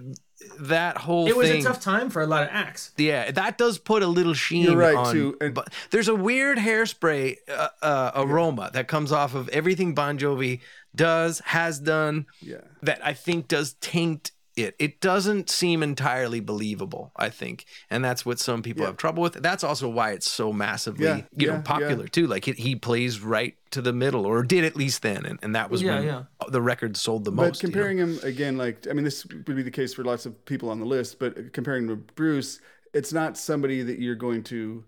that 0.61 0.99
whole 0.99 1.27
It 1.27 1.37
was 1.37 1.49
thing. 1.49 1.61
a 1.63 1.65
tough 1.65 1.81
time 1.81 2.11
for 2.11 2.21
a 2.21 2.27
lot 2.27 2.43
of 2.43 2.51
acts. 2.53 2.93
Yeah, 2.99 3.31
that 3.31 3.57
does 3.57 3.79
put 3.79 4.03
a 4.03 4.07
little 4.07 4.35
sheen 4.35 4.65
You're 4.65 4.77
right, 4.77 4.95
on. 4.97 5.13
too, 5.13 5.37
and- 5.41 5.55
but 5.55 5.73
there's 5.91 6.07
a 6.09 6.15
weird 6.15 6.59
hairspray 6.59 7.37
uh, 7.49 7.69
uh, 7.83 8.11
aroma 8.15 8.71
that 8.75 8.87
comes 8.87 9.11
off 9.11 9.35
of 9.35 9.49
everything 9.51 9.95
Bon 9.95 10.19
Jovi 10.19 10.61
does, 10.95 11.41
has 11.47 11.79
done, 11.79 12.27
Yeah. 12.41 12.59
that 12.83 13.01
I 13.05 13.13
think 13.13 13.49
does 13.49 13.75
taint 13.81 14.31
it. 14.57 14.77
It 14.79 15.01
doesn't 15.01 15.51
seem 15.51 15.83
entirely 15.83 16.39
believable, 16.39 17.11
I 17.17 17.29
think. 17.29 17.65
And 17.91 18.05
that's 18.05 18.25
what 18.25 18.39
some 18.39 18.63
people 18.63 18.83
Yeah. 18.83 18.89
have 18.91 18.97
trouble 18.97 19.21
with. 19.21 19.33
That's 19.35 19.65
also 19.65 19.89
why 19.89 20.13
it's 20.13 20.31
so 20.31 20.53
massively, 20.53 21.07
Yeah, 21.07 21.17
you 21.37 21.49
yeah, 21.49 21.57
know, 21.57 21.63
popular 21.63 22.05
yeah. 22.05 22.09
too. 22.11 22.27
Like 22.29 22.47
it, 22.47 22.59
he 22.59 22.77
plays 22.77 23.21
right 23.21 23.57
to 23.73 23.83
the 23.83 23.93
middle 23.93 24.25
or 24.25 24.45
did 24.45 24.63
at 24.63 24.77
least 24.77 25.03
then. 25.03 25.27
And, 25.27 25.41
and 25.43 25.57
that 25.57 25.71
was 25.71 25.83
Yeah, 25.83 25.95
when 25.97 26.05
yeah. 26.05 26.23
the 26.51 26.63
record 26.63 26.97
sold 26.97 27.25
the 27.25 27.33
But 27.33 27.47
most. 27.49 27.63
you 27.65 27.69
know? 27.69 27.73
comparing 27.73 27.99
him 27.99 28.21
again, 28.23 28.57
like 28.57 28.87
I 28.89 28.93
mean, 28.93 29.03
this 29.05 29.27
would 29.27 29.45
be 29.45 29.63
the 29.63 29.73
case 29.73 29.93
for 29.93 30.05
lots 30.05 30.25
of 30.25 30.45
people 30.45 30.69
on 30.71 30.79
the 30.79 30.87
list. 30.87 31.19
But 31.19 31.53
comparing 31.53 31.89
him 31.89 31.89
to 31.89 31.97
Bruce, 32.15 32.61
it's 32.93 33.13
not 33.13 33.37
somebody 33.37 33.83
that 33.83 33.99
you're 33.99 34.15
going 34.15 34.45
to 34.45 34.85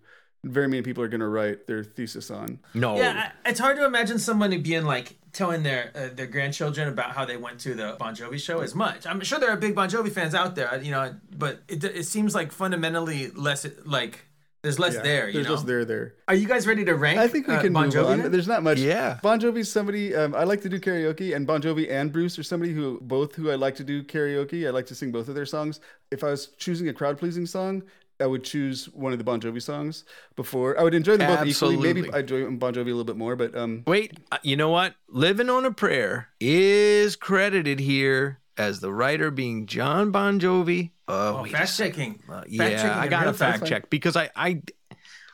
very 0.47 0.69
many 0.69 0.83
people 0.83 1.03
are 1.03 1.09
going 1.09 1.21
to 1.21 1.29
write 1.29 1.67
their 1.67 1.83
thesis 1.85 2.31
on. 2.31 2.59
No. 2.75 2.97
Yeah, 2.97 3.31
I, 3.45 3.51
it's 3.51 3.61
hard 3.61 3.77
to 3.77 3.85
imagine 3.85 4.19
somebody 4.19 4.59
being 4.59 4.85
like 4.85 5.17
telling 5.33 5.63
their 5.63 5.91
uh, 5.95 6.09
their 6.15 6.27
grandchildren 6.27 6.89
about 6.89 7.13
how 7.13 7.25
they 7.25 7.37
went 7.37 7.61
to 7.61 7.75
the 7.75 7.97
Bon 7.99 8.15
Jovi 8.15 8.39
show 8.41 8.61
as 8.61 8.75
much. 8.75 9.07
I'm 9.07 9.21
sure 9.21 9.39
there 9.39 9.51
are 9.51 9.57
big 9.57 9.75
Bon 9.75 9.89
Jovi 9.89 10.11
fans 10.11 10.35
out 10.35 10.55
there, 10.55 10.81
you 10.83 10.91
know, 10.91 11.15
but 11.37 11.61
it, 11.69 11.85
it 11.85 12.05
seems 12.07 12.35
like 12.35 12.53
fundamentally 12.53 13.31
less 13.31 13.67
like 13.85 14.27
there's 14.63 14.79
less 14.79 14.95
Yeah, 14.95 15.03
there. 15.03 15.29
You 15.29 15.33
know. 15.33 15.33
There's 15.35 15.47
know, 15.47 15.55
less 15.55 15.63
there 15.65 15.85
there. 15.85 16.15
are 16.27 16.35
you 16.35 16.49
guys 16.49 16.67
ready 16.67 16.85
to 16.87 16.95
rank? 16.95 17.19
I 17.19 17.29
think 17.29 17.47
we 17.47 17.55
uh, 17.55 17.61
can 17.61 17.73
Bon 17.73 17.85
move 17.85 17.95
Jovi. 17.95 18.07
on. 18.11 18.19
then? 18.23 18.33
There's 18.33 18.49
not 18.49 18.63
much. 18.63 18.79
Yeah. 18.79 19.21
Bon 19.23 19.39
Jovi's 19.39 19.71
somebody. 19.71 20.15
Um, 20.15 20.35
I 20.35 20.45
like 20.45 20.63
to 20.63 20.69
do 20.69 20.81
karaoke, 20.81 21.37
and 21.37 21.47
Bon 21.47 21.61
Jovi 21.63 21.91
and 21.91 22.13
Bruce 22.13 22.39
are 22.39 22.43
somebody 22.43 22.73
who 22.73 22.99
both 23.01 23.35
who 23.35 23.51
I 23.51 23.55
like 23.55 23.77
to 23.77 23.85
do 23.85 24.03
karaoke. 24.03 24.67
I 24.67 24.71
like 24.71 24.87
to 24.87 24.95
sing 24.95 25.13
both 25.13 25.29
of 25.29 25.35
their 25.35 25.47
songs. 25.47 25.81
If 26.11 26.25
I 26.25 26.31
was 26.31 26.49
choosing 26.57 26.89
a 26.89 26.93
crowd 26.93 27.19
pleasing 27.19 27.47
song, 27.47 27.83
I 28.21 28.27
would 28.27 28.45
choose 28.45 28.87
one 28.87 29.13
of 29.13 29.19
the 29.19 29.25
Bon 29.25 29.41
Jovi 29.41 29.61
songs 29.61 30.05
before. 30.37 30.79
I 30.79 30.83
would 30.83 30.95
enjoy 30.95 31.17
them 31.17 31.37
both 31.37 31.47
equally. 31.47 31.77
Maybe 31.77 32.11
I 32.13 32.21
enjoy 32.21 32.51
Bon 32.53 32.73
Jovi 32.73 32.81
a 32.81 32.85
little 32.85 33.05
bit 33.05 33.17
more, 33.17 33.37
but 33.37 33.55
um, 33.55 33.83
Wait, 33.87 34.19
uh, 34.33 34.39
you 34.43 34.57
know 34.57 34.71
what? 34.71 34.95
Living 35.09 35.51
on 35.51 35.65
a 35.65 35.73
Prayer 35.73 36.29
is 36.41 37.17
credited 37.17 37.81
here 37.81 38.41
as 38.57 38.81
the 38.81 38.93
writer 38.93 39.31
being 39.31 39.67
Jon 39.67 40.11
Bon 40.11 40.41
Jovi. 40.41 40.91
Oh, 41.09 41.39
Oh, 41.39 41.43
wait 41.43 41.53
fact 41.53 41.77
checking. 41.77 42.21
Uh, 42.29 42.33
Fact 42.41 42.49
yeah, 42.51 42.69
checking 42.71 42.91
I 42.91 43.09
got 43.09 43.23
real 43.25 43.33
to 43.33 43.39
fact 43.39 43.67
check 43.67 43.91
because 43.91 44.17
I, 44.17 44.31
I, 44.35 44.63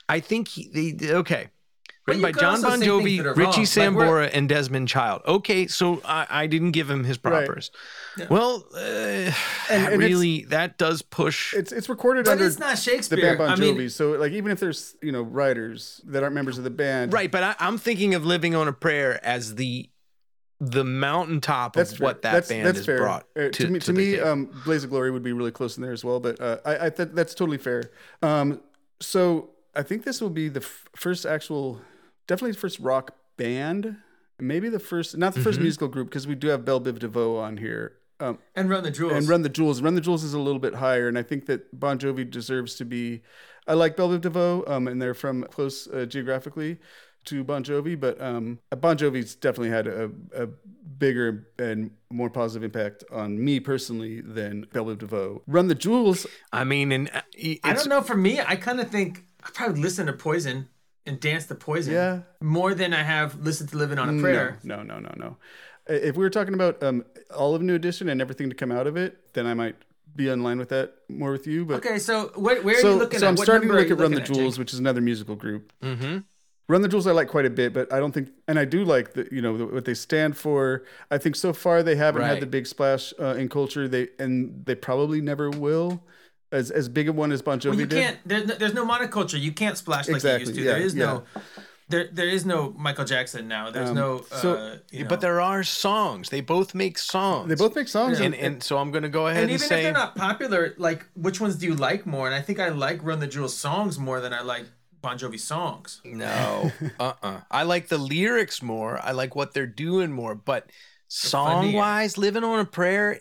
I 0.09 0.20
think 0.20 0.49
he, 0.49 0.68
they, 0.72 1.14
okay. 1.14 1.49
But 2.05 2.16
Written 2.16 2.22
by 2.22 2.32
Jon 2.32 2.61
Bon 2.62 2.80
Jovi, 2.80 3.18
Richie 3.24 3.40
wrong. 3.40 3.44
Like, 3.44 3.55
Sambora, 3.68 4.30
and 4.32 4.48
Desmond 4.48 4.88
Child. 4.88 5.22
Okay, 5.24 5.68
so 5.68 6.00
I, 6.05 6.26
I 6.28 6.46
didn't 6.48 6.72
give 6.72 6.90
him 6.90 7.05
his 7.05 7.16
Right. 7.22 7.46
propers. 7.46 7.70
Well, 8.28 8.64
uh, 8.74 8.78
that 8.80 9.34
and 9.70 9.98
really 10.00 10.44
that 10.46 10.78
does 10.78 11.03
push. 11.03 11.55
it's 11.55 11.70
it's 11.70 11.88
recorded 11.88 12.24
But 12.24 12.32
under 12.32 12.46
it's 12.46 12.59
not 12.59 12.70
the 12.70 12.76
Shakespeare. 12.76 13.20
band 13.20 13.38
Bon 13.38 13.50
I 13.50 13.55
Jovi. 13.55 13.76
mean, 13.76 13.88
so 13.88 14.12
like 14.12 14.32
even 14.32 14.50
if 14.50 14.59
there's 14.59 14.96
you 15.00 15.12
know 15.12 15.22
writers 15.22 16.00
that 16.07 16.24
aren't 16.24 16.34
members 16.34 16.59
of 16.59 16.64
the 16.64 16.70
band, 16.70 17.12
Right, 17.12 17.30
but 17.30 17.42
I, 17.44 17.55
I'm 17.61 17.78
thinking 17.78 18.14
of 18.14 18.26
living 18.26 18.57
on 18.57 18.66
a 18.66 18.72
prayer 18.72 19.24
as 19.24 19.55
the 19.55 19.88
the 20.61 20.84
mountaintop 20.84 21.74
That's 21.74 21.92
of 21.92 21.98
fair. 21.98 22.05
what 22.07 22.22
that 22.22 22.32
that's, 22.32 22.48
band 22.48 22.66
that's 22.66 22.78
has 22.78 22.86
fair. 22.86 22.98
brought 22.98 23.26
Uh, 23.36 23.48
to, 23.50 23.68
me, 23.68 23.78
to 23.78 23.86
to 23.86 23.92
me, 23.92 24.18
um, 24.20 24.50
Blaze 24.64 24.82
of 24.84 24.90
Glory 24.90 25.11
would 25.12 25.22
be 25.22 25.32
really 25.32 25.50
close 25.53 25.76
in 25.76 25.82
there 25.84 25.92
as 25.92 26.05
well. 26.05 26.18
But 26.20 26.40
uh, 26.40 26.59
I, 26.64 26.86
I 26.86 26.90
th- 26.90 27.11
that's 27.12 27.34
totally 27.34 27.59
fair. 27.59 27.90
Um, 28.22 28.61
so 29.00 29.50
I 29.74 29.82
think 29.82 30.05
this 30.05 30.20
will 30.20 30.30
be 30.30 30.48
the 30.48 30.61
f- 30.61 30.88
first 30.94 31.26
actual, 31.26 31.80
definitely 32.27 32.53
the 32.53 32.59
first 32.59 32.79
rock 32.81 33.14
band. 33.37 33.97
Maybe 34.41 34.68
the 34.68 34.81
first, 34.81 35.16
not 35.16 35.35
the 35.35 35.41
1st 35.41 35.45
Mm-hmm. 35.55 35.62
musical 35.62 35.89
group, 35.89 36.09
because 36.09 36.27
we 36.27 36.35
do 36.35 36.49
have 36.49 36.64
Belle 36.64 36.81
Biv 36.81 36.99
DeVoe 36.99 37.37
on 37.37 37.59
here. 37.59 37.95
Um, 38.18 38.39
and 38.57 38.68
Run 38.70 38.83
the 38.83 38.91
Jewels. 38.91 39.12
and 39.14 39.29
Run 39.29 39.43
the 39.43 39.49
Jewels. 39.49 39.81
Run 39.83 39.95
the 39.95 40.01
Jewels 40.01 40.25
is 40.25 40.35
a 40.35 40.39
little 40.39 40.59
bit 40.61 40.75
higher, 40.77 41.07
and 41.09 41.18
I 41.18 41.23
think 41.23 41.47
that 41.47 41.79
Bon 41.79 41.99
Jovi 41.99 42.29
deserves 42.29 42.75
to 42.77 42.85
be. 42.85 43.23
I 43.68 43.75
like 43.75 43.97
Belle 43.97 44.09
Biv 44.11 44.20
DeVoe, 44.23 44.64
um, 44.66 44.89
and 44.89 45.01
they're 45.01 45.14
from 45.14 45.45
close 45.45 45.87
uh, 45.89 46.07
geographically 46.07 46.79
to 47.27 47.45
Bon 47.45 47.62
Jovi, 47.62 47.99
but 47.99 48.20
um, 48.20 48.59
Bon 48.77 48.97
Jovi's 48.99 49.37
definitely 49.37 49.70
had 49.70 49.87
a, 49.87 50.11
a 50.35 50.49
bigger 50.99 51.47
and 51.59 51.93
more 52.11 52.29
positive 52.31 52.64
impact 52.64 53.05
on 53.12 53.43
me 53.45 53.61
personally 53.61 54.20
than 54.20 54.66
Belle 54.73 54.87
Biv 54.87 54.99
DeVoe. 54.99 55.43
Run 55.47 55.68
the 55.68 55.75
Jewels. 55.77 56.27
I 56.53 56.64
mean, 56.64 56.91
and 56.91 57.11
uh, 57.14 57.20
I 57.62 57.73
don't 57.75 57.89
know. 57.89 58.01
For 58.03 58.16
me, 58.16 58.41
I 58.41 58.57
kind 58.57 58.81
of 58.81 58.91
think 58.91 59.25
I 59.45 59.51
probably 59.55 59.81
listen 59.83 60.07
to 60.07 60.12
Poison 60.12 60.68
and 61.07 61.20
dance 61.20 61.46
the 61.46 61.55
Poison 61.55 61.94
Yeah. 61.94 62.20
more 62.40 62.74
than 62.74 62.92
I 62.94 63.03
have 63.03 63.40
listened 63.40 63.70
to 63.70 63.76
Living 63.76 63.98
on 63.98 64.09
a 64.09 64.20
Prayer. 64.20 64.59
No, 64.62 64.82
no, 64.82 64.98
no, 64.98 65.00
no, 65.00 65.14
no. 65.16 65.36
If 65.88 66.16
we 66.16 66.22
were 66.22 66.30
talking 66.30 66.55
about 66.55 66.82
um, 66.82 67.05
all 67.34 67.55
of 67.55 67.62
New 67.62 67.74
Edition 67.74 68.09
and 68.09 68.20
everything 68.20 68.48
to 68.50 68.55
come 68.55 68.70
out 68.70 68.86
of 68.86 68.96
it, 68.96 69.32
then 69.34 69.46
I 69.46 69.55
might 69.55 69.74
be 70.14 70.28
in 70.28 70.42
line 70.42 70.59
with 70.59 70.68
that 70.68 70.94
more 71.09 71.32
with 71.32 71.46
you. 71.46 71.64
But 71.64 71.78
Okay, 71.78 71.98
so 71.98 72.30
where, 72.36 72.62
where 72.62 72.76
are 72.76 72.80
you 72.80 72.98
looking 72.98 73.18
so 73.18 73.26
at? 73.26 73.30
I'm 73.30 73.36
What 73.36 73.44
starting 73.44 73.68
to 73.68 73.74
number 73.74 73.80
are 73.80 73.82
look 73.82 73.90
at 73.90 73.98
Run 73.98 74.11
the 74.12 74.20
looking 74.20 74.34
Jewels, 74.34 74.55
Jake? 74.55 74.59
which 74.61 74.72
is 74.72 74.78
another 74.78 75.00
musical 75.00 75.34
group. 75.34 75.72
hmm 75.82 76.18
Run 76.68 76.80
the 76.80 76.88
Jewels 76.88 77.07
I 77.09 77.12
like 77.12 77.28
quite 77.28 77.44
a 77.44 77.50
bit, 77.50 77.74
but 77.74 77.92
I 77.92 77.98
don't 77.98 78.12
think, 78.12 78.30
and 78.46 78.59
I 78.59 78.64
do 78.64 78.84
like 78.84 79.14
the, 79.14 79.28
you 79.32 79.42
know, 79.42 79.53
what 79.66 79.84
they 79.84 79.94
stand 79.94 80.36
for. 80.36 80.84
I 81.11 81.18
think 81.18 81.34
so 81.34 81.53
far 81.53 81.82
they 81.82 81.96
haven't 81.96 82.22
Right. 82.22 82.28
had 82.28 82.40
the 82.40 82.46
big 82.46 82.66
splash 82.68 83.12
uh, 83.18 83.34
in 83.36 83.48
culture. 83.48 83.88
They 83.88 84.09
and 84.20 84.64
they 84.64 84.76
probably 84.76 85.20
never 85.20 85.50
will, 85.50 86.05
as 86.53 86.70
as 86.70 86.88
big 86.88 87.09
a 87.09 87.12
one 87.12 87.32
as 87.32 87.42
Bon 87.42 87.59
Jovi 87.59 87.70
Well, 87.70 87.80
you 87.80 87.86
did. 87.86 88.03
can't. 88.05 88.18
There's 88.26 88.46
no, 88.46 88.55
there's 88.55 88.74
no 88.74 88.86
monoculture. 88.86 89.40
You 89.40 89.53
can't 89.53 89.76
splash 89.78 90.07
like 90.09 90.16
Exactly, 90.16 90.42
you 90.42 90.48
used 90.48 90.59
to. 90.59 90.64
yeah, 90.64 90.72
there 90.72 90.82
is 90.82 90.94
yeah. 90.94 91.05
no. 91.07 91.24
There, 91.88 92.09
there 92.11 92.28
is 92.28 92.46
no 92.46 92.72
Michael 92.78 93.05
Jackson 93.05 93.48
now. 93.48 93.70
There's 93.70 93.90
Um, 93.90 93.96
no. 93.96 94.22
so- 94.30 94.55
uh, 94.55 94.76
you 94.90 95.03
know. 95.03 95.09
But 95.11 95.20
there 95.20 95.40
are 95.42 95.62
songs. 95.62 96.30
They 96.30 96.40
both 96.40 96.74
make 96.74 96.96
songs. 96.96 97.48
They 97.50 97.55
both 97.55 97.76
make 97.76 97.88
songs. 97.88 98.18
and, 98.18 98.34
and, 98.34 98.44
and 98.55 98.62
so 98.62 98.78
I'm 98.78 98.90
going 98.92 99.03
to 99.03 99.11
go 99.11 99.26
ahead 99.26 99.42
and 99.42 99.50
and, 99.50 99.61
even 99.61 99.76
if 99.76 99.82
they're 99.82 99.92
not 99.92 100.14
popular, 100.16 100.74
like 100.78 101.05
which 101.14 101.38
ones 101.40 101.57
do 101.57 101.66
you 101.66 101.74
like 101.74 102.07
more? 102.07 102.26
And 102.26 102.34
I 102.34 102.40
think 102.40 102.61
I 102.61 102.68
like 102.70 103.03
Run 103.03 103.20
the 103.20 103.26
Jewels 103.26 103.55
songs 103.55 103.98
more 103.98 104.20
than 104.22 104.32
I 104.32 104.40
like 104.40 104.64
Bon 105.03 105.18
Jovi 105.18 105.38
songs. 105.38 106.00
no. 106.05 106.70
uh-uh. 107.00 107.40
I 107.50 107.64
like 107.64 107.88
the 107.88 107.98
lyrics 107.98 108.62
more. 108.62 108.98
I 109.03 109.11
like 109.11 109.34
what 109.36 109.53
they're 109.53 109.66
doing 109.66 110.12
more. 110.12 110.34
But 110.34 110.70
song 111.12 111.72
wise, 111.74 112.16
living 112.16 112.42
on 112.44 112.58
a 112.60 112.64
prayer, 112.64 113.18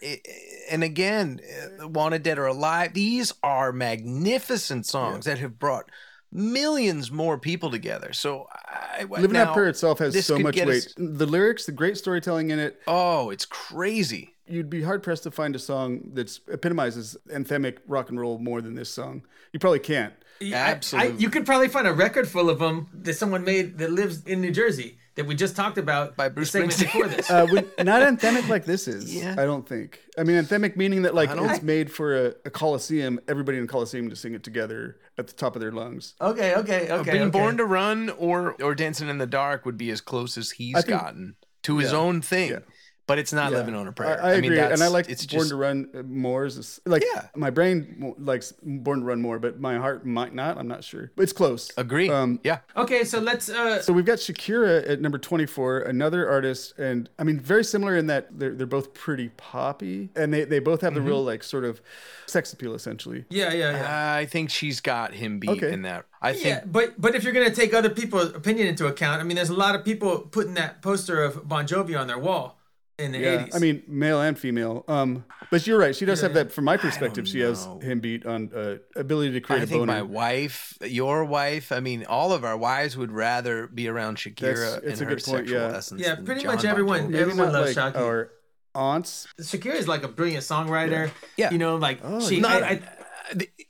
and 0.69 0.83
again, 0.83 1.39
uh, 1.81 1.87
Wanted 1.87 2.23
Dead 2.23 2.39
or 2.39 2.45
Alive. 2.47 2.93
These 2.93 3.33
are 3.43 3.71
magnificent 3.73 4.85
songs 4.85 5.25
that 5.25 5.39
have 5.39 5.59
brought 5.59 5.89
millions 6.31 7.11
more 7.11 7.37
people 7.37 7.69
together. 7.69 8.13
So 8.13 8.47
I 8.53 9.03
Living 9.09 9.31
now, 9.33 9.45
That 9.45 9.53
Prayer 9.53 9.67
itself 9.67 9.99
has 9.99 10.25
so 10.25 10.39
much 10.39 10.55
weight. 10.55 10.67
us- 10.69 10.93
The 10.97 11.25
lyrics, 11.25 11.65
the 11.65 11.71
great 11.73 11.97
storytelling 11.97 12.51
in 12.51 12.59
it. 12.59 12.79
Oh, 12.87 13.29
it's 13.29 13.45
crazy. 13.45 14.35
You'd 14.47 14.69
be 14.69 14.81
hard 14.83 15.03
pressed 15.03 15.23
to 15.23 15.31
find 15.31 15.55
a 15.55 15.59
song 15.59 16.01
that 16.13 16.37
epitomizes 16.47 17.17
anthemic 17.33 17.77
rock 17.87 18.09
and 18.09 18.19
roll 18.19 18.37
more 18.39 18.61
than 18.61 18.75
this 18.75 18.89
song. 18.89 19.23
You 19.53 19.59
probably 19.59 19.79
can't. 19.79 20.13
Yeah, 20.39 20.63
I- 20.63 20.67
I, 20.67 20.71
Absolutely. 20.71 21.21
you 21.21 21.29
could 21.29 21.45
probably 21.45 21.67
find 21.67 21.87
a 21.87 21.93
record 21.93 22.27
full 22.27 22.49
of 22.49 22.59
them 22.59 22.87
that 22.93 23.13
someone 23.15 23.43
made 23.43 23.77
that 23.79 23.91
lives 23.91 24.23
in 24.23 24.39
New 24.41 24.51
Jersey 24.51 24.97
that 25.15 25.25
we 25.25 25.35
just 25.35 25.55
talked 25.55 25.77
about 25.77 26.15
By 26.15 26.29
Bruce 26.29 26.51
segment 26.51 26.73
Springsteen. 26.73 26.83
before 26.85 27.07
this. 27.07 27.29
Uh, 27.29 27.45
when, 27.47 27.85
not 27.85 28.01
anthemic 28.01 28.47
like 28.47 28.65
this 28.65 28.87
is. 28.87 29.13
Yeah. 29.21 29.35
I 29.37 29.45
don't 29.45 29.67
think. 29.67 29.99
I 30.17 30.23
mean, 30.23 30.41
anthemic 30.43 30.75
meaning 30.75 31.01
that 31.03 31.13
like 31.13 31.29
I 31.29 31.53
it's 31.53 31.61
made 31.63 31.91
for 31.91 32.27
a, 32.27 32.33
a 32.45 32.49
coliseum, 32.49 33.19
everybody 33.27 33.57
in 33.57 33.65
the 33.65 33.71
coliseum 33.71 34.09
to 34.09 34.15
sing 34.15 34.33
it 34.33 34.43
together 34.43 34.97
at 35.17 35.27
the 35.27 35.33
top 35.33 35.55
of 35.55 35.61
their 35.61 35.71
lungs. 35.71 36.13
okay, 36.21 36.55
okay, 36.55 36.89
okay. 36.91 37.11
Being 37.11 37.23
okay. 37.23 37.31
Born 37.31 37.57
to 37.57 37.65
Run 37.65 38.09
or 38.17 38.55
or 38.61 38.73
Dancing 38.75 39.09
in 39.09 39.17
the 39.17 39.27
Dark 39.27 39.65
would 39.65 39.77
be 39.77 39.89
as 39.91 40.01
close 40.01 40.37
as 40.37 40.51
he's 40.51 40.75
think- 40.75 40.87
gotten 40.87 41.35
to 41.63 41.77
his 41.77 41.93
own 41.93 42.21
thing. 42.21 42.51
yeah. 42.51 42.59
But 43.07 43.19
it's 43.19 43.33
not 43.33 43.51
Yeah. 43.51 43.57
living 43.57 43.75
on 43.75 43.87
a 43.87 43.91
prayer. 43.91 44.23
I, 44.23 44.29
I 44.29 44.33
agree, 44.35 44.55
that's- 44.55 44.73
and 44.79 44.83
I 44.83 44.87
like 44.87 45.09
it's 45.09 45.25
Born 45.25 45.39
just 45.39 45.49
to 45.49 45.55
Run 45.57 45.89
more. 46.07 46.45
As 46.45 46.55
a 46.57 46.59
s 46.59 46.79
like 46.85 47.03
Yeah. 47.13 47.25
my 47.35 47.49
brain 47.49 48.13
likes 48.17 48.53
Born 48.61 48.99
to 48.99 49.05
Run 49.05 49.21
more, 49.21 49.37
but 49.39 49.59
my 49.59 49.77
heart 49.77 50.05
might 50.05 50.33
not. 50.33 50.57
I'm 50.57 50.67
not 50.67 50.83
sure. 50.83 51.11
It's 51.17 51.33
close. 51.33 51.71
agree. 51.77 52.09
Um, 52.09 52.39
yeah, 52.43 52.59
Okay, 52.77 53.03
so 53.03 53.19
let's. 53.19 53.49
Uh, 53.49 53.81
So 53.81 53.91
we've 53.91 54.05
got 54.05 54.19
Shakira 54.19 54.87
at 54.89 55.01
number 55.01 55.17
24, 55.17 55.79
another 55.79 56.29
artist, 56.29 56.77
and 56.79 57.09
I 57.19 57.23
mean, 57.23 57.39
very 57.39 57.63
similar 57.65 57.97
in 57.97 58.07
that 58.07 58.39
they're, 58.39 58.53
they're 58.53 58.67
both 58.67 58.93
pretty 58.93 59.29
poppy, 59.35 60.09
and 60.15 60.33
they, 60.33 60.43
they 60.45 60.59
both 60.59 60.81
have 60.81 60.93
Mm-hmm. 60.93 61.03
the 61.03 61.09
real, 61.09 61.23
like, 61.23 61.43
sort 61.43 61.65
of 61.65 61.81
sex 62.27 62.53
appeal, 62.53 62.73
essentially. 62.75 63.25
yeah, 63.29 63.51
yeah, 63.51 63.71
yeah. 63.71 64.13
I 64.15 64.25
think 64.25 64.49
she's 64.51 64.79
got 64.79 65.13
him 65.13 65.39
beat 65.39 65.49
Okay. 65.49 65.73
in 65.73 65.81
that. 65.81 66.05
I 66.21 66.33
think 66.33 66.45
Yeah, 66.45 66.61
but 66.65 67.01
but 67.01 67.15
if 67.15 67.23
you're 67.23 67.33
gonna 67.33 67.49
take 67.53 67.73
other 67.73 67.89
people's 67.89 68.33
opinion 68.35 68.67
into 68.67 68.85
account, 68.87 69.19
I 69.21 69.23
mean, 69.23 69.35
there's 69.35 69.49
a 69.49 69.55
lot 69.55 69.73
of 69.75 69.83
people 69.83 70.19
putting 70.19 70.53
that 70.53 70.81
poster 70.81 71.21
of 71.23 71.47
Bon 71.49 71.65
Jovi 71.67 71.99
on 71.99 72.07
their 72.07 72.19
wall 72.19 72.59
in 73.01 73.11
the 73.11 73.19
Yeah, 73.19 73.43
80s. 73.47 73.55
I 73.55 73.59
mean, 73.59 73.83
male 73.87 74.21
and 74.21 74.37
female. 74.37 74.83
Um, 74.87 75.25
but 75.49 75.65
you're 75.67 75.77
right. 75.79 75.95
She 75.95 76.05
does 76.05 76.21
have 76.21 76.33
that. 76.35 76.51
From 76.51 76.63
my 76.65 76.77
perspective, 76.77 77.27
she 77.27 77.39
has 77.41 77.67
him 77.81 77.99
beat 77.99 78.25
on 78.25 78.51
uh, 78.55 78.75
ability 78.95 79.33
to 79.33 79.41
create 79.41 79.59
I 79.59 79.63
a 79.63 79.65
think 79.67 79.79
boner. 79.81 79.93
my 79.93 80.01
wife, 80.01 80.77
your 80.81 81.25
wife, 81.25 81.71
I 81.71 81.79
mean, 81.81 82.05
all 82.05 82.31
of 82.31 82.43
our 82.45 82.57
wives 82.57 82.95
would 82.95 83.11
rather 83.11 83.67
be 83.67 83.87
around 83.87 84.17
Shakira 84.17 84.41
That's- 84.55 84.73
and 84.77 84.83
it's 84.85 85.01
a 85.01 85.05
her 85.05 85.09
good 85.15 85.23
point, 85.23 85.37
sexual 85.47 85.59
yeah. 85.61 85.75
essence. 85.77 86.01
Yeah, 86.01 86.15
pretty 86.15 86.41
John 86.43 86.55
much 86.55 86.65
everyone- 86.65 87.11
Jovi. 87.11 87.15
Everyone 87.15 87.51
loves 87.51 87.75
like 87.75 87.93
Shaki. 87.93 87.99
our 87.99 88.31
aunts. 88.73 89.27
Shakira 89.41 89.75
is 89.75 89.87
like 89.87 90.03
a 90.03 90.07
brilliant 90.07 90.43
songwriter. 90.43 91.11
Yeah. 91.37 91.51
you 91.51 91.57
know, 91.57 91.75
like 91.75 91.99
Oh, 92.03 92.21
she. 92.27 92.39
yeah. 92.39 92.47
I, 92.47 92.57
I, 92.69 92.81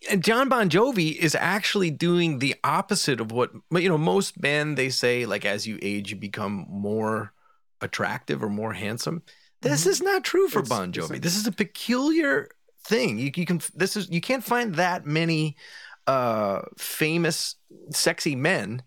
and 0.09 0.23
Jon 0.23 0.49
Bon 0.49 0.69
Jovi 0.69 1.15
is 1.15 1.35
actually 1.35 1.91
doing 1.91 2.39
the 2.39 2.55
opposite 2.63 3.19
of 3.21 3.31
what 3.31 3.51
you 3.71 3.87
know. 3.89 3.97
Most 3.97 4.41
men 4.41 4.73
they 4.75 4.89
say 4.89 5.25
like 5.27 5.45
as 5.45 5.67
you 5.67 5.77
age 5.83 6.09
you 6.09 6.15
become 6.17 6.65
more 6.67 7.31
attractive 7.81 8.43
or 8.43 8.49
more 8.49 8.73
handsome. 8.73 9.23
This 9.61 9.85
is 9.85 10.01
not 10.01 10.23
true 10.23 10.47
for 10.47 10.59
It's- 10.59 10.69
Bon 10.69 10.91
Jovi. 10.91 11.21
this 11.21 11.35
is 11.35 11.45
a 11.47 11.51
peculiar 11.51 12.49
thing. 12.85 13.19
You, 13.19 13.31
you 13.35 13.45
can 13.45 13.61
this 13.75 13.95
is 13.95 14.09
you 14.09 14.21
can't 14.21 14.43
find 14.43 14.75
that 14.75 15.05
many 15.05 15.55
uh 16.07 16.61
famous 16.77 17.55
sexy 17.91 18.35
men 18.35 18.83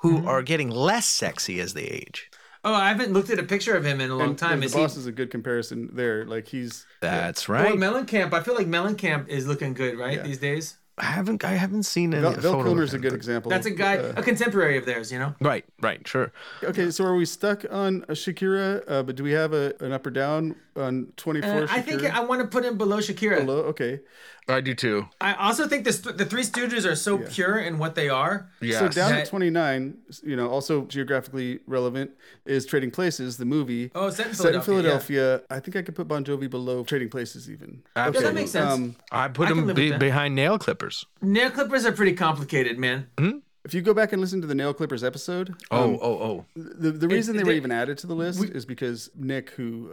who 0.00 0.18
Mm-hmm. 0.18 0.28
are 0.28 0.42
getting 0.42 0.70
less 0.70 1.06
sexy 1.06 1.58
as 1.60 1.74
they 1.74 1.82
age. 1.84 2.30
oh, 2.64 2.74
I 2.74 2.88
haven't 2.88 3.12
looked 3.12 3.30
at 3.30 3.38
a 3.38 3.44
picture 3.44 3.76
of 3.76 3.84
him 3.84 4.00
in 4.00 4.10
a 4.10 4.16
long 4.16 4.30
And, 4.30 4.38
time. 4.38 4.52
and 4.54 4.62
the 4.62 4.66
Is 4.66 4.74
he? 4.74 4.80
boss 4.80 4.96
is 4.96 5.06
a 5.06 5.12
good 5.12 5.30
comparison 5.30 5.90
there. 5.94 6.24
Like 6.26 6.48
he's 6.48 6.84
That's 7.00 7.48
Well, 7.48 7.62
right. 7.62 7.74
Mellencamp. 7.78 8.32
I 8.34 8.42
feel 8.42 8.54
like 8.56 8.66
Mellencamp 8.66 9.28
is 9.28 9.46
looking 9.46 9.72
good, 9.74 9.96
right, 9.96 10.16
Yeah. 10.18 10.22
these 10.24 10.38
days. 10.38 10.76
I 10.98 11.04
haven't 11.04 11.44
I 11.44 11.52
haven't 11.52 11.82
seen 11.82 12.14
any 12.14 12.22
Val, 12.22 12.32
photo 12.32 12.42
Val 12.50 12.60
of 12.60 12.66
Kilmer's 12.66 12.94
a 12.94 12.98
good 12.98 13.12
example. 13.12 13.50
That's 13.50 13.66
a 13.66 13.70
guy, 13.70 13.98
Uh, 13.98 14.14
a 14.16 14.22
contemporary 14.22 14.78
of 14.78 14.86
theirs, 14.86 15.12
you 15.12 15.18
know. 15.18 15.34
Right, 15.40 15.64
right, 15.80 16.06
sure. 16.08 16.32
okay, 16.64 16.90
so 16.90 17.04
are 17.04 17.14
we 17.14 17.26
stuck 17.26 17.64
on 17.70 18.04
a 18.08 18.12
Shakira? 18.12 18.82
Uh, 18.88 19.02
but 19.02 19.14
do 19.16 19.22
we 19.22 19.32
have 19.32 19.52
a, 19.52 19.74
an 19.80 19.92
up 19.92 20.06
or 20.06 20.10
down 20.10 20.56
on 20.74 21.12
24? 21.16 21.50
Uh, 21.50 21.66
I 21.70 21.82
think 21.82 22.02
I 22.04 22.20
want 22.20 22.40
to 22.40 22.46
put 22.48 22.64
him 22.64 22.78
below 22.78 22.98
Shakira. 22.98 23.40
Below? 23.44 23.58
Okay. 23.64 24.00
I 24.48 24.60
do 24.60 24.74
too. 24.74 25.08
I 25.20 25.34
also 25.34 25.66
think 25.66 25.84
this, 25.84 25.98
the 25.98 26.24
Three 26.24 26.44
Stooges 26.44 26.88
are 26.88 26.94
so 26.94 27.18
pure 27.18 27.58
in 27.58 27.78
what 27.78 27.96
they 27.96 28.08
are. 28.08 28.48
Yeah. 28.60 28.78
So 28.78 28.88
down 28.88 29.10
That- 29.10 29.22
at 29.22 29.28
29, 29.28 29.96
you 30.22 30.36
know, 30.36 30.48
also 30.48 30.84
geographically 30.84 31.58
relevant 31.66 32.12
is 32.44 32.64
Trading 32.64 32.92
Places, 32.92 33.38
the 33.38 33.44
movie. 33.44 33.90
Oh, 33.94 34.08
set 34.10 34.28
in 34.28 34.34
Set 34.34 34.54
in 34.54 34.60
Philadelphia. 34.62 35.40
Philadelphia. 35.40 35.42
I 35.50 35.58
think 35.58 35.74
I 35.76 35.82
could 35.82 35.96
put 35.96 36.06
Bon 36.06 36.24
Jovi 36.24 36.48
below 36.48 36.84
Trading 36.84 37.08
Places 37.10 37.50
even. 37.50 37.82
Absolutely. 37.96 38.20
Yeah, 38.22 38.28
that 38.28 38.34
makes 38.36 38.50
sense. 38.52 38.72
Um, 38.72 38.96
I 39.10 39.26
put 39.28 39.48
I 39.48 39.50
him 39.52 39.74
be, 39.74 39.90
behind 39.98 40.36
nail 40.36 40.58
clippers. 40.86 41.06
Nail 41.22 41.50
clippers 41.50 41.84
are 41.86 41.92
pretty 41.92 42.12
complicated, 42.14 42.78
man. 42.78 43.06
if 43.64 43.74
you 43.74 43.82
go 43.82 43.92
back 43.94 44.12
and 44.12 44.20
listen 44.20 44.40
to 44.40 44.46
the 44.46 44.54
Nail 44.54 44.72
Clippers 44.72 45.02
episode, 45.02 45.54
Oh, 45.70 45.84
um, 45.94 45.98
oh, 46.00 46.18
oh. 46.22 46.44
the, 46.54 46.92
the 46.92 47.08
reason 47.08 47.36
they 47.36 47.42
were 47.42 47.50
they- 47.50 47.56
even 47.56 47.72
added 47.72 47.98
to 47.98 48.06
the 48.06 48.14
list 48.14 48.42
is 48.44 48.64
because 48.64 49.10
Nick, 49.16 49.50
who 49.50 49.90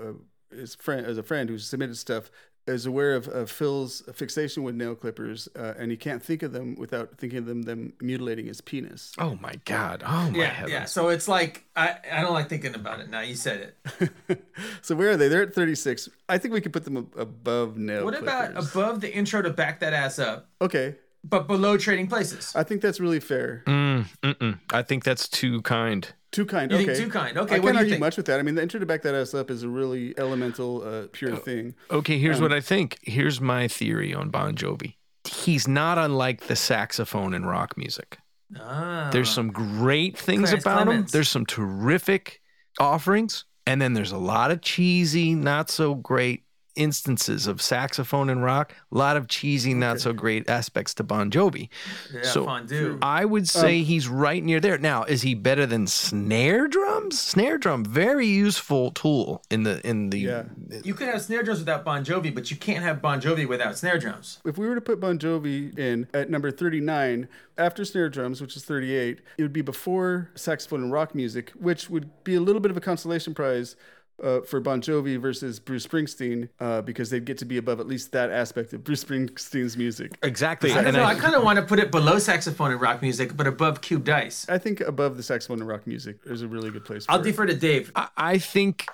uh, 0.52 0.56
is 0.56 0.76
friend 0.76 1.06
as 1.06 1.18
a 1.18 1.24
friend 1.24 1.50
who 1.50 1.58
submitted 1.58 1.98
stuff, 1.98 2.30
is 2.66 2.86
aware 2.86 3.16
of, 3.16 3.28
of 3.28 3.52
Phil's 3.52 4.04
fixation 4.14 4.64
with 4.64 4.76
nail 4.76 4.96
clippers, 4.96 5.50
uh, 5.56 5.74
and 5.78 5.92
he 5.92 5.98
can't 5.98 6.24
think 6.24 6.44
of 6.44 6.54
them 6.54 6.76
without 6.76 7.18
thinking 7.18 7.40
of 7.40 7.46
them 7.46 7.64
them 7.64 7.94
mutilating 8.02 8.46
his 8.46 8.62
penis. 8.62 9.12
Oh 9.18 9.38
my 9.42 9.54
god. 9.66 10.04
Oh 10.06 10.30
my 10.32 10.38
Yeah, 10.38 10.46
heavens. 10.46 10.72
yeah. 10.72 10.86
So 10.86 11.10
it's 11.10 11.28
like 11.28 11.66
I, 11.76 11.98
I 12.12 12.22
don't 12.22 12.34
like 12.34 12.50
thinking 12.50 12.76
about 12.76 13.00
it 13.02 13.10
now. 13.10 13.20
You 13.22 13.36
said 13.36 13.74
it. 14.00 14.44
so 14.82 14.96
where 14.96 15.12
are 15.12 15.18
they? 15.18 15.28
They're 15.28 15.44
at 15.44 15.54
36. 15.54 16.10
I 16.30 16.38
think 16.38 16.54
we 16.54 16.62
could 16.62 16.74
put 16.74 16.86
them 16.86 16.98
ab- 16.98 17.14
above 17.18 17.78
nail 17.78 18.06
What 18.06 18.18
about 18.18 18.52
above 18.56 19.02
the 19.02 19.14
intro 19.14 19.42
to 19.42 19.50
back 19.50 19.80
that 19.82 19.94
ass 19.94 20.18
up, 20.20 20.50
okay, 20.62 20.96
but 21.24 21.48
below 21.48 21.78
Trading 21.78 22.08
Places? 22.08 22.54
I 22.56 22.64
think 22.64 22.82
that's 22.82 23.00
really 23.00 23.20
fair. 23.20 23.64
Mm, 23.68 24.06
mm-mm. 24.22 24.60
I 24.72 24.82
think 24.84 25.04
that's 25.04 25.28
too 25.28 25.62
kind. 25.64 26.12
Too 26.34 26.46
kind. 26.46 26.72
You 26.72 26.78
okay. 26.78 26.88
think 26.88 26.98
too 26.98 27.10
kind? 27.10 27.38
Okay, 27.38 27.56
I 27.56 27.60
what 27.60 27.64
can't 27.64 27.64
do 27.64 27.70
you 27.74 27.78
argue 27.78 27.90
think? 27.92 28.00
much 28.02 28.18
with 28.18 28.26
that. 28.26 28.40
I 28.40 28.44
mean, 28.44 28.56
the 28.56 28.62
intro 28.64 28.80
to 28.80 28.86
back 28.86 29.04
that 29.04 29.16
ass 29.16 29.34
up 29.34 29.50
is 29.50 29.64
a 29.64 29.70
really 29.70 30.14
elemental, 30.18 30.84
uh, 30.84 31.08
pure 31.12 31.38
thing. 31.38 31.76
Okay, 31.92 32.18
here's 32.18 32.42
what 32.42 32.52
I 32.52 32.60
think. 32.60 32.98
Here's 33.04 33.40
my 33.40 33.68
theory 33.68 34.14
on 34.14 34.30
Bon 34.30 34.56
Jovi. 34.56 34.96
He's 35.26 35.68
not 35.68 35.98
unlike 35.98 36.48
the 36.48 36.56
saxophone 36.56 37.34
in 37.34 37.46
rock 37.46 37.78
music. 37.78 38.18
Ah, 38.60 39.10
There's 39.12 39.30
some 39.30 39.52
great 39.52 40.18
things 40.18 40.50
Clarence 40.50 40.64
about 40.64 40.88
him. 40.88 41.04
Clemons. 41.06 41.12
There's 41.12 41.30
some 41.30 41.46
terrific 41.46 42.42
offerings, 42.80 43.46
and 43.66 43.82
then 43.82 43.94
there's 43.94 44.12
a 44.12 44.18
lot 44.18 44.52
of 44.52 44.62
cheesy, 44.62 45.34
not 45.34 45.70
so 45.70 45.96
great 45.96 46.43
instances 46.76 47.48
of 47.48 47.62
saxophone 47.62 48.30
and 48.30 48.44
rock. 48.44 48.74
A 48.92 48.98
lot 48.98 49.18
of 49.18 49.28
cheesy, 49.28 49.74
not 49.74 50.00
so 50.00 50.14
great 50.14 50.50
aspects 50.50 50.94
to 50.96 51.04
Bon 51.04 51.30
Jovi. 51.32 51.70
yeah, 52.14 52.22
so- 52.24 52.46
fondue. 52.46 53.00
I 53.02 53.26
would 53.26 53.44
um, 53.44 53.46
say 53.46 53.84
he's 53.84 54.08
right 54.08 54.44
near 54.44 54.60
there. 54.60 54.78
Now, 54.78 55.04
is 55.04 55.22
he 55.22 55.36
better 55.36 55.66
than 55.66 55.88
snare 55.88 56.68
drums? 56.68 57.20
Snare 57.20 57.58
drum, 57.58 57.86
very 57.86 58.28
useful 58.28 58.92
tool 58.92 59.44
in 59.50 59.64
the 59.64 59.86
in 59.88 60.10
the. 60.10 60.20
Yeah. 60.20 60.44
You 60.84 60.94
could 60.94 61.08
have 61.08 61.22
snare 61.22 61.44
drums 61.44 61.60
without 61.60 61.84
Bon 61.84 62.04
Jovi, 62.04 62.34
but 62.34 62.52
you 62.52 62.58
can't 62.58 62.84
have 62.84 63.02
Bon 63.02 63.22
Jovi 63.22 63.48
without 63.48 63.78
snare 63.78 63.98
drums. 63.98 64.40
If 64.46 64.58
we 64.58 64.68
were 64.68 64.76
to 64.76 64.82
put 64.82 65.00
Bon 65.00 65.18
Jovi 65.18 65.78
in 65.78 66.08
at 66.14 66.30
number 66.30 66.52
39, 66.52 67.28
after 67.58 67.86
snare 67.86 68.10
drums, 68.10 68.42
which 68.42 68.56
is 68.56 68.66
38, 68.66 69.22
it 69.38 69.42
would 69.42 69.54
be 69.54 69.62
before 69.62 70.30
saxophone 70.36 70.84
and 70.84 70.92
rock 70.92 71.14
music, 71.14 71.52
which 71.52 71.90
would 71.90 72.10
be 72.24 72.36
a 72.36 72.42
little 72.42 72.62
bit 72.62 72.72
of 72.72 72.78
a 72.78 72.82
consolation 72.82 73.34
prize 73.34 73.76
uh, 74.22 74.42
for 74.42 74.60
Bon 74.60 74.82
Jovi 74.82 75.20
versus 75.20 75.60
Bruce 75.60 75.88
Springsteen, 75.88 76.50
uh, 76.60 76.82
because 76.82 77.10
they'd 77.10 77.26
get 77.26 77.38
to 77.40 77.46
be 77.46 77.58
above 77.58 77.80
at 77.80 77.88
least 77.88 78.12
that 78.12 78.30
aspect 78.32 78.74
of 78.74 78.84
Bruce 78.84 79.04
Springsteen's 79.04 79.76
music. 79.78 80.18
Exactly. 80.24 80.72
I 80.72 80.82
And 80.84 80.96
know. 80.98 81.04
I- 81.04 81.12
I 81.12 81.16
kind 81.16 81.36
of 81.36 81.44
want 81.44 81.58
to 81.58 81.64
put 81.66 81.80
it 81.80 81.92
below 81.92 82.20
saxophone 82.20 82.72
and 82.72 82.80
rock 82.82 83.02
music, 83.02 83.36
but 83.38 83.48
above 83.48 83.82
Cube 83.82 84.04
Dice. 84.04 84.46
I 84.50 84.58
think 84.58 84.82
above 84.82 85.18
the 85.18 85.24
saxophone 85.24 85.60
and 85.62 85.68
rock 85.68 85.88
music 85.88 86.18
is 86.26 86.42
a 86.42 86.48
really 86.48 86.70
good 86.70 86.86
place. 86.86 87.06
For 87.06 87.12
I'll 87.14 87.20
it. 87.20 87.24
defer 87.24 87.46
to 87.46 87.56
Dave. 87.56 87.92
I, 87.96 88.08
I 88.18 88.38
think 88.38 88.88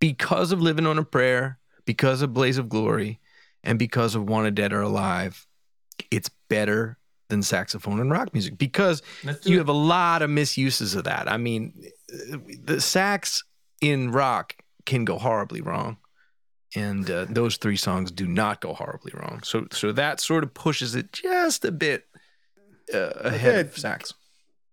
because 0.00 0.52
of 0.52 0.60
Living 0.60 0.86
on 0.86 0.98
a 0.98 1.04
Prayer, 1.04 1.58
because 1.84 2.22
of 2.22 2.32
Blaze 2.32 2.58
of 2.58 2.68
Glory, 2.68 3.20
and 3.62 3.78
because 3.78 4.14
of 4.14 4.28
Wanted 4.28 4.54
Dead 4.54 4.72
or 4.72 4.82
Alive, 4.82 5.46
it's 6.10 6.28
better 6.48 6.98
than 7.28 7.42
saxophone 7.42 7.98
and 8.00 8.10
rock 8.10 8.32
music 8.34 8.58
because 8.58 9.00
you 9.44 9.54
it. 9.54 9.58
have 9.58 9.68
a 9.68 9.72
lot 9.72 10.20
of 10.20 10.28
misuses 10.28 10.94
of 10.94 11.04
that. 11.04 11.30
I 11.30 11.38
mean, 11.38 11.72
the 12.64 12.80
sax 12.80 13.42
in 13.84 14.10
rock 14.10 14.56
can 14.86 15.04
go 15.04 15.18
horribly 15.18 15.60
wrong. 15.60 15.98
And 16.76 17.08
uh, 17.08 17.26
those 17.28 17.56
three 17.56 17.76
songs 17.76 18.10
do 18.10 18.26
not 18.26 18.60
go 18.60 18.74
horribly 18.74 19.12
wrong. 19.14 19.42
So, 19.44 19.66
so 19.70 19.92
that 19.92 20.20
sort 20.20 20.42
of 20.42 20.54
pushes 20.54 20.96
it 20.96 21.12
just 21.12 21.64
a 21.64 21.70
bit 21.70 22.06
uh, 22.92 23.12
ahead 23.20 23.66
of 23.66 23.78
sax. 23.78 24.12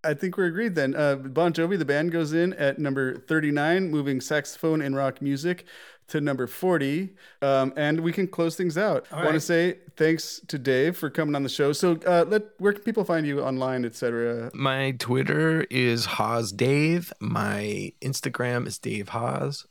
I 0.03 0.13
think 0.13 0.37
we're 0.37 0.45
agreed 0.45 0.75
then. 0.75 0.95
Uh, 0.95 1.15
bon 1.15 1.53
Jovi, 1.53 1.77
the 1.77 1.85
band, 1.85 2.11
goes 2.11 2.33
in 2.33 2.53
at 2.53 2.79
number 2.79 3.17
39, 3.17 3.91
moving 3.91 4.21
saxophone 4.21 4.81
and 4.81 4.95
rock 4.95 5.21
music 5.21 5.65
to 6.07 6.19
number 6.19 6.47
40. 6.47 7.09
Um, 7.41 7.73
and 7.75 8.01
we 8.01 8.11
can 8.11 8.27
close 8.27 8.55
things 8.55 8.77
out. 8.77 9.05
I 9.11 9.23
want 9.23 9.35
to 9.35 9.39
say 9.39 9.77
thanks 9.95 10.41
to 10.47 10.57
Dave 10.57 10.97
for 10.97 11.09
coming 11.09 11.35
on 11.35 11.43
the 11.43 11.49
show. 11.49 11.71
So, 11.73 11.99
uh, 12.05 12.25
let 12.27 12.43
where 12.57 12.73
can 12.73 12.83
people 12.83 13.03
find 13.03 13.25
you 13.25 13.41
online, 13.41 13.85
etc.? 13.85 14.51
My 14.53 14.91
Twitter 14.99 15.65
is 15.69 16.05
Hause 16.05 16.51
Dave. 16.51 17.13
My 17.19 17.93
Instagram 18.01 18.67
is 18.67 18.77
Dave 18.77 19.09
Hause. 19.09 19.65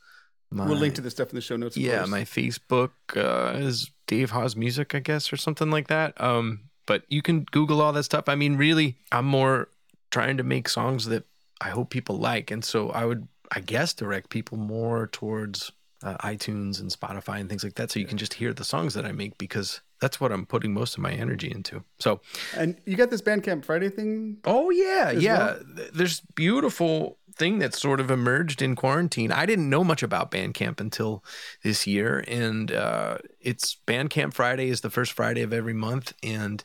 My, 0.50 0.66
We'll 0.66 0.78
link 0.78 0.94
to 0.96 1.00
the 1.00 1.10
stuff 1.10 1.30
in 1.30 1.36
the 1.36 1.40
show 1.40 1.56
notes. 1.56 1.76
Of 1.76 1.82
yeah, 1.82 1.98
course. 1.98 2.10
my 2.10 2.22
Facebook 2.22 2.90
uh, 3.14 3.56
is 3.58 3.90
Dave 4.06 4.30
Hause 4.30 4.56
Music, 4.56 4.94
I 4.94 4.98
guess, 4.98 5.32
or 5.32 5.36
something 5.36 5.70
like 5.70 5.88
that. 5.88 6.20
Um, 6.20 6.70
but 6.86 7.04
you 7.08 7.22
can 7.22 7.44
Google 7.52 7.80
all 7.80 7.92
that 7.92 8.02
stuff. 8.02 8.28
I 8.28 8.34
mean, 8.34 8.56
really, 8.56 8.96
I'm 9.12 9.26
more 9.26 9.68
trying 10.10 10.36
to 10.36 10.42
make 10.42 10.68
songs 10.68 11.06
that 11.06 11.24
I 11.60 11.70
hope 11.70 11.90
people 11.90 12.18
like, 12.18 12.50
and 12.50 12.64
so 12.64 12.90
I 12.90 13.04
would, 13.04 13.28
I 13.52 13.60
guess, 13.60 13.92
direct 13.94 14.30
people 14.30 14.58
more 14.58 15.08
towards 15.08 15.72
uh, 16.02 16.16
iTunes 16.18 16.80
and 16.80 16.90
Spotify 16.90 17.40
and 17.40 17.48
things 17.48 17.64
like 17.64 17.74
that, 17.74 17.90
so 17.90 18.00
you 18.00 18.06
can 18.06 18.18
just 18.18 18.34
hear 18.34 18.52
the 18.52 18.64
songs 18.64 18.94
that 18.94 19.04
I 19.04 19.12
make 19.12 19.36
because 19.38 19.80
that's 20.00 20.20
what 20.20 20.32
I'm 20.32 20.46
putting 20.46 20.72
most 20.72 20.96
of 20.96 21.02
my 21.02 21.12
energy 21.12 21.50
into. 21.50 21.84
So, 21.98 22.20
And 22.56 22.76
you 22.86 22.96
got 22.96 23.10
this 23.10 23.20
Bandcamp 23.20 23.64
Friday 23.64 23.90
thing. 23.90 24.38
Oh 24.44 24.70
yeah, 24.70 25.10
yeah. 25.10 25.38
well? 25.38 25.60
There's 25.92 26.20
beautiful 26.34 27.18
thing 27.36 27.58
that 27.58 27.74
sort 27.74 28.00
of 28.00 28.10
emerged 28.10 28.62
in 28.62 28.76
quarantine. 28.76 29.30
I 29.30 29.46
didn't 29.46 29.68
know 29.68 29.84
much 29.84 30.02
about 30.02 30.30
Bandcamp 30.30 30.80
until 30.80 31.22
this 31.62 31.86
year, 31.86 32.24
and 32.26 32.72
uh, 32.72 33.18
it's 33.40 33.76
Bandcamp 33.86 34.34
Friday 34.34 34.68
is 34.68 34.80
the 34.80 34.90
first 34.90 35.12
Friday 35.12 35.42
of 35.42 35.52
every 35.52 35.74
month, 35.74 36.14
and 36.22 36.64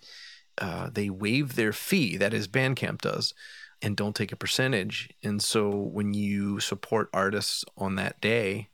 uh, 0.58 0.90
they 0.92 1.10
waive 1.10 1.56
their 1.56 1.74
fee. 1.74 2.18
That 2.18 2.34
is 2.34 2.48
Bandcamp 2.48 3.02
does, 3.02 3.34
and 3.82 3.96
don't 3.96 4.16
take 4.16 4.32
a 4.32 4.38
percentage. 4.38 5.10
And 5.24 5.42
so 5.42 5.70
when 5.70 6.14
you 6.14 6.60
support 6.60 7.10
artists 7.14 7.66
on 7.78 7.96
that 7.96 8.22
day, 8.22 8.70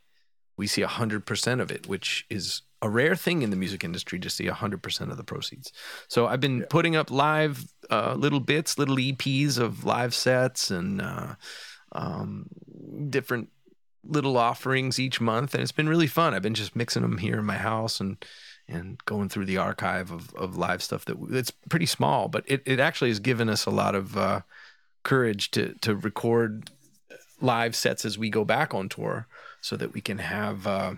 we 0.58 0.68
see 0.68 0.82
hundred 0.82 1.26
percent 1.26 1.62
of 1.62 1.72
it, 1.72 1.88
which 1.88 2.26
is 2.30 2.62
a 2.84 2.90
rare 2.90 3.16
thing 3.16 3.42
in 3.42 3.52
the 3.52 3.56
music 3.56 3.84
industry 3.84 4.20
to 4.20 4.30
see 4.30 4.48
hundred 4.48 4.84
percent 4.84 5.12
of 5.12 5.18
the 5.18 5.24
proceeds. 5.24 5.72
So 6.08 6.28
I've 6.28 6.40
been 6.40 6.66
putting 6.70 6.96
up 6.96 7.10
live 7.10 7.66
uh, 7.90 8.16
little 8.16 8.40
bits, 8.40 8.78
little 8.78 8.98
EPs 8.98 9.58
of 9.58 9.86
live 9.86 10.14
sets 10.14 10.72
and 10.72 11.02
uh, 11.02 11.36
um, 11.94 12.48
different 13.10 13.50
little 14.04 14.38
offerings 14.38 15.00
each 15.00 15.22
month, 15.22 15.54
and 15.54 15.62
it's 15.62 15.72
been 15.72 15.90
really 15.90 16.08
fun. 16.08 16.34
I've 16.34 16.42
been 16.42 16.54
just 16.54 16.76
mixing 16.76 17.02
them 17.02 17.18
here 17.18 17.40
in 17.40 17.46
my 17.46 17.58
house 17.58 18.00
and 18.00 18.24
and 18.72 19.04
going 19.06 19.30
through 19.30 19.46
the 19.46 19.58
archive 19.58 20.12
of, 20.12 20.34
of 20.36 20.58
live 20.58 20.82
stuff 20.82 21.06
that 21.06 21.18
it's 21.30 21.52
pretty 21.70 21.86
small, 21.86 22.28
but 22.28 22.44
it, 22.48 22.64
it 22.66 22.80
actually 22.80 23.10
has 23.10 23.20
given 23.20 23.50
us 23.50 23.66
a 23.66 23.70
lot 23.70 23.96
of 23.96 24.18
uh, 24.18 24.42
courage 25.04 25.52
to 25.52 25.74
to 25.82 25.96
record 25.96 26.72
live 27.42 27.76
sets 27.76 28.06
as 28.06 28.18
we 28.18 28.30
go 28.30 28.46
back 28.46 28.74
on 28.74 28.90
tour, 28.90 29.28
so 29.62 29.76
that 29.76 29.94
we 29.94 30.02
can 30.02 30.18
have. 30.20 30.66
Uh, 30.66 30.94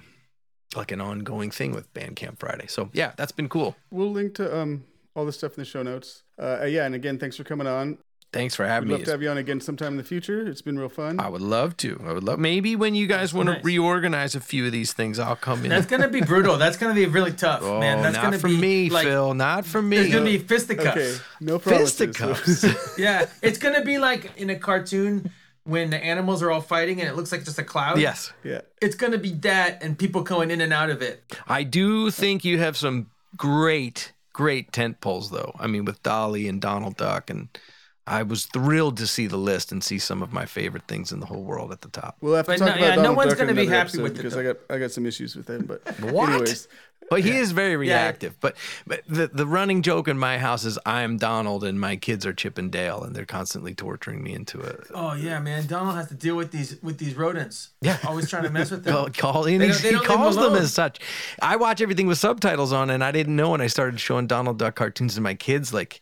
like 0.76 0.92
an 0.92 1.00
ongoing 1.00 1.52
thing 1.52 1.72
with 1.72 1.94
Bandcamp 1.94 2.40
Friday. 2.40 2.66
So 2.68 2.90
yeah, 2.94 3.12
that's 3.16 3.32
been 3.32 3.48
cool. 3.48 3.76
We'll 3.92 4.12
link 4.12 4.34
to 4.36 4.58
um, 4.58 4.86
all 5.16 5.24
this 5.24 5.38
stuff 5.38 5.56
in 5.56 5.62
the 5.62 5.66
show 5.66 5.84
notes. 5.84 6.24
Uh, 6.42 6.66
yeah, 6.66 6.86
and 6.86 6.96
again, 6.96 7.20
thanks 7.20 7.38
for 7.38 7.44
coming 7.44 7.68
on. 7.68 8.00
Thanks 8.34 8.56
for 8.56 8.66
having 8.66 8.90
We'd 8.90 8.96
me. 8.96 9.00
love 9.00 9.06
to 9.06 9.12
have 9.12 9.22
you 9.22 9.30
on 9.30 9.38
again 9.38 9.62
sometime 9.62 9.94
in 9.94 9.98
the 9.98 10.04
future. 10.04 10.46
It's 10.48 10.64
been 10.64 10.78
real 10.78 10.90
fun. 10.90 11.20
I 11.20 11.30
would 11.30 11.42
love 11.42 11.78
to. 11.78 12.02
I 12.04 12.14
would 12.14 12.24
love 12.24 12.40
maybe 12.40 12.76
when 12.76 12.96
you 12.96 13.06
guys 13.06 13.32
want 13.32 13.48
to 13.48 13.54
nice. 13.54 13.64
reorganize 13.64 14.34
a 14.34 14.40
few 14.42 14.66
of 14.66 14.72
these 14.72 14.92
things, 14.92 15.20
I'll 15.20 15.36
come 15.36 15.64
in. 15.64 15.70
That's 15.70 15.86
gonna 15.86 16.08
be 16.08 16.22
brutal. 16.22 16.58
That's 16.58 16.76
gonna 16.76 16.96
be 16.96 17.06
really 17.06 17.32
tough, 17.32 17.62
oh, 17.62 17.80
man. 17.80 18.02
That's 18.02 18.16
not 18.16 18.24
gonna 18.24 18.40
for 18.40 18.48
be 18.48 18.58
me, 18.58 18.90
like, 18.90 19.06
Phil. 19.06 19.36
Not 19.36 19.66
for 19.66 19.82
me. 19.84 19.98
It's 19.98 20.12
gonna 20.12 20.26
be 20.26 20.40
fisticuffs. 20.40 20.98
okay, 20.98 21.16
no 21.40 21.60
promises. 21.60 21.96
fisticuffs. 21.96 22.98
Yeah, 22.98 23.28
it's 23.44 23.60
gonna 23.60 23.86
be 23.86 24.00
like 24.00 24.32
in 24.36 24.50
a 24.50 24.56
cartoon 24.58 25.30
when 25.66 25.92
the 25.92 26.04
animals 26.04 26.42
are 26.42 26.50
all 26.50 26.62
fighting 26.62 27.00
and 27.00 27.08
it 27.08 27.16
looks 27.16 27.32
like 27.32 27.46
just 27.46 27.60
a 27.60 27.64
cloud. 27.64 28.00
yes, 28.00 28.34
yeah. 28.44 28.62
It's 28.82 28.96
gonna 28.96 29.20
be 29.20 29.32
that 29.34 29.84
and 29.84 29.98
people 29.98 30.24
going 30.24 30.50
in 30.50 30.60
and 30.60 30.74
out 30.74 30.90
of 30.90 31.02
it. 31.04 31.24
I 31.48 31.62
do 31.64 32.10
think 32.10 32.44
you 32.44 32.58
have 32.58 32.76
some 32.78 33.12
great, 33.38 34.12
great 34.34 34.72
tent 34.72 35.02
poles, 35.02 35.30
though. 35.30 35.54
I 35.60 35.68
mean, 35.68 35.86
with 35.86 36.02
Dolly 36.02 36.48
and 36.48 36.60
Donald 36.60 36.98
Duck, 36.98 37.30
and 37.30 37.48
I 38.06 38.24
was 38.24 38.46
thrilled 38.48 38.98
to 38.98 39.08
see 39.08 39.28
the 39.28 39.38
list 39.38 39.72
and 39.72 39.82
see 39.84 39.98
some 39.98 40.22
of 40.22 40.34
my 40.34 40.46
favorite 40.46 40.84
things 40.88 41.12
in 41.14 41.20
the 41.22 41.26
whole 41.26 41.44
world 41.44 41.72
at 41.72 41.82
the 41.82 41.88
top. 41.90 42.18
We'll 42.20 42.36
have 42.36 42.46
to 42.48 42.52
But 42.54 42.58
talk 42.58 42.68
no- 42.68 42.74
about 42.74 42.80
yeah, 42.82 42.90
no 42.96 43.02
Donald 43.02 43.18
one's 43.18 43.34
gonna 43.36 43.54
be 43.54 43.66
happy 43.68 44.02
with 44.02 44.12
it, 44.14 44.16
because 44.18 44.34
though. 44.34 44.42
I 44.42 44.44
got 44.44 44.58
I 44.70 44.78
got 44.78 44.92
some 44.92 45.06
issues 45.06 45.36
with 45.36 45.50
him. 45.50 45.66
But 45.66 45.82
What? 46.02 46.30
anyways, 46.30 46.68
But 47.10 47.22
he 47.22 47.32
is 47.32 47.52
very 47.54 47.72
Yeah. 47.88 48.02
reactive. 48.04 48.38
But 48.42 48.58
but 48.86 49.04
the 49.08 49.28
the 49.28 49.46
running 49.48 49.84
joke 49.84 50.08
in 50.10 50.18
my 50.20 50.38
house 50.38 50.66
is 50.66 50.78
I'm 50.86 51.18
Donald 51.18 51.64
and 51.64 51.80
my 51.80 51.96
kids 51.96 52.26
are 52.26 52.34
Chip 52.34 52.58
and 52.58 52.70
Dale 52.72 53.04
and 53.04 53.16
they're 53.16 53.26
constantly 53.26 53.74
torturing 53.74 54.22
me 54.22 54.34
into 54.34 54.60
it. 54.60 54.82
Oh 54.94 55.14
yeah, 55.14 55.40
man. 55.40 55.66
Donald 55.68 55.96
has 55.96 56.08
to 56.10 56.14
deal 56.16 56.36
with 56.36 56.52
these 56.52 56.76
with 56.84 56.98
these 56.98 57.16
rodents. 57.16 57.70
Yeah. 57.82 58.00
Always 58.06 58.30
trying 58.30 58.44
to 58.44 58.50
mess 58.50 58.70
with 58.72 58.84
them. 58.84 58.94
call, 58.96 59.10
call 59.12 59.46
and 59.46 59.62
They 59.62 59.68
he's- 59.68 59.78
don't- 59.78 59.84
they 59.84 59.90
he 59.90 59.94
don't 59.96 60.02
leave 60.10 60.18
calls 60.18 60.36
them 60.36 60.56
as 60.56 60.74
such. 60.74 61.00
I 61.42 61.56
watch 61.56 61.80
everything 61.82 62.08
with 62.08 62.18
subtitles 62.18 62.74
on, 62.74 62.90
and 62.90 63.02
I 63.02 63.12
didn't 63.14 63.36
know 63.38 63.52
when 63.52 63.62
I 63.62 63.68
started 63.68 64.00
showing 64.02 64.28
Donald 64.28 64.60
Duck 64.60 64.76
cartoons 64.76 65.16
to 65.16 65.22
my 65.22 65.36
kids, 65.36 65.74
like 65.74 66.02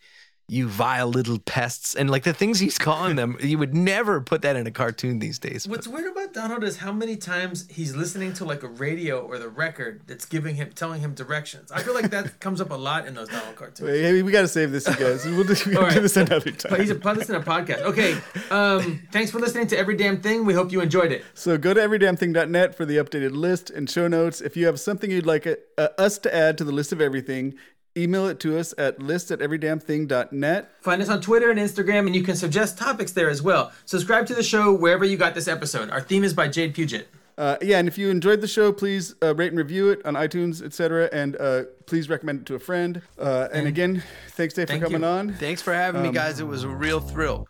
you 0.51 0.67
vile 0.67 1.07
little 1.07 1.39
pests, 1.39 1.95
and 1.95 2.09
like 2.09 2.23
the 2.23 2.33
things 2.33 2.59
he's 2.59 2.77
calling 2.77 3.15
them. 3.15 3.37
You 3.39 3.57
would 3.57 3.73
never 3.73 4.19
put 4.19 4.41
that 4.41 4.57
in 4.57 4.67
a 4.67 4.71
cartoon 4.71 5.19
these 5.19 5.39
days. 5.39 5.65
What's 5.65 5.87
weird 5.87 6.11
about 6.11 6.33
Donald 6.33 6.65
is 6.65 6.75
how 6.75 6.91
many 6.91 7.15
times 7.15 7.69
he's 7.69 7.95
listening 7.95 8.33
to 8.33 8.43
like 8.43 8.61
a 8.61 8.67
radio 8.67 9.21
or 9.21 9.39
the 9.39 9.47
record 9.47 10.01
that's 10.07 10.25
giving 10.25 10.55
him 10.55 10.71
telling 10.75 10.99
him 10.99 11.13
directions. 11.13 11.71
I 11.71 11.81
feel 11.81 11.93
like 11.93 12.09
that 12.09 12.39
comes 12.41 12.59
up 12.59 12.69
a 12.69 12.75
lot 12.75 13.07
in 13.07 13.15
those 13.15 13.29
Donald 13.29 13.55
cartoons. 13.55 13.89
Wait, 13.89 14.01
hey, 14.01 14.21
we 14.21 14.29
got 14.33 14.41
to 14.41 14.47
save 14.49 14.73
this, 14.73 14.85
you 14.89 14.95
guys. 14.97 15.25
We'll 15.25 15.45
do, 15.45 15.55
we'll 15.67 15.85
All 15.85 15.89
do 15.89 16.01
this 16.01 16.17
another 16.17 16.51
time. 16.51 16.69
But 16.69 16.81
he's 16.81 16.89
a 16.89 16.95
listen 16.95 17.35
to 17.35 17.39
a 17.39 17.43
podcast. 17.43 17.83
Okay. 17.83 18.17
Um, 18.49 19.03
thanks 19.13 19.31
for 19.31 19.39
listening 19.39 19.67
to 19.67 19.77
Every 19.77 19.95
Damn 19.95 20.21
Thing. 20.21 20.43
We 20.43 20.53
hope 20.53 20.73
you 20.73 20.81
enjoyed 20.81 21.13
it. 21.13 21.23
So 21.33 21.57
go 21.57 21.73
to 21.73 21.79
everydamnthing.net 21.79 22.75
for 22.75 22.83
the 22.85 22.97
updated 22.97 23.31
list 23.31 23.69
and 23.69 23.89
show 23.89 24.09
notes. 24.09 24.41
If 24.41 24.57
you 24.57 24.65
have 24.65 24.81
something 24.81 25.09
you'd 25.09 25.25
like 25.25 25.47
uh, 25.47 25.87
us 25.97 26.17
to 26.19 26.35
add 26.35 26.57
to 26.57 26.65
the 26.65 26.73
list 26.73 26.91
of 26.91 26.99
everything, 26.99 27.53
email 27.97 28.27
it 28.27 28.39
to 28.41 28.57
us 28.57 28.73
at 28.77 29.01
list 29.01 29.31
at 29.31 29.39
everydamnthing.net. 29.39 30.71
Find 30.81 31.01
us 31.01 31.09
on 31.09 31.21
Twitter 31.21 31.49
and 31.49 31.59
Instagram, 31.59 32.05
and 32.07 32.15
you 32.15 32.23
can 32.23 32.35
suggest 32.35 32.77
topics 32.77 33.11
there 33.11 33.29
as 33.29 33.41
well. 33.41 33.71
Subscribe 33.85 34.25
to 34.27 34.33
the 34.33 34.43
show 34.43 34.73
wherever 34.73 35.05
you 35.05 35.17
got 35.17 35.35
this 35.35 35.47
episode. 35.47 35.89
Our 35.89 36.01
theme 36.01 36.23
is 36.23 36.33
by 36.33 36.47
Jade 36.47 36.73
Puget. 36.73 37.07
Uh, 37.37 37.57
yeah, 37.61 37.79
and 37.79 37.87
if 37.87 37.97
you 37.97 38.09
enjoyed 38.09 38.41
the 38.41 38.47
show, 38.47 38.71
please 38.71 39.15
uh, 39.23 39.33
rate 39.33 39.47
and 39.47 39.57
review 39.57 39.89
it 39.89 40.05
on 40.05 40.13
iTunes, 40.13 40.61
etc., 40.61 41.09
and 41.11 41.35
uh, 41.37 41.63
please 41.85 42.09
recommend 42.09 42.41
it 42.41 42.45
to 42.45 42.55
a 42.55 42.59
friend. 42.59 43.01
Uh, 43.17 43.47
and 43.51 43.67
again, 43.67 44.03
thanks 44.29 44.53
Dave 44.53 44.69
for 44.69 44.77
coming 44.77 45.01
you. 45.01 45.07
on. 45.07 45.33
Thanks 45.33 45.61
for 45.61 45.73
having 45.73 46.03
me, 46.03 46.11
guys. 46.11 46.39
It 46.39 46.45
was 46.47 46.63
a 46.63 46.69
real 46.69 46.99
thrill. 46.99 47.47